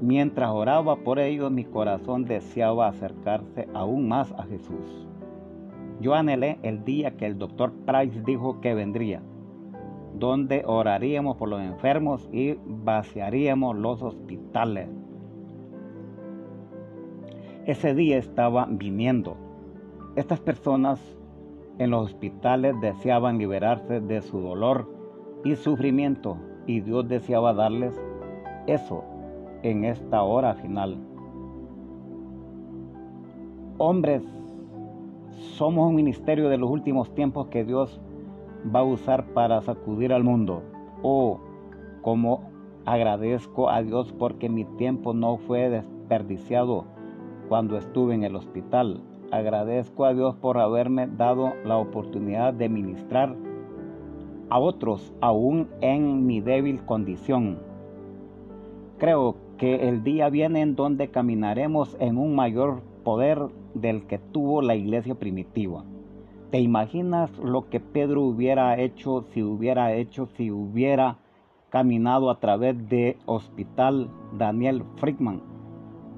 Mientras 0.00 0.50
oraba 0.50 0.96
por 0.96 1.18
ellos, 1.18 1.50
mi 1.50 1.64
corazón 1.64 2.24
deseaba 2.24 2.86
acercarse 2.86 3.68
aún 3.74 4.06
más 4.06 4.32
a 4.32 4.44
Jesús. 4.44 5.08
Yo 6.00 6.14
anhelé 6.14 6.60
el 6.62 6.84
día 6.84 7.16
que 7.16 7.26
el 7.26 7.36
doctor 7.36 7.72
Price 7.84 8.22
dijo 8.24 8.60
que 8.60 8.74
vendría, 8.74 9.20
donde 10.14 10.62
oraríamos 10.64 11.36
por 11.36 11.48
los 11.48 11.60
enfermos 11.60 12.28
y 12.32 12.56
vaciaríamos 12.64 13.76
los 13.76 14.00
hospitales. 14.02 14.88
Ese 17.66 17.92
día 17.94 18.18
estaba 18.18 18.66
viniendo. 18.70 19.36
Estas 20.14 20.38
personas 20.38 21.00
en 21.78 21.90
los 21.90 22.06
hospitales 22.06 22.80
deseaban 22.80 23.38
liberarse 23.38 24.00
de 24.00 24.22
su 24.22 24.40
dolor 24.40 24.88
y 25.44 25.56
sufrimiento 25.56 26.38
y 26.66 26.80
Dios 26.80 27.08
deseaba 27.08 27.52
darles 27.52 28.00
eso 28.66 29.04
en 29.62 29.84
esta 29.84 30.22
hora 30.22 30.54
final. 30.54 30.96
Hombres, 33.78 34.22
somos 35.56 35.88
un 35.88 35.94
ministerio 35.94 36.48
de 36.48 36.58
los 36.58 36.70
últimos 36.70 37.14
tiempos 37.14 37.46
que 37.48 37.64
Dios 37.64 38.00
va 38.74 38.80
a 38.80 38.84
usar 38.84 39.26
para 39.34 39.60
sacudir 39.62 40.12
al 40.12 40.24
mundo. 40.24 40.62
Oh, 41.02 41.38
como 42.02 42.42
agradezco 42.84 43.70
a 43.70 43.82
Dios 43.82 44.12
porque 44.18 44.48
mi 44.48 44.64
tiempo 44.64 45.14
no 45.14 45.36
fue 45.36 45.68
desperdiciado 45.68 46.84
cuando 47.48 47.76
estuve 47.76 48.14
en 48.14 48.24
el 48.24 48.36
hospital. 48.36 49.02
Agradezco 49.30 50.06
a 50.06 50.14
Dios 50.14 50.34
por 50.36 50.58
haberme 50.58 51.06
dado 51.06 51.52
la 51.64 51.76
oportunidad 51.76 52.54
de 52.54 52.68
ministrar 52.68 53.36
a 54.50 54.58
otros 54.58 55.12
aún 55.20 55.68
en 55.80 56.26
mi 56.26 56.40
débil 56.40 56.84
condición. 56.84 57.58
Creo 58.98 59.36
que 59.58 59.88
el 59.88 60.02
día 60.02 60.30
viene 60.30 60.62
en 60.62 60.74
donde 60.74 61.10
caminaremos 61.10 61.96
en 62.00 62.16
un 62.16 62.34
mayor 62.34 62.80
poder 63.04 63.40
del 63.74 64.06
que 64.06 64.18
tuvo 64.18 64.62
la 64.62 64.74
iglesia 64.74 65.14
primitiva. 65.14 65.84
¿Te 66.50 66.60
imaginas 66.60 67.36
lo 67.38 67.68
que 67.68 67.80
Pedro 67.80 68.22
hubiera 68.22 68.80
hecho 68.80 69.24
si 69.34 69.42
hubiera 69.42 69.92
hecho, 69.94 70.26
si 70.36 70.50
hubiera 70.50 71.18
caminado 71.68 72.30
a 72.30 72.40
través 72.40 72.88
de 72.88 73.18
Hospital 73.26 74.08
Daniel 74.38 74.84
Frickman? 74.96 75.42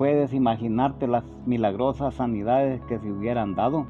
puedes 0.01 0.33
imaginarte 0.33 1.07
las 1.07 1.25
milagrosas 1.45 2.15
sanidades 2.15 2.81
que 2.89 2.99
se 2.99 3.13
hubieran 3.13 3.55
dado. 3.55 3.85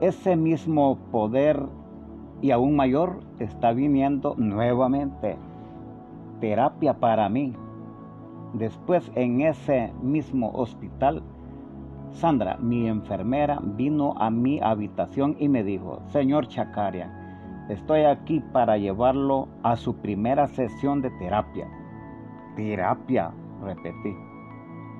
Ese 0.00 0.36
mismo 0.36 0.98
poder 1.10 1.66
y 2.40 2.52
aún 2.52 2.76
mayor 2.76 3.18
está 3.40 3.72
viniendo 3.72 4.36
nuevamente. 4.38 5.36
Terapia 6.40 6.94
para 6.94 7.28
mí. 7.28 7.54
Después 8.54 9.10
en 9.14 9.40
ese 9.40 9.92
mismo 10.02 10.50
hospital, 10.52 11.22
Sandra, 12.12 12.56
mi 12.56 12.88
enfermera, 12.88 13.60
vino 13.62 14.14
a 14.18 14.30
mi 14.30 14.60
habitación 14.60 15.36
y 15.38 15.48
me 15.48 15.62
dijo, 15.62 16.00
Señor 16.06 16.48
Chacaria, 16.48 17.12
estoy 17.68 18.02
aquí 18.02 18.40
para 18.52 18.78
llevarlo 18.78 19.48
a 19.62 19.76
su 19.76 19.94
primera 19.96 20.46
sesión 20.46 21.02
de 21.02 21.10
terapia. 21.10 21.68
Terapia, 22.56 23.30
repetí. 23.62 24.16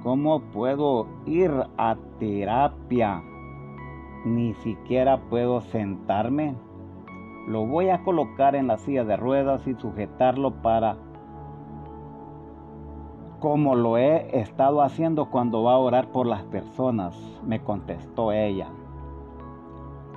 ¿Cómo 0.03 0.41
puedo 0.41 1.09
ir 1.27 1.51
a 1.77 1.97
terapia? 2.19 3.23
Ni 4.25 4.55
siquiera 4.55 5.19
puedo 5.29 5.61
sentarme. 5.63 6.55
Lo 7.49 7.67
voy 7.67 7.89
a 7.89 8.05
colocar 8.05 8.55
en 8.55 8.67
la 8.67 8.77
silla 8.77 9.05
de 9.05 9.17
ruedas 9.17 9.67
y 9.67 9.75
sujetarlo 9.75 10.63
para 10.63 10.97
como 13.41 13.77
lo 13.77 13.99
he 13.99 14.41
estado 14.41 14.83
haciendo 14.83 15.31
cuando 15.31 15.63
va 15.63 15.75
a 15.75 15.79
orar 15.79 16.09
por 16.11 16.27
las 16.27 16.43
personas, 16.45 17.15
me 17.47 17.61
contestó 17.61 18.33
ella. 18.33 18.69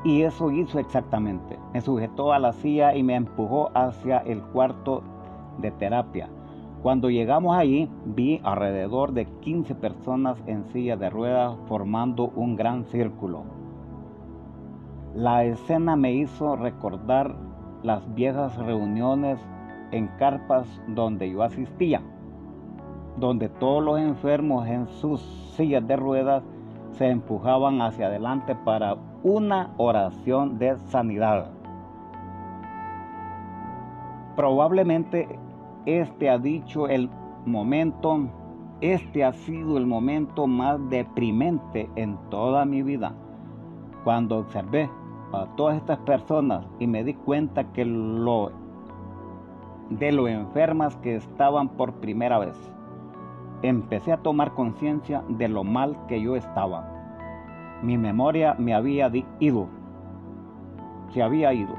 Y 0.04 0.24
eso 0.24 0.50
hizo 0.50 0.80
exactamente. 0.80 1.60
Me 1.74 1.82
sujetó 1.82 2.34
a 2.34 2.40
la 2.40 2.54
silla 2.54 2.96
y 2.96 3.04
me 3.04 3.16
empujó 3.16 3.70
hacia 3.76 4.18
el 4.20 4.42
cuarto 4.42 5.04
de 5.60 5.70
terapia. 5.70 6.30
Cuando 6.82 7.12
llegamos 7.12 7.56
allí, 7.56 7.88
vi 8.06 8.42
alrededor 8.44 9.14
de 9.14 9.26
15 9.26 9.76
personas 9.76 10.42
en 10.48 10.66
silla 10.66 10.98
de 10.98 11.12
ruedas 11.12 11.56
formando 11.68 12.32
un 12.36 12.56
gran 12.56 12.86
círculo. 12.86 13.44
La 15.14 15.44
escena 15.44 15.96
me 15.96 16.14
hizo 16.14 16.56
recordar 16.56 17.36
las 17.84 18.12
viejas 18.16 18.58
reuniones 18.58 19.40
en 19.92 20.08
carpas 20.18 20.66
donde 20.88 21.30
yo 21.30 21.44
asistía 21.44 22.02
donde 23.18 23.50
todos 23.50 23.84
los 23.84 24.00
enfermos 24.00 24.68
en 24.68 24.88
sus 24.88 25.22
sillas 25.56 25.86
de 25.88 25.96
ruedas 25.96 26.44
se 26.94 27.10
empujaban 27.10 27.82
hacia 27.82 28.08
adelante 28.08 28.56
para 28.56 28.96
una 29.24 29.72
oración 29.78 30.58
de 30.58 30.78
sanidad. 30.88 31.52
Probablemente 34.36 35.28
este 35.86 36.30
ha 36.30 36.38
dicho 36.38 36.88
el 36.88 37.10
momento, 37.46 38.28
este 38.82 39.24
ha 39.24 39.34
sido 39.34 39.78
el 39.78 39.86
momento 39.86 40.48
más 40.48 40.80
deprimente 40.90 41.90
en 41.96 42.18
toda 42.30 42.66
mi 42.66 42.82
vida. 42.82 43.14
Cuando 44.04 44.40
observé 44.40 44.90
a 45.34 45.46
todas 45.56 45.78
estas 45.78 46.00
personas 46.00 46.66
y 46.80 46.88
me 46.88 47.04
di 47.04 47.14
cuenta 47.14 47.72
que 47.72 47.86
lo 47.86 48.52
de 49.90 50.12
lo 50.12 50.28
enfermas 50.28 50.96
que 50.98 51.18
estaban 51.18 51.70
por 51.70 51.94
primera 51.96 52.40
vez 52.40 52.56
empecé 53.64 54.12
a 54.12 54.18
tomar 54.18 54.54
conciencia 54.54 55.24
de 55.28 55.48
lo 55.48 55.64
mal 55.64 55.98
que 56.08 56.22
yo 56.22 56.36
estaba. 56.36 56.88
Mi 57.82 57.98
memoria 57.98 58.56
me 58.58 58.74
había 58.74 59.12
ido, 59.40 59.68
se 61.10 61.22
había 61.22 61.54
ido. 61.54 61.76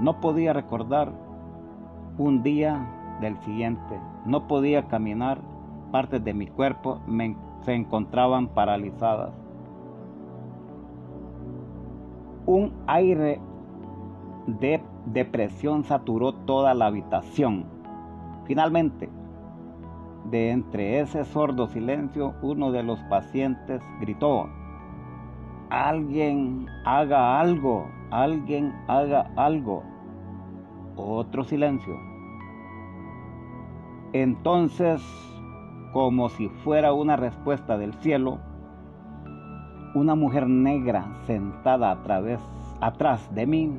No 0.00 0.20
podía 0.20 0.52
recordar 0.52 1.12
un 2.18 2.42
día 2.42 2.86
del 3.20 3.36
siguiente, 3.38 3.98
no 4.24 4.46
podía 4.46 4.88
caminar, 4.88 5.40
partes 5.90 6.22
de 6.24 6.34
mi 6.34 6.46
cuerpo 6.46 7.00
se 7.62 7.74
encontraban 7.74 8.48
paralizadas. 8.48 9.32
Un 12.46 12.72
aire 12.86 13.40
de 14.46 14.82
depresión 15.06 15.84
saturó 15.84 16.32
toda 16.32 16.74
la 16.74 16.86
habitación. 16.86 17.66
Finalmente, 18.44 19.10
de 20.30 20.50
entre 20.50 21.00
ese 21.00 21.24
sordo 21.24 21.66
silencio, 21.68 22.34
uno 22.42 22.70
de 22.72 22.82
los 22.82 23.00
pacientes 23.04 23.82
gritó, 24.00 24.48
alguien 25.70 26.66
haga 26.84 27.40
algo, 27.40 27.86
alguien 28.10 28.74
haga 28.88 29.30
algo. 29.36 29.82
Otro 30.96 31.44
silencio. 31.44 31.94
Entonces, 34.12 35.02
como 35.92 36.28
si 36.30 36.48
fuera 36.48 36.92
una 36.92 37.16
respuesta 37.16 37.78
del 37.78 37.94
cielo, 37.94 38.38
una 39.94 40.14
mujer 40.14 40.48
negra 40.48 41.06
sentada 41.26 41.90
a 41.90 42.02
través, 42.02 42.40
atrás 42.80 43.34
de 43.34 43.46
mí 43.46 43.72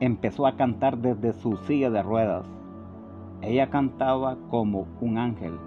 empezó 0.00 0.46
a 0.46 0.56
cantar 0.56 0.98
desde 0.98 1.32
su 1.32 1.56
silla 1.58 1.90
de 1.90 2.02
ruedas. 2.02 2.59
Ella 3.42 3.70
cantaba 3.70 4.36
como 4.50 4.86
un 5.00 5.16
ángel. 5.16 5.58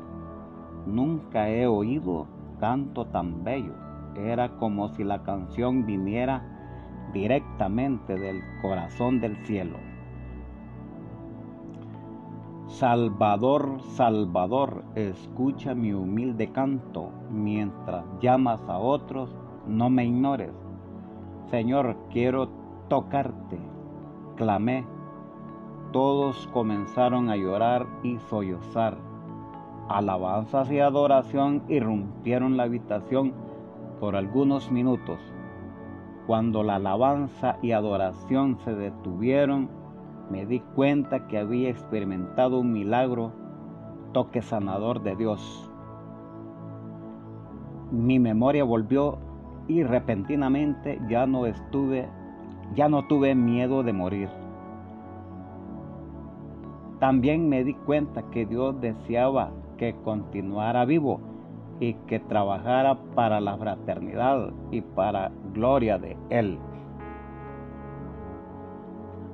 Nunca 0.86 1.50
he 1.50 1.66
oído 1.66 2.28
canto 2.60 3.06
tan 3.06 3.44
bello. 3.44 3.74
Era 4.16 4.58
como 4.58 4.90
si 4.90 5.04
la 5.04 5.24
canción 5.24 5.86
viniera 5.86 6.44
directamente 7.14 8.16
del 8.16 8.42
corazón 8.62 9.20
del 9.22 9.36
cielo. 9.46 9.78
Salvador, 12.68 13.82
Salvador, 13.96 14.84
escucha 14.96 15.74
mi 15.74 15.94
humilde 15.94 16.52
canto, 16.52 17.10
mientras 17.32 18.06
llamas 18.20 18.62
a 18.68 18.78
otros, 18.78 19.36
no 19.68 19.90
me 19.90 20.06
ignores. 20.06 20.52
Señor, 21.50 21.98
quiero 22.12 22.50
tocarte, 22.88 23.60
clamé 24.36 24.86
todos 25.94 26.50
comenzaron 26.52 27.30
a 27.30 27.38
llorar 27.38 27.86
y 28.02 28.18
sollozar. 28.30 28.98
Alabanzas 29.88 30.72
y 30.72 30.80
adoración 30.80 31.62
irrumpieron 31.70 32.58
la 32.58 32.64
habitación 32.64 33.32
por 34.00 34.16
algunos 34.16 34.72
minutos. 34.72 35.20
Cuando 36.26 36.64
la 36.64 36.76
alabanza 36.76 37.58
y 37.62 37.74
adoración 37.74 38.58
se 38.66 38.74
detuvieron, 38.74 39.70
me 40.32 40.48
di 40.48 40.62
cuenta 40.62 41.28
que 41.28 41.38
había 41.38 41.70
experimentado 41.70 42.60
un 42.60 42.74
milagro, 42.74 43.32
toque 44.14 44.42
sanador 44.42 45.04
de 45.04 45.16
Dios. 45.16 45.70
Mi 47.92 48.18
memoria 48.18 48.64
volvió 48.64 49.20
y 49.68 49.84
repentinamente 49.84 51.00
ya 51.08 51.28
no 51.28 51.46
estuve, 51.46 52.10
ya 52.74 52.90
no 52.90 53.06
tuve 53.06 53.36
miedo 53.36 53.84
de 53.84 53.94
morir. 53.94 54.43
También 57.04 57.50
me 57.50 57.66
di 57.66 57.74
cuenta 57.74 58.24
que 58.32 58.46
Dios 58.46 58.80
deseaba 58.80 59.52
que 59.76 59.94
continuara 60.06 60.86
vivo 60.86 61.20
y 61.82 61.96
que 62.08 62.22
trabajara 62.22 62.98
para 63.14 63.42
la 63.42 63.58
fraternidad 63.58 64.54
y 64.72 64.80
para 64.80 65.30
gloria 65.54 65.98
de 65.98 66.16
Él. 66.30 66.58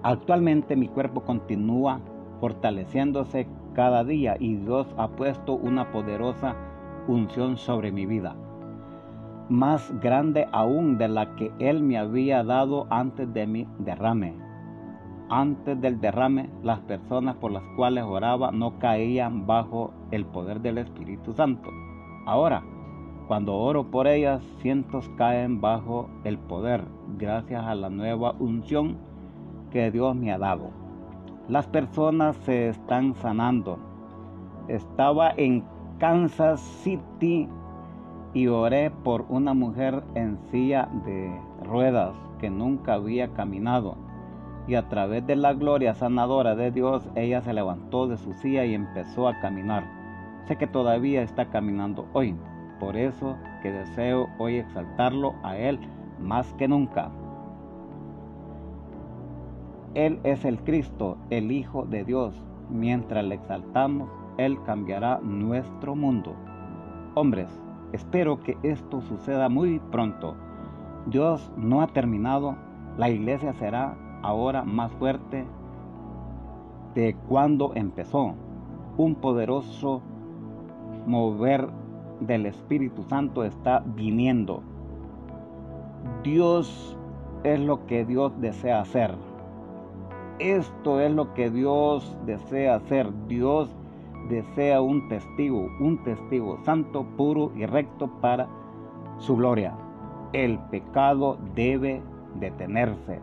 Actualmente 0.02 0.76
mi 0.76 0.88
cuerpo 0.88 1.22
continúa 1.22 2.02
fortaleciéndose 2.40 3.46
cada 3.76 4.04
día 4.04 4.36
y 4.40 4.56
Dios 4.56 4.88
ha 4.98 5.10
puesto 5.10 5.54
una 5.54 5.92
poderosa 5.92 6.56
unción 7.08 7.56
sobre 7.56 7.92
mi 7.92 8.08
vida, 8.08 8.36
más 9.48 9.94
grande 10.00 10.48
aún 10.52 10.98
de 10.98 11.08
la 11.08 11.36
que 11.36 11.52
Él 11.60 11.84
me 11.84 12.00
había 12.00 12.44
dado 12.44 12.88
antes 12.90 13.32
de 13.32 13.46
mi 13.46 13.68
derrame 13.78 14.49
antes 15.30 15.80
del 15.80 16.02
derrame, 16.02 16.50
las 16.64 16.80
personas 16.80 17.36
por 17.36 17.52
las 17.52 17.64
cuales 17.76 18.04
oraba 18.04 18.52
no 18.52 18.80
caían 18.80 19.46
bajo 19.46 19.94
el 20.12 20.26
poder 20.26 20.62
del 20.62 20.80
Espíritu 20.80 21.34
Santo. 21.34 21.70
Ahora, 22.26 22.64
cuando 23.28 23.56
oro 23.56 23.92
por 23.92 24.08
ellas, 24.08 24.42
cientos 24.62 25.10
caen 25.18 25.62
bajo 25.62 26.10
el 26.24 26.40
poder, 26.40 26.84
gracias 27.18 27.64
a 27.64 27.76
la 27.76 27.90
nueva 27.90 28.36
unción 28.40 28.98
que 29.72 29.92
Dios 29.92 30.16
me 30.16 30.32
ha 30.32 30.40
dado. 30.40 30.72
Las 31.48 31.68
personas 31.68 32.36
se 32.38 32.70
están 32.70 33.14
sanando. 33.16 33.78
Estaba 34.68 35.32
en 35.38 35.64
Kansas 36.00 36.60
City 36.60 37.48
y 38.34 38.48
oré 38.48 38.90
por 38.90 39.26
una 39.30 39.54
mujer 39.54 40.04
en 40.16 40.40
silla 40.50 40.90
de 41.06 41.32
ruedas 41.64 42.16
que 42.40 42.50
nunca 42.50 42.94
había 42.96 43.34
caminado 43.34 44.09
y 44.70 44.76
a 44.76 44.88
través 44.88 45.26
de 45.26 45.36
la 45.36 45.54
gloria 45.54 45.96
sanadora 45.96 46.56
de 46.56 46.70
Dios, 46.70 47.10
ella 47.16 47.42
se 47.42 47.54
levantó 47.54 48.08
de 48.08 48.18
su 48.18 48.34
silla 48.34 48.66
y 48.66 48.76
empezó 48.76 49.28
a 49.28 49.40
caminar. 49.40 49.84
Sé 50.48 50.58
que 50.58 50.68
todavía 50.68 51.24
está 51.24 51.50
caminando 51.50 52.08
hoy, 52.14 52.36
por 52.80 52.96
eso 52.96 53.36
que 53.64 53.72
deseo 53.72 54.30
hoy 54.38 54.58
exaltarlo 54.58 55.34
a 55.42 55.58
Él 55.58 55.80
más 56.20 56.54
que 56.54 56.68
nunca. 56.68 57.10
Él 59.96 60.20
es 60.24 60.46
el 60.46 60.60
Cristo, 60.60 61.18
el 61.32 61.52
Hijo 61.52 61.86
de 61.86 62.04
Dios. 62.04 62.40
Mientras 62.70 63.26
le 63.26 63.36
exaltamos, 63.36 64.08
Él 64.38 64.62
cambiará 64.68 65.20
nuestro 65.24 65.96
mundo. 65.96 66.36
Hombres, 67.16 67.50
espero 67.92 68.40
que 68.42 68.56
esto 68.62 69.02
suceda 69.02 69.50
muy 69.50 69.80
pronto. 69.92 70.36
Dios 71.08 71.52
no 71.58 71.82
ha 71.82 71.88
terminado, 71.88 72.56
la 73.00 73.10
iglesia 73.10 73.52
será 73.54 73.98
ahora 74.22 74.64
más 74.64 74.92
fuerte 74.94 75.46
de 76.96 77.16
cuando 77.28 77.74
empezó. 77.76 78.34
Un 78.98 79.16
poderoso 79.16 80.02
mover 81.06 81.70
del 82.20 82.46
Espíritu 82.46 83.04
Santo 83.04 83.44
está 83.44 83.84
viniendo. 83.86 84.62
Dios 86.24 86.98
es 87.44 87.60
lo 87.60 87.86
que 87.86 88.06
Dios 88.06 88.34
desea 88.42 88.82
hacer. 88.82 89.16
Esto 90.40 91.00
es 91.00 91.12
lo 91.12 91.34
que 91.34 91.50
Dios 91.50 92.18
desea 92.26 92.76
hacer. 92.76 93.12
Dios 93.28 93.70
desea 94.30 94.82
un 94.82 95.08
testigo, 95.10 95.68
un 95.80 96.04
testigo 96.04 96.58
santo, 96.64 97.06
puro 97.18 97.52
y 97.56 97.66
recto 97.66 98.08
para 98.22 98.48
su 99.18 99.36
gloria. 99.36 99.74
El 100.34 100.60
pecado 100.70 101.38
debe 101.56 102.02
detenerse. 102.40 103.20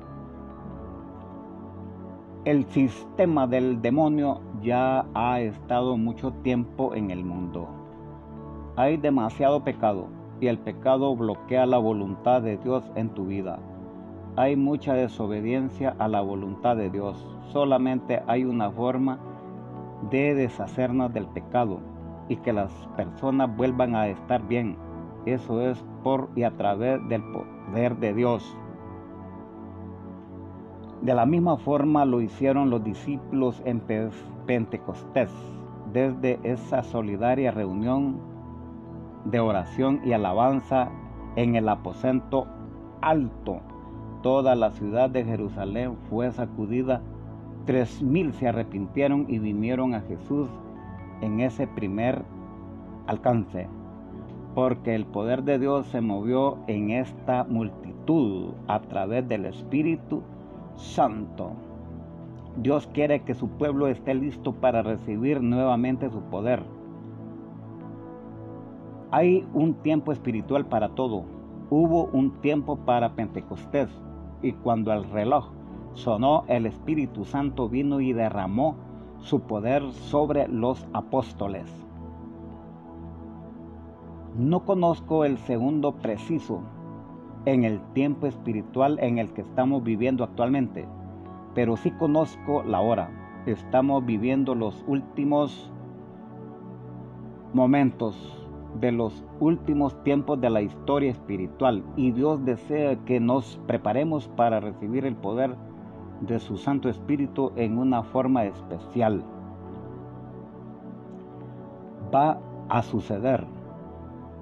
El 2.46 2.64
sistema 2.66 3.48
del 3.48 3.82
demonio 3.82 4.40
ya 4.62 5.04
ha 5.14 5.40
estado 5.40 5.96
mucho 5.96 6.30
tiempo 6.44 6.94
en 6.94 7.10
el 7.10 7.24
mundo. 7.24 7.66
Hay 8.76 8.98
demasiado 8.98 9.64
pecado 9.64 10.06
y 10.40 10.46
el 10.46 10.56
pecado 10.56 11.16
bloquea 11.16 11.66
la 11.66 11.78
voluntad 11.78 12.42
de 12.42 12.56
Dios 12.58 12.88
en 12.94 13.08
tu 13.08 13.26
vida. 13.26 13.58
Hay 14.36 14.54
mucha 14.54 14.94
desobediencia 14.94 15.96
a 15.98 16.06
la 16.06 16.20
voluntad 16.20 16.76
de 16.76 16.88
Dios. 16.88 17.18
Solamente 17.52 18.22
hay 18.28 18.44
una 18.44 18.70
forma 18.70 19.18
de 20.12 20.36
deshacernos 20.36 21.12
del 21.12 21.26
pecado 21.26 21.80
y 22.28 22.36
que 22.36 22.52
las 22.52 22.70
personas 22.96 23.56
vuelvan 23.56 23.96
a 23.96 24.06
estar 24.06 24.46
bien. 24.46 24.76
Eso 25.24 25.60
es 25.60 25.84
por 26.04 26.28
y 26.36 26.44
a 26.44 26.56
través 26.56 27.00
del 27.08 27.24
poder 27.24 27.96
de 27.96 28.14
Dios. 28.14 28.56
De 31.06 31.14
la 31.14 31.24
misma 31.24 31.56
forma 31.56 32.04
lo 32.04 32.20
hicieron 32.20 32.68
los 32.68 32.82
discípulos 32.82 33.62
en 33.64 33.80
Pentecostés, 34.44 35.30
desde 35.92 36.40
esa 36.42 36.82
solidaria 36.82 37.52
reunión 37.52 38.18
de 39.24 39.38
oración 39.38 40.00
y 40.04 40.14
alabanza 40.14 40.90
en 41.36 41.54
el 41.54 41.68
aposento 41.68 42.48
alto. 43.02 43.60
Toda 44.24 44.56
la 44.56 44.72
ciudad 44.72 45.08
de 45.08 45.24
Jerusalén 45.24 45.96
fue 46.10 46.32
sacudida. 46.32 47.02
Tres 47.66 48.02
mil 48.02 48.32
se 48.32 48.48
arrepintieron 48.48 49.26
y 49.28 49.38
vinieron 49.38 49.94
a 49.94 50.00
Jesús 50.00 50.48
en 51.20 51.38
ese 51.38 51.68
primer 51.68 52.24
alcance, 53.06 53.68
porque 54.56 54.96
el 54.96 55.06
poder 55.06 55.44
de 55.44 55.60
Dios 55.60 55.86
se 55.86 56.00
movió 56.00 56.58
en 56.66 56.90
esta 56.90 57.44
multitud 57.44 58.54
a 58.66 58.80
través 58.80 59.28
del 59.28 59.44
Espíritu 59.44 60.24
Santo. 60.76 61.52
Dios 62.56 62.86
quiere 62.92 63.22
que 63.22 63.34
su 63.34 63.48
pueblo 63.48 63.86
esté 63.86 64.14
listo 64.14 64.52
para 64.52 64.82
recibir 64.82 65.42
nuevamente 65.42 66.10
su 66.10 66.20
poder. 66.22 66.62
Hay 69.10 69.46
un 69.52 69.74
tiempo 69.74 70.12
espiritual 70.12 70.66
para 70.66 70.90
todo. 70.90 71.24
Hubo 71.70 72.06
un 72.06 72.40
tiempo 72.40 72.76
para 72.76 73.14
Pentecostés 73.14 73.88
y 74.42 74.52
cuando 74.52 74.92
el 74.92 75.04
reloj 75.10 75.50
sonó, 75.94 76.44
el 76.48 76.66
Espíritu 76.66 77.24
Santo 77.24 77.68
vino 77.68 78.00
y 78.00 78.12
derramó 78.12 78.76
su 79.18 79.40
poder 79.40 79.90
sobre 79.92 80.48
los 80.48 80.86
apóstoles. 80.92 81.70
No 84.38 84.64
conozco 84.64 85.24
el 85.24 85.38
segundo 85.38 85.92
preciso 85.92 86.62
en 87.46 87.64
el 87.64 87.80
tiempo 87.94 88.26
espiritual 88.26 88.98
en 89.00 89.18
el 89.18 89.32
que 89.32 89.40
estamos 89.40 89.82
viviendo 89.82 90.24
actualmente, 90.24 90.86
pero 91.54 91.76
sí 91.76 91.90
conozco 91.92 92.62
la 92.64 92.80
hora. 92.80 93.08
Estamos 93.46 94.04
viviendo 94.04 94.54
los 94.54 94.84
últimos 94.88 95.72
momentos 97.54 98.42
de 98.80 98.92
los 98.92 99.24
últimos 99.40 100.02
tiempos 100.02 100.40
de 100.40 100.50
la 100.50 100.60
historia 100.60 101.10
espiritual 101.10 101.82
y 101.96 102.10
Dios 102.10 102.44
desea 102.44 102.96
que 103.04 103.20
nos 103.20 103.58
preparemos 103.66 104.28
para 104.28 104.60
recibir 104.60 105.06
el 105.06 105.16
poder 105.16 105.56
de 106.20 106.38
su 106.40 106.56
Santo 106.56 106.88
Espíritu 106.88 107.52
en 107.56 107.78
una 107.78 108.02
forma 108.02 108.44
especial. 108.44 109.22
Va 112.12 112.38
a 112.68 112.82
suceder 112.82 113.46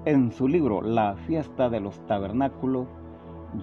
en 0.05 0.31
su 0.31 0.47
libro 0.47 0.81
La 0.81 1.15
fiesta 1.15 1.67
de 1.67 1.79
los 1.79 1.99
tabernáculos, 2.05 2.87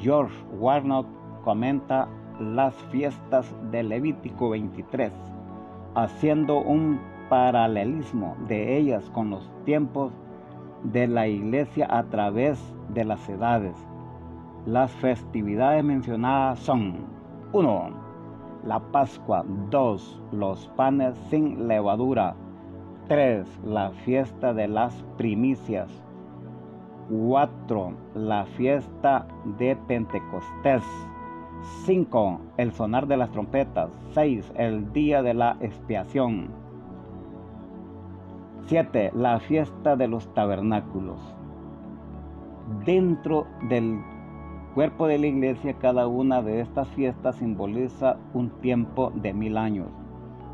George 0.01 0.35
Warnock 0.59 1.07
comenta 1.45 2.09
las 2.41 2.75
fiestas 2.91 3.55
de 3.71 3.85
Levítico 3.85 4.51
23, 4.51 5.13
haciendo 5.95 6.59
un 6.59 7.01
paralelismo 7.29 8.37
de 8.49 8.77
ellas 8.77 9.09
con 9.11 9.31
los 9.31 9.49
tiempos 9.65 10.13
de 10.83 11.07
la 11.07 11.29
iglesia 11.29 11.87
a 11.89 12.03
través 12.05 12.61
de 12.93 13.05
las 13.05 13.29
edades. 13.29 13.77
Las 14.67 14.91
festividades 14.91 15.85
mencionadas 15.85 16.59
son 16.59 17.07
1. 17.53 17.91
La 18.65 18.81
Pascua 18.81 19.45
2. 19.71 20.23
Los 20.33 20.67
panes 20.77 21.17
sin 21.31 21.69
levadura 21.69 22.35
3. 23.07 23.47
La 23.65 23.91
fiesta 23.91 24.53
de 24.55 24.67
las 24.67 25.05
primicias 25.17 26.03
4. 27.11 27.93
La 28.15 28.45
fiesta 28.45 29.27
de 29.59 29.77
Pentecostés. 29.89 30.83
5. 31.85 32.41
El 32.57 32.73
sonar 32.73 33.07
de 33.07 33.17
las 33.17 33.31
trompetas. 33.31 33.91
6. 34.13 34.53
El 34.57 34.93
día 34.93 35.23
de 35.23 35.35
la 35.35 35.57
expiación. 35.61 36.49
7. 38.67 39.13
La 39.15 39.41
fiesta 39.41 39.97
de 39.97 40.09
los 40.09 40.33
tabernáculos. 40.35 41.19
Dentro 42.85 43.47
del 43.69 44.01
cuerpo 44.75 45.07
de 45.07 45.19
la 45.19 45.27
iglesia, 45.27 45.75
cada 45.75 46.07
una 46.07 46.43
de 46.43 46.61
estas 46.61 46.89
fiestas 46.89 47.37
simboliza 47.37 48.17
un 48.33 48.51
tiempo 48.61 49.13
de 49.15 49.35
mil 49.35 49.57
años. 49.57 49.89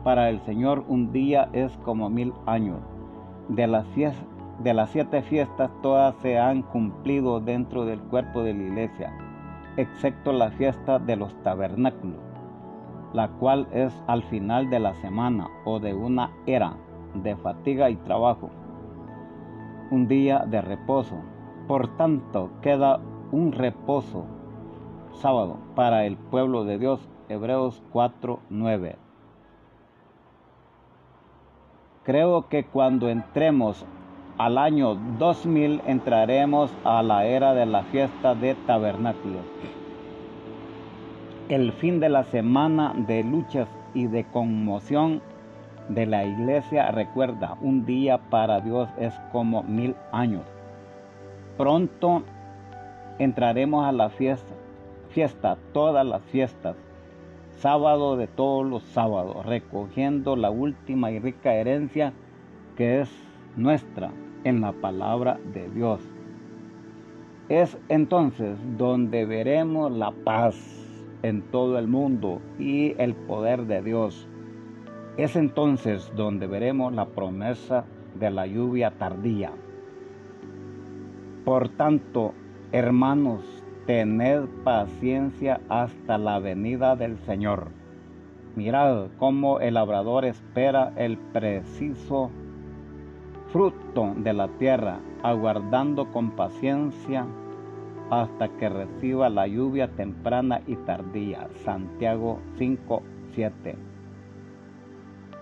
Para 0.05 0.31
el 0.31 0.41
Señor 0.41 0.85
un 0.89 1.12
día 1.12 1.49
es 1.53 1.77
como 1.79 2.09
mil 2.09 2.33
años. 2.47 2.81
De 3.49 3.66
las 3.66 3.87
fiestas 3.89 4.38
de 4.59 4.74
las 4.74 4.90
siete 4.90 5.22
fiestas 5.22 5.70
todas 5.82 6.14
se 6.16 6.39
han 6.39 6.62
cumplido 6.62 7.40
dentro 7.40 7.85
del 7.85 8.01
cuerpo 8.01 8.43
de 8.43 8.55
la 8.55 8.62
iglesia, 8.64 9.12
excepto 9.76 10.32
la 10.32 10.51
fiesta 10.51 10.98
de 10.98 11.16
los 11.16 11.35
tabernáculos, 11.43 12.20
la 13.12 13.28
cual 13.28 13.68
es 13.72 13.93
al 14.09 14.24
final 14.24 14.68
de 14.68 14.80
la 14.80 14.94
semana 14.97 15.48
o 15.64 15.78
de 15.78 15.94
una 15.94 16.32
era 16.47 16.74
de 17.14 17.36
fatiga 17.36 17.89
y 17.89 17.97
trabajo, 17.97 18.51
un 19.90 20.09
día 20.09 20.44
de 20.47 20.60
reposo. 20.60 21.16
Por 21.68 21.97
tanto, 21.97 22.51
queda 22.60 23.01
un 23.30 23.52
reposo 23.52 24.24
sábado 25.12 25.59
para 25.74 26.05
el 26.05 26.16
pueblo 26.16 26.64
de 26.64 26.78
Dios, 26.78 27.09
Hebreos 27.28 27.82
4:9. 27.93 28.97
Creo 32.05 32.48
que 32.48 32.64
cuando 32.64 33.09
entremos 33.10 33.86
al 34.39 34.56
año 34.56 34.94
2000 35.19 35.82
entraremos 35.86 36.73
a 36.85 37.02
la 37.02 37.27
era 37.27 37.55
de 37.55 37.66
la 37.66 37.82
fiesta 37.82 38.36
de 38.36 38.55
tabernáculos. 38.55 39.43
El 41.48 41.73
fin 41.73 41.98
de 41.98 42.09
la 42.09 42.23
semana 42.23 42.94
de 42.97 43.24
luchas 43.24 43.69
y 43.94 44.06
de 44.06 44.24
conmoción 44.24 45.23
de 45.89 46.06
la 46.06 46.24
iglesia 46.24 46.93
recuerda, 46.93 47.56
un 47.60 47.85
día 47.85 48.19
para 48.31 48.60
Dios 48.60 48.89
es 48.97 49.12
como 49.32 49.65
mil 49.65 49.97
años. 50.12 50.44
Pronto 51.56 52.23
entraremos 53.19 53.86
a 53.86 53.90
la 53.90 54.09
fiesta, 54.09 54.55
fiesta, 55.09 55.59
todas 55.73 56.06
las 56.06 56.23
fiestas, 56.23 56.77
sábado 57.59 58.16
de 58.16 58.28
todos 58.28 58.65
los 58.65 58.85
sábados, 58.85 59.44
recogiendo 59.47 60.36
la 60.36 60.51
última 60.51 61.10
y 61.10 61.19
rica 61.19 61.55
herencia 61.55 62.12
que 62.77 63.01
es 63.01 63.10
nuestra 63.56 64.12
en 64.44 64.60
la 64.60 64.73
palabra 64.73 65.39
de 65.52 65.69
Dios. 65.70 66.01
Es 67.48 67.78
entonces 67.89 68.59
donde 68.77 69.24
veremos 69.24 69.90
la 69.90 70.10
paz 70.10 70.56
en 71.23 71.43
todo 71.43 71.78
el 71.78 71.89
mundo 71.89 72.40
y 72.59 72.94
el 72.98 73.15
poder 73.15 73.66
de 73.66 73.82
Dios. 73.82 74.28
Es 75.16 75.35
entonces 75.35 76.12
donde 76.15 76.47
veremos 76.47 76.93
la 76.93 77.06
promesa 77.06 77.85
de 78.19 78.31
la 78.31 78.47
lluvia 78.47 78.93
tardía. 78.98 79.52
Por 81.44 81.70
tanto, 81.70 82.35
hermanos, 82.73 83.65
tened 83.86 84.44
paciencia 84.65 85.60
hasta 85.69 86.19
la 86.19 86.39
venida 86.39 86.94
del 86.94 87.19
Señor. 87.20 87.69
Mirad 88.55 89.09
cómo 89.19 89.60
el 89.60 89.74
labrador 89.74 90.24
espera 90.24 90.93
el 90.97 91.16
preciso 91.16 92.31
fruto 93.53 94.12
de 94.16 94.33
la 94.33 94.49
tierra, 94.49 95.01
aguardando 95.23 96.11
con 96.12 96.31
paciencia 96.33 97.27
hasta 98.11 98.49
que 98.49 98.69
reciba 98.69 99.29
la 99.29 99.47
lluvia 99.47 99.89
temprana 99.89 100.61
y 100.66 100.77
tardía. 100.77 101.49
Santiago 101.65 102.41
5, 102.57 103.03
7. 103.35 103.77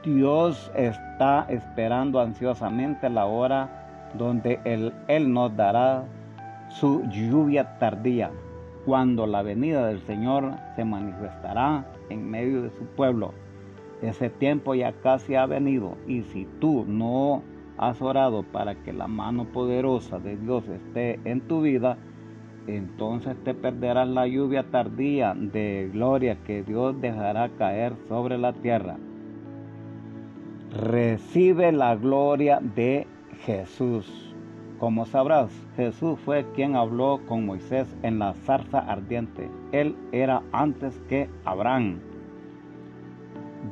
Dios 0.05 0.71
está 0.77 1.47
esperando 1.49 2.21
ansiosamente 2.21 3.09
la 3.11 3.27
hora 3.27 4.13
donde 4.15 4.61
Él, 4.65 4.93
Él 5.09 5.33
nos 5.33 5.57
dará 5.57 6.05
su 6.69 7.03
lluvia 7.11 7.79
tardía, 7.79 8.31
cuando 8.85 9.27
la 9.27 9.43
venida 9.43 9.87
del 9.87 10.01
Señor 10.03 10.53
se 10.77 10.85
manifestará 10.85 11.85
en 12.09 12.29
medio 12.31 12.63
de 12.63 12.71
su 12.71 12.85
pueblo. 12.85 13.33
Ese 14.03 14.31
tiempo 14.31 14.75
ya 14.75 14.93
casi 14.93 15.35
ha 15.35 15.47
venido 15.47 15.97
y 16.07 16.23
si 16.23 16.45
tú 16.61 16.85
no 16.87 17.43
has 17.79 18.01
orado 18.01 18.43
para 18.43 18.75
que 18.75 18.93
la 18.93 19.07
mano 19.07 19.45
poderosa 19.47 20.19
de 20.19 20.37
Dios 20.37 20.69
esté 20.69 21.21
en 21.25 21.41
tu 21.43 21.63
vida, 21.63 21.99
entonces 22.67 23.37
te 23.45 23.55
perderás 23.55 24.09
la 24.09 24.27
lluvia 24.27 24.65
tardía 24.71 25.35
de 25.35 25.89
gloria 25.93 26.37
que 26.45 26.63
Dios 26.63 27.01
dejará 27.01 27.49
caer 27.51 27.95
sobre 28.09 28.39
la 28.39 28.53
tierra. 28.53 28.97
Recibe 30.73 31.73
la 31.73 31.95
gloria 31.97 32.61
de 32.61 33.07
Jesús. 33.45 34.35
Como 34.79 35.07
sabrás, 35.07 35.51
Jesús 35.77 36.19
fue 36.21 36.45
quien 36.55 36.77
habló 36.77 37.21
con 37.27 37.47
Moisés 37.47 37.97
en 38.03 38.19
la 38.19 38.35
zarza 38.35 38.81
ardiente. 38.81 39.49
Él 39.73 39.97
era 40.13 40.43
antes 40.53 41.01
que 41.09 41.31
Abraham. 41.45 42.01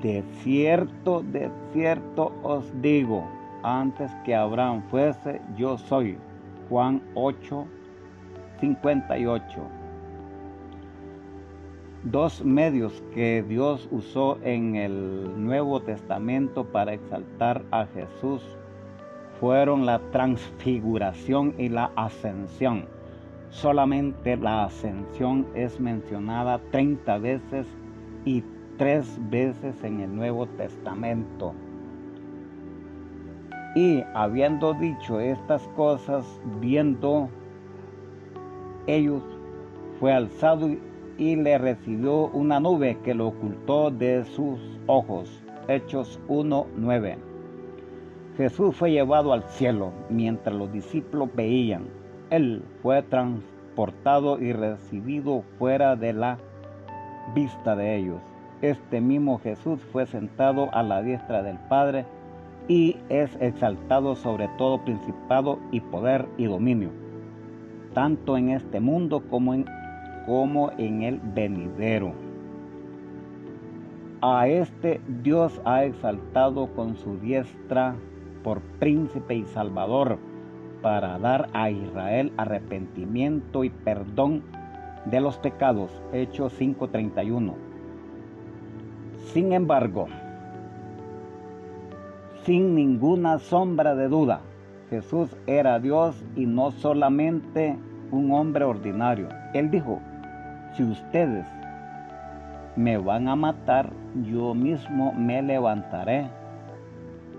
De 0.02 0.22
cierto, 0.43 1.22
de 1.22 1.51
cierto 1.72 2.32
os 2.43 2.72
digo, 2.81 3.28
antes 3.64 4.14
que 4.24 4.34
Abraham 4.34 4.82
fuese, 4.90 5.40
yo 5.56 5.78
soy. 5.78 6.18
Juan 6.68 7.02
8, 7.14 7.66
58. 8.60 9.60
Dos 12.04 12.44
medios 12.44 13.02
que 13.14 13.42
Dios 13.42 13.88
usó 13.90 14.38
en 14.42 14.76
el 14.76 15.42
Nuevo 15.42 15.80
Testamento 15.80 16.64
para 16.64 16.92
exaltar 16.92 17.62
a 17.70 17.86
Jesús 17.86 18.42
fueron 19.40 19.86
la 19.86 19.98
transfiguración 20.10 21.54
y 21.56 21.70
la 21.70 21.90
ascensión. 21.96 22.86
Solamente 23.48 24.36
la 24.36 24.64
ascensión 24.64 25.46
es 25.54 25.80
mencionada 25.80 26.60
30 26.70 27.18
veces 27.18 27.66
y 28.26 28.42
tres 28.76 29.18
veces 29.30 29.82
en 29.82 30.00
el 30.00 30.14
Nuevo 30.14 30.46
Testamento. 30.46 31.54
Y 33.74 34.05
habiendo 34.14 34.72
dicho 34.74 35.18
estas 35.18 35.66
cosas, 35.68 36.24
viendo 36.60 37.28
ellos, 38.86 39.22
fue 39.98 40.12
alzado 40.12 40.70
y 41.18 41.36
le 41.36 41.59
recibió 41.59 42.28
una 42.28 42.60
nube 42.60 42.98
que 43.02 43.14
lo 43.14 43.28
ocultó 43.28 43.90
de 43.90 44.24
sus 44.24 44.60
ojos. 44.86 45.42
Hechos 45.66 46.20
1.9. 46.28 47.16
Jesús 48.36 48.76
fue 48.76 48.92
llevado 48.92 49.32
al 49.32 49.42
cielo 49.44 49.92
mientras 50.09 50.55
los 50.55 50.72
discípulos 50.72 51.30
veían. 51.34 51.86
Él 52.30 52.62
fue 52.82 53.02
transportado 53.02 54.40
y 54.40 54.52
recibido 54.52 55.42
fuera 55.59 55.96
de 55.96 56.12
la 56.12 56.38
vista 57.34 57.74
de 57.74 57.96
ellos. 57.96 58.20
Este 58.62 59.01
mismo 59.01 59.38
Jesús 59.38 59.80
fue 59.92 60.06
sentado 60.06 60.68
a 60.72 60.82
la 60.82 61.02
diestra 61.02 61.42
del 61.42 61.59
Padre 61.68 62.06
y 62.68 62.96
es 63.08 63.36
exaltado 63.40 64.16
sobre 64.16 64.48
todo 64.56 64.84
principado 64.84 65.58
y 65.70 65.80
poder 65.80 66.26
y 66.38 66.46
dominio, 66.46 66.90
tanto 67.92 68.36
en 68.36 68.50
este 68.50 68.80
mundo 68.80 69.22
como 69.28 69.54
en, 69.54 71.02
el 71.02 71.20
venidero. 71.34 72.12
A 74.22 74.48
este 74.48 75.00
Dios 75.22 75.60
ha 75.64 75.84
exaltado 75.84 76.68
con 76.74 76.96
su 76.96 77.18
diestra 77.18 77.94
por 78.42 78.60
príncipe 78.78 79.34
y 79.34 79.44
salvador 79.44 80.18
para 80.80 81.18
dar 81.18 81.48
a 81.52 81.70
Israel 81.70 82.32
arrepentimiento 82.36 83.64
y 83.64 83.70
perdón 83.70 84.42
de 85.04 85.20
los 85.20 85.36
pecados. 85.36 85.90
Hechos 86.12 86.54
5:31. 86.58 87.54
Sin 89.32 89.52
embargo, 89.52 90.06
sin 92.44 92.74
ninguna 92.74 93.38
sombra 93.38 93.94
de 93.94 94.08
duda, 94.08 94.40
Jesús 94.90 95.34
era 95.46 95.78
Dios 95.78 96.22
y 96.36 96.44
no 96.44 96.70
solamente 96.72 97.78
un 98.10 98.32
hombre 98.32 98.64
ordinario. 98.64 99.28
Él 99.54 99.70
dijo, 99.70 100.00
si 100.76 100.82
ustedes 100.82 101.46
me 102.76 102.98
van 102.98 103.28
a 103.28 103.36
matar, 103.36 103.90
yo 104.24 104.54
mismo 104.54 105.12
me 105.14 105.40
levantaré. 105.42 106.28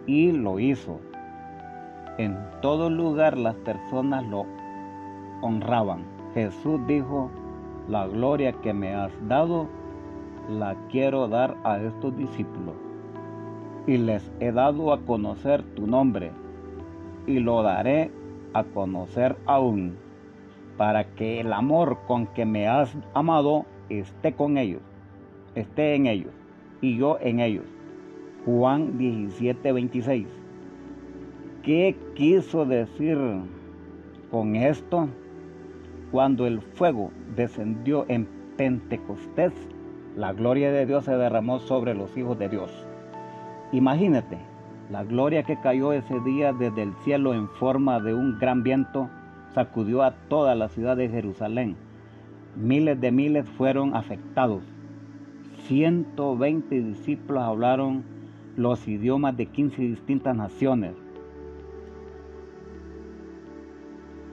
Y 0.07 0.31
lo 0.31 0.59
hizo. 0.59 0.99
En 2.17 2.37
todo 2.61 2.89
lugar 2.89 3.37
las 3.37 3.55
personas 3.57 4.25
lo 4.25 4.45
honraban. 5.41 6.03
Jesús 6.33 6.79
dijo, 6.87 7.29
la 7.89 8.07
gloria 8.07 8.53
que 8.53 8.73
me 8.73 8.93
has 8.95 9.11
dado, 9.27 9.67
la 10.49 10.75
quiero 10.89 11.27
dar 11.27 11.57
a 11.63 11.77
estos 11.77 12.15
discípulos 12.17 12.84
y 13.87 13.97
les 13.97 14.31
he 14.39 14.51
dado 14.51 14.91
a 14.93 15.01
conocer 15.01 15.63
tu 15.75 15.87
nombre, 15.87 16.31
y 17.27 17.39
lo 17.39 17.61
daré 17.63 18.11
a 18.53 18.63
conocer 18.63 19.35
aún, 19.45 19.97
para 20.77 21.03
que 21.15 21.39
el 21.39 21.53
amor 21.53 21.99
con 22.07 22.27
que 22.27 22.45
me 22.45 22.67
has 22.67 22.95
amado 23.13 23.65
esté 23.89 24.33
con 24.33 24.57
ellos, 24.57 24.81
esté 25.55 25.95
en 25.95 26.07
ellos, 26.07 26.33
y 26.81 26.97
yo 26.97 27.17
en 27.21 27.39
ellos. 27.39 27.65
Juan 28.45 28.97
17, 28.97 29.71
26. 29.71 30.27
¿Qué 31.63 31.95
quiso 32.13 32.65
decir 32.65 33.17
con 34.29 34.55
esto? 34.55 35.09
Cuando 36.11 36.45
el 36.45 36.61
fuego 36.61 37.11
descendió 37.35 38.05
en 38.07 38.27
Pentecostés, 38.55 39.53
la 40.15 40.31
gloria 40.31 40.71
de 40.71 40.85
Dios 40.85 41.05
se 41.05 41.17
derramó 41.17 41.59
sobre 41.59 41.95
los 41.95 42.15
hijos 42.15 42.37
de 42.37 42.49
Dios. 42.49 42.84
Imagínate 43.75 44.37
la 44.89 45.03
gloria 45.03 45.43
que 45.43 45.59
cayó 45.59 45.91
ese 45.91 46.21
día 46.21 46.53
desde 46.53 46.83
el 46.83 46.93
cielo 47.03 47.33
en 47.33 47.49
forma 47.49 47.99
de 47.99 48.13
un 48.13 48.39
gran 48.39 48.63
viento 48.63 49.09
sacudió 49.53 50.01
a 50.01 50.11
toda 50.29 50.55
la 50.55 50.69
ciudad 50.69 50.95
de 50.95 51.09
Jerusalén. 51.09 51.75
Miles 52.55 53.01
de 53.01 53.11
miles 53.11 53.49
fueron 53.49 53.93
afectados. 53.93 54.63
120 55.67 56.83
discípulos 56.83 57.43
hablaron 57.43 58.05
los 58.55 58.87
idiomas 58.87 59.35
de 59.35 59.47
15 59.47 59.81
distintas 59.81 60.37
naciones. 60.37 60.93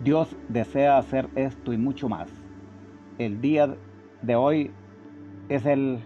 Dios 0.04 0.36
desea 0.50 0.98
hacer 0.98 1.28
esto 1.34 1.72
y 1.72 1.78
mucho 1.78 2.08
más. 2.08 2.28
El 3.18 3.40
día 3.40 3.74
de 4.22 4.36
hoy 4.36 4.70
es 5.48 5.66
el 5.66 5.98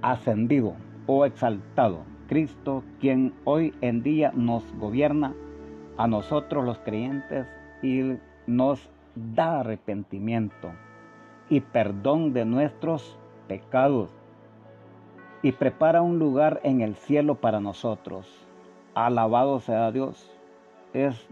ascendido 0.00 0.72
o 1.06 1.26
exaltado 1.26 2.09
Cristo, 2.30 2.84
quien 3.00 3.34
hoy 3.42 3.74
en 3.80 4.04
día 4.04 4.30
nos 4.32 4.62
gobierna 4.78 5.34
a 5.96 6.06
nosotros 6.06 6.64
los 6.64 6.78
creyentes 6.78 7.48
y 7.82 8.18
nos 8.46 8.88
da 9.16 9.58
arrepentimiento 9.58 10.70
y 11.48 11.58
perdón 11.58 12.32
de 12.32 12.44
nuestros 12.44 13.18
pecados 13.48 14.14
y 15.42 15.50
prepara 15.50 16.02
un 16.02 16.20
lugar 16.20 16.60
en 16.62 16.82
el 16.82 16.94
cielo 16.94 17.34
para 17.34 17.58
nosotros. 17.58 18.46
Alabado 18.94 19.58
sea 19.58 19.90
Dios. 19.90 20.30
Es 20.92 21.26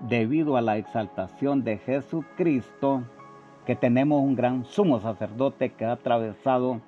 debido 0.00 0.56
a 0.56 0.62
la 0.62 0.78
exaltación 0.78 1.62
de 1.62 1.76
Jesucristo 1.76 3.02
que 3.66 3.76
tenemos 3.76 4.22
un 4.22 4.34
gran 4.34 4.64
sumo 4.64 4.98
sacerdote 4.98 5.72
que 5.74 5.84
ha 5.84 5.92
atravesado 5.92 6.80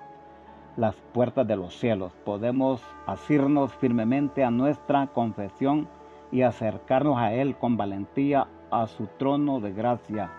las 0.79 0.95
puertas 1.13 1.45
de 1.45 1.57
los 1.57 1.77
cielos. 1.77 2.13
Podemos 2.23 2.81
asirnos 3.05 3.73
firmemente 3.73 4.45
a 4.45 4.49
nuestra 4.49 5.07
confesión 5.07 5.89
y 6.31 6.43
acercarnos 6.43 7.17
a 7.17 7.33
Él 7.33 7.57
con 7.57 7.75
valentía 7.75 8.47
a 8.71 8.87
su 8.87 9.07
trono 9.17 9.59
de 9.59 9.73
gracia. 9.73 10.31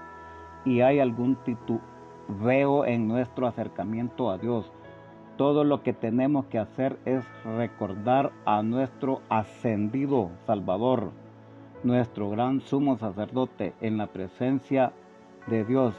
Y 0.64 0.80
hay 0.80 0.98
algún 0.98 1.36
titubeo 1.44 2.86
en 2.86 3.06
nuestro 3.06 3.46
acercamiento 3.46 4.30
a 4.30 4.38
Dios. 4.38 4.72
Todo 5.36 5.62
lo 5.62 5.82
que 5.82 5.92
tenemos 5.92 6.46
que 6.46 6.58
hacer 6.58 6.98
es 7.04 7.22
recordar 7.44 8.32
a 8.46 8.62
nuestro 8.62 9.20
ascendido 9.28 10.30
Salvador, 10.46 11.10
nuestro 11.82 12.30
gran 12.30 12.62
sumo 12.62 12.96
sacerdote 12.96 13.74
en 13.82 13.98
la 13.98 14.06
presencia 14.06 14.92
de 15.48 15.64
Dios, 15.66 15.94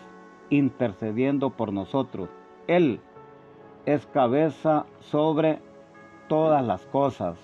intercediendo 0.50 1.52
por 1.52 1.72
nosotros. 1.72 2.30
Él 2.68 3.02
es 3.86 4.06
cabeza 4.08 4.86
sobre 5.00 5.60
todas 6.28 6.64
las 6.66 6.86
cosas. 6.88 7.38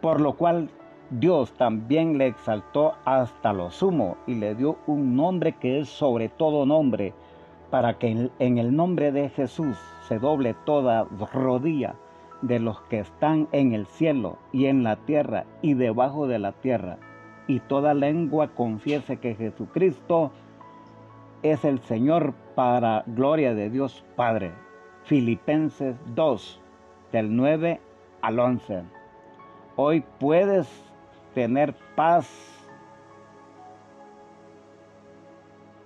Por 0.00 0.20
lo 0.20 0.34
cual 0.34 0.70
Dios 1.10 1.52
también 1.54 2.18
le 2.18 2.28
exaltó 2.28 2.94
hasta 3.04 3.52
lo 3.52 3.70
sumo 3.70 4.16
y 4.26 4.36
le 4.36 4.54
dio 4.54 4.78
un 4.86 5.16
nombre 5.16 5.52
que 5.52 5.80
es 5.80 5.88
sobre 5.88 6.28
todo 6.28 6.64
nombre, 6.64 7.12
para 7.70 7.98
que 7.98 8.30
en 8.38 8.58
el 8.58 8.74
nombre 8.74 9.12
de 9.12 9.28
Jesús 9.28 9.76
se 10.08 10.18
doble 10.18 10.54
toda 10.64 11.04
rodilla 11.32 11.94
de 12.42 12.58
los 12.58 12.80
que 12.82 13.00
están 13.00 13.48
en 13.52 13.74
el 13.74 13.86
cielo 13.86 14.38
y 14.52 14.66
en 14.66 14.82
la 14.82 14.96
tierra 14.96 15.44
y 15.62 15.74
debajo 15.74 16.26
de 16.26 16.38
la 16.38 16.52
tierra, 16.52 16.98
y 17.46 17.60
toda 17.60 17.94
lengua 17.94 18.48
confiese 18.54 19.18
que 19.18 19.34
Jesucristo 19.34 20.30
es 21.42 21.64
el 21.64 21.80
Señor 21.80 22.34
para 22.60 23.04
gloria 23.06 23.54
de 23.54 23.70
Dios 23.70 24.04
Padre. 24.16 24.52
Filipenses 25.04 25.96
2, 26.14 26.60
del 27.10 27.34
9 27.34 27.80
al 28.20 28.38
11. 28.38 28.82
Hoy 29.76 30.04
puedes 30.18 30.68
tener 31.32 31.74
paz. 31.96 32.28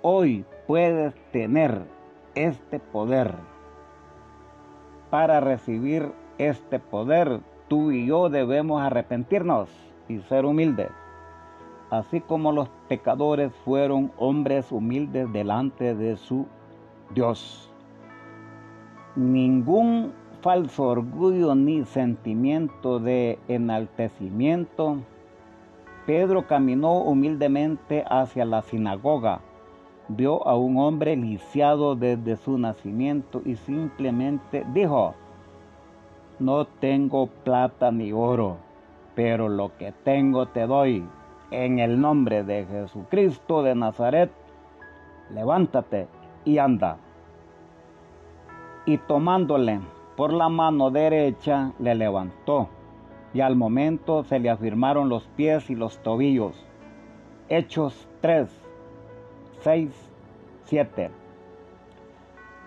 Hoy 0.03 0.45
puedes 0.67 1.15
tener 1.31 1.81
este 2.35 2.81
poder. 2.81 3.37
Para 5.11 5.39
recibir 5.39 6.11
este 6.39 6.81
poder, 6.81 7.39
tú 7.69 7.93
y 7.93 8.07
yo 8.07 8.29
debemos 8.31 8.83
arrepentirnos 8.83 9.69
y 10.09 10.19
ser 10.23 10.45
humildes, 10.45 10.91
así 11.91 12.21
como 12.21 12.51
los 12.51 12.69
pecadores 12.89 13.55
fueron 13.65 14.11
hombres 14.19 14.73
humildes 14.73 15.33
delante 15.33 15.95
de 15.95 16.17
su 16.17 16.49
Dios. 17.15 17.71
Ningún 19.15 20.13
falso 20.41 20.89
orgullo 20.89 21.55
ni 21.55 21.85
sentimiento 21.85 22.99
de 22.99 23.39
enaltecimiento. 23.49 24.99
Pedro 26.07 26.47
caminó 26.47 26.99
humildemente 26.99 28.05
hacia 28.11 28.45
la 28.45 28.63
sinagoga, 28.63 29.41
vio 30.09 30.47
a 30.47 30.57
un 30.57 30.77
hombre 30.77 31.17
lisiado 31.17 31.95
desde 31.95 32.37
su 32.37 32.59
nacimiento 32.59 33.41
y 33.45 33.57
simplemente 33.57 34.67
dijo, 34.75 35.15
no 36.41 36.67
tengo 36.67 37.29
plata 37.29 37.91
ni 37.91 38.13
oro, 38.13 38.59
pero 39.15 39.49
lo 39.49 39.77
que 39.79 39.93
tengo 39.93 40.47
te 40.47 40.67
doy. 40.67 41.07
En 41.51 41.79
el 41.79 42.01
nombre 42.01 42.43
de 42.43 42.67
Jesucristo 42.67 43.63
de 43.63 43.77
Nazaret, 43.77 44.33
levántate 45.33 46.09
y 46.45 46.59
anda. 46.59 46.99
Y 48.87 48.99
tomándole 48.99 49.81
por 50.17 50.33
la 50.33 50.49
mano 50.49 50.91
derecha, 50.91 51.73
le 51.79 51.95
levantó, 51.95 52.69
y 53.33 53.41
al 53.41 53.57
momento 53.57 54.25
se 54.25 54.39
le 54.39 54.51
afirmaron 54.51 55.09
los 55.09 55.27
pies 55.37 55.71
y 55.71 55.75
los 55.75 55.99
tobillos. 55.99 56.55
Hechos 57.49 58.09
3, 58.21 58.49
6, 59.61 59.91
7. 60.65 61.11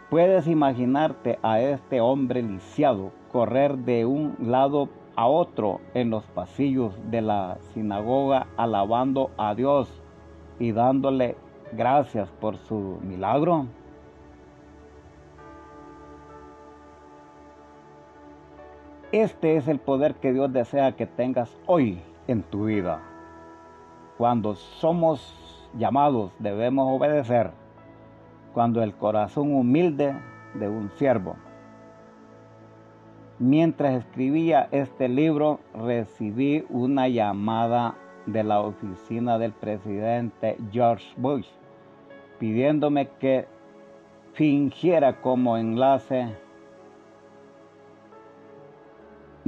Puedes 0.10 0.48
imaginarte 0.48 1.38
a 1.42 1.60
este 1.60 2.02
hombre 2.02 2.42
lisiado 2.42 3.12
correr 3.32 3.78
de 3.78 4.06
un 4.06 4.36
lado 4.40 4.90
a 5.16 5.28
otro 5.28 5.82
en 5.94 6.10
los 6.10 6.24
pasillos 6.26 6.94
de 7.10 7.22
la 7.22 7.58
sinagoga 7.74 8.48
alabando 8.56 9.32
a 9.38 9.56
Dios 9.56 9.90
y 10.60 10.72
dándole 10.72 11.36
gracias 11.74 12.30
por 12.40 12.58
su 12.58 13.00
milagro? 13.02 13.66
Este 19.18 19.58
es 19.58 19.68
el 19.68 19.80
poder 19.80 20.14
que 20.14 20.32
Dios 20.32 20.54
desea 20.54 20.96
que 20.96 21.08
tengas 21.08 21.50
hoy 21.66 22.00
en 22.28 22.44
tu 22.44 22.66
vida. 22.66 23.02
Cuando 24.16 24.54
somos 24.54 25.34
llamados 25.76 26.32
debemos 26.38 26.88
obedecer. 26.88 27.50
Cuando 28.54 28.84
el 28.84 28.94
corazón 28.94 29.56
humilde 29.56 30.14
de 30.54 30.70
un 30.70 30.92
siervo 31.00 31.36
Mientras 33.40 33.96
escribía 33.96 34.68
este 34.70 35.10
libro, 35.10 35.62
recibí 35.74 36.64
una 36.70 37.08
llamada 37.08 37.96
de 38.28 38.44
la 38.44 38.62
oficina 38.62 39.40
del 39.40 39.52
presidente 39.52 40.58
George 40.72 41.08
Bush 41.18 41.48
pidiéndome 42.38 43.10
que 43.20 43.48
fingiera 44.34 45.22
como 45.22 45.58
enlace 45.58 46.38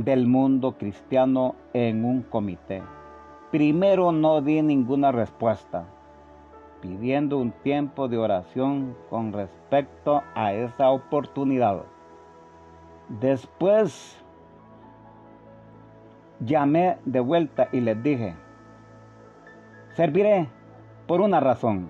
del 0.04 0.28
mundo 0.28 0.78
cristiano 0.78 1.56
en 1.74 2.06
un 2.06 2.22
comité. 2.22 2.82
Primero 3.52 4.14
no 4.14 4.40
di 4.40 4.62
ninguna 4.62 5.12
respuesta, 5.12 5.84
pidiendo 6.82 7.38
un 7.38 7.52
tiempo 7.52 8.08
de 8.08 8.18
oración 8.18 8.96
con 9.10 9.34
respecto 9.34 10.24
a 10.36 10.54
esa 10.54 10.92
oportunidad. 10.92 11.84
Después 13.10 14.24
llamé 16.40 16.98
de 17.04 17.20
vuelta 17.20 17.68
y 17.74 17.82
les 17.82 18.02
dije, 18.02 18.36
serviré 19.96 20.48
por 21.08 21.20
una 21.20 21.42
razón. 21.42 21.90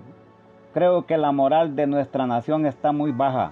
Creo 0.73 1.05
que 1.05 1.17
la 1.17 1.31
moral 1.31 1.75
de 1.75 1.85
nuestra 1.85 2.25
nación 2.25 2.65
está 2.65 2.91
muy 2.91 3.11
baja. 3.11 3.51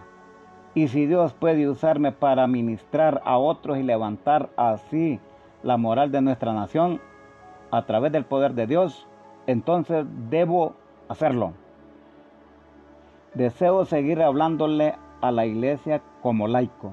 Y 0.78 0.90
si 0.90 1.08
Dios 1.08 1.34
puede 1.34 1.68
usarme 1.68 2.12
para 2.12 2.46
ministrar 2.46 3.24
a 3.26 3.40
otros 3.40 3.80
y 3.80 3.82
levantar 3.82 4.52
así 4.58 5.20
la 5.64 5.76
moral 5.76 6.12
de 6.12 6.22
nuestra 6.22 6.54
nación 6.54 7.02
a 7.72 7.88
través 7.88 8.12
del 8.12 8.26
poder 8.26 8.54
de 8.54 8.68
Dios, 8.68 9.08
entonces 9.48 10.06
debo 10.30 10.76
hacerlo. 11.10 11.54
Deseo 13.34 13.86
seguir 13.86 14.22
hablándole 14.22 14.94
a 15.20 15.32
la 15.32 15.48
iglesia 15.48 16.04
como 16.22 16.48
laico 16.48 16.92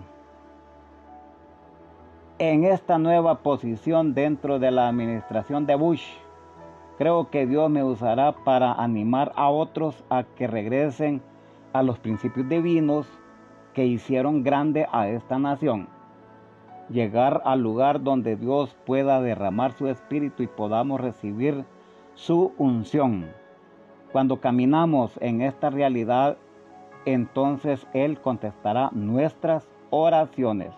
en 2.39 2.65
esta 2.65 2.97
nueva 2.97 3.43
posición 3.43 4.15
dentro 4.15 4.59
de 4.59 4.71
la 4.71 4.89
administración 4.89 5.67
de 5.67 5.75
Bush. 5.75 6.07
Creo 6.97 7.29
que 7.29 7.47
Dios 7.47 7.69
me 7.69 7.85
usará 7.85 8.33
para 8.33 8.73
animar 8.73 9.35
a 9.37 9.51
otros 9.51 10.03
a 10.09 10.23
que 10.23 10.47
regresen 10.47 11.21
a 11.75 11.83
los 11.83 11.99
principios 11.99 12.49
divinos 12.49 13.07
que 13.75 13.85
hicieron 13.85 14.43
grande 14.43 14.87
a 14.91 15.09
esta 15.09 15.39
nación. 15.39 15.89
Llegar 16.89 17.43
al 17.45 17.61
lugar 17.61 18.03
donde 18.03 18.37
Dios 18.37 18.75
pueda 18.87 19.21
derramar 19.21 19.73
su 19.73 19.89
espíritu 19.89 20.43
y 20.43 20.47
podamos 20.47 21.01
recibir 21.01 21.65
su 22.15 22.53
unción. 22.57 23.27
Cuando 24.13 24.41
caminamos 24.41 25.19
en 25.21 25.43
esta 25.43 25.71
realidad, 25.71 26.37
entonces 27.05 27.87
Él 27.93 28.21
contestará 28.21 28.91
nuestras 28.93 29.69
oraciones. 29.91 30.73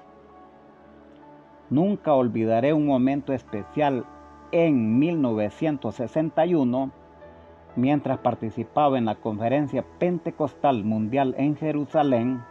Nunca 1.68 2.14
olvidaré 2.14 2.72
un 2.72 2.86
momento 2.86 3.32
especial 3.32 4.06
en 4.52 4.98
1961 4.98 6.90
mientras 7.74 8.18
participaba 8.18 8.96
en 8.96 9.04
la 9.04 9.16
conferencia 9.16 9.84
pentecostal 9.98 10.84
mundial 10.84 11.34
en 11.36 11.56
Jerusalén 11.56 12.42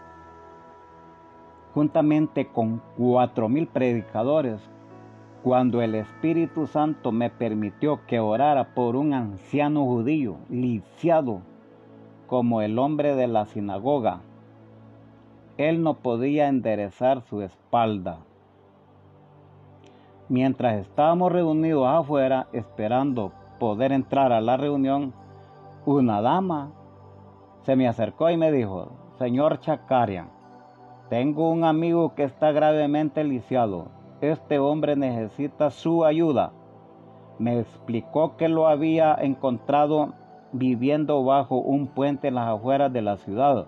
juntamente 1.76 2.48
con 2.48 2.82
cuatro 2.98 3.50
mil 3.50 3.68
predicadores 3.68 4.62
cuando 5.44 5.82
el 5.82 5.94
Espíritu 5.94 6.68
Santo 6.68 7.12
me 7.12 7.30
permitió 7.30 8.00
que 8.08 8.22
orara 8.22 8.74
por 8.74 8.96
un 8.96 9.14
anciano 9.14 9.84
judío 9.84 10.38
lisiado 10.50 11.42
como 12.28 12.62
el 12.62 12.80
hombre 12.80 13.14
de 13.16 13.28
la 13.28 13.46
sinagoga. 13.46 14.22
Él 15.58 15.84
no 15.84 15.96
podía 15.96 16.48
enderezar 16.48 17.22
su 17.22 17.42
espalda. 17.42 18.20
Mientras 20.30 20.78
estábamos 20.78 21.32
reunidos 21.32 21.88
afuera 21.88 22.48
esperando 22.54 23.34
poder 23.60 23.92
entrar 23.92 24.32
a 24.32 24.42
la 24.42 24.58
reunión, 24.58 25.14
una 25.86 26.22
dama 26.22 26.72
se 27.64 27.76
me 27.76 27.88
acercó 27.88 28.30
y 28.30 28.38
me 28.38 28.52
dijo, 28.52 28.94
Señor 29.20 29.60
Chacarian, 29.60 30.30
tengo 31.10 31.50
un 31.50 31.64
amigo 31.64 32.16
que 32.16 32.24
está 32.24 32.52
gravemente 32.52 33.24
lisiado. 33.24 33.88
Este 34.22 34.60
hombre 34.60 34.96
necesita 34.96 35.70
su 35.70 36.06
ayuda. 36.06 36.52
Me 37.40 37.60
explicó 37.60 38.38
que 38.38 38.50
lo 38.50 38.68
había 38.68 39.14
encontrado 39.16 40.14
viviendo 40.52 41.24
bajo 41.24 41.58
un 41.58 41.88
puente 41.88 42.30
en 42.30 42.36
las 42.36 42.48
afueras 42.48 42.92
de 42.94 43.02
la 43.02 43.18
ciudad 43.18 43.68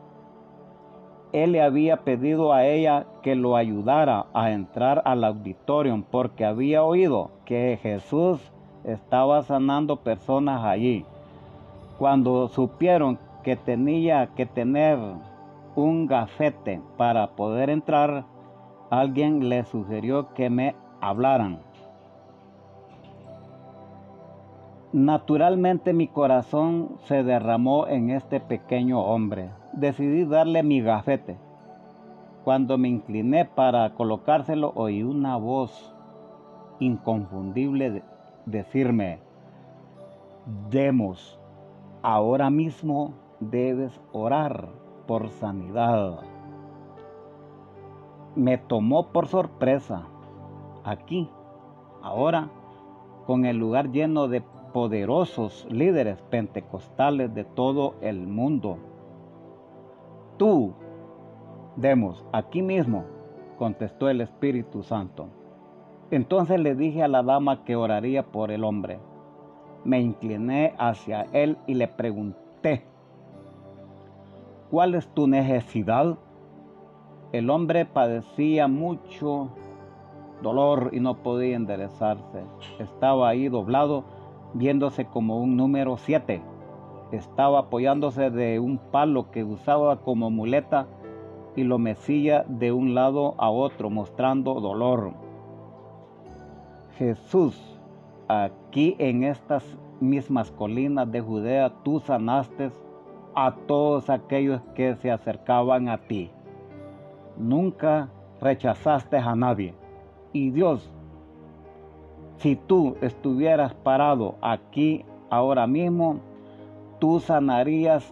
él 1.33 1.51
le 1.51 1.61
había 1.61 1.97
pedido 1.97 2.53
a 2.53 2.65
ella 2.65 3.05
que 3.21 3.35
lo 3.35 3.55
ayudara 3.55 4.27
a 4.33 4.51
entrar 4.51 5.01
al 5.05 5.23
auditorio 5.23 6.03
porque 6.09 6.45
había 6.45 6.83
oído 6.83 7.31
que 7.45 7.77
Jesús 7.81 8.39
estaba 8.85 9.41
sanando 9.43 9.97
personas 9.97 10.63
allí. 10.63 11.05
Cuando 11.97 12.47
supieron 12.47 13.19
que 13.43 13.55
tenía 13.55 14.27
que 14.35 14.45
tener 14.45 14.97
un 15.77 16.07
gafete 16.07 16.81
para 16.97 17.35
poder 17.35 17.69
entrar, 17.69 18.25
alguien 18.89 19.47
le 19.47 19.63
sugirió 19.63 20.33
que 20.33 20.49
me 20.49 20.75
hablaran. 21.01 21.59
Naturalmente 24.91 25.93
mi 25.93 26.07
corazón 26.07 26.97
se 27.03 27.23
derramó 27.23 27.87
en 27.87 28.09
este 28.09 28.39
pequeño 28.39 29.01
hombre 29.01 29.51
decidí 29.77 30.25
darle 30.25 30.63
mi 30.63 30.81
gafete. 30.81 31.37
Cuando 32.43 32.77
me 32.79 32.87
incliné 32.87 33.45
para 33.45 33.93
colocárselo, 33.93 34.71
oí 34.75 35.03
una 35.03 35.37
voz 35.37 35.93
inconfundible 36.79 38.01
decirme, 38.45 39.19
Demos, 40.71 41.39
ahora 42.01 42.49
mismo 42.49 43.13
debes 43.39 44.01
orar 44.13 44.69
por 45.07 45.29
sanidad. 45.29 46.19
Me 48.35 48.57
tomó 48.57 49.07
por 49.07 49.27
sorpresa 49.27 50.03
aquí, 50.83 51.29
ahora, 52.03 52.49
con 53.25 53.45
el 53.45 53.57
lugar 53.57 53.91
lleno 53.91 54.27
de 54.27 54.41
poderosos 54.73 55.65
líderes 55.71 56.21
pentecostales 56.29 57.33
de 57.33 57.45
todo 57.45 57.95
el 58.01 58.27
mundo. 58.27 58.77
Tú, 60.37 60.73
Demos, 61.77 62.25
aquí 62.31 62.63
mismo, 62.63 63.05
contestó 63.59 64.09
el 64.09 64.21
Espíritu 64.21 64.81
Santo. 64.81 65.27
Entonces 66.09 66.59
le 66.59 66.73
dije 66.73 67.03
a 67.03 67.07
la 67.07 67.21
dama 67.21 67.63
que 67.65 67.75
oraría 67.75 68.23
por 68.23 68.49
el 68.49 68.63
hombre. 68.63 68.97
Me 69.83 70.01
incliné 70.01 70.73
hacia 70.79 71.27
él 71.33 71.55
y 71.67 71.75
le 71.75 71.87
pregunté, 71.87 72.83
¿cuál 74.69 74.95
es 74.95 75.07
tu 75.09 75.27
necesidad? 75.27 76.17
El 77.31 77.49
hombre 77.49 77.85
padecía 77.85 78.67
mucho 78.67 79.49
dolor 80.41 80.91
y 80.93 80.99
no 80.99 81.15
podía 81.17 81.55
enderezarse. 81.55 82.43
Estaba 82.79 83.29
ahí 83.29 83.49
doblado, 83.49 84.03
viéndose 84.53 85.05
como 85.05 85.39
un 85.39 85.57
número 85.57 85.97
7. 85.97 86.41
Estaba 87.11 87.59
apoyándose 87.59 88.29
de 88.29 88.59
un 88.59 88.77
palo 88.77 89.31
que 89.31 89.43
usaba 89.43 90.01
como 90.01 90.29
muleta 90.29 90.87
y 91.55 91.63
lo 91.63 91.79
mecía 91.79 92.45
de 92.47 92.71
un 92.71 92.93
lado 92.93 93.35
a 93.37 93.49
otro, 93.49 93.89
mostrando 93.89 94.59
dolor. 94.59 95.13
Jesús, 96.97 97.79
aquí 98.27 98.95
en 98.99 99.23
estas 99.23 99.63
mismas 99.99 100.51
colinas 100.51 101.11
de 101.11 101.21
Judea, 101.21 101.71
tú 101.83 101.99
sanaste 101.99 102.69
a 103.39 103.51
todos 103.51 104.09
aquellos 104.09 104.63
que 104.73 104.95
se 104.95 105.11
acercaban 105.11 105.89
a 105.89 105.99
ti. 105.99 106.31
Nunca 107.37 108.09
rechazaste 108.41 109.15
a 109.15 109.35
nadie. 109.35 109.75
Y 110.33 110.49
Dios, 110.49 110.89
si 112.37 112.55
tú 112.55 112.97
estuvieras 112.99 113.75
parado 113.75 114.37
aquí 114.41 115.05
ahora 115.29 115.67
mismo, 115.67 116.17
tú 116.97 117.19
sanarías 117.19 118.09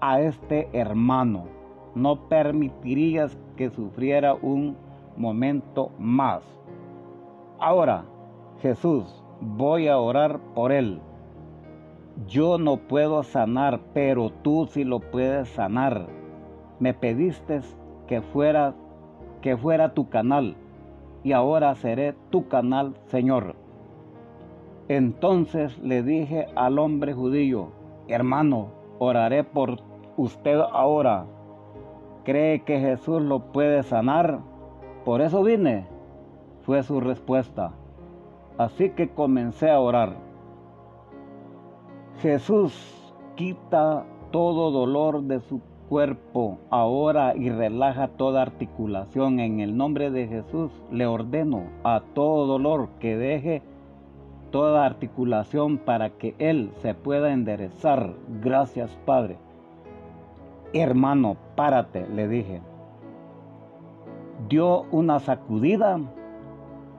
a 0.00 0.22
este 0.22 0.70
hermano. 0.72 1.44
No 1.94 2.16
permitirías 2.30 3.36
que 3.56 3.68
sufriera 3.68 4.32
un 4.32 4.74
momento 5.18 5.90
más. 5.98 6.42
Ahora, 7.58 8.06
Jesús, 8.62 9.22
voy 9.38 9.88
a 9.88 9.98
orar 9.98 10.38
por 10.54 10.72
él. 10.72 10.98
Yo 12.24 12.56
no 12.56 12.78
puedo 12.78 13.22
sanar, 13.22 13.80
pero 13.92 14.30
tú 14.42 14.66
sí 14.70 14.84
lo 14.84 15.00
puedes 15.00 15.50
sanar. 15.50 16.06
Me 16.80 16.94
pediste 16.94 17.60
que 18.06 18.22
fuera 18.22 18.74
que 19.42 19.56
fuera 19.56 19.92
tu 19.92 20.08
canal 20.08 20.56
y 21.22 21.32
ahora 21.32 21.74
seré 21.74 22.14
tu 22.30 22.48
canal, 22.48 22.94
Señor. 23.06 23.54
Entonces 24.88 25.78
le 25.78 26.02
dije 26.02 26.46
al 26.56 26.78
hombre 26.78 27.12
judío, 27.12 27.68
hermano, 28.08 28.68
oraré 28.98 29.44
por 29.44 29.80
usted 30.16 30.58
ahora. 30.72 31.26
¿Cree 32.24 32.62
que 32.62 32.80
Jesús 32.80 33.20
lo 33.20 33.52
puede 33.52 33.82
sanar? 33.82 34.40
Por 35.04 35.20
eso 35.20 35.42
vine 35.42 35.86
fue 36.62 36.82
su 36.82 37.00
respuesta. 37.00 37.72
Así 38.58 38.90
que 38.90 39.10
comencé 39.10 39.70
a 39.70 39.78
orar. 39.78 40.25
Jesús 42.20 42.72
quita 43.34 44.04
todo 44.30 44.70
dolor 44.70 45.22
de 45.22 45.40
su 45.40 45.60
cuerpo 45.88 46.58
ahora 46.70 47.36
y 47.36 47.50
relaja 47.50 48.08
toda 48.08 48.42
articulación. 48.42 49.40
En 49.40 49.60
el 49.60 49.76
nombre 49.76 50.10
de 50.10 50.26
Jesús 50.26 50.70
le 50.90 51.06
ordeno 51.06 51.64
a 51.84 52.02
todo 52.14 52.46
dolor 52.46 52.88
que 53.00 53.16
deje 53.16 53.62
toda 54.50 54.86
articulación 54.86 55.78
para 55.78 56.10
que 56.10 56.34
Él 56.38 56.70
se 56.80 56.94
pueda 56.94 57.32
enderezar. 57.32 58.14
Gracias 58.42 58.96
Padre. 59.04 59.36
Hermano, 60.72 61.36
párate, 61.54 62.06
le 62.08 62.28
dije. 62.28 62.60
Dio 64.48 64.82
una 64.90 65.18
sacudida 65.18 66.00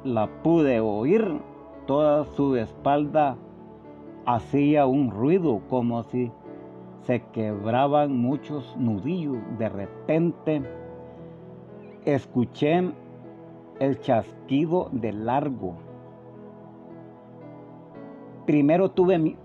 la 0.04 0.28
pude 0.44 0.80
oír. 0.80 1.40
Toda 1.86 2.26
su 2.26 2.56
espalda 2.58 3.38
hacía 4.28 4.86
un 4.86 5.10
ruido 5.10 5.62
como 5.70 6.04
si 6.04 6.32
se 7.04 7.24
quebraban 7.32 8.20
muchos 8.20 8.76
nudillos. 8.78 9.38
De 9.58 9.70
repente 9.70 10.62
escuché 12.06 12.92
el 13.80 14.00
chasquido 14.02 14.90
de 14.92 15.14
largo. 15.14 15.76
Primero 18.46 18.92
tuve, 18.92 19.38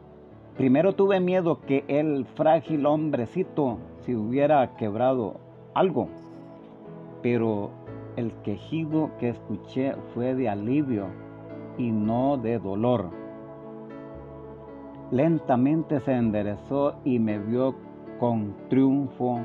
primero 0.56 0.94
tuve 0.94 1.20
miedo 1.20 1.60
que 1.60 1.84
el 1.86 2.26
frágil 2.26 2.84
hombrecito 2.84 3.78
se 4.00 4.16
hubiera 4.16 4.74
quebrado 4.74 5.36
algo, 5.74 6.08
pero 7.22 7.70
el 8.16 8.32
quejido 8.42 9.10
que 9.18 9.28
escuché 9.28 9.94
fue 10.12 10.34
de 10.34 10.48
alivio 10.48 11.06
y 11.78 11.92
no 11.92 12.36
de 12.36 12.58
dolor. 12.58 13.21
Lentamente 15.12 16.00
se 16.00 16.12
enderezó 16.12 16.96
y 17.04 17.20
me 17.20 17.38
vio 17.38 17.76
con 18.18 18.56
triunfo 18.68 19.38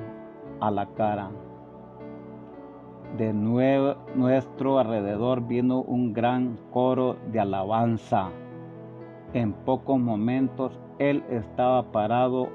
a 0.60 0.72
la 0.72 0.88
cara. 0.88 1.30
De 3.18 3.32
nuevo 3.34 3.96
nuestro 4.16 4.80
alrededor 4.80 5.48
vino 5.48 5.82
un 5.82 6.14
gran 6.14 6.58
coro 6.72 7.18
de 7.32 7.40
alabanza. 7.40 8.30
En 9.34 9.54
pocos 9.54 10.00
momentos 10.00 10.80
él 10.98 11.24
estaba 11.30 11.84
parado 11.92 12.50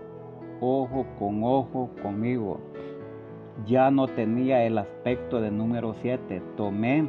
ojo 0.61 1.07
con 1.21 1.45
ojo 1.45 1.91
conmigo 2.03 2.59
ya 3.67 3.91
no 3.91 4.09
tenía 4.09 4.65
el 4.65 4.79
aspecto 4.79 5.41
de 5.41 5.51
número 5.51 5.95
7. 6.01 6.43
Tomé 6.57 7.09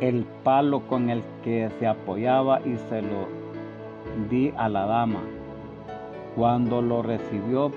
el 0.00 0.24
palo 0.44 0.86
con 0.86 1.10
el 1.10 1.22
que 1.42 1.70
se 1.78 1.86
apoyaba 1.86 2.60
y 2.60 2.76
se 2.88 3.02
lo 3.02 3.41
di 4.28 4.52
a 4.56 4.68
la 4.68 4.86
dama. 4.86 5.20
Cuando 6.36 6.80
lo 6.80 7.02
recibió 7.02 7.70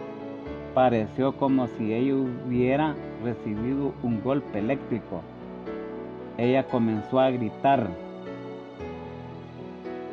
pareció 0.74 1.32
como 1.32 1.68
si 1.68 1.94
ella 1.94 2.16
hubiera 2.16 2.95
recibido 3.24 3.94
un 4.03 4.22
golpe 4.22 4.60
eléctrico. 4.60 5.22
Ella 6.38 6.68
comenzó 6.68 7.20
a 7.20 7.32
gritar. 7.32 7.88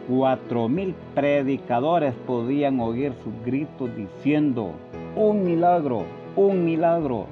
Cuatro 0.09 0.69
mil 0.69 0.94
predicadores 1.15 2.15
podían 2.27 2.81
oír 2.81 3.12
sus 3.23 3.35
gritos 3.44 3.90
diciendo, 3.97 4.73
un 5.16 5.44
milagro, 5.44 6.05
un 6.36 6.65
milagro, 6.65 7.27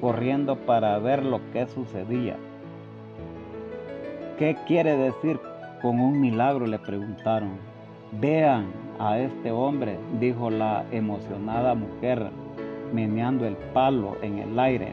corriendo 0.00 0.56
para 0.56 0.98
ver 0.98 1.24
lo 1.24 1.40
que 1.52 1.66
sucedía. 1.66 2.36
¿Qué 4.38 4.56
quiere 4.66 4.96
decir 4.96 5.38
con 5.80 6.00
un 6.00 6.20
milagro? 6.20 6.66
le 6.66 6.78
preguntaron. 6.78 7.71
Vean 8.20 8.66
a 8.98 9.18
este 9.18 9.50
hombre, 9.50 9.96
dijo 10.20 10.50
la 10.50 10.84
emocionada 10.92 11.74
mujer, 11.74 12.28
meneando 12.92 13.46
el 13.46 13.56
palo 13.56 14.16
en 14.20 14.38
el 14.38 14.58
aire. 14.58 14.92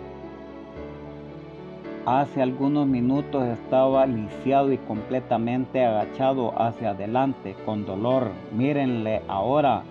Hace 2.05 2.41
algunos 2.41 2.87
minutos 2.87 3.43
estaba 3.43 4.05
lisiado 4.05 4.71
y 4.71 4.77
completamente 4.77 5.85
agachado 5.85 6.53
hacia 6.59 6.91
adelante 6.91 7.57
con 7.65 7.85
dolor. 7.85 8.31
Mírenle 8.55 9.21
ahora, 9.27 9.83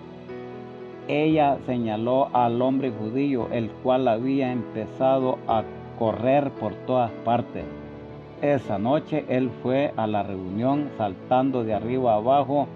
ella 1.07 1.59
señaló 1.67 2.29
al 2.33 2.59
hombre 2.63 2.91
judío, 2.91 3.47
el 3.51 3.69
cual 3.83 4.07
había 4.07 4.51
empezado 4.51 5.37
a 5.47 5.63
correr 5.99 6.49
por 6.49 6.73
todas 6.73 7.11
partes. 7.23 7.63
Esa 8.41 8.79
noche 8.79 9.23
él 9.29 9.51
fue 9.61 9.93
a 9.97 10.07
la 10.07 10.23
reunión 10.23 10.89
saltando 10.97 11.63
de 11.63 11.75
arriba 11.75 12.15
abajo 12.15 12.67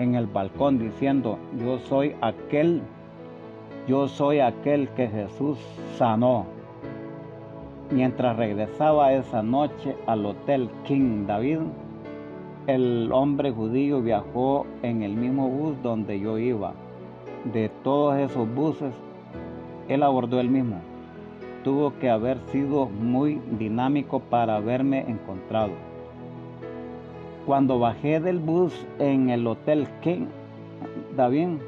en 0.00 0.14
el 0.14 0.26
balcón 0.26 0.78
diciendo, 0.78 1.38
yo 1.62 1.78
soy 1.78 2.16
aquel, 2.22 2.80
yo 3.86 4.08
soy 4.08 4.40
aquel 4.40 4.88
que 4.88 5.08
Jesús 5.08 5.58
sanó. 5.96 6.46
Mientras 7.90 8.34
regresaba 8.36 9.12
esa 9.12 9.42
noche 9.42 9.94
al 10.06 10.24
hotel 10.24 10.70
King 10.84 11.26
David, 11.26 11.58
el 12.66 13.10
hombre 13.12 13.50
judío 13.50 14.00
viajó 14.00 14.64
en 14.82 15.02
el 15.02 15.12
mismo 15.12 15.48
bus 15.50 15.82
donde 15.82 16.18
yo 16.18 16.38
iba 16.38 16.72
de 17.52 17.68
todos 17.82 18.16
esos 18.18 18.48
buses, 18.54 18.94
él 19.88 20.02
abordó 20.02 20.40
el 20.40 20.48
mismo. 20.48 20.76
Tuvo 21.62 21.98
que 21.98 22.08
haber 22.08 22.38
sido 22.46 22.86
muy 22.86 23.38
dinámico 23.58 24.20
para 24.20 24.56
haberme 24.56 25.00
encontrado. 25.10 25.89
Cuando 27.46 27.78
bajé 27.78 28.20
del 28.20 28.38
bus 28.38 28.86
en 28.98 29.30
el 29.30 29.46
Hotel 29.46 29.88
King, 30.02 30.26
David, 31.16 31.58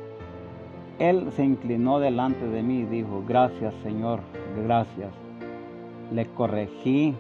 él 0.99 1.29
se 1.33 1.45
inclinó 1.45 1.99
delante 1.99 2.47
de 2.47 2.63
mí 2.63 2.81
y 2.81 2.85
dijo, 2.85 3.25
gracias 3.27 3.75
Señor, 3.83 4.21
gracias. 4.65 5.11
Le 6.13 6.27
corregí 6.27 7.15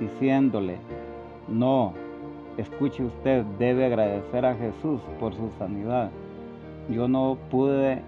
diciéndole, 0.00 0.78
no, 1.48 1.92
escuche 2.56 3.04
usted, 3.04 3.44
debe 3.58 3.86
agradecer 3.86 4.44
a 4.44 4.54
Jesús 4.54 5.00
por 5.20 5.34
su 5.34 5.50
sanidad. 5.58 6.10
Yo 6.88 7.08
no 7.08 7.36
pude, 7.50 8.02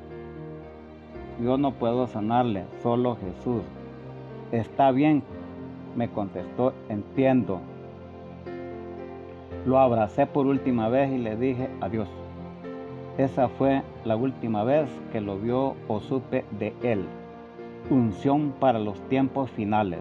yo 1.44 1.59
no 1.59 1.72
puedo 1.72 2.06
sanarle, 2.06 2.64
solo 2.82 3.16
Jesús. 3.16 3.62
Está 4.51 4.90
bien, 4.90 5.22
me 5.94 6.09
contestó, 6.09 6.72
entiendo. 6.89 7.60
Lo 9.66 9.78
abracé 9.78 10.27
por 10.27 10.47
última 10.47 10.89
vez 10.89 11.12
y 11.12 11.19
le 11.19 11.37
dije 11.37 11.69
adiós. 11.81 12.09
Esa 13.19 13.49
fue 13.49 13.82
la 14.05 14.16
última 14.16 14.65
vez 14.65 14.89
que 15.12 15.20
lo 15.20 15.39
vio 15.39 15.77
o 15.89 16.01
supe 16.01 16.45
de 16.59 16.73
él. 16.82 17.05
Unción 17.91 18.55
para 18.59 18.78
los 18.78 18.99
tiempos 19.09 19.51
finales. 19.51 20.01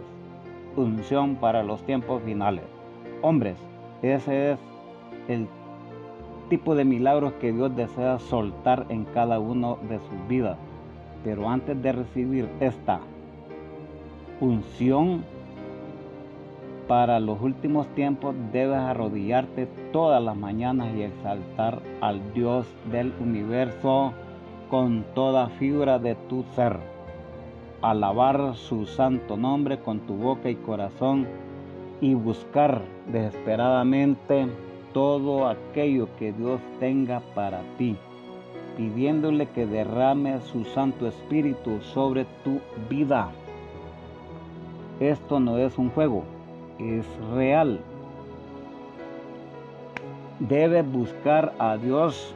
Unción 0.77 1.35
para 1.35 1.63
los 1.63 1.83
tiempos 1.83 2.21
finales. 2.23 2.63
Hombres, 3.21 3.57
ese 4.01 4.53
es 4.53 4.59
el 5.27 5.47
tipo 6.49 6.75
de 6.75 6.85
milagros 6.85 7.33
que 7.33 7.51
Dios 7.51 7.75
desea 7.75 8.17
soltar 8.19 8.85
en 8.87 9.03
cada 9.05 9.39
uno 9.39 9.77
de 9.89 9.99
sus 9.99 10.27
vidas. 10.29 10.57
Pero 11.25 11.49
antes 11.49 11.81
de 11.81 11.91
recibir 11.91 12.47
esta 12.61 13.01
unción 14.39 15.25
para 16.89 17.19
los 17.19 17.39
últimos 17.39 17.87
tiempos, 17.89 18.33
debes 18.51 18.79
arrodillarte 18.79 19.67
todas 19.93 20.23
las 20.23 20.35
mañanas 20.35 20.87
y 20.95 21.03
exaltar 21.03 21.83
al 22.01 22.33
Dios 22.33 22.65
del 22.91 23.13
universo 23.19 24.11
con 24.71 25.05
toda 25.13 25.49
fibra 25.49 25.99
de 25.99 26.15
tu 26.15 26.43
ser. 26.55 26.79
Alabar 27.83 28.55
su 28.55 28.87
santo 28.87 29.37
nombre 29.37 29.77
con 29.77 29.99
tu 29.99 30.15
boca 30.15 30.49
y 30.49 30.55
corazón 30.55 31.27
y 32.01 32.15
buscar 32.15 32.81
desesperadamente 33.05 34.47
todo 34.91 35.47
aquello 35.47 36.07
que 36.17 36.33
Dios 36.33 36.59
tenga 36.79 37.19
para 37.35 37.61
ti, 37.77 37.97
pidiéndole 38.77 39.45
que 39.49 39.67
derrame 39.67 40.41
su 40.41 40.65
Santo 40.65 41.05
Espíritu 41.07 41.81
sobre 41.81 42.25
tu 42.43 42.59
vida. 42.89 43.29
Esto 44.99 45.39
no 45.39 45.59
es 45.59 45.77
un 45.77 45.91
juego, 45.91 46.23
es 46.79 47.05
real. 47.33 47.79
Debes 50.39 50.89
buscar 50.89 51.53
a 51.59 51.77
Dios 51.77 52.33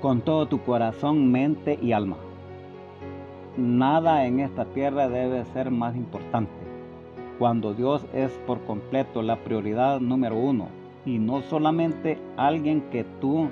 con 0.00 0.20
todo 0.20 0.46
tu 0.46 0.62
corazón, 0.62 1.30
mente 1.30 1.78
y 1.80 1.92
alma. 1.92 2.16
Nada 3.56 4.26
en 4.26 4.40
esta 4.40 4.64
tierra 4.64 5.08
debe 5.08 5.44
ser 5.46 5.70
más 5.70 5.94
importante 5.96 6.62
cuando 7.38 7.74
Dios 7.74 8.06
es 8.12 8.30
por 8.46 8.60
completo 8.64 9.20
la 9.20 9.36
prioridad 9.36 10.00
número 10.00 10.36
uno 10.36 10.68
y 11.04 11.18
no 11.18 11.42
solamente 11.42 12.18
alguien 12.36 12.82
que 12.92 13.04
tú 13.20 13.48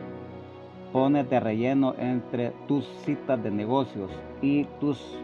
pones 0.93 1.29
de 1.29 1.41
relleno 1.41 1.95
entre 1.99 2.53
tus 2.67 2.87
citas 3.05 3.43
de 3.43 3.51
negocios 3.51 4.11
y 4.43 4.65
tus 4.81 5.19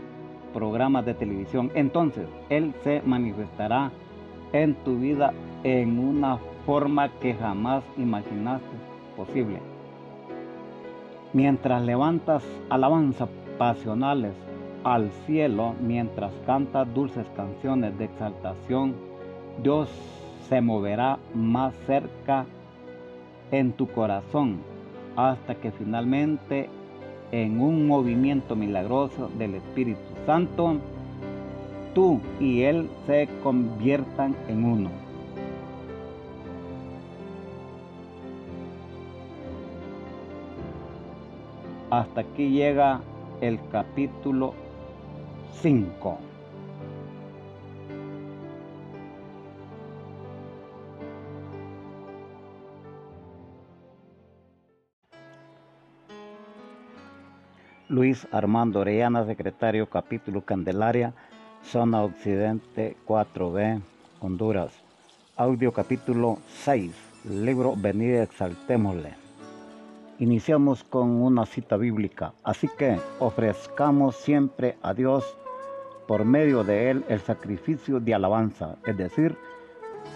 programas 0.56 1.04
de 1.04 1.12
televisión. 1.12 1.70
Entonces, 1.74 2.26
Él 2.48 2.72
se 2.82 3.02
manifestará 3.04 3.92
en 4.54 4.74
tu 4.76 4.96
vida 4.96 5.34
en 5.64 5.98
una 5.98 6.38
forma 6.64 7.10
que 7.20 7.34
jamás 7.34 7.84
imaginaste 7.98 8.66
posible. 9.18 9.58
Mientras 11.34 11.82
levantas 11.82 12.42
alabanza 12.70 13.28
pasionales 13.58 14.32
al 14.82 15.10
cielo 15.26 15.74
mientras 15.78 16.32
canta 16.46 16.86
dulces 16.86 17.26
canciones 17.36 17.98
de 17.98 18.06
exaltación, 18.06 18.94
Dios 19.62 19.90
se 20.48 20.62
moverá 20.62 21.18
más 21.34 21.74
cerca 21.86 22.46
en 23.50 23.72
tu 23.72 23.88
corazón 23.88 24.60
hasta 25.16 25.54
que 25.56 25.70
finalmente 25.70 26.70
en 27.30 27.60
un 27.60 27.86
movimiento 27.86 28.56
milagroso 28.56 29.28
del 29.36 29.56
Espíritu 29.56 30.05
Santo, 30.26 30.76
tú 31.94 32.20
y 32.40 32.62
Él 32.62 32.90
se 33.06 33.28
conviertan 33.44 34.34
en 34.48 34.64
uno. 34.64 34.90
Hasta 41.90 42.22
aquí 42.22 42.50
llega 42.50 43.00
el 43.40 43.60
capítulo 43.70 44.54
5. 45.62 46.18
Luis 57.88 58.26
Armando 58.32 58.80
Orellana, 58.80 59.24
secretario 59.26 59.88
capítulo 59.88 60.40
Candelaria, 60.40 61.12
zona 61.62 62.02
occidente 62.02 62.96
4B, 63.06 63.80
Honduras. 64.18 64.72
Audio 65.36 65.70
capítulo 65.70 66.38
6, 66.64 66.90
libro 67.30 67.74
Venid 67.76 68.22
exaltémosle. 68.22 69.14
Iniciamos 70.18 70.82
con 70.82 71.10
una 71.10 71.46
cita 71.46 71.76
bíblica, 71.76 72.32
así 72.42 72.68
que 72.76 72.98
ofrezcamos 73.20 74.16
siempre 74.16 74.76
a 74.82 74.92
Dios 74.92 75.36
por 76.08 76.24
medio 76.24 76.64
de 76.64 76.90
él 76.90 77.04
el 77.08 77.20
sacrificio 77.20 78.00
de 78.00 78.14
alabanza, 78.14 78.78
es 78.84 78.96
decir, 78.96 79.36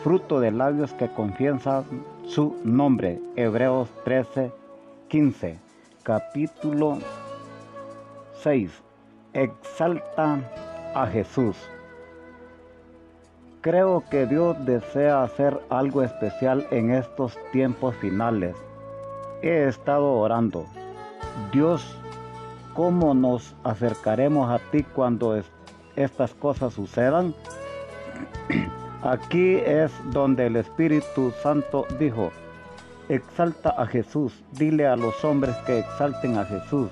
fruto 0.02 0.40
de 0.40 0.50
labios 0.50 0.92
que 0.94 1.06
confiesan 1.06 1.84
su 2.26 2.56
nombre. 2.64 3.20
Hebreos 3.36 3.88
13, 4.02 4.50
15, 5.06 5.58
capítulo 6.02 6.98
6. 8.42 8.82
Exalta 9.32 10.40
a 10.94 11.06
Jesús. 11.06 11.56
Creo 13.60 14.04
que 14.10 14.26
Dios 14.26 14.56
desea 14.64 15.22
hacer 15.22 15.60
algo 15.68 16.02
especial 16.02 16.66
en 16.70 16.90
estos 16.92 17.38
tiempos 17.52 17.94
finales 17.96 18.56
he 19.42 19.68
estado 19.68 20.12
orando. 20.12 20.66
Dios, 21.52 21.96
¿cómo 22.74 23.14
nos 23.14 23.54
acercaremos 23.64 24.50
a 24.50 24.58
ti 24.70 24.82
cuando 24.82 25.40
estas 25.96 26.34
cosas 26.34 26.74
sucedan? 26.74 27.34
Aquí 29.02 29.56
es 29.56 29.92
donde 30.12 30.46
el 30.46 30.56
Espíritu 30.56 31.32
Santo 31.42 31.86
dijo, 31.98 32.30
exalta 33.08 33.70
a 33.70 33.86
Jesús, 33.86 34.42
dile 34.52 34.86
a 34.86 34.96
los 34.96 35.24
hombres 35.24 35.56
que 35.66 35.78
exalten 35.78 36.36
a 36.36 36.44
Jesús. 36.44 36.90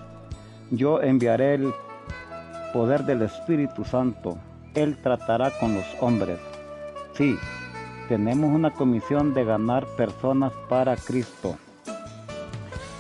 Yo 0.70 1.01
enviaré 1.03 1.55
el 1.55 1.73
poder 2.73 3.05
del 3.05 3.23
Espíritu 3.23 3.85
Santo. 3.85 4.39
Él 4.74 4.99
tratará 5.03 5.51
con 5.59 5.74
los 5.74 5.86
hombres. 6.01 6.39
Sí, 7.15 7.36
tenemos 8.09 8.55
una 8.55 8.73
comisión 8.73 9.35
de 9.35 9.45
ganar 9.45 9.86
personas 9.97 10.53
para 10.69 10.97
Cristo 10.97 11.57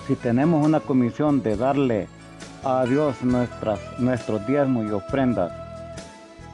si 0.08 0.16
tenemos 0.16 0.66
una 0.66 0.80
comisión 0.80 1.42
de 1.42 1.54
darle 1.54 2.08
a 2.64 2.86
Dios 2.86 3.22
nuestras, 3.22 3.78
nuestros 3.98 4.44
diezmos 4.46 4.86
y 4.88 4.90
ofrendas, 4.90 5.52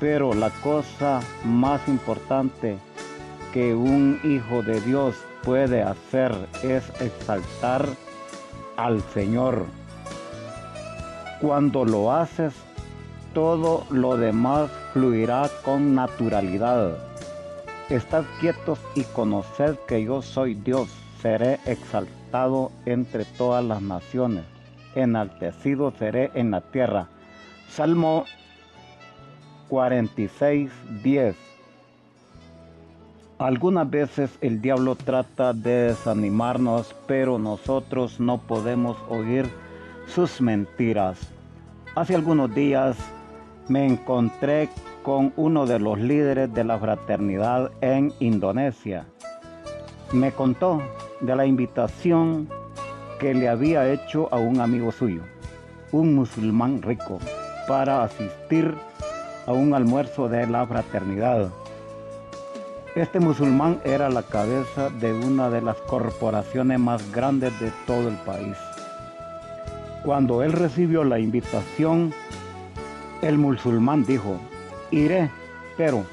pero 0.00 0.34
la 0.34 0.50
cosa 0.60 1.20
más 1.44 1.86
importante 1.86 2.76
que 3.52 3.72
un 3.72 4.18
hijo 4.24 4.62
de 4.64 4.80
Dios 4.80 5.14
puede 5.44 5.84
hacer 5.84 6.34
es 6.64 6.82
exaltar 7.00 7.86
al 8.76 9.00
Señor. 9.14 9.66
Cuando 11.44 11.84
lo 11.84 12.10
haces, 12.10 12.54
todo 13.34 13.84
lo 13.90 14.16
demás 14.16 14.70
fluirá 14.94 15.50
con 15.62 15.94
naturalidad. 15.94 16.96
Estad 17.90 18.24
quietos 18.40 18.78
y 18.94 19.02
conoced 19.02 19.76
que 19.86 20.02
yo 20.02 20.22
soy 20.22 20.54
Dios, 20.54 20.88
seré 21.20 21.60
exaltado 21.66 22.72
entre 22.86 23.26
todas 23.26 23.62
las 23.62 23.82
naciones, 23.82 24.44
enaltecido 24.94 25.92
seré 25.98 26.30
en 26.32 26.50
la 26.50 26.62
tierra. 26.62 27.08
Salmo 27.68 28.24
46, 29.68 30.70
10. 31.02 31.36
Algunas 33.36 33.90
veces 33.90 34.30
el 34.40 34.62
diablo 34.62 34.96
trata 34.96 35.52
de 35.52 35.88
desanimarnos, 35.88 36.96
pero 37.06 37.38
nosotros 37.38 38.18
no 38.18 38.38
podemos 38.38 38.96
oír 39.10 39.44
sus 40.06 40.40
mentiras. 40.40 41.33
Hace 41.96 42.16
algunos 42.16 42.52
días 42.52 42.96
me 43.68 43.86
encontré 43.86 44.68
con 45.04 45.32
uno 45.36 45.64
de 45.64 45.78
los 45.78 45.96
líderes 45.96 46.52
de 46.52 46.64
la 46.64 46.76
fraternidad 46.76 47.70
en 47.82 48.12
Indonesia. 48.18 49.06
Me 50.12 50.32
contó 50.32 50.82
de 51.20 51.36
la 51.36 51.46
invitación 51.46 52.48
que 53.20 53.32
le 53.32 53.48
había 53.48 53.88
hecho 53.92 54.28
a 54.32 54.38
un 54.38 54.60
amigo 54.60 54.90
suyo, 54.90 55.22
un 55.92 56.16
musulmán 56.16 56.82
rico, 56.82 57.20
para 57.68 58.02
asistir 58.02 58.74
a 59.46 59.52
un 59.52 59.72
almuerzo 59.72 60.28
de 60.28 60.48
la 60.48 60.66
fraternidad. 60.66 61.48
Este 62.96 63.20
musulmán 63.20 63.80
era 63.84 64.08
la 64.10 64.24
cabeza 64.24 64.90
de 64.90 65.12
una 65.12 65.48
de 65.48 65.62
las 65.62 65.76
corporaciones 65.82 66.80
más 66.80 67.12
grandes 67.12 67.52
de 67.60 67.70
todo 67.86 68.08
el 68.08 68.16
país. 68.16 68.56
Cuando 70.04 70.42
él 70.42 70.52
recibió 70.52 71.02
la 71.02 71.18
invitación, 71.18 72.12
el 73.22 73.38
musulmán 73.38 74.04
dijo, 74.04 74.38
iré, 74.90 75.30
pero 75.76 76.04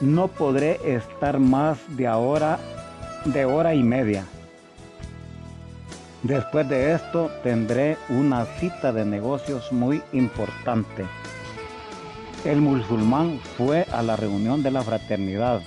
no 0.00 0.28
podré 0.28 0.78
estar 0.84 1.38
más 1.38 1.78
de 1.96 2.06
ahora 2.06 2.58
de 3.24 3.44
hora 3.44 3.74
y 3.74 3.82
media. 3.82 4.24
Después 6.22 6.68
de 6.68 6.94
esto 6.94 7.30
tendré 7.42 7.96
una 8.08 8.44
cita 8.44 8.92
de 8.92 9.04
negocios 9.04 9.72
muy 9.72 10.02
importante 10.12 11.04
el 12.44 12.60
musulmán 12.60 13.40
fue 13.56 13.84
a 13.92 14.02
la 14.02 14.16
reunión 14.16 14.62
de 14.62 14.70
la 14.70 14.82
fraternidad 14.82 15.60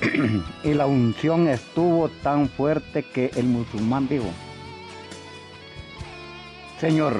y 0.64 0.74
la 0.74 0.86
unción 0.86 1.48
estuvo 1.48 2.08
tan 2.22 2.48
fuerte 2.48 3.02
que 3.02 3.30
el 3.36 3.46
musulmán 3.46 4.08
dijo, 4.08 4.30
Señor, 6.80 7.16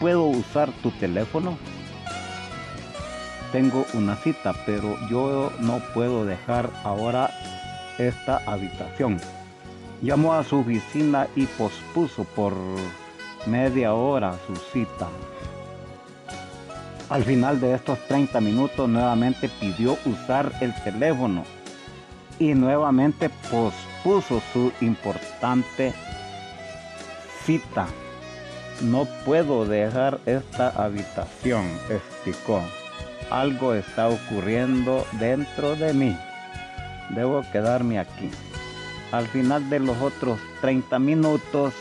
¿puedo 0.00 0.24
usar 0.24 0.70
tu 0.82 0.90
teléfono? 0.90 1.56
Tengo 3.52 3.86
una 3.94 4.16
cita, 4.16 4.52
pero 4.66 4.96
yo 5.08 5.52
no 5.60 5.80
puedo 5.94 6.24
dejar 6.24 6.70
ahora 6.82 7.30
esta 7.98 8.42
habitación. 8.46 9.18
Llamó 10.02 10.34
a 10.34 10.44
su 10.44 10.58
oficina 10.58 11.28
y 11.36 11.46
pospuso 11.46 12.24
por 12.24 12.52
media 13.46 13.94
hora 13.94 14.34
su 14.46 14.56
cita. 14.56 15.08
Al 17.14 17.22
final 17.22 17.60
de 17.60 17.74
estos 17.74 17.96
30 18.08 18.40
minutos 18.40 18.88
nuevamente 18.88 19.48
pidió 19.48 19.96
usar 20.04 20.50
el 20.60 20.74
teléfono 20.82 21.44
y 22.40 22.54
nuevamente 22.54 23.30
pospuso 23.52 24.42
su 24.52 24.72
importante 24.80 25.94
cita. 27.44 27.86
No 28.80 29.04
puedo 29.24 29.64
dejar 29.64 30.18
esta 30.26 30.70
habitación, 30.70 31.70
explicó. 31.88 32.60
Algo 33.30 33.74
está 33.74 34.08
ocurriendo 34.08 35.06
dentro 35.12 35.76
de 35.76 35.94
mí. 35.94 36.18
Debo 37.10 37.42
quedarme 37.52 38.00
aquí. 38.00 38.28
Al 39.12 39.28
final 39.28 39.70
de 39.70 39.78
los 39.78 39.96
otros 40.02 40.40
30 40.62 40.98
minutos, 40.98 41.74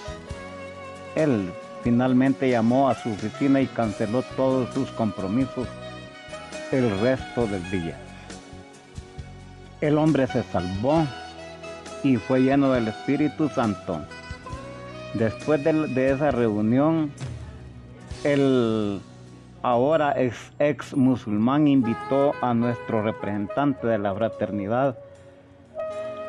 él 1.15 1.51
Finalmente 1.84 2.49
llamó 2.49 2.89
a 2.89 2.95
su 2.95 3.11
oficina 3.11 3.60
y 3.60 3.68
canceló 3.68 4.23
todos 4.38 4.73
sus 4.73 4.89
compromisos 4.91 5.68
el 6.72 6.89
resto 7.01 7.45
del 7.45 7.69
día. 7.69 7.97
El 9.81 9.97
hombre 9.97 10.27
se 10.27 10.43
salvó 10.43 11.05
y 12.03 12.15
fue 12.15 12.41
lleno 12.41 12.72
del 12.72 12.88
Espíritu 12.88 13.49
Santo. 13.49 13.99
Después 15.14 15.61
de, 15.64 16.10
esa 16.10 16.31
reunión, 16.31 17.11
el 18.23 19.01
ahora 19.61 20.14
ex, 20.19 20.53
ex 20.60 20.95
musulmán 20.95 21.68
invitó 21.68 22.34
a 22.41 22.53
nuestro 22.53 23.03
representante 23.03 23.88
de 23.88 23.97
la 23.97 24.15
fraternidad 24.15 24.97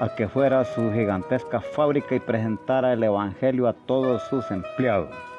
a 0.00 0.14
que 0.16 0.28
fuera 0.28 0.60
a 0.60 0.64
su 0.64 0.92
gigantesca 0.92 1.60
fábrica 1.60 2.16
y 2.16 2.20
presentara 2.20 2.92
el 2.92 3.04
Evangelio 3.04 3.68
a 3.68 3.72
todos 3.72 4.22
sus 4.24 4.50
empleados. 4.50 5.33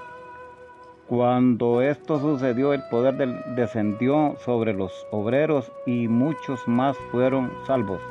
Cuando 1.07 1.84
esto 1.84 2.19
sucedió, 2.19 2.73
el 2.73 2.82
poder 2.90 3.15
descendió 3.56 4.38
sobre 4.40 4.73
los 4.73 5.06
obreros 5.11 5.72
y 5.86 6.07
muchos 6.07 6.68
más 6.68 6.98
fueron 7.11 7.52
salvos. 7.68 8.02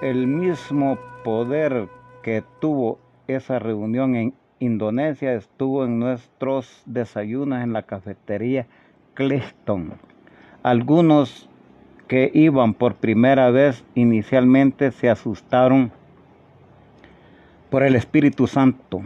El 0.00 0.28
mismo 0.28 0.98
poder 1.24 1.88
que 2.22 2.44
tuvo 2.60 3.00
esa 3.26 3.58
reunión 3.58 4.14
en 4.14 4.34
Indonesia 4.60 5.34
estuvo 5.34 5.84
en 5.84 5.98
nuestros 5.98 6.82
desayunos 6.86 7.60
en 7.60 7.72
la 7.72 7.82
cafetería 7.82 8.68
Clifton. 9.14 9.94
Algunos 10.62 11.50
que 12.06 12.30
iban 12.34 12.72
por 12.72 12.94
primera 12.94 13.50
vez 13.50 13.84
inicialmente 13.96 14.92
se 14.92 15.10
asustaron 15.10 15.90
por 17.68 17.82
el 17.82 17.96
Espíritu 17.96 18.46
Santo 18.46 19.02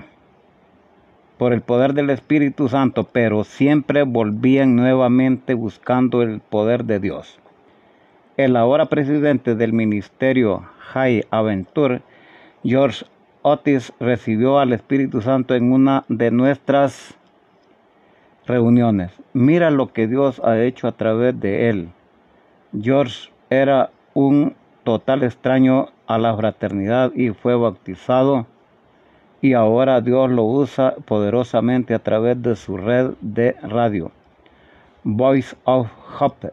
por 1.42 1.52
el 1.52 1.60
poder 1.60 1.92
del 1.92 2.10
Espíritu 2.10 2.68
Santo, 2.68 3.02
pero 3.02 3.42
siempre 3.42 4.04
volvían 4.04 4.76
nuevamente 4.76 5.54
buscando 5.54 6.22
el 6.22 6.38
poder 6.38 6.84
de 6.84 7.00
Dios. 7.00 7.36
El 8.36 8.54
ahora 8.54 8.86
presidente 8.86 9.56
del 9.56 9.72
ministerio 9.72 10.62
High 10.92 11.26
Aventure, 11.32 12.02
George 12.62 13.06
Otis, 13.42 13.92
recibió 13.98 14.60
al 14.60 14.72
Espíritu 14.72 15.20
Santo 15.20 15.56
en 15.56 15.72
una 15.72 16.04
de 16.06 16.30
nuestras 16.30 17.16
reuniones. 18.46 19.10
Mira 19.32 19.72
lo 19.72 19.92
que 19.92 20.06
Dios 20.06 20.40
ha 20.44 20.62
hecho 20.62 20.86
a 20.86 20.92
través 20.92 21.40
de 21.40 21.68
él. 21.68 21.88
George 22.80 23.32
era 23.50 23.90
un 24.14 24.54
total 24.84 25.24
extraño 25.24 25.88
a 26.06 26.18
la 26.18 26.36
fraternidad 26.36 27.12
y 27.16 27.30
fue 27.30 27.56
bautizado 27.56 28.46
y 29.42 29.54
ahora 29.54 30.00
Dios 30.00 30.30
lo 30.30 30.44
usa 30.44 30.94
poderosamente 31.04 31.94
a 31.94 31.98
través 31.98 32.40
de 32.40 32.54
su 32.54 32.76
red 32.76 33.10
de 33.20 33.56
radio. 33.62 34.12
Voice 35.02 35.56
of 35.64 35.88
Hope, 36.18 36.52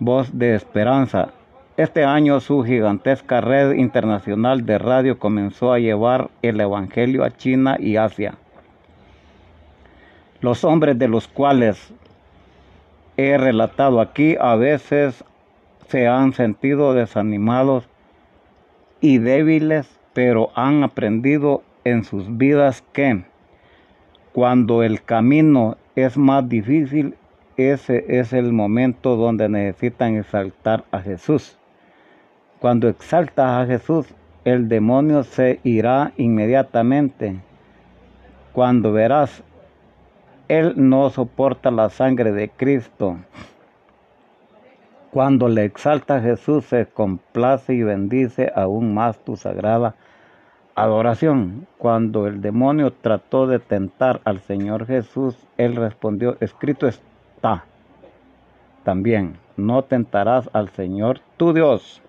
voz 0.00 0.36
de 0.36 0.56
esperanza. 0.56 1.28
Este 1.76 2.04
año 2.04 2.40
su 2.40 2.64
gigantesca 2.64 3.40
red 3.40 3.74
internacional 3.74 4.66
de 4.66 4.78
radio 4.78 5.20
comenzó 5.20 5.72
a 5.72 5.78
llevar 5.78 6.30
el 6.42 6.60
Evangelio 6.60 7.22
a 7.22 7.30
China 7.30 7.76
y 7.78 7.96
Asia. 7.96 8.34
Los 10.40 10.64
hombres 10.64 10.98
de 10.98 11.06
los 11.06 11.28
cuales 11.28 11.92
he 13.16 13.38
relatado 13.38 14.00
aquí 14.00 14.36
a 14.40 14.56
veces 14.56 15.24
se 15.86 16.08
han 16.08 16.32
sentido 16.32 16.92
desanimados 16.92 17.88
y 19.00 19.18
débiles, 19.18 19.88
pero 20.12 20.50
han 20.56 20.82
aprendido 20.82 21.62
en 21.84 22.04
sus 22.04 22.36
vidas 22.36 22.82
que 22.92 23.24
cuando 24.32 24.82
el 24.82 25.02
camino 25.02 25.76
es 25.94 26.16
más 26.16 26.48
difícil, 26.48 27.16
ese 27.56 28.04
es 28.08 28.32
el 28.32 28.52
momento 28.52 29.14
donde 29.14 29.48
necesitan 29.48 30.16
exaltar 30.16 30.84
a 30.90 31.00
Jesús. 31.00 31.56
Cuando 32.58 32.88
exaltas 32.88 33.62
a 33.62 33.66
Jesús, 33.66 34.12
el 34.44 34.68
demonio 34.68 35.22
se 35.22 35.60
irá 35.62 36.12
inmediatamente. 36.16 37.36
Cuando 38.52 38.92
verás, 38.92 39.44
Él 40.48 40.74
no 40.76 41.10
soporta 41.10 41.70
la 41.70 41.90
sangre 41.90 42.32
de 42.32 42.48
Cristo. 42.48 43.18
Cuando 45.12 45.48
le 45.48 45.64
exalta 45.64 46.16
a 46.16 46.20
Jesús, 46.20 46.64
se 46.64 46.86
complace 46.86 47.74
y 47.74 47.84
bendice 47.84 48.50
aún 48.56 48.94
más 48.94 49.18
tu 49.20 49.36
sagrada 49.36 49.94
Adoración. 50.76 51.68
Cuando 51.78 52.26
el 52.26 52.40
demonio 52.40 52.92
trató 52.92 53.46
de 53.46 53.60
tentar 53.60 54.20
al 54.24 54.40
Señor 54.40 54.86
Jesús, 54.86 55.36
él 55.56 55.76
respondió, 55.76 56.36
escrito 56.40 56.88
está. 56.88 57.64
También, 58.82 59.38
no 59.56 59.84
tentarás 59.84 60.50
al 60.52 60.68
Señor 60.70 61.20
tu 61.36 61.52
Dios. 61.52 62.02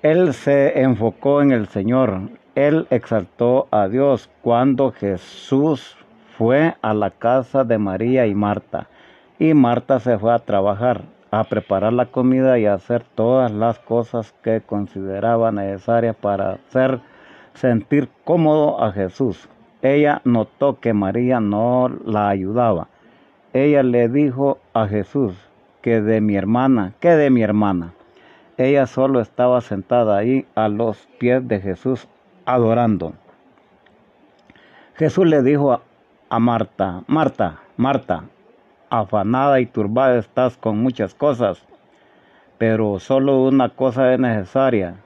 Él 0.00 0.32
se 0.32 0.80
enfocó 0.80 1.42
en 1.42 1.52
el 1.52 1.66
Señor. 1.68 2.30
Él 2.54 2.86
exaltó 2.88 3.68
a 3.70 3.88
Dios 3.88 4.30
cuando 4.40 4.90
Jesús 4.92 5.94
fue 6.38 6.74
a 6.80 6.94
la 6.94 7.10
casa 7.10 7.64
de 7.64 7.76
María 7.76 8.26
y 8.26 8.34
Marta. 8.34 8.88
Y 9.38 9.52
Marta 9.52 10.00
se 10.00 10.18
fue 10.18 10.32
a 10.32 10.38
trabajar, 10.38 11.02
a 11.30 11.44
preparar 11.44 11.92
la 11.92 12.06
comida 12.06 12.58
y 12.58 12.64
a 12.64 12.74
hacer 12.74 13.04
todas 13.14 13.50
las 13.52 13.78
cosas 13.78 14.34
que 14.42 14.62
consideraba 14.62 15.52
necesarias 15.52 16.16
para 16.16 16.52
hacer 16.52 17.00
sentir 17.56 18.08
cómodo 18.24 18.82
a 18.82 18.92
Jesús. 18.92 19.48
Ella 19.82 20.20
notó 20.24 20.78
que 20.78 20.92
María 20.92 21.40
no 21.40 21.88
la 22.04 22.28
ayudaba. 22.28 22.88
Ella 23.52 23.82
le 23.82 24.08
dijo 24.08 24.58
a 24.74 24.86
Jesús 24.86 25.34
que 25.80 26.00
de 26.00 26.20
mi 26.20 26.36
hermana, 26.36 26.92
que 27.00 27.10
de 27.10 27.30
mi 27.30 27.42
hermana. 27.42 27.92
Ella 28.58 28.86
solo 28.86 29.20
estaba 29.20 29.60
sentada 29.60 30.16
ahí 30.16 30.46
a 30.54 30.68
los 30.68 31.08
pies 31.18 31.46
de 31.46 31.60
Jesús 31.60 32.08
adorando. 32.44 33.12
Jesús 34.94 35.26
le 35.26 35.42
dijo 35.42 35.80
a, 36.30 36.38
Marta, 36.38 37.02
Marta, 37.06 37.60
Marta, 37.76 38.24
afanada 38.88 39.60
y 39.60 39.66
turbada 39.66 40.18
estás 40.18 40.56
con 40.56 40.78
muchas 40.78 41.14
cosas, 41.14 41.62
pero 42.58 42.98
solo 42.98 43.42
una 43.42 43.68
cosa 43.68 44.12
es 44.14 44.18
necesaria, 44.18 44.96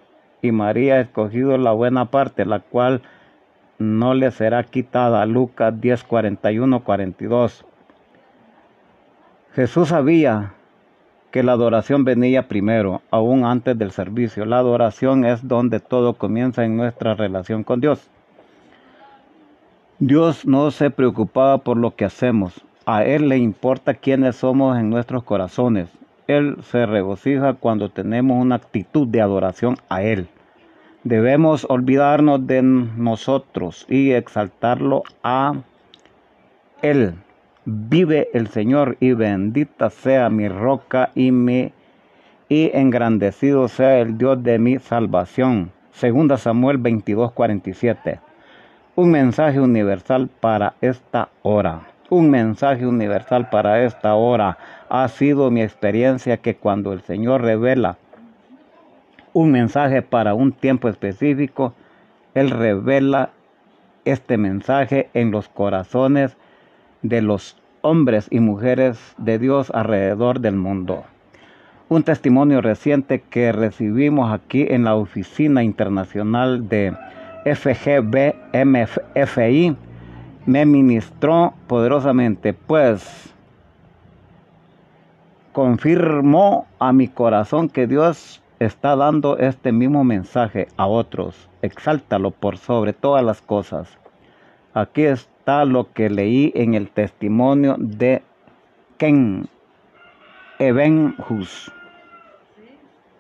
y 0.43 0.53
María 0.53 0.95
ha 0.95 1.01
escogido 1.01 1.57
la 1.59 1.73
buena 1.73 2.07
parte, 2.07 2.45
la 2.45 2.61
cual 2.61 3.03
no 3.79 4.15
le 4.15 4.31
será 4.31 4.63
quitada. 4.65 5.25
Lucas 5.27 5.81
10, 5.81 6.05
41, 6.05 6.85
42. 6.85 7.65
Jesús 9.55 9.89
sabía 9.89 10.53
que 11.31 11.43
la 11.43 11.53
adoración 11.53 12.05
venía 12.05 12.49
primero, 12.49 13.03
aún 13.11 13.45
antes 13.45 13.77
del 13.79 13.93
servicio. 13.93 14.45
La 14.45 14.59
adoración 14.59 15.25
es 15.25 15.47
donde 15.47 15.81
todo 15.81 16.15
comienza 16.15 16.65
en 16.65 16.77
nuestra 16.77 17.15
relación 17.15 17.65
con 17.65 17.81
Dios. 17.81 18.09
Dios 19.99 20.47
no 20.47 20.71
se 20.71 20.91
preocupaba 20.91 21.59
por 21.59 21.77
lo 21.77 21.95
que 21.95 22.05
hacemos. 22.05 22.65
A 22.87 23.05
Él 23.05 23.29
le 23.29 23.39
importa 23.39 23.95
quiénes 23.95 24.37
somos 24.37 24.79
en 24.79 24.91
nuestros 24.91 25.23
corazones. 25.25 25.91
Él 26.37 26.59
se 26.63 26.87
regocija 26.87 27.55
cuando 27.55 27.89
tenemos 27.89 28.41
una 28.41 28.55
actitud 28.55 29.09
de 29.09 29.21
adoración 29.21 29.77
a 29.89 30.03
Él. 30.03 30.29
Debemos 31.03 31.67
olvidarnos 31.69 32.47
de 32.47 32.63
nosotros 32.63 33.85
y 33.89 34.13
exaltarlo 34.13 35.03
a 35.25 35.55
Él. 36.83 37.15
Vive 37.65 38.29
el 38.33 38.47
Señor 38.47 38.97
y 39.01 39.13
bendita 39.15 39.91
sea 39.91 40.31
mi 40.31 40.49
roca 40.49 41.11
y 41.17 41.33
mi 41.33 41.73
y 42.49 42.71
engrandecido 42.75 43.67
sea 43.67 43.99
el 43.99 44.17
Dios 44.17 44.41
de 44.43 44.61
mi 44.61 44.79
salvación. 44.79 45.73
Segunda 45.91 46.37
Samuel 46.37 46.79
22:47. 46.79 48.21
Un 48.95 49.11
mensaje 49.11 49.59
universal 49.59 50.29
para 50.41 50.75
esta 50.81 51.29
hora. 51.43 51.89
Un 52.11 52.29
mensaje 52.29 52.87
universal 52.89 53.49
para 53.51 53.85
esta 53.85 54.15
hora 54.15 54.59
ha 54.89 55.07
sido 55.07 55.51
mi 55.53 55.63
experiencia 55.63 56.39
que 56.39 56.57
cuando 56.57 56.93
el 56.93 57.03
Señor 57.03 57.43
revela 57.43 57.99
un 59.33 59.53
mensaje 59.53 60.03
para 60.03 60.35
un 60.35 60.51
tiempo 60.51 60.89
específico, 60.89 61.73
Él 62.35 62.51
revela 62.51 63.31
este 64.05 64.39
mensaje 64.39 65.09
en 65.15 65.31
los 65.31 65.49
corazones 65.49 66.37
de 67.03 67.23
los 67.23 67.57
hombres 67.81 68.27
y 68.29 68.41
mujeres 68.41 68.99
de 69.17 69.39
Dios 69.39 69.71
alrededor 69.73 70.41
del 70.41 70.57
mundo. 70.57 71.05
Un 71.89 72.03
testimonio 72.03 72.61
reciente 72.61 73.21
que 73.21 73.53
recibimos 73.53 74.33
aquí 74.33 74.67
en 74.69 74.83
la 74.83 74.97
Oficina 74.97 75.63
Internacional 75.63 76.69
de 76.69 76.93
FGBMFI 77.45 78.17
me 80.51 80.67
ministró 80.67 81.55
poderosamente, 81.69 82.53
pues 82.53 83.33
confirmó 85.53 86.67
a 86.81 86.93
mi 86.93 87.07
corazón 87.07 87.69
que 87.69 87.87
Dios 87.87 88.43
está 88.59 88.97
dando 88.97 89.39
este 89.39 89.71
mismo 89.71 90.03
mensaje 90.03 90.67
a 90.77 90.89
otros. 90.89 91.49
Exáltalo 91.63 92.33
por 92.33 92.57
sobre 92.57 92.93
todas 92.93 93.25
las 93.25 93.41
cosas. 93.41 93.97
Aquí 94.75 95.03
está 95.03 95.65
lo 95.65 95.93
que 95.93 96.11
leí 96.11 96.51
en 96.57 96.75
el 96.75 96.91
testimonio 96.91 97.77
de 97.79 98.21
Ken 98.99 99.49
Ebenhus. 100.59 101.71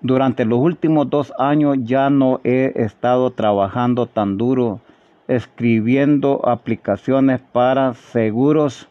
Durante 0.01 0.44
los 0.44 0.59
últimos 0.59 1.09
dos 1.09 1.32
años 1.39 1.77
ya 1.82 2.11
no 2.11 2.40
he 2.43 2.73
estado 2.74 3.31
trabajando 3.31 4.07
tan 4.07 4.36
duro 4.36 4.81
escribiendo 5.31 6.48
aplicaciones 6.48 7.40
para 7.40 7.94
seguros 7.94 8.89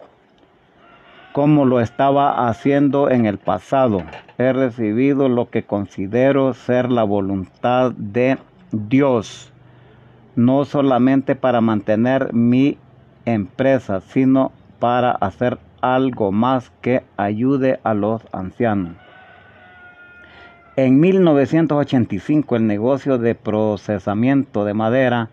como 1.34 1.66
lo 1.66 1.82
estaba 1.82 2.48
haciendo 2.48 3.10
en 3.10 3.26
el 3.26 3.38
pasado. 3.38 4.04
He 4.38 4.54
recibido 4.54 5.28
lo 5.28 5.50
que 5.50 5.64
considero 5.64 6.54
ser 6.54 6.90
la 6.90 7.04
voluntad 7.04 7.92
de 7.92 8.38
Dios, 8.72 9.52
no 10.38 10.64
solamente 10.64 11.36
para 11.36 11.60
mantener 11.60 12.34
mi 12.34 12.78
empresa, 13.26 14.00
sino 14.00 14.54
para 14.80 15.12
hacer 15.12 15.60
algo 15.82 16.32
más 16.32 16.72
que 16.82 17.04
ayude 17.18 17.82
a 17.84 17.94
los 17.94 18.22
ancianos. 18.32 18.96
En 20.78 21.02
1985 21.02 22.56
el 22.56 22.66
negocio 22.66 23.18
de 23.18 23.36
procesamiento 23.36 24.64
de 24.64 24.74
madera, 24.74 25.30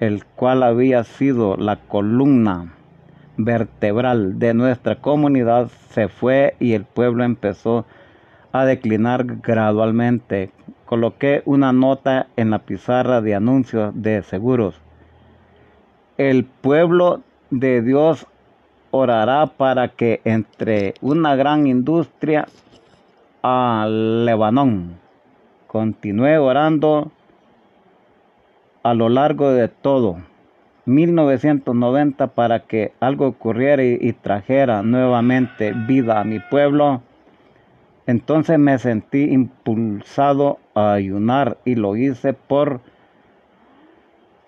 el 0.00 0.24
cual 0.24 0.62
había 0.62 1.04
sido 1.04 1.56
la 1.56 1.76
columna 1.76 2.72
vertebral 3.36 4.38
de 4.38 4.54
nuestra 4.54 4.96
comunidad 4.96 5.70
se 5.90 6.08
fue 6.08 6.56
y 6.58 6.72
el 6.72 6.84
pueblo 6.84 7.22
empezó 7.22 7.84
a 8.52 8.64
declinar 8.64 9.24
gradualmente. 9.42 10.50
Coloqué 10.86 11.42
una 11.44 11.72
nota 11.72 12.26
en 12.36 12.50
la 12.50 12.60
pizarra 12.60 13.20
de 13.20 13.34
anuncios 13.34 13.92
de 13.94 14.22
seguros. 14.22 14.80
El 16.16 16.44
pueblo 16.44 17.20
de 17.50 17.82
Dios 17.82 18.26
orará 18.90 19.46
para 19.46 19.88
que 19.88 20.20
entre 20.24 20.94
una 21.00 21.36
gran 21.36 21.66
industria 21.66 22.48
a 23.42 23.86
Lebanón. 23.88 24.98
Continúe 25.66 26.40
orando 26.40 27.12
a 28.82 28.94
lo 28.94 29.08
largo 29.08 29.50
de 29.50 29.68
todo 29.68 30.18
1990 30.86 32.28
para 32.28 32.60
que 32.60 32.92
algo 33.00 33.26
ocurriera 33.26 33.84
y, 33.84 34.12
trajera 34.12 34.82
nuevamente 34.82 35.72
vida 35.72 36.20
a 36.20 36.24
mi 36.24 36.40
pueblo. 36.40 37.02
Entonces 38.06 38.58
me 38.58 38.78
sentí 38.78 39.24
impulsado 39.24 40.58
a 40.74 40.92
ayunar 40.92 41.58
y 41.64 41.76
lo 41.76 41.96
hice 41.96 42.32
por 42.32 42.80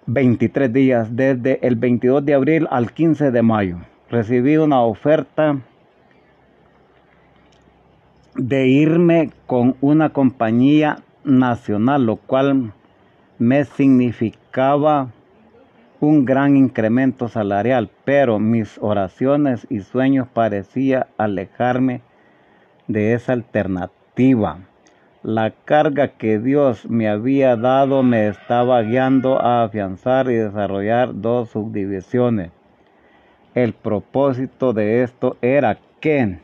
23 0.07 0.73
días, 0.73 1.15
desde 1.15 1.65
el 1.67 1.77
22 1.77 2.25
de 2.25 2.35
abril 2.35 2.67
al 2.71 2.93
15 2.93 3.31
de 3.31 3.43
mayo. 3.43 3.77
Recibí 4.11 4.57
una 4.57 4.83
oferta 4.83 5.59
de 8.35 8.67
irme 8.67 9.31
con 9.47 9.77
una 9.81 10.11
compañía 10.11 10.99
nacional, 11.25 12.05
lo 12.07 12.17
cual 12.17 12.73
me 13.43 13.65
significaba 13.65 15.09
un 15.99 16.25
gran 16.25 16.57
incremento 16.57 17.27
salarial, 17.27 17.91
pero 18.05 18.39
mis 18.39 18.79
oraciones 18.81 19.67
y 19.69 19.81
sueños 19.81 20.29
parecían 20.33 21.07
alejarme 21.19 22.03
de 22.87 23.15
esa 23.15 23.33
alternativa. 23.33 24.61
La 25.25 25.51
carga 25.51 26.17
que 26.19 26.39
Dios 26.39 26.89
me 26.89 27.09
había 27.09 27.57
dado 27.57 28.05
me 28.05 28.29
estaba 28.29 28.81
guiando 28.83 29.43
a 29.43 29.65
afianzar 29.65 30.31
y 30.31 30.35
desarrollar 30.35 31.11
dos 31.13 31.51
subdivisiones. 31.51 32.53
El 33.57 33.73
propósito 33.73 34.73
de 34.73 35.03
esto 35.03 35.37
era 35.43 35.79
que 36.01 36.39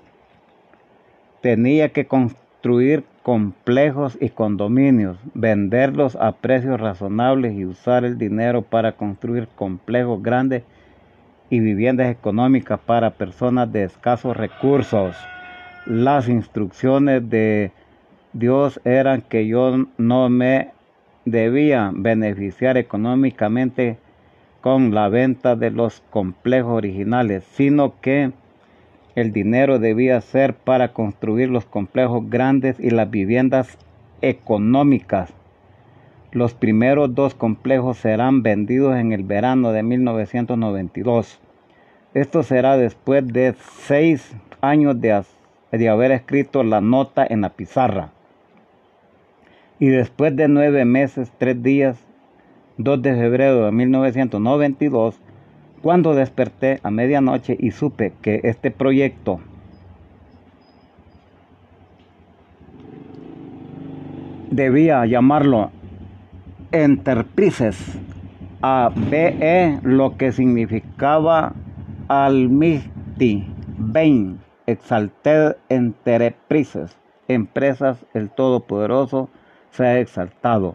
tenía 1.43 1.91
que 1.91 2.09
construir 2.09 3.05
complejos 3.29 4.17
y 4.23 4.31
condominios, 4.31 5.19
venderlos 5.35 6.17
a 6.17 6.33
precios 6.33 6.81
razonables 6.81 7.53
y 7.53 7.67
usar 7.67 8.07
el 8.07 8.17
dinero 8.17 8.63
para 8.63 8.93
construir 8.93 9.49
complejos 9.49 10.23
grandes 10.23 10.63
y 11.51 11.61
viviendas 11.61 12.11
económicas 12.11 12.81
para 12.81 13.11
personas 13.11 13.71
de 13.71 13.85
escasos 13.85 14.35
recursos. 14.35 15.15
Las 15.85 16.27
instrucciones 16.27 17.29
de 17.29 17.71
Dios 18.33 18.81
eran 18.87 19.21
que 19.21 19.47
yo 19.47 19.77
no 19.99 20.31
me 20.31 20.71
debía 21.27 21.91
beneficiar 21.95 22.79
económicamente 22.79 23.99
con 24.63 24.95
la 24.95 25.11
venta 25.11 25.55
de 25.55 25.71
los 25.71 26.03
complejos 26.09 26.73
originales, 26.73 27.45
sino 27.53 28.01
que 28.01 28.33
el 29.21 29.33
dinero 29.33 29.81
debía 29.81 30.21
ser 30.21 30.55
para 30.55 30.93
construir 30.93 31.51
los 31.51 31.65
complejos 31.65 32.31
grandes 32.31 32.79
y 32.79 32.91
las 32.91 33.11
viviendas 33.11 33.77
económicas. 34.21 35.33
Los 36.31 36.55
primeros 36.55 37.15
dos 37.15 37.35
complejos 37.35 37.99
serán 37.99 38.43
vendidos 38.43 38.97
en 38.97 39.13
el 39.13 39.25
verano 39.25 39.73
de 39.73 39.83
1992. 39.83 41.41
Esto 42.15 42.43
será 42.43 42.77
después 42.77 43.27
de 43.27 43.55
seis 43.87 44.37
años 44.61 45.01
de, 45.01 45.89
haber 45.89 46.13
escrito 46.13 46.63
la 46.63 46.81
nota 46.81 47.27
en 47.29 47.41
la 47.41 47.51
pizarra. 47.51 48.11
Y 49.81 49.89
después 49.89 50.37
de 50.37 50.49
nueve 50.49 50.85
meses, 50.85 51.33
tres 51.39 51.63
días, 51.63 51.99
2 52.77 53.03
de 53.03 53.15
febrero 53.15 53.65
de 53.65 53.73
1992, 53.73 55.21
cuando 55.83 56.15
desperté 56.15 56.81
a 56.83 56.91
medianoche 56.91 57.57
y 57.59 57.71
supe 57.71 58.13
que 58.21 58.41
este 58.43 58.71
proyecto 58.73 59.41
debía 64.51 65.07
llamarlo 65.07 65.71
Enterprises 66.73 67.97
a 68.61 68.91
BE, 68.93 69.79
lo 69.83 70.17
que 70.17 70.33
significaba 70.33 71.55
Almighty 72.09 73.47
Bain, 73.79 74.41
Exalted 74.67 75.57
Enterprises, 75.69 76.97
Empresas, 77.29 78.05
el 78.15 78.31
Todopoderoso 78.31 79.29
se 79.71 79.87
ha 79.87 80.01
exaltado. 80.01 80.75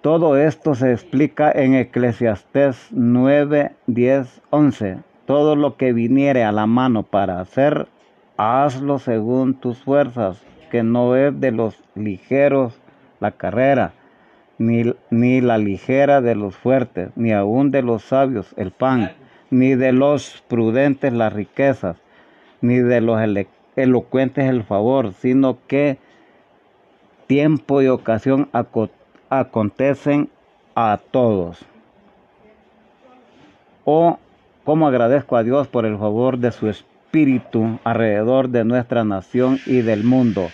Todo 0.00 0.38
esto 0.38 0.74
se 0.74 0.92
explica 0.92 1.52
en 1.52 1.74
Eclesiastés 1.74 2.88
9, 2.90 3.72
10, 3.86 4.40
11. 4.48 4.98
Todo 5.26 5.56
lo 5.56 5.76
que 5.76 5.92
viniere 5.92 6.42
a 6.42 6.52
la 6.52 6.66
mano 6.66 7.02
para 7.02 7.38
hacer, 7.38 7.86
hazlo 8.38 8.98
según 8.98 9.52
tus 9.52 9.82
fuerzas, 9.82 10.42
que 10.70 10.82
no 10.82 11.14
es 11.16 11.38
de 11.38 11.50
los 11.50 11.84
ligeros 11.94 12.80
la 13.20 13.32
carrera, 13.32 13.92
ni, 14.56 14.84
ni 15.10 15.42
la 15.42 15.58
ligera 15.58 16.22
de 16.22 16.34
los 16.34 16.56
fuertes, 16.56 17.10
ni 17.14 17.32
aun 17.32 17.70
de 17.70 17.82
los 17.82 18.02
sabios 18.02 18.54
el 18.56 18.70
pan, 18.70 19.12
ni 19.50 19.74
de 19.74 19.92
los 19.92 20.42
prudentes 20.48 21.12
las 21.12 21.34
riquezas, 21.34 21.98
ni 22.62 22.78
de 22.78 23.02
los 23.02 23.20
elocuentes 23.76 24.48
el 24.48 24.62
favor, 24.62 25.12
sino 25.12 25.58
que 25.66 25.98
tiempo 27.26 27.82
y 27.82 27.88
ocasión 27.88 28.48
acontecen 29.30 30.28
a 30.74 30.98
todos. 31.10 31.58
Oh, 33.84 34.18
cómo 34.64 34.86
agradezco 34.86 35.36
a 35.36 35.42
Dios 35.42 35.68
por 35.68 35.86
el 35.86 35.96
favor 35.96 36.38
de 36.38 36.52
su 36.52 36.68
espíritu 36.68 37.78
alrededor 37.84 38.50
de 38.50 38.64
nuestra 38.64 39.04
nación 39.04 39.58
y 39.64 39.80
del 39.80 40.04
mundo. 40.04 40.50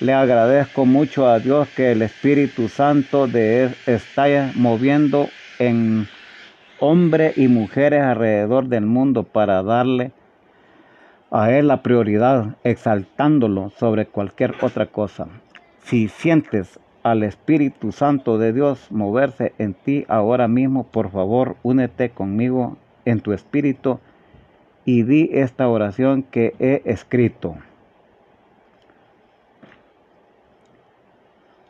Le 0.00 0.12
agradezco 0.12 0.86
mucho 0.86 1.28
a 1.28 1.38
Dios 1.38 1.68
que 1.76 1.92
el 1.92 2.02
Espíritu 2.02 2.68
Santo 2.68 3.26
de 3.28 3.64
él 3.64 3.76
está 3.86 4.50
moviendo 4.54 5.28
en 5.58 6.08
hombres 6.80 7.38
y 7.38 7.48
mujeres 7.48 8.02
alrededor 8.02 8.66
del 8.66 8.86
mundo 8.86 9.22
para 9.22 9.62
darle 9.62 10.12
a 11.30 11.50
Él 11.50 11.68
la 11.68 11.82
prioridad, 11.82 12.56
exaltándolo 12.62 13.70
sobre 13.70 14.06
cualquier 14.06 14.54
otra 14.60 14.86
cosa. 14.86 15.26
Si 15.82 16.08
sientes 16.08 16.78
al 17.04 17.22
Espíritu 17.22 17.92
Santo 17.92 18.38
de 18.38 18.52
Dios 18.54 18.90
moverse 18.90 19.52
en 19.58 19.74
ti 19.74 20.06
ahora 20.08 20.48
mismo, 20.48 20.84
por 20.84 21.10
favor, 21.10 21.56
únete 21.62 22.10
conmigo 22.10 22.78
en 23.04 23.20
tu 23.20 23.32
espíritu 23.32 24.00
y 24.86 25.02
di 25.02 25.28
esta 25.32 25.68
oración 25.68 26.22
que 26.22 26.54
he 26.58 26.80
escrito. 26.86 27.56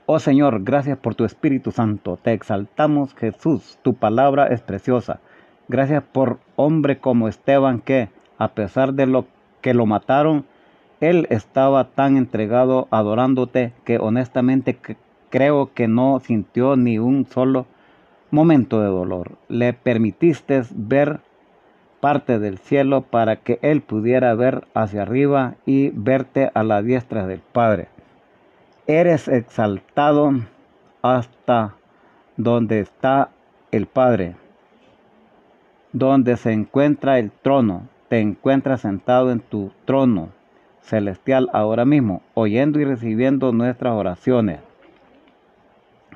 Oh 0.07 0.21
Señor, 0.21 0.63
gracias 0.63 0.99
por 0.99 1.17
tu 1.17 1.25
Espíritu 1.25 1.73
Santo. 1.73 2.17
Te 2.23 2.33
exaltamos, 2.33 3.15
Jesús. 3.15 3.79
Tu 3.83 3.95
palabra 3.95 4.47
es 4.47 4.61
preciosa. 4.61 5.19
Gracias 5.67 6.05
por 6.05 6.39
hombre 6.57 6.99
como 6.99 7.27
Esteban 7.27 7.81
que, 7.81 8.09
a 8.39 8.49
pesar 8.49 8.95
de 8.95 9.07
lo 9.07 9.27
que 9.63 9.75
lo 9.75 9.87
mataron, 9.87 10.45
él 11.01 11.27
estaba 11.31 11.85
tan 11.89 12.17
entregado 12.17 12.87
adorándote 12.91 13.73
que 13.85 13.99
honestamente 13.99 14.79
creo 15.35 15.73
que 15.75 15.89
no 15.89 16.21
sintió 16.21 16.77
ni 16.77 17.01
un 17.01 17.27
solo 17.27 17.67
momento 18.31 18.81
de 18.81 18.87
dolor. 18.87 19.33
Le 19.49 19.73
permitiste 19.73 20.63
ver 20.71 21.23
parte 21.99 22.39
del 22.39 22.59
cielo 22.59 23.01
para 23.01 23.35
que 23.35 23.59
él 23.61 23.81
pudiera 23.81 24.33
ver 24.37 24.69
hacia 24.75 25.03
arriba 25.03 25.57
y 25.67 25.91
verte 25.91 26.53
a 26.55 26.63
la 26.63 26.83
diestra 26.83 27.27
del 27.27 27.41
Padre. 27.41 27.89
Eres 28.87 29.27
exaltado 29.27 30.35
hasta 31.03 31.75
donde 32.37 32.79
está 32.79 33.31
el 33.73 33.87
Padre, 33.87 34.37
donde 35.93 36.37
se 36.37 36.53
encuentra 36.53 37.19
el 37.19 37.33
trono. 37.33 37.89
Te 38.07 38.21
encuentras 38.21 38.83
sentado 38.83 39.33
en 39.33 39.41
tu 39.41 39.73
trono 39.85 40.29
celestial 40.81 41.51
ahora 41.53 41.85
mismo, 41.85 42.23
oyendo 42.35 42.79
y 42.79 42.85
recibiendo 42.85 43.51
nuestras 43.51 43.95
oraciones. 43.95 44.61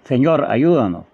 Señor, 0.08 0.46
ayúdanos, 0.48 1.04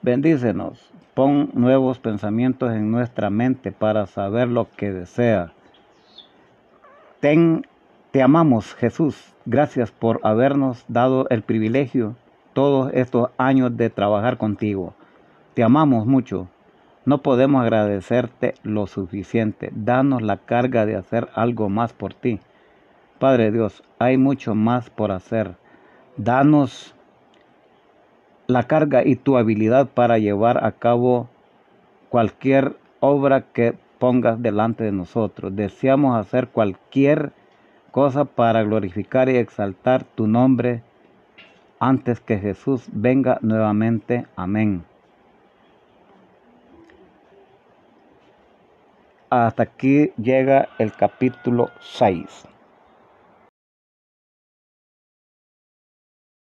bendícenos, 0.00 0.90
pon 1.12 1.50
nuevos 1.52 1.98
pensamientos 1.98 2.72
en 2.72 2.90
nuestra 2.90 3.28
mente 3.28 3.70
para 3.70 4.06
saber 4.06 4.48
lo 4.48 4.66
que 4.78 4.90
desea. 4.90 5.52
Ten, 7.20 7.66
te 8.12 8.22
amamos, 8.22 8.72
Jesús. 8.76 9.34
Gracias 9.44 9.90
por 9.90 10.20
habernos 10.22 10.86
dado 10.88 11.26
el 11.28 11.42
privilegio 11.42 12.16
todos 12.54 12.90
estos 12.94 13.28
años 13.36 13.76
de 13.76 13.90
trabajar 13.90 14.38
contigo. 14.38 14.94
Te 15.52 15.62
amamos 15.62 16.06
mucho. 16.06 16.48
No 17.04 17.18
podemos 17.20 17.60
agradecerte 17.60 18.54
lo 18.62 18.86
suficiente. 18.86 19.70
Danos 19.74 20.22
la 20.22 20.38
carga 20.38 20.86
de 20.86 20.96
hacer 20.96 21.28
algo 21.34 21.68
más 21.68 21.92
por 21.92 22.14
ti. 22.14 22.40
Padre 23.18 23.52
Dios, 23.52 23.82
hay 23.98 24.16
mucho 24.16 24.54
más 24.54 24.88
por 24.88 25.12
hacer. 25.12 25.56
Danos 26.16 26.94
la 28.50 28.64
carga 28.64 29.04
y 29.04 29.16
tu 29.16 29.36
habilidad 29.36 29.88
para 29.88 30.18
llevar 30.18 30.64
a 30.64 30.72
cabo 30.72 31.28
cualquier 32.08 32.76
obra 33.00 33.42
que 33.52 33.74
pongas 33.98 34.42
delante 34.42 34.84
de 34.84 34.92
nosotros. 34.92 35.54
Deseamos 35.54 36.16
hacer 36.16 36.48
cualquier 36.48 37.32
cosa 37.90 38.24
para 38.24 38.62
glorificar 38.62 39.28
y 39.28 39.36
exaltar 39.36 40.04
tu 40.04 40.26
nombre 40.26 40.82
antes 41.78 42.20
que 42.20 42.38
Jesús 42.38 42.88
venga 42.92 43.38
nuevamente. 43.42 44.26
Amén. 44.36 44.84
Hasta 49.30 49.62
aquí 49.62 50.12
llega 50.16 50.68
el 50.78 50.92
capítulo 50.92 51.70
6. 51.80 52.46